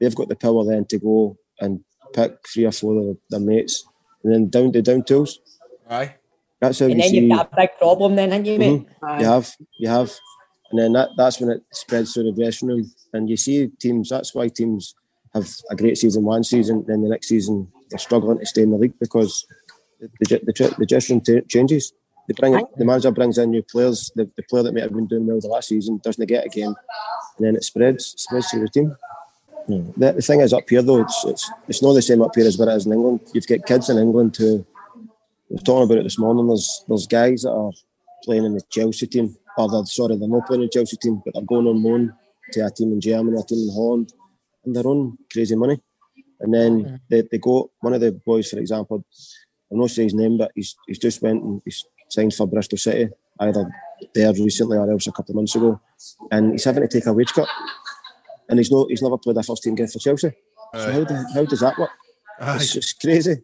they've 0.00 0.14
got 0.14 0.28
the 0.28 0.36
power 0.36 0.64
then 0.64 0.84
to 0.86 0.98
go 0.98 1.36
and 1.60 1.80
pick 2.14 2.36
three 2.48 2.64
or 2.64 2.72
four 2.72 3.10
of 3.10 3.16
their 3.30 3.40
mates 3.40 3.84
and 4.22 4.32
then 4.32 4.48
down 4.48 4.72
the 4.72 4.82
down 4.82 5.02
tools. 5.02 5.40
Aye. 5.88 6.14
That's 6.60 6.78
how 6.78 6.86
and 6.86 6.94
you 6.94 7.00
then 7.00 7.10
see. 7.10 7.20
you've 7.20 7.36
got 7.36 7.52
a 7.52 7.56
big 7.56 7.70
problem, 7.78 8.16
then, 8.16 8.30
haven't 8.30 8.46
you, 8.46 8.58
mate? 8.58 8.86
Mhm. 9.02 9.20
You 9.20 9.26
have, 9.26 9.54
you 9.78 9.88
have, 9.88 10.10
and 10.70 10.78
then 10.78 10.92
that, 10.92 11.10
that's 11.16 11.40
when 11.40 11.50
it 11.50 11.62
spreads 11.72 12.12
through 12.12 12.24
the 12.24 12.32
dressing 12.32 12.68
room, 12.68 12.90
and 13.12 13.28
you 13.28 13.36
see 13.36 13.68
teams. 13.80 14.08
That's 14.08 14.34
why 14.34 14.48
teams 14.48 14.94
have 15.34 15.48
a 15.70 15.76
great 15.76 15.98
season 15.98 16.24
one 16.24 16.44
season, 16.44 16.84
then 16.86 17.02
the 17.02 17.08
next 17.08 17.28
season 17.28 17.68
they're 17.90 17.98
struggling 17.98 18.38
to 18.38 18.46
stay 18.46 18.62
in 18.62 18.70
the 18.70 18.78
league 18.78 18.98
because 18.98 19.46
the 20.00 20.08
the, 20.20 20.38
the, 20.46 20.74
the 20.78 20.86
dressing 20.86 21.22
room 21.26 21.42
changes. 21.48 21.92
They 22.28 22.34
bring 22.38 22.54
the 22.76 22.84
manager 22.84 23.12
brings 23.12 23.38
in 23.38 23.50
new 23.50 23.62
players. 23.62 24.10
The, 24.16 24.28
the 24.36 24.42
player 24.42 24.64
that 24.64 24.74
might 24.74 24.82
have 24.82 24.92
been 24.92 25.06
doing 25.06 25.26
well 25.26 25.40
the 25.40 25.46
last 25.46 25.68
season 25.68 26.00
doesn't 26.02 26.26
get 26.26 26.46
a 26.46 26.48
game, 26.48 26.74
and 27.36 27.46
then 27.46 27.54
it 27.54 27.62
spreads 27.62 28.14
spreads 28.16 28.50
through 28.50 28.62
the 28.62 28.68
team. 28.68 28.96
Hmm. 29.66 29.90
The, 29.96 30.12
the 30.12 30.22
thing 30.22 30.40
is 30.40 30.52
up 30.52 30.68
here 30.68 30.82
though, 30.82 31.02
it's, 31.02 31.24
it's 31.24 31.50
it's 31.68 31.82
not 31.82 31.92
the 31.92 32.02
same 32.02 32.22
up 32.22 32.34
here 32.34 32.46
as 32.46 32.58
what 32.58 32.68
it 32.68 32.74
is 32.74 32.86
in 32.86 32.92
England. 32.92 33.20
You've 33.32 33.46
got 33.46 33.66
kids 33.66 33.88
in 33.90 33.98
England 33.98 34.36
who 34.36 34.66
we 35.48 35.56
were 35.56 35.62
talking 35.62 35.84
about 35.84 35.98
it 35.98 36.04
this 36.04 36.18
morning. 36.18 36.48
There's 36.48 36.84
there's 36.88 37.06
guys 37.06 37.42
that 37.42 37.52
are 37.52 37.70
playing 38.24 38.44
in 38.44 38.54
the 38.54 38.62
Chelsea 38.70 39.06
team, 39.06 39.36
or 39.56 39.70
they're 39.70 39.84
sorry, 39.86 40.16
they're 40.16 40.28
not 40.28 40.46
playing 40.46 40.62
in 40.62 40.66
the 40.66 40.72
Chelsea 40.72 40.96
team, 40.96 41.22
but 41.24 41.34
they're 41.34 41.42
going 41.42 41.66
on 41.66 41.82
loan 41.82 42.14
to 42.52 42.60
a 42.64 42.70
team 42.70 42.92
in 42.92 43.00
Germany, 43.00 43.38
a 43.38 43.42
team 43.42 43.68
in 43.68 43.74
Holland, 43.74 44.12
and 44.64 44.74
they're 44.74 44.86
on 44.86 45.18
crazy 45.32 45.56
money. 45.56 45.80
And 46.40 46.52
then 46.52 46.84
mm-hmm. 46.84 46.94
they, 47.08 47.22
they 47.30 47.38
go. 47.38 47.70
One 47.80 47.94
of 47.94 48.00
the 48.00 48.12
boys, 48.12 48.50
for 48.50 48.58
example, 48.58 49.04
I'm 49.70 49.78
not 49.78 49.90
saying 49.90 50.06
his 50.08 50.14
name, 50.14 50.38
but 50.38 50.52
he's 50.54 50.76
he's 50.86 50.98
just 50.98 51.22
went 51.22 51.42
and 51.42 51.62
he's 51.64 51.84
signed 52.08 52.34
for 52.34 52.46
Bristol 52.46 52.78
City, 52.78 53.08
either 53.40 53.70
there 54.14 54.32
recently 54.32 54.76
or 54.76 54.90
else 54.90 55.06
a 55.06 55.12
couple 55.12 55.32
of 55.32 55.36
months 55.36 55.54
ago, 55.54 55.80
and 56.30 56.52
he's 56.52 56.64
having 56.64 56.82
to 56.82 56.88
take 56.88 57.06
a 57.06 57.12
wage 57.12 57.32
cut, 57.32 57.48
and 58.48 58.58
he's 58.58 58.70
not 58.70 58.88
he's 58.88 59.02
never 59.02 59.18
played 59.18 59.36
a 59.36 59.42
first 59.42 59.62
team 59.62 59.74
game 59.74 59.86
for 59.86 59.98
Chelsea. 59.98 60.32
So 60.74 60.92
how, 60.92 61.04
do, 61.04 61.14
how 61.32 61.44
does 61.44 61.60
that 61.60 61.78
work? 61.78 61.90
Aye. 62.40 62.56
It's 62.56 62.74
just 62.74 63.00
crazy. 63.00 63.36
Do 63.36 63.40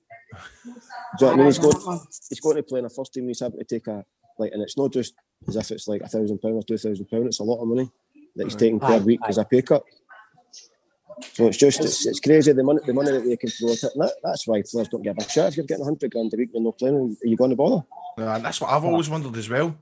you 0.66 0.72
know 1.20 1.26
what 1.26 1.32
I 1.32 1.36
mean? 1.36 1.46
He's 1.46 1.58
going, 1.58 2.00
he's 2.28 2.40
going 2.40 2.56
to 2.56 2.62
play 2.62 2.78
in 2.80 2.84
a 2.84 2.90
first 2.90 3.12
team. 3.14 3.28
He's 3.28 3.40
having 3.40 3.58
to 3.58 3.64
take 3.64 3.86
a 3.86 4.04
like, 4.38 4.52
and 4.52 4.62
it's 4.62 4.76
not 4.76 4.92
just 4.92 5.14
as 5.48 5.56
if 5.56 5.70
it's 5.70 5.88
like 5.88 6.02
a 6.02 6.08
thousand 6.08 6.38
pound 6.38 6.54
or 6.54 6.62
two 6.62 6.78
thousand 6.78 7.06
pound. 7.06 7.26
It's 7.26 7.40
a 7.40 7.44
lot 7.44 7.60
of 7.60 7.68
money 7.68 7.90
that 8.36 8.44
he's 8.44 8.56
taking 8.56 8.80
per 8.80 8.94
Aye, 8.94 8.98
week 8.98 9.20
as 9.28 9.38
a 9.38 9.44
pay 9.44 9.62
cut. 9.62 9.82
So 11.34 11.46
it's 11.46 11.58
just 11.58 11.80
it's, 11.80 12.06
it's 12.06 12.20
crazy 12.20 12.52
the 12.52 12.62
money 12.62 12.80
the 12.84 12.94
money 12.94 13.12
that 13.12 13.24
they 13.24 13.36
can 13.36 13.50
throw 13.50 13.72
at 13.72 13.82
it. 13.82 13.92
And 13.94 14.02
that, 14.02 14.14
that's 14.22 14.46
why 14.46 14.62
players 14.62 14.88
don't 14.88 15.02
give 15.02 15.18
a 15.18 15.28
shit 15.28 15.46
if 15.46 15.56
you're 15.56 15.66
getting 15.66 15.84
hundred 15.84 16.10
grand 16.10 16.32
a 16.32 16.36
week 16.36 16.50
and 16.54 16.64
not 16.64 16.78
playing. 16.78 17.16
Are 17.22 17.26
you 17.26 17.36
going 17.36 17.50
to 17.50 17.56
bother? 17.56 17.84
Yeah, 18.18 18.36
and 18.36 18.44
that's 18.44 18.60
what 18.60 18.70
I've 18.70 18.84
always 18.84 19.08
wondered 19.08 19.36
as 19.36 19.48
well. 19.48 19.76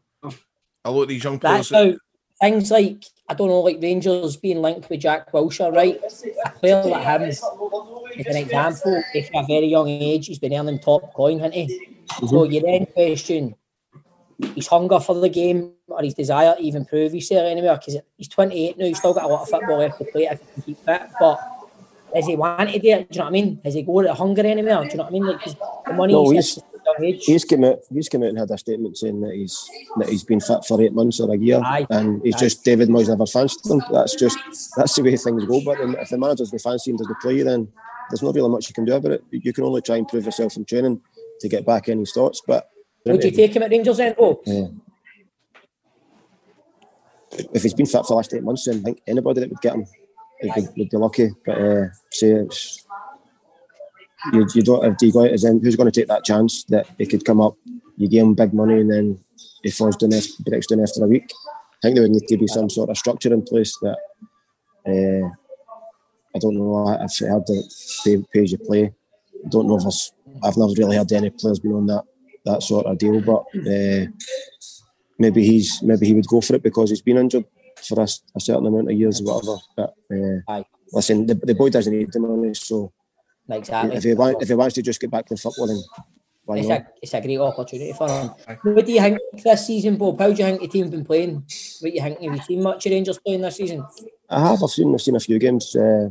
A 0.85 0.91
lot 0.91 1.03
of 1.03 1.09
these 1.09 1.23
young 1.23 1.39
players. 1.39 1.69
That's 1.69 1.93
how 1.93 1.99
things 2.41 2.70
like 2.70 3.05
I 3.28 3.35
don't 3.35 3.49
know, 3.49 3.61
like 3.61 3.78
Rangers 3.81 4.37
being 4.37 4.61
linked 4.61 4.91
with 4.91 5.01
Jack 5.01 5.31
Wilshere, 5.31 5.74
right? 5.74 6.01
A 6.45 6.51
player 6.51 6.82
like 6.85 7.05
him, 7.05 7.23
as 7.23 7.43
an 8.27 8.37
example, 8.37 9.03
if 9.15 9.35
at 9.35 9.45
a 9.45 9.47
very 9.47 9.66
young 9.66 9.89
age 9.89 10.27
he's 10.27 10.39
been 10.39 10.55
earning 10.55 10.81
top 10.81 11.15
coin, 11.15 11.39
hasn't 11.39 11.55
he? 11.55 11.97
So 12.19 12.27
mm-hmm. 12.27 12.53
you 12.53 12.61
then 12.61 12.87
question 12.87 13.55
his 14.55 14.67
hunger 14.67 15.01
for 15.01 15.15
the 15.15 15.29
game 15.29 15.73
or 15.89 16.03
his 16.03 16.15
desire 16.15 16.55
to 16.57 16.62
even 16.62 16.85
prove 16.85 17.12
himself 17.12 17.45
anywhere 17.45 17.77
because 17.77 17.97
he's 18.17 18.29
28 18.29 18.79
now, 18.79 18.85
he's 18.87 18.99
still 18.99 19.15
got 19.15 19.25
a 19.25 19.29
lot 19.29 19.43
of 19.43 19.49
football 19.49 19.79
left 19.79 19.99
to 19.99 20.05
play 20.05 20.25
if 20.25 20.41
he 20.41 20.47
can 20.55 20.62
keep 20.62 20.85
fit. 20.85 21.03
But 21.19 21.41
does 22.15 22.27
he 22.27 22.37
want 22.37 22.69
to 22.71 22.79
do 22.79 22.89
it? 22.89 23.11
Do 23.11 23.17
you 23.17 23.19
know 23.19 23.25
what 23.25 23.29
I 23.29 23.31
mean? 23.31 23.61
Has 23.65 23.75
he 23.75 23.83
got 23.83 24.03
the 24.03 24.15
hunger 24.15 24.47
anywhere? 24.47 24.83
Do 24.85 24.89
you 24.91 24.97
know 24.97 25.05
what 25.05 25.09
I 25.09 25.11
mean? 25.12 25.27
Like 25.27 25.45
the 25.87 25.93
money 25.93 26.12
No, 26.12 26.31
he's, 26.31 26.55
he's 26.55 26.59
at 26.59 26.65
a 26.65 26.79
young 27.03 27.05
age. 27.15 27.25
he's 27.25 27.45
come 27.45 27.65
out 27.65 27.79
he's 27.93 28.09
come 28.09 28.23
out 28.23 28.29
and 28.31 28.39
had 28.39 28.51
a 28.51 28.59
statement 28.59 28.97
saying 28.99 29.21
that 29.21 29.35
he's 29.35 29.69
that 29.99 30.09
he's 30.09 30.25
been 30.25 30.41
fit 30.41 30.65
for 30.67 30.81
eight 30.83 30.93
months 30.93 31.21
or 31.21 31.33
a 31.33 31.37
year, 31.39 31.61
Aye. 31.65 31.87
and 31.91 32.21
he's 32.25 32.35
Aye. 32.37 32.39
just 32.41 32.65
David 32.65 32.89
Moyes 32.89 33.09
never 33.09 33.27
fancied 33.27 33.71
him. 33.71 33.83
That's 33.93 34.15
just 34.17 34.39
that's 34.77 34.95
the 34.97 35.03
way 35.03 35.17
things 35.17 35.45
go. 35.45 35.61
But 35.65 35.79
if 35.81 36.09
the 36.09 36.19
manager 36.19 36.45
doesn't 36.45 36.59
fancy 36.61 36.91
him, 36.91 36.97
doesn't 36.97 37.21
play, 37.21 37.43
then 37.43 37.69
there's 38.11 38.23
not 38.23 38.35
really 38.35 38.49
much 38.49 38.69
you 38.69 38.75
can 38.75 38.85
do 38.85 38.95
about 38.95 39.12
it. 39.12 39.25
You 39.31 39.53
can 39.53 39.65
only 39.65 39.83
try 39.83 39.97
and 39.97 40.09
prove 40.09 40.25
yourself 40.25 40.57
in 40.57 40.65
training 40.65 41.01
to 41.41 41.49
get 41.49 41.65
back 41.65 41.89
any 41.89 42.05
starts. 42.07 42.43
But 42.45 42.70
Would 43.07 43.25
you 43.25 43.31
take 43.31 43.55
him 43.55 43.63
at 43.63 43.71
Rangers 43.71 43.97
then? 43.97 44.15
Oh, 44.19 44.41
Yeah. 44.45 44.67
If 47.55 47.63
he's 47.63 47.75
been 47.75 47.87
fit 47.87 48.03
for 48.03 48.09
the 48.09 48.15
last 48.15 48.35
eight 48.35 48.43
months, 48.43 48.65
then 48.65 48.79
I 48.79 48.83
think 48.83 49.03
anybody 49.07 49.41
that 49.41 49.51
would 49.51 49.61
get 49.61 49.75
him 49.75 49.87
would 50.43 50.55
be, 50.55 50.61
would 50.77 50.91
be 50.91 50.97
lucky. 50.97 51.31
But 51.47 51.59
uh, 51.59 51.87
say 52.11 52.31
it's 52.33 52.85
you, 54.33 54.47
you 54.55 54.63
don't 54.63 54.85
have 54.85 55.13
got 55.13 55.31
as 55.31 55.45
in 55.45 55.61
who's 55.61 55.77
going 55.77 55.91
to 55.91 56.01
take 56.01 56.09
that 56.09 56.25
chance 56.25 56.65
that 56.65 56.87
he 56.99 57.07
could 57.07 57.25
come 57.25 57.41
up, 57.41 57.55
you 57.97 58.09
give 58.09 58.25
him 58.27 58.35
big 58.35 58.53
money 58.53 58.81
and 58.81 58.91
then 58.91 59.19
he 59.63 59.71
falls 59.71 59.97
down 59.97 60.13
after, 60.13 60.43
breaks 60.45 60.67
down 60.67 60.81
after 60.81 61.05
a 61.05 61.09
week. 61.09 61.31
I 61.33 61.79
think 61.83 61.95
there 61.95 62.03
would 62.03 62.13
need 62.13 62.29
to 62.29 62.37
be 62.37 62.47
some 62.47 62.69
sort 62.69 62.91
of 62.91 62.99
structure 62.99 63.33
in 63.33 63.43
place 63.43 63.77
that 63.81 63.97
uh, 64.87 65.29
I 66.35 66.39
don't 66.39 66.57
know. 66.57 66.87
I've 66.87 67.17
heard 67.19 67.47
that 67.47 67.75
pay, 68.05 68.23
pay 68.33 68.43
as 68.43 68.53
you 68.53 68.59
play. 68.59 68.85
I 68.85 69.49
don't 69.49 69.67
know 69.67 69.77
if 69.77 69.83
there's, 69.83 70.13
I've 70.45 70.57
never 70.57 70.73
really 70.77 70.97
heard 70.97 71.13
any 71.13 71.31
players 71.31 71.59
being 71.59 71.75
on 71.75 71.87
that 71.87 72.05
that 72.45 72.62
sort 72.62 72.87
of 72.87 72.99
deal, 72.99 73.21
but 73.21 73.45
uh, 73.55 74.07
maybe 75.19 75.45
he's 75.45 75.83
maybe 75.83 76.07
he 76.07 76.15
would 76.15 76.27
go 76.27 76.41
for 76.41 76.57
it 76.57 76.62
because 76.62 76.91
he's 76.91 77.03
been 77.03 77.19
injured 77.19 77.45
for 77.77 78.01
a, 78.01 78.05
s- 78.05 78.23
a 78.35 78.41
certain 78.41 78.67
amount 78.67 78.91
of 78.91 78.97
years 78.97 79.21
or 79.21 79.25
whatever. 79.25 79.57
But 79.77 79.95
uh, 80.49 80.62
listen, 80.93 81.27
the, 81.27 81.35
the 81.35 81.55
boy 81.55 81.71
doesn't 81.71 81.97
need 81.97 82.12
the 82.12 82.21
money, 82.21 82.55
so 82.55 82.93
exactly. 83.49 83.97
if 83.97 84.05
he 84.05 84.15
wants 84.15 84.43
if 84.43 84.49
he 84.49 84.55
wants 84.55 84.75
to 84.75 84.83
just 84.83 85.01
get 85.01 85.11
back 85.11 85.27
to 85.27 85.37
football, 85.37 85.67
then 85.67 85.83
why 86.45 86.59
it's 86.59 86.69
not? 86.69 86.81
a, 86.81 86.87
it's 87.03 87.15
a 87.15 87.21
great 87.21 87.39
opportunity 87.39 87.93
for 87.93 88.11
him. 88.11 88.31
What 88.75 88.87
do 88.87 88.93
you 88.93 89.01
think 89.01 89.19
this 89.45 89.67
season, 89.67 89.97
Bob? 89.97 90.19
How 90.19 90.33
do 90.33 90.43
you 90.43 90.49
think 90.49 90.61
the 90.61 90.69
team's 90.69 90.91
been 90.91 91.05
playing? 91.05 91.35
What 91.35 91.45
do 91.83 91.89
you 91.91 92.03
think? 92.03 92.21
Have 92.23 92.35
you 92.35 92.43
seen 92.43 92.62
much 92.62 92.87
of 92.87 92.93
Rangers 92.93 93.19
playing 93.19 93.43
this 93.43 93.57
season? 93.57 93.85
I 94.29 94.41
have. 94.41 94.62
I've 94.62 94.71
seen. 94.71 94.93
I've 94.95 95.03
seen 95.03 95.17
a 95.17 95.21
few 95.21 95.39
games. 95.39 95.77
Uh, 95.77 96.09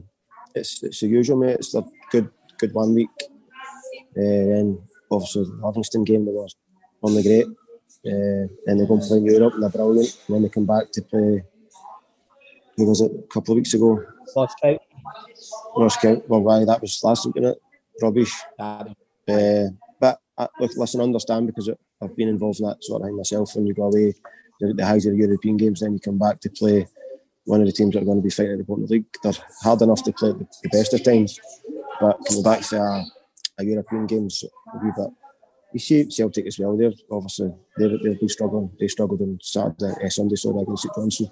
it's 0.56 0.84
it's 0.84 1.00
the 1.00 1.08
usual, 1.08 1.38
mate. 1.38 1.56
It's 1.56 1.72
the 1.72 1.84
good 2.12 2.30
good 2.58 2.74
one 2.74 2.94
week. 2.94 3.10
Uh, 3.22 3.26
then 4.16 4.82
obviously 5.12 5.44
the 5.46 5.66
Livingston 5.66 6.04
game 6.04 6.26
they 6.26 6.32
were 6.32 6.48
the 7.02 7.24
great. 7.24 7.46
Uh, 8.06 8.48
then 8.66 8.78
they 8.78 8.86
go 8.86 8.94
and 8.94 9.04
play 9.04 9.18
in 9.18 9.26
Europe 9.26 9.54
and 9.54 9.64
they're 9.64 9.70
brilliant. 9.70 10.18
And 10.28 10.36
then 10.36 10.44
they 10.44 10.50
come 10.50 10.66
back 10.66 10.92
to 10.92 11.02
play. 11.02 11.44
Who 12.78 12.86
was 12.86 13.02
it? 13.02 13.12
A 13.12 13.34
couple 13.34 13.54
of 13.54 13.58
weeks 13.58 13.74
ago. 13.74 14.04
Lost 14.36 14.58
out. 14.64 14.80
Ross 15.76 15.98
Count. 15.98 16.28
Well, 16.30 16.42
why 16.42 16.64
that 16.66 16.82
was 16.82 17.00
last 17.04 17.26
week, 17.26 17.36
innit? 17.36 17.56
Rubbish. 18.02 18.34
Uh, 18.58 18.86
but 20.00 20.20
uh, 20.38 20.48
look, 20.60 20.72
listen, 20.76 21.02
I 21.02 21.04
understand 21.04 21.48
because 21.48 21.70
I've 22.02 22.16
been 22.16 22.30
involved 22.30 22.60
in 22.60 22.68
that 22.68 22.84
sort 22.84 23.02
of 23.02 23.08
thing 23.08 23.18
myself. 23.18 23.56
When 23.56 23.68
you 23.68 23.74
go 23.74 23.84
away, 23.84 24.14
the, 24.60 24.74
the 24.74 24.86
highs 24.86 25.06
of 25.06 25.14
the 25.14 25.20
European 25.20 25.58
games, 25.58 25.82
then 25.82 25.94
you 25.94 26.00
come 26.00 26.18
back 26.18 26.40
to 26.42 26.50
play 26.50 26.88
one 27.46 27.62
of 27.62 27.68
the 27.68 27.74
teams 27.74 27.94
that 27.94 28.04
are 28.04 28.06
going 28.06 28.20
to 28.20 28.24
be 28.24 28.30
fighting 28.30 28.54
at 28.54 28.58
the 28.60 28.64
bottom 28.64 28.84
of 28.84 28.90
the 28.90 28.96
league. 28.96 29.06
They're 29.24 29.34
hard 29.62 29.82
enough 29.82 30.04
to 30.04 30.14
play 30.14 30.30
at 30.30 30.40
the, 30.40 30.48
the 30.64 30.70
best 30.70 30.94
of 30.94 31.04
times, 31.04 31.40
but 32.00 32.20
coming 32.28 32.44
back 32.44 32.62
to 32.62 32.78
a, 32.78 33.06
a 33.60 33.64
European 33.64 34.08
games 34.08 34.44
a 34.44 34.78
wee 34.84 34.92
bit. 34.96 35.10
You 35.74 35.80
see 35.80 36.10
Celtic 36.10 36.48
as 36.48 36.58
well. 36.58 36.76
They're 36.76 36.92
obviously 37.12 37.52
they've, 37.78 37.92
they've 38.04 38.20
been 38.20 38.30
struggling. 38.30 38.72
They 38.80 38.88
struggled 38.88 39.22
on 39.22 39.38
Saturday, 39.42 39.94
uh, 40.04 40.10
Sunday, 40.10 40.36
sorry, 40.36 40.62
against 40.64 40.84
St 40.84 40.96
Johnstone, 40.96 41.32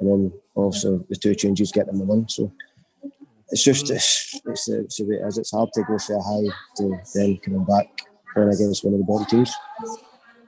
and 0.00 0.08
then 0.08 0.32
also 0.54 1.04
the 1.10 1.16
two 1.16 1.34
changes 1.34 1.72
get 1.72 1.86
them 1.86 1.98
the 1.98 2.04
win. 2.04 2.26
So 2.28 2.50
it's 3.50 3.62
just 3.64 3.90
it's, 3.90 4.40
it's, 4.46 4.64
the- 4.64 4.80
it's 4.80 4.96
the 4.96 5.04
way 5.04 5.16
it 5.16 5.26
is. 5.26 5.38
It's 5.38 5.50
hard 5.52 5.68
to 5.74 5.82
go 5.82 5.98
for 5.98 6.16
a 6.16 6.22
high 6.22 6.48
to 6.78 6.98
then 7.14 7.36
coming 7.44 7.64
back 7.64 7.86
playing 8.32 8.48
against 8.54 8.82
one 8.84 8.94
of 8.94 9.00
the 9.00 9.04
bottom 9.04 9.26
teams. 9.26 9.52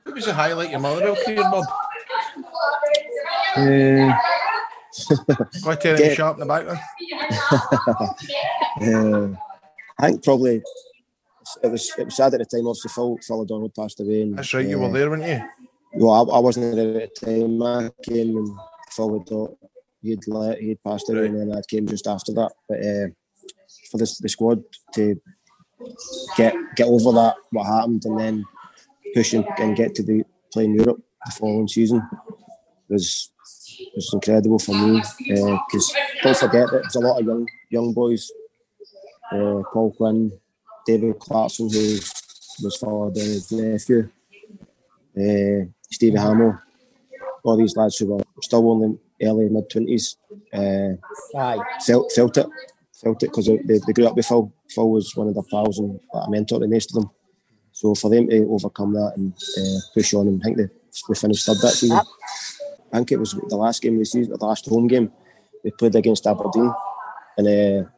Who 0.04 0.12
was 0.14 0.24
the 0.24 0.32
highlight 0.32 0.70
your 0.70 0.80
mother 0.80 1.14
career, 1.16 1.36
Bob? 1.50 1.64
Uh, 3.56 4.12
Quite 5.62 5.80
Get- 5.82 6.16
sharp 6.16 6.40
in 6.40 6.40
the 6.40 6.46
back 6.46 6.64
then. 6.66 6.78
uh, 9.34 9.36
I 10.00 10.10
think 10.10 10.24
probably 10.24 10.62
it 11.62 11.70
was 11.70 11.92
it 11.98 12.06
was 12.06 12.16
sad 12.16 12.34
at 12.34 12.40
the 12.40 12.44
time. 12.46 12.66
Obviously, 12.66 12.90
Phil 12.94 13.18
Phil 13.26 13.40
O'Donnell 13.40 13.70
passed 13.70 14.00
away. 14.00 14.22
And, 14.22 14.38
That's 14.38 14.52
right, 14.54 14.66
you 14.66 14.78
were 14.78 14.86
uh, 14.86 14.92
there, 14.92 15.10
weren't 15.10 15.24
you? 15.24 15.42
Well, 15.94 16.30
I, 16.30 16.36
I 16.36 16.38
wasn't 16.40 16.74
there 16.74 17.02
at 17.02 17.14
the 17.14 17.26
time. 17.26 17.62
I 17.62 17.90
came 18.02 18.36
and 18.36 18.58
Phil 18.90 19.14
O'Donnell 19.14 19.58
he'd 20.02 20.26
let 20.28 20.58
he'd 20.58 20.82
passed 20.82 21.10
away, 21.10 21.26
and 21.26 21.40
then 21.40 21.56
I 21.56 21.62
came 21.68 21.86
just 21.86 22.06
after 22.06 22.32
that. 22.34 22.52
But 22.68 22.78
uh, 22.78 23.08
for 23.90 23.98
this 23.98 24.18
the 24.18 24.28
squad 24.28 24.62
to 24.94 25.20
get 26.36 26.54
get 26.76 26.86
over 26.86 27.12
that 27.12 27.36
what 27.50 27.66
happened 27.66 28.04
and 28.04 28.18
then 28.18 28.44
push 29.14 29.32
and, 29.32 29.46
and 29.58 29.76
get 29.76 29.94
to 29.94 30.02
the 30.02 30.24
playing 30.52 30.74
Europe 30.74 31.00
the 31.24 31.32
following 31.32 31.68
season 31.68 32.02
was 32.88 33.30
was 33.94 34.10
incredible 34.12 34.58
for 34.58 34.74
me 34.74 35.00
because 35.28 35.94
don't 36.22 36.36
forget 36.36 36.66
that 36.70 36.82
there's 36.82 36.96
a 36.96 37.00
lot 37.00 37.20
of 37.20 37.26
young 37.26 37.46
young 37.70 37.92
boys 37.92 38.30
uh, 39.32 39.62
Paul 39.72 39.94
Quinn 39.96 40.32
David 40.88 41.18
Clarkson 41.18 41.68
who 41.70 41.98
was 42.64 42.76
followed 42.80 43.14
by 43.14 43.20
his 43.20 43.52
nephew 43.52 44.08
uh, 45.16 45.68
Stevie 45.90 46.16
Hammell 46.16 46.58
all 47.44 47.56
these 47.56 47.76
lads 47.76 47.98
who 47.98 48.06
were 48.06 48.22
still 48.42 48.70
only 48.70 48.98
early 49.22 49.48
mid 49.50 49.68
20s 49.68 50.16
uh, 50.54 51.38
Aye. 51.38 51.62
felt 51.84 52.10
felt 52.12 52.36
it 52.38 52.46
felt 53.02 53.22
it 53.22 53.30
because 53.30 53.46
they, 53.46 53.78
they 53.86 53.92
grew 53.92 54.06
up 54.06 54.16
with 54.16 54.26
Phil. 54.26 54.52
Phil 54.70 54.90
was 54.90 55.14
one 55.14 55.28
of 55.28 55.34
their 55.34 55.44
pals 55.50 55.78
and 55.78 56.00
a 56.14 56.30
mentor 56.30 56.58
to 56.60 56.66
the 56.66 56.76
of 56.76 56.92
them. 56.92 57.10
So 57.72 57.94
for 57.94 58.10
them 58.10 58.28
to 58.28 58.48
overcome 58.50 58.92
that 58.94 59.12
and 59.16 59.32
uh, 59.32 59.80
push 59.94 60.14
on 60.14 60.26
and 60.26 60.40
I 60.40 60.44
think 60.44 60.56
they, 60.56 60.64
they 60.64 61.14
finished 61.14 61.46
third 61.46 61.58
that 61.58 61.72
season. 61.72 62.00
I 62.92 62.96
think 62.96 63.12
it 63.12 63.20
was 63.20 63.32
the 63.48 63.56
last 63.56 63.82
game 63.82 63.94
of 63.94 63.98
the 64.00 64.04
season 64.06 64.34
the 64.36 64.44
last 64.44 64.66
home 64.66 64.88
game 64.88 65.12
they 65.62 65.70
played 65.70 65.94
against 65.94 66.26
Aberdeen. 66.26 66.72
And 67.36 67.46
uh, 67.46 67.88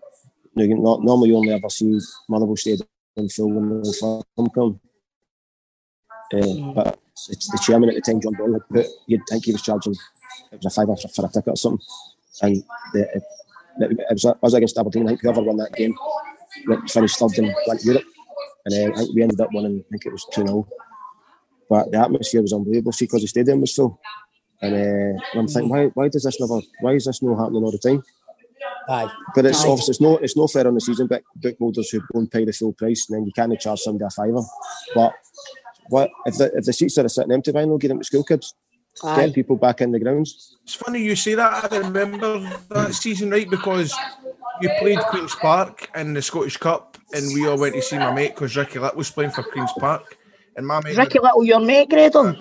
you 0.56 0.68
know, 0.68 0.76
not, 0.76 1.04
normally 1.04 1.30
you 1.30 1.36
only 1.36 1.52
ever 1.52 1.68
see 1.68 1.98
Motherwell 2.28 2.56
Stadium 2.56 2.86
full 3.34 3.50
when 3.50 3.82
the 3.82 3.84
first 3.86 4.26
home 4.36 4.50
come 4.54 4.80
uh, 6.32 6.72
but 6.74 6.98
the, 7.28 7.60
chairman 7.62 7.88
at 7.88 7.96
the 7.96 8.00
time, 8.00 8.20
John 8.20 8.34
Boyle, 8.34 8.52
had 8.54 8.68
put, 8.68 8.86
you'd 9.06 9.22
think 9.28 9.44
he 9.44 9.52
was 9.52 9.62
charging, 9.62 9.94
it 10.52 10.62
was 10.62 10.66
a 10.66 10.70
five 10.70 10.86
for, 11.00 11.08
for 11.08 11.26
a 11.26 11.28
ticket 11.28 11.48
or 11.48 11.56
something. 11.56 11.84
And 12.42 12.62
the, 12.92 13.00
it, 13.00 13.22
it 13.80 14.06
was, 14.10 14.24
it 14.24 14.36
was 14.40 14.54
against 14.54 14.78
Aberdeen. 14.78 15.06
I 15.06 15.08
think 15.08 15.22
whoever 15.22 15.42
won 15.42 15.56
that 15.56 15.74
game 15.74 15.94
went, 16.66 16.88
finished 16.90 17.18
third 17.18 17.36
and 17.38 17.54
went 17.66 17.84
Europe. 17.84 18.04
And 18.64 18.74
uh, 18.74 18.94
I 18.94 18.98
think 18.98 19.14
we 19.14 19.22
ended 19.22 19.40
up 19.40 19.50
winning, 19.52 19.84
I 19.86 19.88
think 19.90 20.06
it 20.06 20.12
was 20.12 20.26
2 20.32 20.46
0. 20.46 20.68
But 21.68 21.90
the 21.90 21.98
atmosphere 21.98 22.42
was 22.42 22.52
unbelievable, 22.52 22.92
see, 22.92 23.06
because 23.06 23.22
the 23.22 23.28
stadium 23.28 23.60
was 23.60 23.74
full. 23.74 24.00
And, 24.62 24.74
uh, 24.74 25.20
and 25.32 25.40
I'm 25.40 25.48
thinking, 25.48 25.68
why, 25.68 25.86
why 25.86 26.08
does 26.08 26.24
this 26.24 26.40
never, 26.40 26.60
why 26.80 26.92
is 26.92 27.06
this 27.06 27.22
not 27.22 27.38
happening 27.38 27.64
all 27.64 27.72
the 27.72 27.78
time? 27.78 28.02
Aye. 28.88 29.10
But 29.34 29.46
it's 29.46 29.64
Aye. 29.64 29.68
obviously 29.68 29.92
it's 29.92 30.00
no 30.00 30.16
it's 30.18 30.36
no 30.36 30.46
fair 30.46 30.66
on 30.66 30.74
the 30.74 30.80
season 30.80 31.06
book 31.06 31.22
bookholders 31.38 31.90
who 31.92 32.00
won't 32.12 32.30
pay 32.30 32.44
the 32.44 32.52
full 32.52 32.72
price 32.72 33.06
and 33.08 33.16
then 33.18 33.26
you 33.26 33.32
can't 33.32 33.58
charge 33.60 33.80
somebody 33.80 34.04
a 34.04 34.10
fiver. 34.10 34.42
But 34.94 35.12
what 35.88 36.10
if 36.26 36.36
the 36.38 36.50
if 36.56 36.64
the 36.64 36.72
seats 36.72 36.98
are 36.98 37.08
sitting 37.08 37.32
empty, 37.32 37.52
why 37.52 37.64
not 37.64 37.78
get 37.80 37.88
them 37.88 37.98
to 37.98 38.04
school 38.04 38.24
kids? 38.24 38.54
Aye. 39.04 39.26
Get 39.26 39.34
people 39.34 39.56
back 39.56 39.80
in 39.80 39.92
the 39.92 40.00
grounds. 40.00 40.56
It's 40.64 40.74
funny 40.74 41.00
you 41.00 41.14
say 41.16 41.34
that. 41.34 41.72
I 41.72 41.78
remember 41.78 42.40
that 42.70 42.94
season, 42.94 43.30
right? 43.30 43.48
Because 43.48 43.94
you 44.60 44.68
played 44.80 44.98
Queen's 44.98 45.34
Park 45.36 45.88
in 45.94 46.12
the 46.12 46.20
Scottish 46.20 46.56
Cup, 46.56 46.98
and 47.14 47.32
we 47.32 47.46
all 47.46 47.56
went 47.58 47.74
to 47.76 47.82
see 47.82 47.98
my 47.98 48.12
mate 48.12 48.34
because 48.34 48.56
Ricky 48.56 48.78
Litt 48.80 48.96
was 48.96 49.10
playing 49.10 49.30
for 49.30 49.42
Queen's 49.44 49.72
Park, 49.78 50.16
and 50.56 50.66
my 50.66 50.80
mate. 50.82 50.96
Ricky 50.98 51.18
Little, 51.20 51.44
your 51.44 51.60
mate, 51.60 51.88
Graydon. 51.88 52.36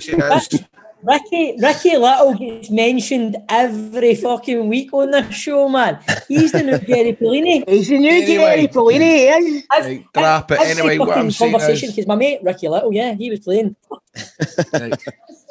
She 0.00 0.12
is. 0.12 0.64
Ricky 1.06 1.56
Ricky 1.60 1.96
Little 1.96 2.34
gets 2.34 2.70
mentioned 2.70 3.36
every 3.48 4.14
fucking 4.16 4.68
week 4.68 4.92
on 4.92 5.10
this 5.12 5.34
show, 5.34 5.68
man. 5.68 6.00
He's 6.26 6.52
the 6.52 6.62
new 6.62 6.78
Gary 6.86 7.12
Polini. 7.12 7.68
He's 7.68 7.88
the 7.88 7.98
new 7.98 8.10
Anyway. 8.10 8.36
Gary 8.36 8.68
Polini, 8.68 9.00
he 9.00 9.28
is. 9.28 9.64
Right, 9.70 10.06
drop 10.12 10.50
it. 10.50 10.60
Anyway, 10.60 10.98
what 10.98 11.16
I'm 11.16 11.30
saying 11.30 11.52
conversation 11.52 11.88
is, 11.90 11.94
because 11.94 12.08
my 12.08 12.16
mate 12.16 12.40
Ricky 12.42 12.68
Little, 12.68 12.92
yeah, 12.92 13.14
he 13.14 13.30
was 13.30 13.40
playing. 13.40 13.76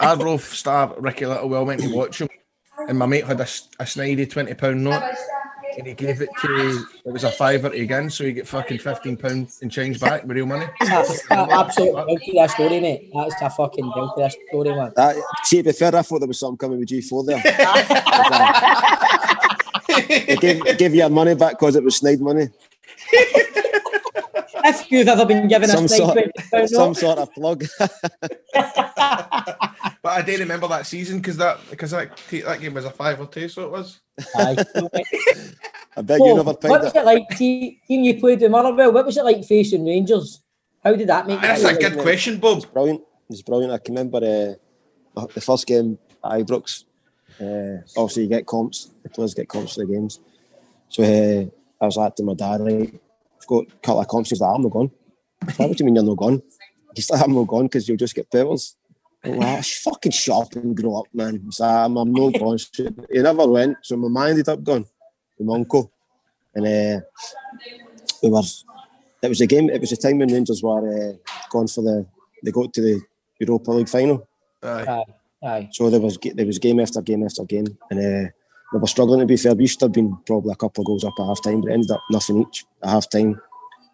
Arbroath 0.02 0.53
star 0.53 0.94
Ricky 0.99 1.26
Little 1.26 1.49
well 1.49 1.65
went 1.65 1.82
to 1.82 1.94
watch 1.95 2.19
him, 2.22 2.30
and 2.90 2.98
my 2.99 3.06
mate 3.06 3.26
had 3.26 3.40
a, 3.40 3.44
s- 3.44 3.69
a 3.80 3.84
snidey 3.86 4.30
twenty 4.30 4.53
pound 4.53 4.84
note, 4.84 5.02
and 5.78 5.88
he 5.88 5.94
gave 5.94 6.22
it 6.22 6.30
to 6.42 6.86
it 7.06 7.12
was 7.12 7.24
a 7.24 7.32
fiver 7.32 7.70
to 7.70 7.80
again, 7.82 8.10
so 8.10 8.24
he 8.24 8.34
get 8.34 8.48
fucking 8.48 8.80
fifteen 8.80 9.18
pound 9.18 9.52
and 9.62 9.72
change 9.72 10.00
back 10.00 10.24
with 10.24 10.38
real 10.38 10.46
money. 10.46 10.66
That's 10.82 11.26
a- 11.30 11.34
absolutely 11.34 12.18
to 12.18 12.32
that 12.36 12.52
story, 12.52 12.80
mate. 12.80 13.12
That's 13.14 13.42
a 13.42 13.50
fucking 13.50 13.92
built 13.94 14.16
to 14.16 14.24
that 14.24 14.36
story, 14.50 14.76
man. 14.76 14.92
Uh, 14.96 15.14
see, 15.44 15.58
to 15.58 15.64
be 15.64 15.72
fair, 15.72 15.96
I 15.96 16.02
thought 16.02 16.20
there 16.20 16.28
was 16.28 16.40
something 16.40 16.58
coming 16.58 16.80
with 16.80 16.90
G4 16.90 17.26
there. 17.26 17.42
they 20.28 20.36
gave, 20.38 20.78
gave 20.78 20.96
your 20.96 21.10
money 21.10 21.36
back 21.36 21.52
because 21.60 21.76
it 21.76 21.84
was 21.84 21.98
snide 21.98 22.20
money. 22.22 22.50
If 24.68 24.92
you've 24.92 25.08
ever 25.08 25.26
been 25.26 25.48
given 25.48 25.70
a 25.70 25.74
Some 25.74 25.88
snide 25.88 26.32
sort, 26.52 26.70
some 26.70 26.88
note, 26.90 26.98
sort 26.98 27.20
of 27.20 27.34
plug. 27.34 27.64
But 30.02 30.12
I 30.20 30.22
do 30.22 30.38
remember 30.38 30.68
that 30.68 30.86
season 30.86 31.18
because 31.18 31.38
that 31.38 31.58
because 31.70 31.92
that 31.92 32.16
that 32.46 32.60
game 32.62 32.76
was 32.76 32.86
a 32.86 32.92
five 32.92 33.20
or 33.20 33.26
two, 33.28 33.48
so 33.50 33.64
it 33.66 33.72
was. 33.72 34.02
Aye. 34.36 34.56
I 35.98 36.02
bet 36.04 36.20
Oh, 36.22 36.28
you 36.28 36.36
never 36.36 36.54
played 36.54 36.70
what 36.70 36.82
was 36.84 36.94
it. 36.96 37.00
it 37.00 37.06
like? 37.06 37.28
Team 37.30 37.78
team 37.88 38.04
you 38.04 38.20
played 38.20 38.40
with 38.42 38.52
Motherwell. 38.52 38.92
What 38.94 39.06
was 39.06 39.18
it 39.18 39.24
like 39.26 39.44
facing 39.46 39.84
Rangers? 39.86 40.42
How 40.84 40.96
did 40.96 41.08
that 41.10 41.26
make? 41.26 41.42
That's 41.42 41.64
you 41.64 41.70
a 41.70 41.76
feel? 41.76 41.90
good 41.90 42.00
question, 42.00 42.38
Bob. 42.38 42.58
It's 42.58 42.66
brilliant. 42.68 43.02
It's 43.30 43.42
brilliant. 43.42 43.74
I 43.74 43.78
can 43.80 43.96
remember 43.96 44.18
uh, 45.16 45.26
the 45.34 45.42
first 45.42 45.66
game 45.66 45.98
at 46.24 46.32
Ibrox. 46.32 46.84
Uh, 47.42 47.82
obviously, 48.00 48.24
you 48.24 48.30
get 48.30 48.46
comps. 48.46 48.92
The 49.04 49.10
players 49.10 49.34
get 49.34 49.50
comps 49.50 49.74
for 49.74 49.86
the 49.86 49.92
games. 49.92 50.20
So 50.90 51.02
uh, 51.04 51.84
I 51.84 51.86
was 51.86 51.98
like 51.98 52.16
to 52.18 52.24
my 52.24 52.36
dad, 52.36 52.62
like, 52.62 52.94
I've 52.94 53.00
got 53.48 53.68
a 53.68 53.76
couple 53.82 54.02
of 54.02 54.08
comps. 54.08 54.30
He's 54.30 54.42
like, 54.42 54.54
I'm 54.54 54.62
not 54.62 54.72
gone. 54.72 54.92
I 55.48 55.52
said, 55.52 55.68
what 55.68 55.78
do 55.78 55.84
you 55.84 55.86
mean 55.86 55.96
you're 55.96 56.04
not 56.04 56.18
gone? 56.18 56.42
he's 56.96 57.10
like, 57.10 57.22
I'm 57.22 57.34
not 57.34 57.48
going 57.48 57.68
because 57.68 57.88
you'll 57.88 57.98
just 57.98 58.16
get 58.16 58.32
pebbles. 58.32 58.76
I'm 59.24 59.38
like, 59.38 59.64
"Sh- 59.64 59.84
fucking 59.84 60.12
shop 60.12 60.56
and 60.56 60.76
grow 60.76 61.00
up, 61.00 61.08
man. 61.14 61.42
He's 61.44 61.60
like, 61.60 61.70
I'm, 61.70 61.98
I'm 61.98 62.12
not 62.12 62.40
going. 62.40 62.60
He 63.12 63.20
never 63.22 63.48
went, 63.48 63.78
so 63.82 63.98
my 63.98 64.08
mind 64.08 64.30
ended 64.32 64.50
up 64.50 64.64
gone 64.64 64.86
with 65.38 65.48
my 65.48 65.56
uncle. 65.56 65.92
And 66.54 66.66
uh, 66.66 67.02
we 68.24 68.30
were, 68.30 68.42
it 69.22 69.30
was 69.30 69.42
a 69.42 69.48
game, 69.48 69.70
it 69.70 69.82
was 69.82 69.92
a 69.92 69.98
time 69.98 70.20
when 70.20 70.32
Rangers 70.32 70.64
were 70.64 71.10
uh, 71.10 71.14
going 71.50 71.68
for 71.68 71.82
the, 71.82 72.06
they 72.44 72.52
got 72.52 72.74
to 72.74 72.82
the 72.82 73.02
Europa 73.40 73.72
League 73.72 73.90
final. 73.90 74.28
Aye. 74.64 75.04
Aye. 75.44 75.70
So 75.72 75.90
there 75.90 76.00
was 76.00 76.18
there 76.34 76.46
was 76.46 76.58
game 76.58 76.80
after 76.80 77.02
game 77.02 77.24
after 77.24 77.44
game, 77.44 77.78
and 77.92 78.00
uh, 78.00 78.30
we 78.74 78.80
were 78.80 78.88
struggling 78.88 79.20
to 79.22 79.26
be 79.26 79.38
fair. 79.38 79.56
We 79.56 79.68
should 79.68 79.82
have 79.82 79.92
been 79.94 80.18
probably 80.26 80.52
a 80.52 80.56
couple 80.56 80.82
of 80.82 80.88
goals 80.88 81.04
up 81.04 81.14
at 81.20 81.26
half 81.26 81.42
time, 81.44 81.62
but 81.62 81.70
it 81.72 81.74
ended 81.74 81.92
up 81.92 82.02
nothing 82.12 82.42
each 82.42 82.66
at 82.84 82.90
half 82.90 83.10
time, 83.10 83.40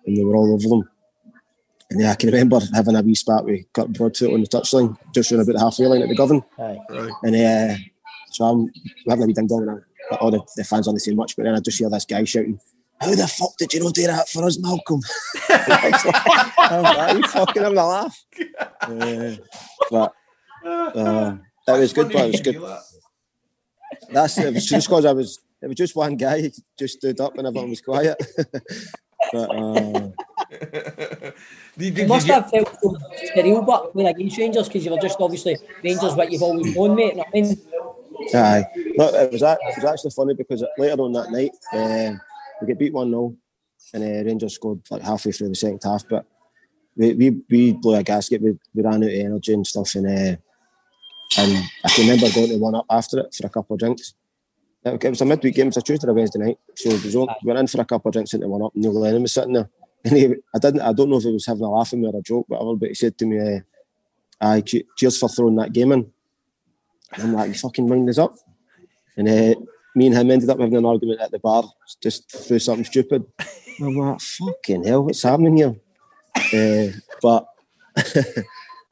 and 0.06 0.18
they 0.18 0.24
were 0.24 0.36
all 0.36 0.54
over 0.54 0.68
them. 0.68 0.90
And 1.90 2.02
yeah, 2.02 2.12
I 2.12 2.16
can 2.16 2.30
remember 2.30 2.60
having 2.74 2.96
a 2.96 3.02
wee 3.02 3.16
spat 3.16 3.44
with 3.44 3.66
Kirk 3.74 3.90
Broadfoot 3.90 4.34
on 4.34 4.42
the 4.42 4.48
touchline, 4.48 4.98
just 5.14 5.32
around 5.32 5.42
about 5.42 5.54
the 5.54 5.60
halfway 5.60 5.88
line 5.88 6.02
at 6.02 6.10
the 6.10 6.16
Govan. 6.16 6.42
Aye. 6.58 6.80
And 7.24 7.36
uh, 7.36 7.76
so 8.32 8.46
I'm 8.46 8.70
having 9.10 9.24
a 9.26 9.28
wee 9.28 9.34
ding 9.34 9.48
dong, 9.48 9.68
and 9.68 9.72
I- 10.12 10.16
all 10.16 10.32
the, 10.32 10.42
the 10.56 10.64
fans 10.64 10.88
aren't 10.88 11.02
saying 11.02 11.18
much, 11.18 11.36
but 11.36 11.44
then 11.44 11.56
I 11.56 11.60
just 11.60 11.78
hear 11.78 11.90
this 11.90 12.06
guy 12.06 12.24
shouting, 12.24 12.60
"How 13.00 13.14
the 13.14 13.28
fuck 13.28 13.56
did 13.58 13.74
you 13.74 13.84
not 13.84 13.94
do 13.94 14.08
that 14.08 14.30
for 14.30 14.44
us, 14.46 14.58
Malcolm?" 14.60 15.02
I'm 15.50 16.84
like, 16.84 17.18
you 17.18 17.28
fucking 17.28 17.62
having 17.64 17.78
a 17.78 17.86
laugh. 17.88 18.26
Uh, 18.84 19.36
but 19.92 20.14
uh, 20.66 21.38
it 21.68 21.80
was 21.80 21.94
good, 21.94 22.12
but 22.12 22.26
it 22.26 22.32
was 22.32 22.42
good. 22.42 22.56
That's 24.10 24.38
it 24.38 24.54
was 24.54 24.66
just 24.66 24.88
because 24.88 25.06
I 25.06 25.14
was. 25.14 25.40
It 25.62 25.68
was 25.68 25.76
just 25.76 25.96
one 25.96 26.16
guy 26.16 26.42
who 26.42 26.50
just 26.80 26.98
stood 26.98 27.20
up 27.22 27.38
and 27.38 27.46
everyone 27.46 27.70
was 27.70 27.82
quiet. 27.82 28.18
but 29.32 29.50
uh, 29.56 30.10
You 31.78 32.08
must 32.08 32.28
have 32.28 32.50
felt 32.50 32.76
so 32.82 32.98
surreal, 33.36 33.66
but 33.66 33.94
playing 33.94 34.10
against 34.10 34.38
Rangers 34.38 34.68
because 34.68 34.84
you 34.86 34.92
were 34.92 35.00
just 35.00 35.22
obviously 35.22 35.58
Rangers, 35.84 36.16
what 36.16 36.32
you've 36.32 36.42
always 36.42 36.76
known, 36.76 36.96
mate. 36.96 37.16
You 37.16 37.24
I 37.24 37.32
mean? 37.32 37.62
aye, 38.34 38.66
no, 38.98 39.08
it 39.10 39.32
was 39.32 39.42
that. 39.42 39.60
It 39.62 39.76
was 39.78 39.86
actually 39.86 40.12
funny 40.12 40.34
because 40.34 40.64
later 40.78 41.02
on 41.02 41.14
that 41.14 41.32
night 41.32 41.52
uh, 41.74 42.18
we 42.60 42.68
get 42.68 42.80
beat 42.80 42.94
one 42.94 43.10
0 43.10 43.36
and 43.94 44.04
uh, 44.04 44.28
Rangers 44.28 44.56
scored 44.56 44.82
like 44.90 45.02
halfway 45.02 45.32
through 45.32 45.50
the 45.50 45.56
second 45.56 45.82
half, 45.84 46.04
but 46.10 46.26
we 46.96 47.14
we, 47.14 47.42
we 47.50 47.72
blew 47.74 47.96
a 47.96 48.04
gasket. 48.04 48.42
We, 48.42 48.58
we 48.74 48.84
ran 48.84 49.04
out 49.04 49.04
of 49.04 49.10
energy 49.10 49.54
and 49.54 49.66
stuff, 49.66 49.96
and 49.96 50.08
uh, 50.08 50.38
and 51.38 51.70
I 51.84 51.90
can 51.90 52.04
remember 52.04 52.30
going 52.34 52.50
to 52.50 52.58
one 52.58 52.76
up 52.76 52.86
after 52.90 53.20
it 53.20 53.34
for 53.34 53.48
a 53.48 53.50
couple 53.50 53.76
of 53.76 53.80
drinks. 53.80 54.14
It 54.84 55.10
was 55.10 55.22
a 55.22 55.26
midweek 55.26 55.56
game, 55.56 55.68
it 55.68 55.70
was 55.70 55.78
a 55.78 55.82
Tuesday 55.82 56.08
or 56.08 56.14
Wednesday 56.14 56.40
night. 56.40 56.58
So 56.76 56.90
it 56.90 57.04
was 57.04 57.16
on, 57.16 57.28
we 57.44 57.48
went 57.48 57.60
in 57.60 57.68
for 57.68 57.82
a 57.82 57.86
couple 57.86 58.10
of 58.10 58.14
drinks 58.14 58.34
into 58.34 58.48
one 58.48 58.64
up, 58.64 58.74
and 58.74 58.84
Neil 58.84 58.94
Lennon 58.94 59.22
was 59.22 59.34
sitting 59.34 59.54
there. 59.54 59.70
And 60.04 60.18
he, 60.18 60.26
I 60.56 60.58
didn't, 60.58 60.82
I 60.82 60.94
don't 60.94 61.12
know 61.12 61.18
if 61.18 61.24
he 61.24 61.32
was 61.32 61.46
having 61.46 61.64
a 61.64 61.70
laugh 61.70 61.94
at 61.94 62.00
me 62.00 62.08
or 62.08 62.18
a 62.18 62.24
joke, 62.24 62.46
whatever, 62.48 62.76
but 62.76 62.90
he 62.90 62.96
said 62.96 63.20
to 63.20 63.26
me, 63.28 63.38
uh, 63.38 63.60
"Aye, 64.42 64.64
cheers 64.98 65.20
for 65.20 65.30
throwing 65.30 65.58
that 65.58 65.74
game 65.74 65.92
in." 65.92 66.12
And 67.14 67.22
I'm 67.22 67.34
like, 67.34 67.50
"You 67.50 67.54
fucking 67.54 67.88
mind 67.88 68.10
us 68.10 68.18
up." 68.18 68.34
And 69.16 69.30
uh, 69.30 69.54
me 69.96 70.08
and 70.08 70.18
him 70.18 70.32
ended 70.32 70.50
up 70.50 70.60
having 70.60 70.76
an 70.76 70.86
argument 70.88 71.22
at 71.22 71.30
the 71.30 71.38
bar, 71.38 71.66
just 72.02 72.32
through 72.32 72.58
something 72.58 72.86
stupid. 72.86 73.26
And 73.78 73.90
I'm 73.90 73.96
like, 73.96 74.22
"Fucking 74.22 74.86
hell, 74.86 75.04
what's 75.04 75.22
happening 75.22 75.58
here?" 75.58 75.76
Uh, 76.36 76.98
but 77.22 77.46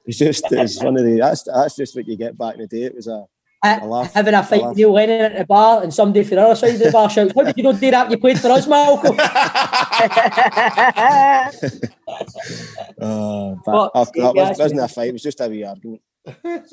it's 0.09 0.17
just, 0.17 0.51
it's 0.51 0.83
one 0.83 0.97
of 0.97 1.05
the, 1.05 1.17
that's, 1.17 1.43
that's 1.43 1.75
just 1.75 1.95
what 1.95 2.07
you 2.07 2.17
get 2.17 2.37
back 2.37 2.55
in 2.55 2.61
the 2.61 2.67
day. 2.67 2.83
It 2.83 2.95
was 2.95 3.07
a, 3.07 3.25
a 3.63 3.85
laugh. 3.85 4.13
Having 4.13 4.33
a 4.33 4.43
fight 4.43 4.65
with 4.65 4.77
Neil 4.77 4.91
Lennon 4.91 5.21
at 5.21 5.37
the 5.37 5.45
bar 5.45 5.83
and 5.83 5.93
somebody 5.93 6.23
from 6.23 6.37
the 6.37 6.43
other 6.43 6.55
side 6.55 6.75
of 6.75 6.79
the 6.79 6.91
bar 6.91 7.09
shouts, 7.09 7.33
How 7.35 7.43
did 7.43 7.57
you 7.57 7.63
not 7.63 7.79
do 7.79 7.91
that? 7.91 8.09
You 8.09 8.17
played 8.17 8.39
for 8.39 8.49
us, 8.49 8.67
Malcolm. 8.67 9.15
Uh, 12.99 13.55
but 13.65 13.91
Fuck's 13.93 14.11
oh, 14.17 14.33
that 14.33 14.35
was, 14.35 14.57
wasn't 14.57 14.81
a 14.81 14.87
fight. 14.87 15.09
It 15.09 15.13
was 15.13 15.21
just 15.21 15.39
a 15.39 15.47
wee 15.47 15.63
argument. 15.63 16.01
Can 16.25 16.63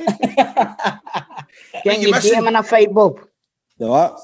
you 2.01 2.13
beat 2.13 2.33
him 2.33 2.49
in 2.49 2.57
a 2.57 2.63
fight, 2.63 2.93
Bob? 2.93 3.21
The 3.79 3.87
what? 3.87 4.19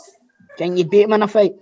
Can 0.58 0.76
you 0.76 0.84
beat 0.84 1.02
him 1.02 1.12
in 1.12 1.22
a 1.22 1.28
fight? 1.28 1.54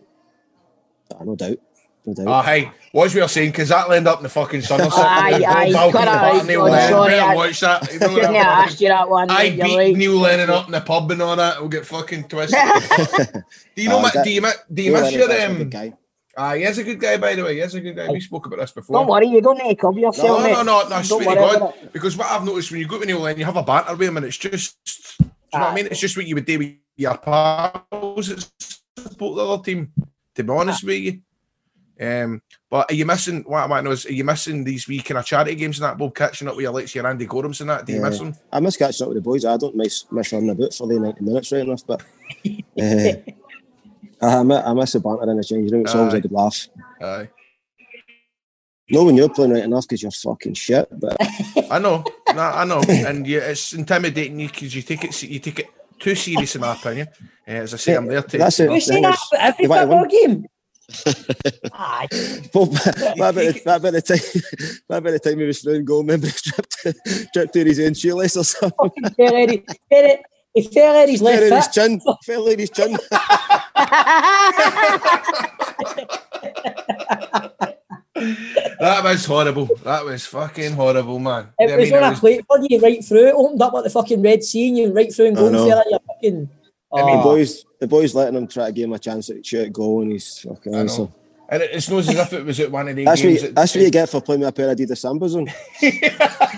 Ah, 1.14 1.24
no 1.24 1.36
doubt. 1.36 1.59
No 2.06 2.14
doubt. 2.14 2.27
Oh, 2.28 2.43
hey, 2.43 2.70
what 2.93 3.14
we 3.14 3.20
were 3.20 3.28
saying, 3.28 3.51
because 3.51 3.68
that'll 3.68 3.93
end 3.93 4.09
up 4.09 4.18
in 4.18 4.22
the 4.22 4.28
fucking 4.28 4.62
sun 4.62 4.81
or 4.81 4.90
something. 4.90 5.05
Aye, 5.05 5.43
aye, 5.47 5.70
Malcolm 5.70 5.93
cut 5.93 6.02
it 6.02 6.09
out. 6.09 6.20
Barton, 6.32 6.47
Neil 6.47 6.60
Oh, 6.62 6.64
Lennon, 6.64 6.89
sorry, 6.90 7.10
better 7.10 7.22
I- 7.22 7.35
watch 7.35 7.60
that. 7.60 7.93
You 7.93 7.98
know 7.98 8.06
Shouldn't 8.09 8.12
what 8.14 8.24
have 8.24 8.35
I'm 8.35 8.68
asked 8.68 8.81
you 8.81 8.89
that 8.89 9.09
one. 9.10 9.31
I 9.31 9.35
mate, 9.35 9.51
beat 9.62 9.68
you're 9.70 9.78
right. 9.78 9.97
Neil 9.97 10.18
Lennon 10.18 10.51
up 10.51 10.66
in 10.66 10.72
the 10.72 10.81
pub 10.81 11.10
and 11.10 11.22
all 11.22 11.36
that. 11.36 11.60
We'll 11.60 11.68
get 11.68 11.86
fucking 11.86 12.24
twisted. 12.28 12.59
do 13.77 13.82
you 13.82 13.89
know? 13.90 13.98
Oh, 13.98 14.02
ma- 14.02 14.10
that- 14.14 14.24
do 14.24 14.31
you, 14.31 14.40
mi- 14.43 14.51
do 14.72 14.82
you 14.82 14.93
miss 14.93 15.12
your 15.12 15.31
um? 15.47 15.68
guy. 15.68 15.93
Ah, 16.36 16.55
he 16.55 16.62
is 16.62 16.78
a 16.78 16.85
good 16.85 16.98
guy, 17.01 17.18
by 17.18 17.35
the 17.35 17.43
way. 17.44 17.55
He 17.56 17.60
is 17.60 17.74
a 17.74 17.81
good 17.81 17.97
guy. 17.97 18.09
We 18.09 18.20
spoke 18.20 18.47
about 18.47 18.60
this 18.60 18.70
before. 18.72 18.98
Don't 18.98 19.09
worry, 19.09 19.27
you 19.27 19.43
don't 19.43 19.59
need 19.59 19.70
to 19.70 19.74
cover 19.77 19.98
yourself, 19.98 20.39
no, 20.39 20.43
mate. 20.44 20.52
no, 20.52 20.62
no, 20.62 20.82
no, 20.85 20.89
Don't 20.89 21.05
swear 21.05 21.35
to 21.35 21.40
worry 21.43 21.59
God. 21.59 21.74
it. 21.82 21.93
Because 21.93 22.16
what 22.16 22.28
I've 22.31 22.44
noticed 22.44 22.70
when 22.70 22.81
you 22.81 22.86
go 22.89 22.98
to 22.98 23.05
Neil 23.05 23.18
Lennon, 23.20 23.40
you 23.40 23.44
have 23.44 23.56
a 23.56 23.62
banter 23.62 23.94
with 23.94 24.09
him, 24.09 24.16
and 24.16 24.24
it's 24.24 24.39
just, 24.39 24.78
do 25.18 25.24
you 25.27 25.31
know 25.59 25.64
what 25.66 25.72
I 25.72 25.74
mean? 25.74 25.86
It's 25.86 26.01
just 26.01 26.16
what 26.16 26.27
you 26.27 26.36
would 26.36 26.47
do 26.47 26.59
with 26.59 26.72
your 26.97 27.16
pals 27.18 28.28
that 28.28 28.48
support 28.97 29.36
the 29.36 29.47
other 29.47 29.62
team. 29.62 29.93
To 30.36 30.44
be 30.44 30.51
honest 30.51 30.85
with 30.85 30.98
you, 31.02 31.20
um, 32.01 32.40
but 32.70 32.90
are 32.90 32.94
you 32.94 33.05
missing? 33.05 33.43
What 33.43 33.62
I 33.62 33.66
might 33.66 33.85
know 33.85 33.90
is, 33.90 34.06
are 34.06 34.12
you 34.12 34.24
missing 34.24 34.64
these 34.64 34.89
wee 34.89 35.02
kind 35.02 35.18
of 35.18 35.27
charity 35.27 35.55
games 35.55 35.78
and 35.78 35.85
that? 35.85 35.98
Bob 35.98 36.14
catching 36.14 36.48
up 36.48 36.56
with 36.56 36.62
your 36.62 36.81
your 36.81 37.06
Andy 37.06 37.27
Gorams 37.27 37.60
and 37.60 37.68
that? 37.68 37.85
Do 37.85 37.93
you 37.93 38.01
miss 38.01 38.18
them? 38.18 38.35
I 38.51 38.60
miss 38.60 38.78
catching 38.78 39.05
up 39.05 39.09
with 39.09 39.18
the 39.18 39.22
boys. 39.22 39.44
I 39.44 39.59
don't 39.59 39.77
miss 39.77 40.06
miss 40.10 40.32
running 40.32 40.51
about 40.51 40.72
for 40.72 40.86
the 40.86 40.98
90 40.98 41.22
minutes 41.22 41.52
right 41.52 41.60
enough, 41.60 41.86
but 41.86 42.01
uh, 42.01 43.12
I, 44.22 44.43
miss, 44.43 44.62
I 44.64 44.72
miss 44.72 44.93
the 44.93 45.01
banter 45.01 45.31
in 45.31 45.36
the 45.36 45.44
changing 45.44 45.72
room. 45.72 45.85
It's 45.85 45.94
always 45.94 46.14
a 46.14 46.20
good 46.22 46.32
laugh. 46.32 46.68
Aye, 47.02 47.28
No, 48.89 49.05
when 49.05 49.16
you're 49.16 49.28
playing 49.28 49.52
right 49.52 49.64
enough 49.64 49.86
because 49.86 50.02
you're 50.02 50.10
fucking 50.10 50.55
shit, 50.55 50.89
but 50.93 51.16
I 51.70 51.78
know, 51.78 52.02
nah, 52.35 52.60
I 52.60 52.64
know, 52.64 52.81
and 52.89 53.27
you, 53.27 53.40
it's 53.40 53.74
intimidating 53.74 54.40
you 54.40 54.48
because 54.48 54.74
you 54.74 54.81
take 54.81 55.05
it, 55.05 55.22
you 55.22 55.39
take 55.39 55.59
it 55.59 55.68
too 55.98 56.14
serious 56.14 56.55
in 56.55 56.62
my 56.62 56.72
opinion. 56.74 57.09
Uh, 57.47 57.51
as 57.51 57.74
I 57.74 57.77
say, 57.77 57.94
I'm 57.94 58.06
there 58.06 58.22
to. 58.22 58.39
That's 58.39 58.59
it. 58.60 58.70
You 58.70 58.81
say 58.81 59.02
that 59.02 59.18
every 59.39 59.66
football 59.66 60.06
game. 60.06 60.47
Ah, 61.72 62.00
Aye. 62.02 62.08
But 62.52 62.68
what 62.68 62.86
about, 63.16 63.34
the, 63.34 63.60
what 63.64 63.82
the 63.92 64.02
time? 64.02 64.80
What 64.86 64.96
about 64.98 65.10
the 65.12 65.18
time 65.20 65.38
he 65.38 65.44
was 65.44 65.60
throwing 65.60 65.84
goal? 65.84 66.00
Remember, 66.00 66.26
he 66.26 66.32
stripped, 66.32 66.74
stripped 67.28 67.52
to 67.54 67.64
his 67.64 67.80
own 67.80 67.94
shoelace 67.94 68.36
or 68.36 68.44
something. 68.44 68.90
Fucking 68.90 69.14
fell 69.14 69.36
out 69.36 69.50
his- 69.50 69.60
fell 69.88 70.04
out- 70.10 70.18
He 70.54 70.62
fell 70.62 70.96
out 70.96 71.08
his 71.08 71.20
Fell 71.20 71.28
out 71.52 71.56
his 71.56 71.68
chin. 71.68 72.00
Fell 72.26 72.48
out 72.50 72.58
his 72.58 72.70
chin. 72.70 72.96
That 78.14 79.00
was 79.04 79.24
horrible. 79.24 79.68
That 79.84 80.04
was 80.04 80.26
fucking 80.26 80.72
horrible, 80.72 81.18
man. 81.18 81.48
It 81.58 81.70
I 81.70 81.76
was 81.76 81.90
mean, 81.90 81.98
on 81.98 82.04
it 82.04 82.06
a 82.06 82.10
was- 82.10 82.20
plate 82.20 82.44
for 82.46 82.58
you 82.68 82.80
right 82.80 83.04
through. 83.04 83.28
It 83.28 83.34
opened 83.34 83.62
up 83.62 83.72
like 83.72 83.84
the 83.84 83.90
fucking 83.90 84.22
Red 84.22 84.42
Sea 84.42 84.68
and 84.68 84.78
you 84.78 84.92
right 84.92 85.12
through 85.12 85.26
and 85.28 85.38
I 85.38 85.40
going 85.40 85.52
know. 85.52 85.64
there. 85.66 85.84
You're 85.90 86.00
fucking. 86.14 86.40
The 86.46 86.50
Oh. 86.92 86.98
Ah. 87.08 87.22
boys, 87.22 87.64
the 87.81 87.89
boys 87.89 88.15
letting 88.15 88.36
him 88.36 88.47
try 88.47 88.66
to 88.66 88.73
give 88.73 88.85
him 88.85 88.93
a 88.93 88.98
chance 88.98 89.28
at 89.31 89.44
shoot 89.44 89.73
goal, 89.73 90.02
and 90.02 90.12
he's 90.12 90.39
fucking. 90.40 90.74
I 90.74 90.82
know. 90.82 90.86
So. 90.86 91.12
And 91.48 91.62
it- 91.65 91.70
it's 91.73 91.89
not 91.90 91.98
as 91.98 92.09
if 92.11 92.32
it 92.32 92.44
was 92.44 92.61
at 92.61 92.70
one 92.70 92.86
of 92.89 92.94
the 92.94 93.05
That's 93.05 93.20
what, 93.23 93.28
games. 93.28 93.43
you, 93.43 93.48
that- 93.48 93.55
that's 93.57 93.74
what 93.74 93.82
you 93.85 93.90
get 93.90 94.09
for 94.09 94.20
playing 94.20 94.40
with 94.40 94.51
a 94.51 94.52
pair 94.52 94.70
of 94.70 94.77
Adidas 94.78 95.01
Sambas 95.02 95.35
on. 95.36 95.48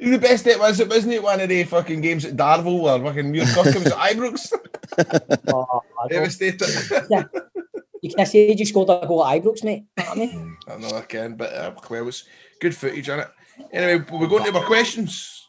The 0.00 0.16
best 0.16 0.46
it 0.46 0.58
was, 0.60 0.78
it 0.78 0.88
wasn't 0.88 1.14
it 1.14 1.22
one 1.22 1.40
of 1.40 1.48
the 1.48 1.64
fucking 1.64 2.00
games 2.00 2.24
at 2.24 2.36
Darvel 2.36 2.82
or 2.84 3.04
fucking 3.04 3.32
Muir 3.32 3.44
Kirkhams 3.46 3.86
at 3.86 4.16
Ibrox. 4.16 4.52
Oh, 5.52 5.82
Devastated. 6.08 6.62
yeah. 7.10 7.24
You 8.00 8.14
can 8.14 8.24
say 8.26 8.52
you 8.52 8.64
scored 8.64 8.88
a 8.90 9.06
goal 9.06 9.24
at 9.26 9.42
Ibrox, 9.42 9.64
mate. 9.64 9.84
You 9.98 10.04
know 10.04 10.08
what 10.10 10.16
I 10.16 10.20
mean? 10.20 10.56
I 10.68 10.76
know 10.76 10.96
I 10.96 11.00
can, 11.02 11.34
but 11.34 11.52
uh, 11.52 11.72
well, 11.90 12.06
it's 12.08 12.24
good 12.60 12.74
footage 12.76 13.08
on 13.10 13.20
it. 13.20 13.28
Anyway, 13.72 14.04
we're 14.12 14.28
going 14.28 14.44
to 14.44 14.56
our 14.58 14.64
questions. 14.64 15.46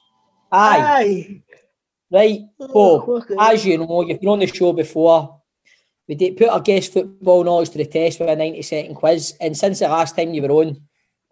Aye. 0.51 1.41
Right. 2.11 2.41
Bo, 2.57 3.23
as 3.39 3.65
you 3.65 3.77
know, 3.77 4.01
you've 4.01 4.19
been 4.19 4.29
on 4.29 4.39
the 4.39 4.47
show 4.47 4.73
before. 4.73 5.39
We 6.07 6.15
did 6.15 6.37
put 6.37 6.49
our 6.49 6.59
guest 6.59 6.91
football 6.91 7.43
knowledge 7.43 7.69
to 7.69 7.77
the 7.77 7.85
test 7.85 8.19
with 8.19 8.29
a 8.29 8.35
90 8.35 8.63
second 8.63 8.95
quiz. 8.95 9.35
And 9.39 9.55
since 9.55 9.79
the 9.79 9.87
last 9.87 10.15
time 10.15 10.33
you 10.33 10.41
were 10.41 10.51
on, 10.51 10.81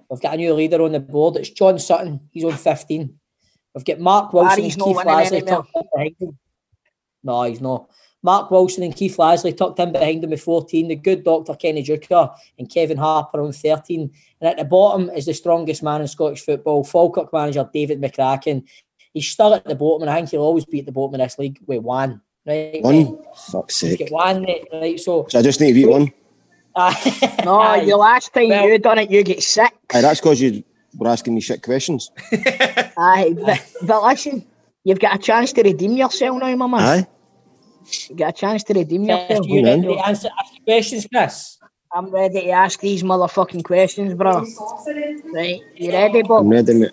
we've 0.07 0.21
got 0.21 0.35
a 0.35 0.37
new 0.37 0.53
leader 0.53 0.81
on 0.83 0.91
the 0.91 0.99
board. 0.99 1.37
It's 1.37 1.49
John 1.49 1.79
Sutton. 1.79 2.29
He's 2.31 2.43
on 2.43 2.53
15. 2.53 3.19
We've 3.73 3.85
got 3.85 3.99
Mark 3.99 4.33
Wilson 4.33 4.57
Barry's 4.57 4.75
and 4.75 4.83
Keith 4.83 4.97
Lasley 4.97 5.47
tucked 5.47 5.71
in 5.75 5.83
behind 5.93 6.15
him. 6.19 6.37
No, 7.23 7.43
he's 7.43 7.61
not. 7.61 7.89
Mark 8.23 8.51
Wilson 8.51 8.83
and 8.83 8.95
Keith 8.95 9.17
Lasley 9.17 9.55
tucked 9.55 9.79
in 9.79 9.91
behind 9.91 10.23
him 10.23 10.29
with 10.29 10.41
14. 10.41 10.87
The 10.87 10.95
good 10.95 11.23
doctor 11.23 11.55
Kenny 11.55 11.83
Deuchar 11.83 12.35
and 12.59 12.69
Kevin 12.69 12.97
Harper 12.97 13.41
on 13.41 13.53
13. 13.53 14.11
And 14.41 14.49
at 14.49 14.57
the 14.57 14.65
bottom 14.65 15.09
is 15.09 15.25
the 15.25 15.33
strongest 15.33 15.81
man 15.81 16.01
in 16.01 16.07
Scottish 16.07 16.41
football, 16.41 16.83
Falkirk 16.83 17.31
manager 17.33 17.67
David 17.73 18.01
McCracken. 18.01 18.67
He's 19.17 19.31
still 19.31 19.55
at 19.55 19.65
the 19.65 19.73
bottom, 19.73 20.03
and 20.03 20.11
I 20.11 20.15
think 20.17 20.29
he'll 20.29 20.41
always 20.41 20.63
be 20.65 20.79
at 20.81 20.85
the 20.85 20.91
bottom 20.91 21.15
of 21.15 21.19
this 21.25 21.39
league 21.39 21.57
with 21.65 21.81
one. 21.81 22.21
Right? 22.45 22.83
One, 22.83 23.17
fuck's 23.35 23.75
sake. 23.77 24.09
one, 24.11 24.45
right? 24.71 24.99
So, 24.99 25.25
So 25.27 25.39
I 25.39 25.41
just 25.41 25.59
need 25.59 25.69
to 25.69 25.73
beat 25.73 25.89
one. 25.89 26.03
No, 26.03 26.11
Aye. 26.77 27.85
the 27.85 27.97
last 27.97 28.31
time 28.31 28.49
Well- 28.49 28.67
you 28.69 28.77
done 28.77 28.99
it, 28.99 29.09
you 29.09 29.23
get 29.23 29.41
sick. 29.41 29.73
Aye, 29.91 30.01
that's 30.01 30.19
because 30.21 30.39
you 30.39 30.63
were 30.95 31.07
asking 31.07 31.33
me 31.33 31.41
shit 31.41 31.63
questions. 31.63 32.11
Aye, 32.31 33.33
but, 33.43 33.59
but 33.81 34.03
listen, 34.03 34.45
you've 34.83 34.99
got 34.99 35.15
a 35.15 35.17
chance 35.17 35.51
to 35.53 35.63
redeem 35.63 35.93
yourself 35.97 36.39
now, 36.39 36.55
my 36.55 36.67
man. 36.67 36.79
Aye. 36.81 37.07
You 38.09 38.15
got 38.15 38.29
a 38.29 38.37
chance 38.39 38.63
to 38.65 38.73
redeem 38.75 39.05
Yes, 39.05 39.29
yourself. 39.31 39.47
you 39.47 39.61
man. 39.63 39.81
need 39.81 39.87
to 39.87 40.07
answer 40.07 40.29
ask 40.39 40.53
the 40.53 40.59
questions, 40.71 41.07
Chris. 41.11 41.57
I'm 41.91 42.11
ready 42.11 42.41
to 42.41 42.49
ask 42.49 42.79
these 42.81 43.01
motherfucking 43.01 43.63
questions, 43.63 44.13
bro. 44.13 44.45
Right, 45.33 45.61
you 45.75 45.91
ready, 45.91 46.21
Bob? 46.21 46.41
I'm 46.41 46.49
ready, 46.49 46.73
mate. 46.75 46.91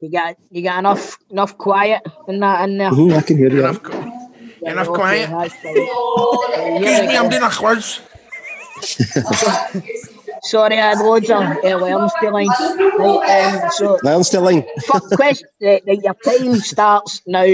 You 0.00 0.10
got 0.12 0.36
you 0.50 0.62
got 0.62 0.78
enough 0.78 1.18
enough 1.30 1.58
quiet 1.58 2.02
in 2.28 2.38
that 2.40 2.68
in 2.68 2.78
there. 2.78 2.90
Mhm, 2.90 3.16
I 3.16 3.20
can 3.22 3.36
hear 3.36 3.50
you. 3.50 3.60
Enough, 3.60 3.80
Yeah, 4.62 4.72
enough 4.72 4.88
okay, 4.88 4.96
quiet. 4.96 5.30
that's 5.30 5.54
fine. 5.54 5.74
Right, 5.74 5.84
here 6.56 6.76
Excuse 6.76 7.00
we 7.00 7.06
me, 7.08 7.16
I'm 7.16 7.28
doing 7.28 7.42
a 7.42 7.50
quiz. 7.50 8.00
Sorry, 10.42 10.78
I 10.78 10.90
had 10.90 10.98
loads 10.98 11.28
of 11.30 11.42
uh, 11.42 11.78
worms 11.82 12.12
to 12.20 12.30
line. 12.30 12.46
Right, 12.46 13.54
um, 13.64 13.70
so 13.72 13.98
Learn 14.04 14.22
still 14.22 14.42
line. 14.42 14.64
First 14.86 15.10
question, 15.16 15.48
right, 15.60 15.82
right, 15.84 16.00
your 16.00 16.14
time 16.14 16.54
starts 16.60 17.22
now. 17.26 17.44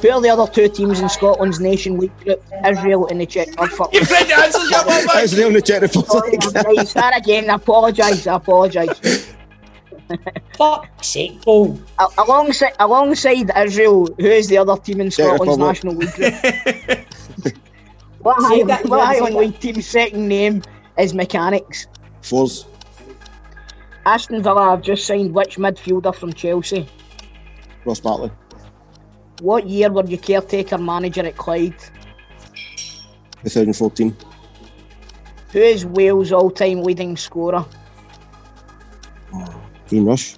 Who 0.00 0.10
are 0.10 0.20
the 0.22 0.30
other 0.30 0.50
two 0.50 0.68
teams 0.70 1.00
in 1.00 1.08
Scotland's 1.10 1.60
Nation 1.60 1.98
League 1.98 2.16
group? 2.24 2.42
Israel 2.66 3.06
and 3.08 3.20
the 3.20 3.26
Czech 3.26 3.48
Republic. 3.60 3.92
You 3.92 4.04
said 4.06 4.24
the 4.28 4.34
answers, 4.38 4.70
you 4.70 4.76
mum, 4.78 5.06
That's 5.12 5.32
the 5.32 5.44
only 5.44 5.60
Czech 5.60 5.82
Sorry, 5.92 6.30
Republic. 6.32 6.64
right, 6.64 6.88
start 6.88 7.14
again. 7.14 7.50
I 7.50 7.56
apologise. 7.56 8.26
I 8.26 8.36
apologise. 8.36 9.26
Fuck's 10.56 11.06
sake, 11.06 11.40
Paul. 11.42 11.78
A- 11.98 12.08
Alongside, 12.18 12.72
alongside 12.78 13.50
Israel, 13.56 14.06
who 14.18 14.26
is 14.26 14.48
the 14.48 14.58
other 14.58 14.76
team 14.76 15.00
in 15.00 15.10
Scotland's 15.10 15.58
National 15.58 15.94
League 15.94 16.12
group? 16.12 16.34
what 18.20 18.40
Say 18.40 18.48
Highland, 18.48 18.70
that 18.70 18.86
what 18.86 18.98
again, 18.98 19.14
say 19.14 19.18
Highland. 19.20 19.36
League 19.36 19.60
team's 19.60 19.86
second 19.86 20.28
name 20.28 20.62
is 20.98 21.14
Mechanics? 21.14 21.86
Forres. 22.22 22.66
Aston 24.06 24.42
Villa 24.42 24.70
have 24.70 24.82
just 24.82 25.06
signed 25.06 25.32
which 25.34 25.56
midfielder 25.56 26.14
from 26.14 26.32
Chelsea? 26.32 26.88
Ross 27.84 28.00
Barkley. 28.00 28.30
What 29.40 29.66
year 29.66 29.90
were 29.90 30.04
you 30.04 30.18
caretaker 30.18 30.78
manager 30.78 31.24
at 31.24 31.36
Clyde? 31.36 31.74
2014. 33.42 34.14
Who 35.52 35.58
is 35.58 35.86
Wales' 35.86 36.30
all-time 36.32 36.82
leading 36.82 37.16
scorer? 37.16 37.64
Ian 39.92 40.06
Rush. 40.06 40.36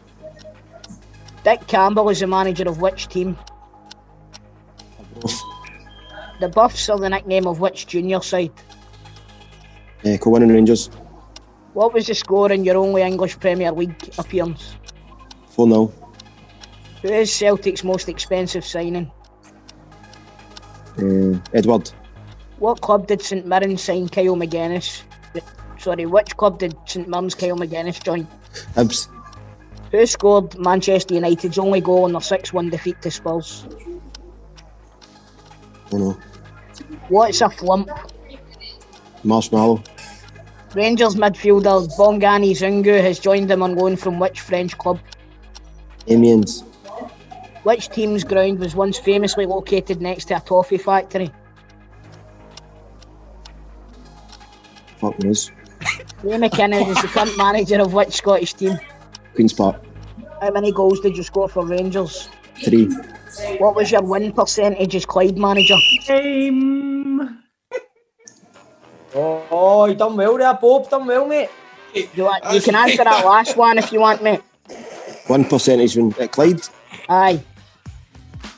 Dick 1.45 1.67
Campbell 1.67 2.09
is 2.09 2.21
the 2.21 2.27
manager 2.27 2.69
of 2.69 2.81
which 2.81 3.09
team? 3.09 3.37
The 6.41 6.49
Buffs 6.49 6.89
are 6.89 6.99
the 6.99 7.09
nickname 7.09 7.47
of 7.47 7.61
which 7.61 7.87
junior 7.87 8.21
side? 8.21 8.53
Uh, 10.05 10.19
Kilwinning 10.19 10.53
Rangers. 10.53 10.91
What 11.75 11.95
was 11.95 12.07
the 12.07 12.15
score 12.15 12.51
in 12.51 12.65
your 12.65 12.77
only 12.77 13.03
English 13.03 13.39
Premier 13.39 13.73
League 13.73 14.11
appearance? 14.19 14.75
4 15.51 15.69
0. 15.69 15.93
Who 17.03 17.09
is 17.09 17.33
Celtic's 17.33 17.85
most 17.85 18.09
expensive 18.09 18.65
signing? 18.65 19.11
Uh, 20.99 21.39
Edouard. 21.53 21.91
What 22.59 22.81
club 22.81 23.07
did 23.07 23.23
St 23.23 23.47
Mirren 23.47 23.77
sign 23.77 24.09
Kyle 24.09 24.37
Magennis? 24.37 25.03
Sorry, 25.79 26.07
which 26.07 26.37
club 26.37 26.59
did 26.59 26.77
St 26.87 27.09
Mirren's 27.09 27.35
Kyle 27.35 27.57
Magennis 27.57 28.03
join? 28.03 28.27
Hibs. 28.75 29.09
Who 29.93 30.07
scored 30.07 30.59
Manchester 30.59 31.15
United's 31.15 31.59
only 31.59 31.83
goal 31.83 32.07
in 32.07 32.13
their 32.13 32.21
6 32.23 32.53
1 32.53 32.71
defeat 32.71 33.01
to 33.03 33.11
Spurs? 33.11 33.67
Oh 35.93 35.99
know. 35.99 36.19
What's 37.09 37.43
a 37.43 37.51
flump? 37.51 37.91
Marshmallow. 39.23 39.83
Rangers 40.75 41.15
midfielder 41.15 41.87
Bongani 41.99 42.53
Zungu 42.53 43.03
has 43.03 43.19
joined 43.19 43.51
them 43.51 43.63
on 43.63 43.77
loan 43.77 43.97
from 43.97 44.19
which 44.19 44.41
French 44.41 44.77
club? 44.79 44.99
Amiens. 46.09 46.65
Which 47.65 47.91
team's 47.91 48.25
ground 48.25 48.61
was 48.61 48.75
once 48.75 48.99
famously 48.99 49.45
located 49.45 50.01
next 50.01 50.25
to 50.27 50.37
a 50.37 50.41
toffee 50.41 50.79
factory? 50.79 51.31
Fuck 54.97 55.23
knows. 55.23 55.51
Ray 56.23 56.39
McKinnon 56.39 56.89
is 56.89 57.03
the 57.03 57.09
current 57.09 57.37
manager 57.37 57.81
of 57.81 57.93
which 57.93 58.13
Scottish 58.13 58.55
team? 58.55 58.79
Queen's 59.35 59.53
Park. 59.53 59.83
How 60.41 60.51
many 60.51 60.73
goals 60.73 61.01
did 61.01 61.17
you 61.17 61.23
score 61.23 61.49
for 61.49 61.65
Rangers? 61.67 62.29
Three. 62.65 62.87
What 63.59 63.75
was 63.75 63.91
your 63.91 64.03
win 64.03 64.33
percentage 64.33 64.95
as 64.95 65.07
Clyde 65.07 65.39
manager? 65.39 65.77
Um, 66.11 67.43
Oh, 69.15 69.47
oh, 69.51 69.85
you 69.87 69.95
done 69.95 70.17
well 70.17 70.39
there, 70.39 70.55
Bob. 70.55 70.89
Done 70.89 71.07
well, 71.07 71.27
mate. 71.27 71.51
You, 71.95 72.31
you 72.53 72.61
can 72.63 72.75
answer 72.75 73.05
that 73.05 73.25
last 73.25 73.57
one 73.57 73.77
if 73.77 73.93
you 73.93 74.01
want, 74.01 74.23
mate. 74.23 74.41
One 75.27 75.45
percentage 75.45 75.97
when 75.97 76.15
at 76.19 76.33
Clyde. 76.33 76.63
Aye. 77.09 77.43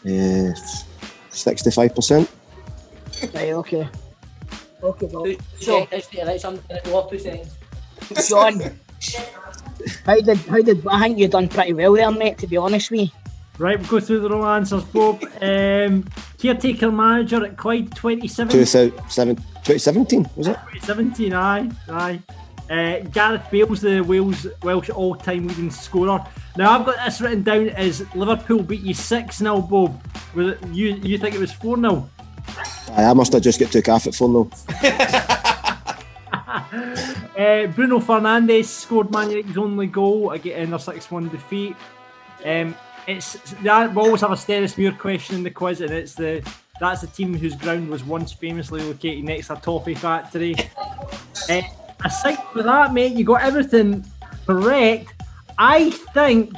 Uh, 0.05 0.55
65%. 1.31 2.29
Right, 3.35 3.53
okay. 3.53 3.89
Okay, 4.83 5.07
Bob. 5.07 5.29
So, 5.61 5.89
let's 5.91 6.07
do 6.07 6.19
it. 6.19 6.27
Let's 6.27 6.45
um, 6.45 6.59
what, 6.85 7.11
two. 7.11 7.19
John, 8.29 8.79
how 10.07 10.21
did 10.21 10.39
how 10.39 10.61
did 10.63 10.87
I 10.87 11.01
think 11.01 11.19
you've 11.19 11.31
done 11.31 11.49
pretty 11.49 11.73
well 11.73 11.93
there, 11.93 12.11
mate? 12.11 12.39
To 12.39 12.47
be 12.47 12.57
honest 12.57 12.91
with 12.91 13.01
you. 13.01 13.09
right, 13.59 13.79
we'll 13.79 13.89
go 13.89 14.01
through 14.01 14.21
the 14.21 14.31
wrong 14.31 14.45
answers, 14.57 14.85
Bob. 14.85 15.23
Um, 15.45 16.05
caretaker 16.39 16.91
manager 16.91 17.45
at 17.45 17.57
Clyde 17.57 17.95
27. 17.95 18.51
2007 18.51 19.37
2017, 19.37 20.27
was 20.37 20.47
it? 20.49 20.57
2017, 20.73 21.33
aye, 21.33 21.71
aye. 21.89 22.21
Uh, 22.71 23.01
Gareth 23.11 23.51
Bale's 23.51 23.83
the 23.83 24.01
Wales 24.01 24.47
Welsh 24.63 24.89
all-time 24.89 25.49
leading 25.49 25.71
scorer. 25.71 26.25
Now 26.57 26.79
I've 26.79 26.87
got 26.87 27.05
this 27.05 27.21
written 27.21 27.43
down 27.43 27.69
as 27.71 28.03
Liverpool 28.15 28.63
beat 28.63 28.81
you 28.81 28.95
six 28.95 29.39
0 29.39 29.61
Bob. 29.63 30.03
Was 30.35 30.53
it, 30.53 30.67
you 30.69 30.95
you 31.03 31.19
think 31.19 31.35
it 31.35 31.41
was 31.41 31.53
four 31.53 31.77
0 31.77 32.09
I 32.97 33.13
must 33.13 33.33
have 33.33 33.43
just 33.43 33.61
got 33.61 33.73
took 33.73 33.89
off 33.89 34.07
at 34.07 34.15
4 34.15 34.29
0. 34.29 34.51
Uh, 37.37 37.67
Bruno 37.67 37.99
Fernandes 37.99 38.67
scored 38.67 39.11
Man 39.11 39.29
United's 39.29 39.59
only 39.59 39.89
goal 39.89 40.31
again 40.31 40.63
in 40.63 40.71
their 40.71 40.79
six-one 40.79 41.29
defeat. 41.31 41.75
Um, 42.45 42.77
it's 43.09 43.37
yeah, 43.61 43.89
we 43.93 44.01
always 44.01 44.21
have 44.21 44.31
a 44.31 44.35
Stenhousemuir 44.37 44.97
question 44.99 45.35
in 45.37 45.43
the 45.43 45.51
quiz, 45.51 45.81
and 45.81 45.91
it's 45.91 46.15
the 46.15 46.49
that's 46.81 47.01
the 47.01 47.09
team 47.09 47.35
whose 47.35 47.57
ground 47.57 47.89
was 47.89 48.05
once 48.05 48.33
famously 48.33 48.83
located 48.83 49.25
next 49.25 49.49
to 49.49 49.55
a 49.55 49.57
toffee 49.57 49.95
factory. 49.97 50.55
Uh, 51.51 51.63
aside 52.05 52.39
from 52.53 52.67
that, 52.67 52.93
mate, 52.95 53.15
you 53.15 53.25
got 53.25 53.43
everything 53.43 54.05
correct. 54.47 55.13
I 55.59 55.91
think 55.91 56.53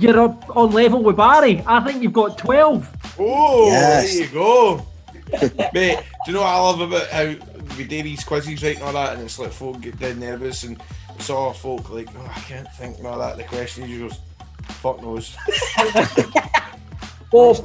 you're 0.00 0.18
up 0.20 0.56
on 0.56 0.72
level 0.72 1.02
with 1.04 1.16
Barry. 1.16 1.62
I 1.66 1.78
think 1.84 2.02
you've 2.02 2.12
got 2.12 2.36
twelve. 2.36 2.90
Oh, 3.18 3.66
Yes. 3.68 4.12
there 4.12 4.24
you 4.26 4.32
go. 4.32 4.86
Mate, 5.72 5.98
do 6.24 6.30
you 6.30 6.32
know 6.32 6.40
what 6.40 6.48
I 6.48 6.58
love 6.58 6.80
about 6.80 7.06
how 7.08 7.34
we 7.76 7.84
do 7.84 8.02
these 8.02 8.24
quizzes 8.24 8.62
right 8.62 8.76
and 8.76 8.84
all 8.84 8.92
that, 8.92 9.14
and 9.14 9.22
it's 9.22 9.38
like 9.38 9.52
folk 9.52 9.80
get 9.80 9.98
dead 9.98 10.18
nervous, 10.18 10.64
and 10.64 10.80
it's 11.16 11.30
all 11.30 11.52
folk 11.52 11.90
like, 11.90 12.08
oh, 12.16 12.32
I 12.34 12.40
can't 12.40 12.68
think 12.74 12.98
and 12.98 13.06
all 13.06 13.18
that. 13.18 13.36
The 13.36 13.44
question 13.44 13.88
you 13.88 14.08
just, 14.08 14.20
fuck 14.62 15.02
knows. 15.02 15.36
Bob, 17.32 17.56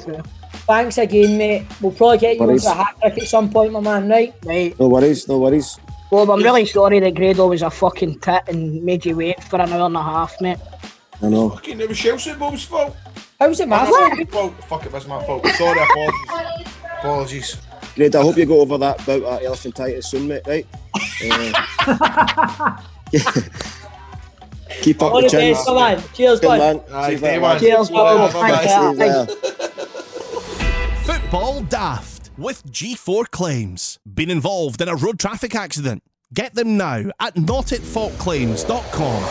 thanks 0.65 0.97
again, 0.97 1.37
mate. 1.37 1.65
We'll 1.81 1.91
probably 1.91 2.17
get 2.17 2.37
you 2.37 2.43
Worries. 2.43 2.65
into 2.65 2.79
a 2.79 2.83
hat 2.83 2.95
trick 2.99 3.17
at 3.19 3.27
some 3.27 3.49
point, 3.49 3.71
my 3.71 3.79
man, 3.79 4.09
right? 4.09 4.33
Right. 4.45 4.79
No 4.79 4.87
worries, 4.87 5.27
no 5.27 5.37
worries. 5.37 5.79
Bob, 6.09 6.31
I'm 6.31 6.41
really 6.41 6.65
sorry 6.65 6.99
that 6.99 7.13
Grado 7.13 7.47
was 7.47 7.61
a 7.61 7.69
fucking 7.69 8.19
tit 8.19 8.43
and 8.47 8.83
made 8.83 9.05
you 9.05 9.15
wait 9.15 9.43
for 9.43 9.61
an 9.61 9.71
hour 9.71 9.85
and 9.85 9.95
a 9.95 10.01
half, 10.01 10.35
mate. 10.41 10.57
I 11.21 11.29
know. 11.29 11.49
Fucking, 11.51 11.81
it 11.81 11.89
was 11.89 11.99
Chelsea 11.99 12.33
Bob's 12.33 12.63
fault. 12.63 12.95
How's 13.39 13.59
it, 13.59 13.67
My 13.67 13.85
fault. 14.31 14.53
Fuck 14.65 14.85
it, 14.85 14.91
that's 14.91 15.07
my 15.07 15.23
fault. 15.23 15.45
Sorry, 15.47 15.79
apologies. 15.79 16.67
apologies. 16.99 17.57
Great, 17.95 18.15
I 18.15 18.21
hope 18.21 18.37
you 18.37 18.45
go 18.45 18.61
over 18.61 18.77
that 18.77 18.97
bout 19.05 19.23
at 19.23 19.41
elephantitis 19.41 20.05
soon, 20.05 20.27
mate, 20.27 20.41
right? 20.47 20.65
Uh, 21.25 22.81
keep 24.81 25.01
up 25.01 25.11
All 25.13 25.21
the 25.21 25.27
the 25.27 25.29
chin. 25.29 25.53
best, 25.53 25.67
my. 25.67 25.95
Cheers, 26.13 26.39
Good 26.39 26.57
man. 26.59 26.81
Aye, 26.91 27.07
See 27.07 27.13
you 27.13 27.19
day 27.19 27.27
later, 27.27 27.41
one. 27.41 27.51
man. 27.51 27.59
Cheers, 27.59 27.89
Bob. 27.89 28.33
Bye-bye. 28.33 28.49
Thanks, 28.51 28.73
See 28.73 28.79
you 28.79 28.91
later. 28.91 29.25
Football 31.03 31.61
Daft 31.63 32.31
with 32.37 32.63
G4 32.71 33.29
Claims. 33.31 33.99
Been 34.11 34.29
involved 34.29 34.81
in 34.81 34.87
a 34.87 34.95
road 34.95 35.19
traffic 35.19 35.55
accident? 35.55 36.03
Get 36.33 36.53
them 36.53 36.77
now 36.77 37.05
at 37.19 37.35
notatfaultclaims.com. 37.35 39.23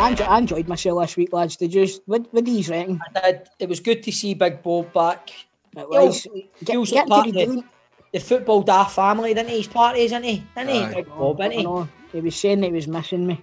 I, 0.00 0.10
enjoy, 0.10 0.24
I 0.24 0.38
enjoyed 0.38 0.68
myself 0.68 0.96
last 0.96 1.16
week, 1.16 1.32
lads. 1.32 1.56
Did 1.56 1.74
you? 1.74 1.86
What, 2.06 2.32
what 2.32 2.44
do 2.44 2.50
you 2.52 2.68
reckon? 2.70 3.00
I 3.16 3.20
did. 3.32 3.48
It 3.58 3.68
was 3.68 3.80
good 3.80 4.02
to 4.04 4.12
see 4.12 4.32
Big 4.34 4.62
Bob 4.62 4.92
back. 4.94 5.30
It 5.76 5.88
was. 5.88 6.26
Get, 6.60 6.66
feels 6.68 6.90
get 6.90 7.04
to 7.04 7.08
part 7.10 7.32
the. 7.32 7.64
The 8.12 8.20
football 8.20 8.62
daft 8.62 8.94
family, 8.94 9.34
didn't 9.34 9.50
he? 9.50 9.58
He's 9.58 9.68
part 9.68 9.94
of, 9.96 10.00
isn't 10.02 10.22
he? 10.22 10.42
Isn't 10.56 10.68
he? 10.68 10.80
Aye. 10.80 10.94
Big 10.94 11.08
Bob, 11.10 11.40
isn't 11.40 11.52
he? 11.52 11.62
know. 11.62 11.86
He 12.10 12.20
was 12.20 12.36
saying 12.36 12.62
he 12.62 12.72
was 12.72 12.88
missing 12.88 13.26
me. 13.26 13.42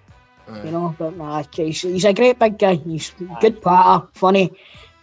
You 0.64 0.72
know, 0.72 0.96
but 0.98 1.16
nah, 1.18 1.44
he's, 1.56 1.82
he's 1.82 2.06
a 2.06 2.14
great 2.14 2.38
big 2.40 2.58
guy. 2.60 2.76
He's 2.76 3.12
good 3.42 3.62
patter, 3.62 4.08
funny, 4.14 4.52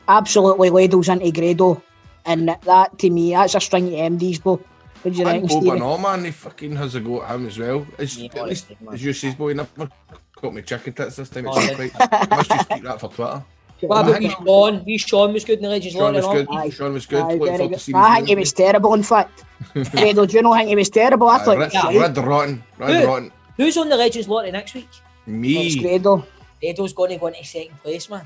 absolutely 0.09 0.71
ladles 0.71 1.09
into 1.09 1.31
Grado. 1.33 1.83
And 2.25 2.49
that 2.49 2.99
to 2.99 3.11
me, 3.11 3.33
that's 3.33 3.55
a 3.57 3.61
string 3.61 3.87
of 3.89 3.93
MDs, 3.95 4.43
Bo. 4.43 4.61
What 5.03 5.13
do 5.15 5.19
you 5.19 5.27
And 5.27 5.27
reckon, 5.27 5.41
Bob 5.49 5.51
Stevie? 5.51 5.71
and 5.71 5.83
all, 5.83 5.99
man, 5.99 6.25
he 6.25 6.31
fucking 6.31 6.77
has 6.77 6.95
a 6.95 7.01
go 7.01 7.23
at 7.23 7.35
him 7.35 7.47
as 7.47 7.59
well. 7.59 7.85
It's, 7.99 8.21
at 8.23 8.45
least, 8.47 8.67
as 8.93 9.03
you 9.05 9.13
says, 9.13 9.35
boy, 9.35 9.53
never 9.55 9.89
caught 10.37 10.55
me 10.55 10.63
chicken 10.63 10.93
tits 10.93 11.17
this 11.17 11.29
time. 11.29 11.47
It's 11.49 11.57
Oh, 11.57 11.61
not 11.61 11.75
quite. 11.77 12.31
Must 12.31 12.51
just 12.51 12.69
keep 12.69 12.83
that 12.85 13.01
for 13.01 13.11
Twitter. 13.11 13.45
What 13.89 14.09
about 14.09 14.23
you, 14.23 14.31
Sean? 14.31 14.83
You, 14.87 14.99
Sean 14.99 15.33
was 15.33 15.45
good 15.45 15.59
in 15.59 15.63
the 15.65 15.69
Legends 15.69 15.95
Sean 15.95 16.15
Lottery. 16.15 16.45
was 16.45 16.49
no? 16.49 16.63
good. 16.63 16.73
Sean 16.75 16.93
was 16.93 17.07
good. 17.07 17.23
Aye, 17.23 17.35
Looking 17.35 17.57
forward 17.57 17.71
good. 17.71 17.81
seeing 17.81 17.97
I 17.97 18.17
think 18.17 18.29
he 18.29 18.35
was 18.37 18.53
terrible, 18.53 18.95
in 18.95 19.03
fact. 19.03 19.45
Fredo, 19.75 20.29
do 20.29 20.37
you 20.37 20.43
not 20.43 20.57
think 20.57 20.69
he 20.69 20.77
was 20.77 20.91
terrible? 20.91 21.29
I 21.29 21.39
thought 21.39 21.59
Aye, 21.59 21.69
he 21.69 21.75
was 21.75 21.75
Red, 21.75 21.83
shite. 21.83 22.17
red 22.17 22.19
rotten. 22.19 22.65
Red 22.79 23.03
Who? 23.03 23.07
rotten. 23.09 23.33
Who's 23.57 23.77
on 23.77 23.89
the 23.89 23.97
Legends 23.97 24.29
Lottery 24.29 24.51
next 24.51 24.75
week? 24.75 24.89
It's 24.91 25.27
Me. 25.27 25.77
Fredo. 25.77 26.25
Edo's 26.63 26.93
going 26.93 27.11
to 27.11 27.17
go 27.19 27.27
into 27.27 27.45
second 27.45 27.81
place, 27.83 28.09
man. 28.09 28.25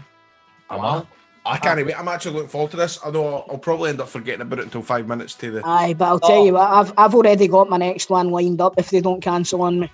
Am 0.70 0.80
I? 0.80 1.06
I 1.46 1.58
can't 1.58 1.84
wait. 1.86 1.98
I'm 1.98 2.08
actually 2.08 2.34
looking 2.34 2.48
forward 2.48 2.72
to 2.72 2.76
this. 2.76 2.98
I 3.04 3.10
know 3.10 3.26
I'll, 3.26 3.46
I'll 3.50 3.58
probably 3.58 3.90
end 3.90 4.00
up 4.00 4.08
forgetting 4.08 4.40
about 4.42 4.58
it 4.58 4.64
until 4.64 4.82
five 4.82 5.06
minutes 5.06 5.34
to 5.34 5.50
the. 5.52 5.62
Aye, 5.64 5.94
but 5.94 6.06
I'll 6.06 6.20
tell 6.20 6.44
you 6.44 6.54
what, 6.54 6.68
I've, 6.68 6.92
I've 6.98 7.14
already 7.14 7.46
got 7.46 7.70
my 7.70 7.76
next 7.76 8.10
one 8.10 8.30
lined 8.30 8.60
up 8.60 8.74
if 8.78 8.90
they 8.90 9.00
don't 9.00 9.20
cancel 9.20 9.62
on 9.62 9.80
me. 9.80 9.90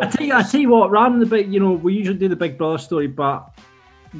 I 0.00 0.06
tell 0.08 0.26
you, 0.26 0.34
I 0.34 0.42
tell 0.42 0.60
you 0.60 0.68
what, 0.70 0.90
rather 0.90 1.10
than 1.12 1.20
the 1.20 1.26
big, 1.26 1.52
you 1.52 1.60
know, 1.60 1.72
we 1.72 1.94
usually 1.94 2.18
do 2.18 2.26
the 2.28 2.34
Big 2.34 2.58
Brother 2.58 2.78
story, 2.78 3.06
but 3.06 3.56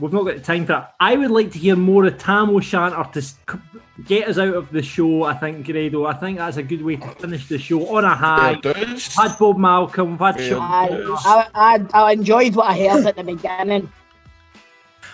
we've 0.01 0.13
not 0.13 0.25
got 0.25 0.37
the 0.37 0.43
time 0.43 0.67
for 0.67 0.73
that. 0.73 0.95
I 1.01 1.17
would 1.17 1.31
like 1.31 1.53
to 1.53 1.59
hear 1.59 1.77
more 1.77 2.05
of 2.05 2.19
Tam 2.19 2.51
O'Shanter 2.51 3.05
to 3.13 3.61
get 4.05 4.29
us 4.29 4.39
out 4.39 4.55
of 4.55 4.71
the 4.71 4.83
show. 4.83 5.25
I 5.25 5.35
think, 5.35 5.67
Grado. 5.67 6.07
I 6.07 6.15
think 6.15 6.39
that's 6.39 6.57
a 6.57 6.63
good 6.63 6.83
way 6.83 6.97
to 6.97 7.09
finish 7.09 7.49
the 7.49 7.59
show 7.59 7.97
on 7.97 8.05
a 8.05 8.15
high. 8.15 8.61
Fair 8.63 8.75
We've 8.75 9.15
had 9.15 9.39
Bob 9.39 9.59
Malcolm, 9.59 10.13
we've 10.13 10.21
had 10.21 10.41
Sean. 10.41 10.63
I, 10.63 10.89
I, 11.25 11.49
I, 11.55 11.87
I 11.93 12.13
enjoyed 12.13 12.55
what 12.55 12.71
I 12.71 12.89
heard 12.89 13.07
at 13.07 13.17
the 13.17 13.25
beginning. 13.25 13.91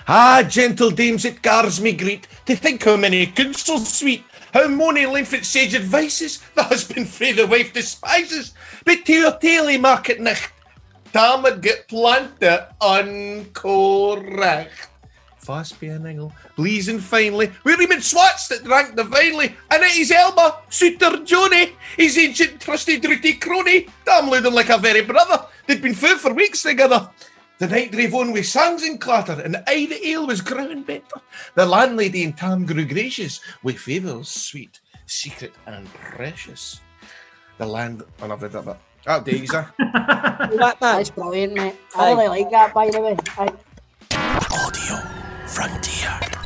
Ah, 0.09 0.43
gentle 0.49 0.91
dames, 0.91 1.25
it 1.25 1.43
gars 1.43 1.81
me 1.81 1.93
greet 1.93 2.27
to 2.47 2.57
think 2.57 2.83
how 2.83 2.97
many 2.97 3.27
counsels 3.27 3.93
sweet, 3.93 4.25
how 4.53 4.67
mony 4.67 5.07
length 5.07 5.45
sage 5.45 5.77
advices 5.77 6.43
the 6.57 6.63
husband 6.65 7.09
frae 7.09 7.33
the 7.33 7.47
wife 7.47 7.73
despises. 7.73 8.53
But 8.85 9.05
to 9.07 9.13
your 9.13 9.33
taily 9.33 9.81
market 9.81 10.21
nicht, 10.21 10.51
Tam 11.13 11.43
would 11.43 11.61
get 11.61 11.89
planted 11.89 12.69
uncorrect. 12.81 14.69
Fast 15.37 15.79
be 15.81 15.89
an 15.89 16.07
angle, 16.07 16.33
blazing 16.57 17.01
finely, 17.01 17.49
where 17.65 17.79
him 17.79 17.91
and 17.91 18.03
swats 18.03 18.49
that 18.49 18.65
drank 18.65 18.97
divinely, 18.97 19.55
and 19.71 19.83
it 19.83 19.91
is 19.91 19.97
his 19.97 20.11
elbow, 20.13 20.57
Souter 20.71 21.23
Johnny, 21.25 21.73
his 21.97 22.17
ancient 22.17 22.61
trusty 22.61 22.99
drooty 22.99 23.35
crony, 23.35 23.89
damn 24.05 24.31
looking 24.31 24.55
like 24.55 24.71
a 24.71 24.79
very 24.79 25.03
brother, 25.03 25.45
they'd 25.67 25.83
been 25.83 25.95
food 25.95 26.19
for 26.19 26.33
weeks 26.33 26.63
together. 26.63 27.11
The 27.59 27.67
night 27.67 27.91
drave 27.93 28.15
on 28.15 28.33
with 28.33 28.47
songs 28.47 28.85
and 28.85 29.01
clatter, 29.01 29.41
and 29.41 29.55
the 29.55 30.09
ale 30.09 30.27
was 30.29 30.41
growing 30.41 30.83
better. 30.83 31.21
The 31.55 31.67
landlady 31.67 32.23
in 32.23 32.33
Tam 32.33 32.65
grew 32.65 32.87
gracious, 32.87 33.41
with 33.63 33.79
favours 33.79 34.29
sweet, 34.29 34.81
secret 35.07 35.53
and 35.67 35.93
precious. 35.93 36.81
The 37.59 37.67
land, 37.67 38.03
oh, 38.23 38.31
I've 38.31 38.43
read 38.43 38.53
that 38.53 38.65
bit. 38.65 38.77
That'll 39.07 39.25
do 39.25 39.37
that 40.81 41.01
is 41.01 41.11
brilliant, 41.11 41.55
mate. 41.55 41.77
I 41.97 42.13
really 42.13 42.29
like 42.29 42.51
that, 42.51 42.73
by 42.73 42.91
the 42.91 43.01
way. 43.01 43.17
Audio 44.51 44.97
Frontier. 45.47 46.42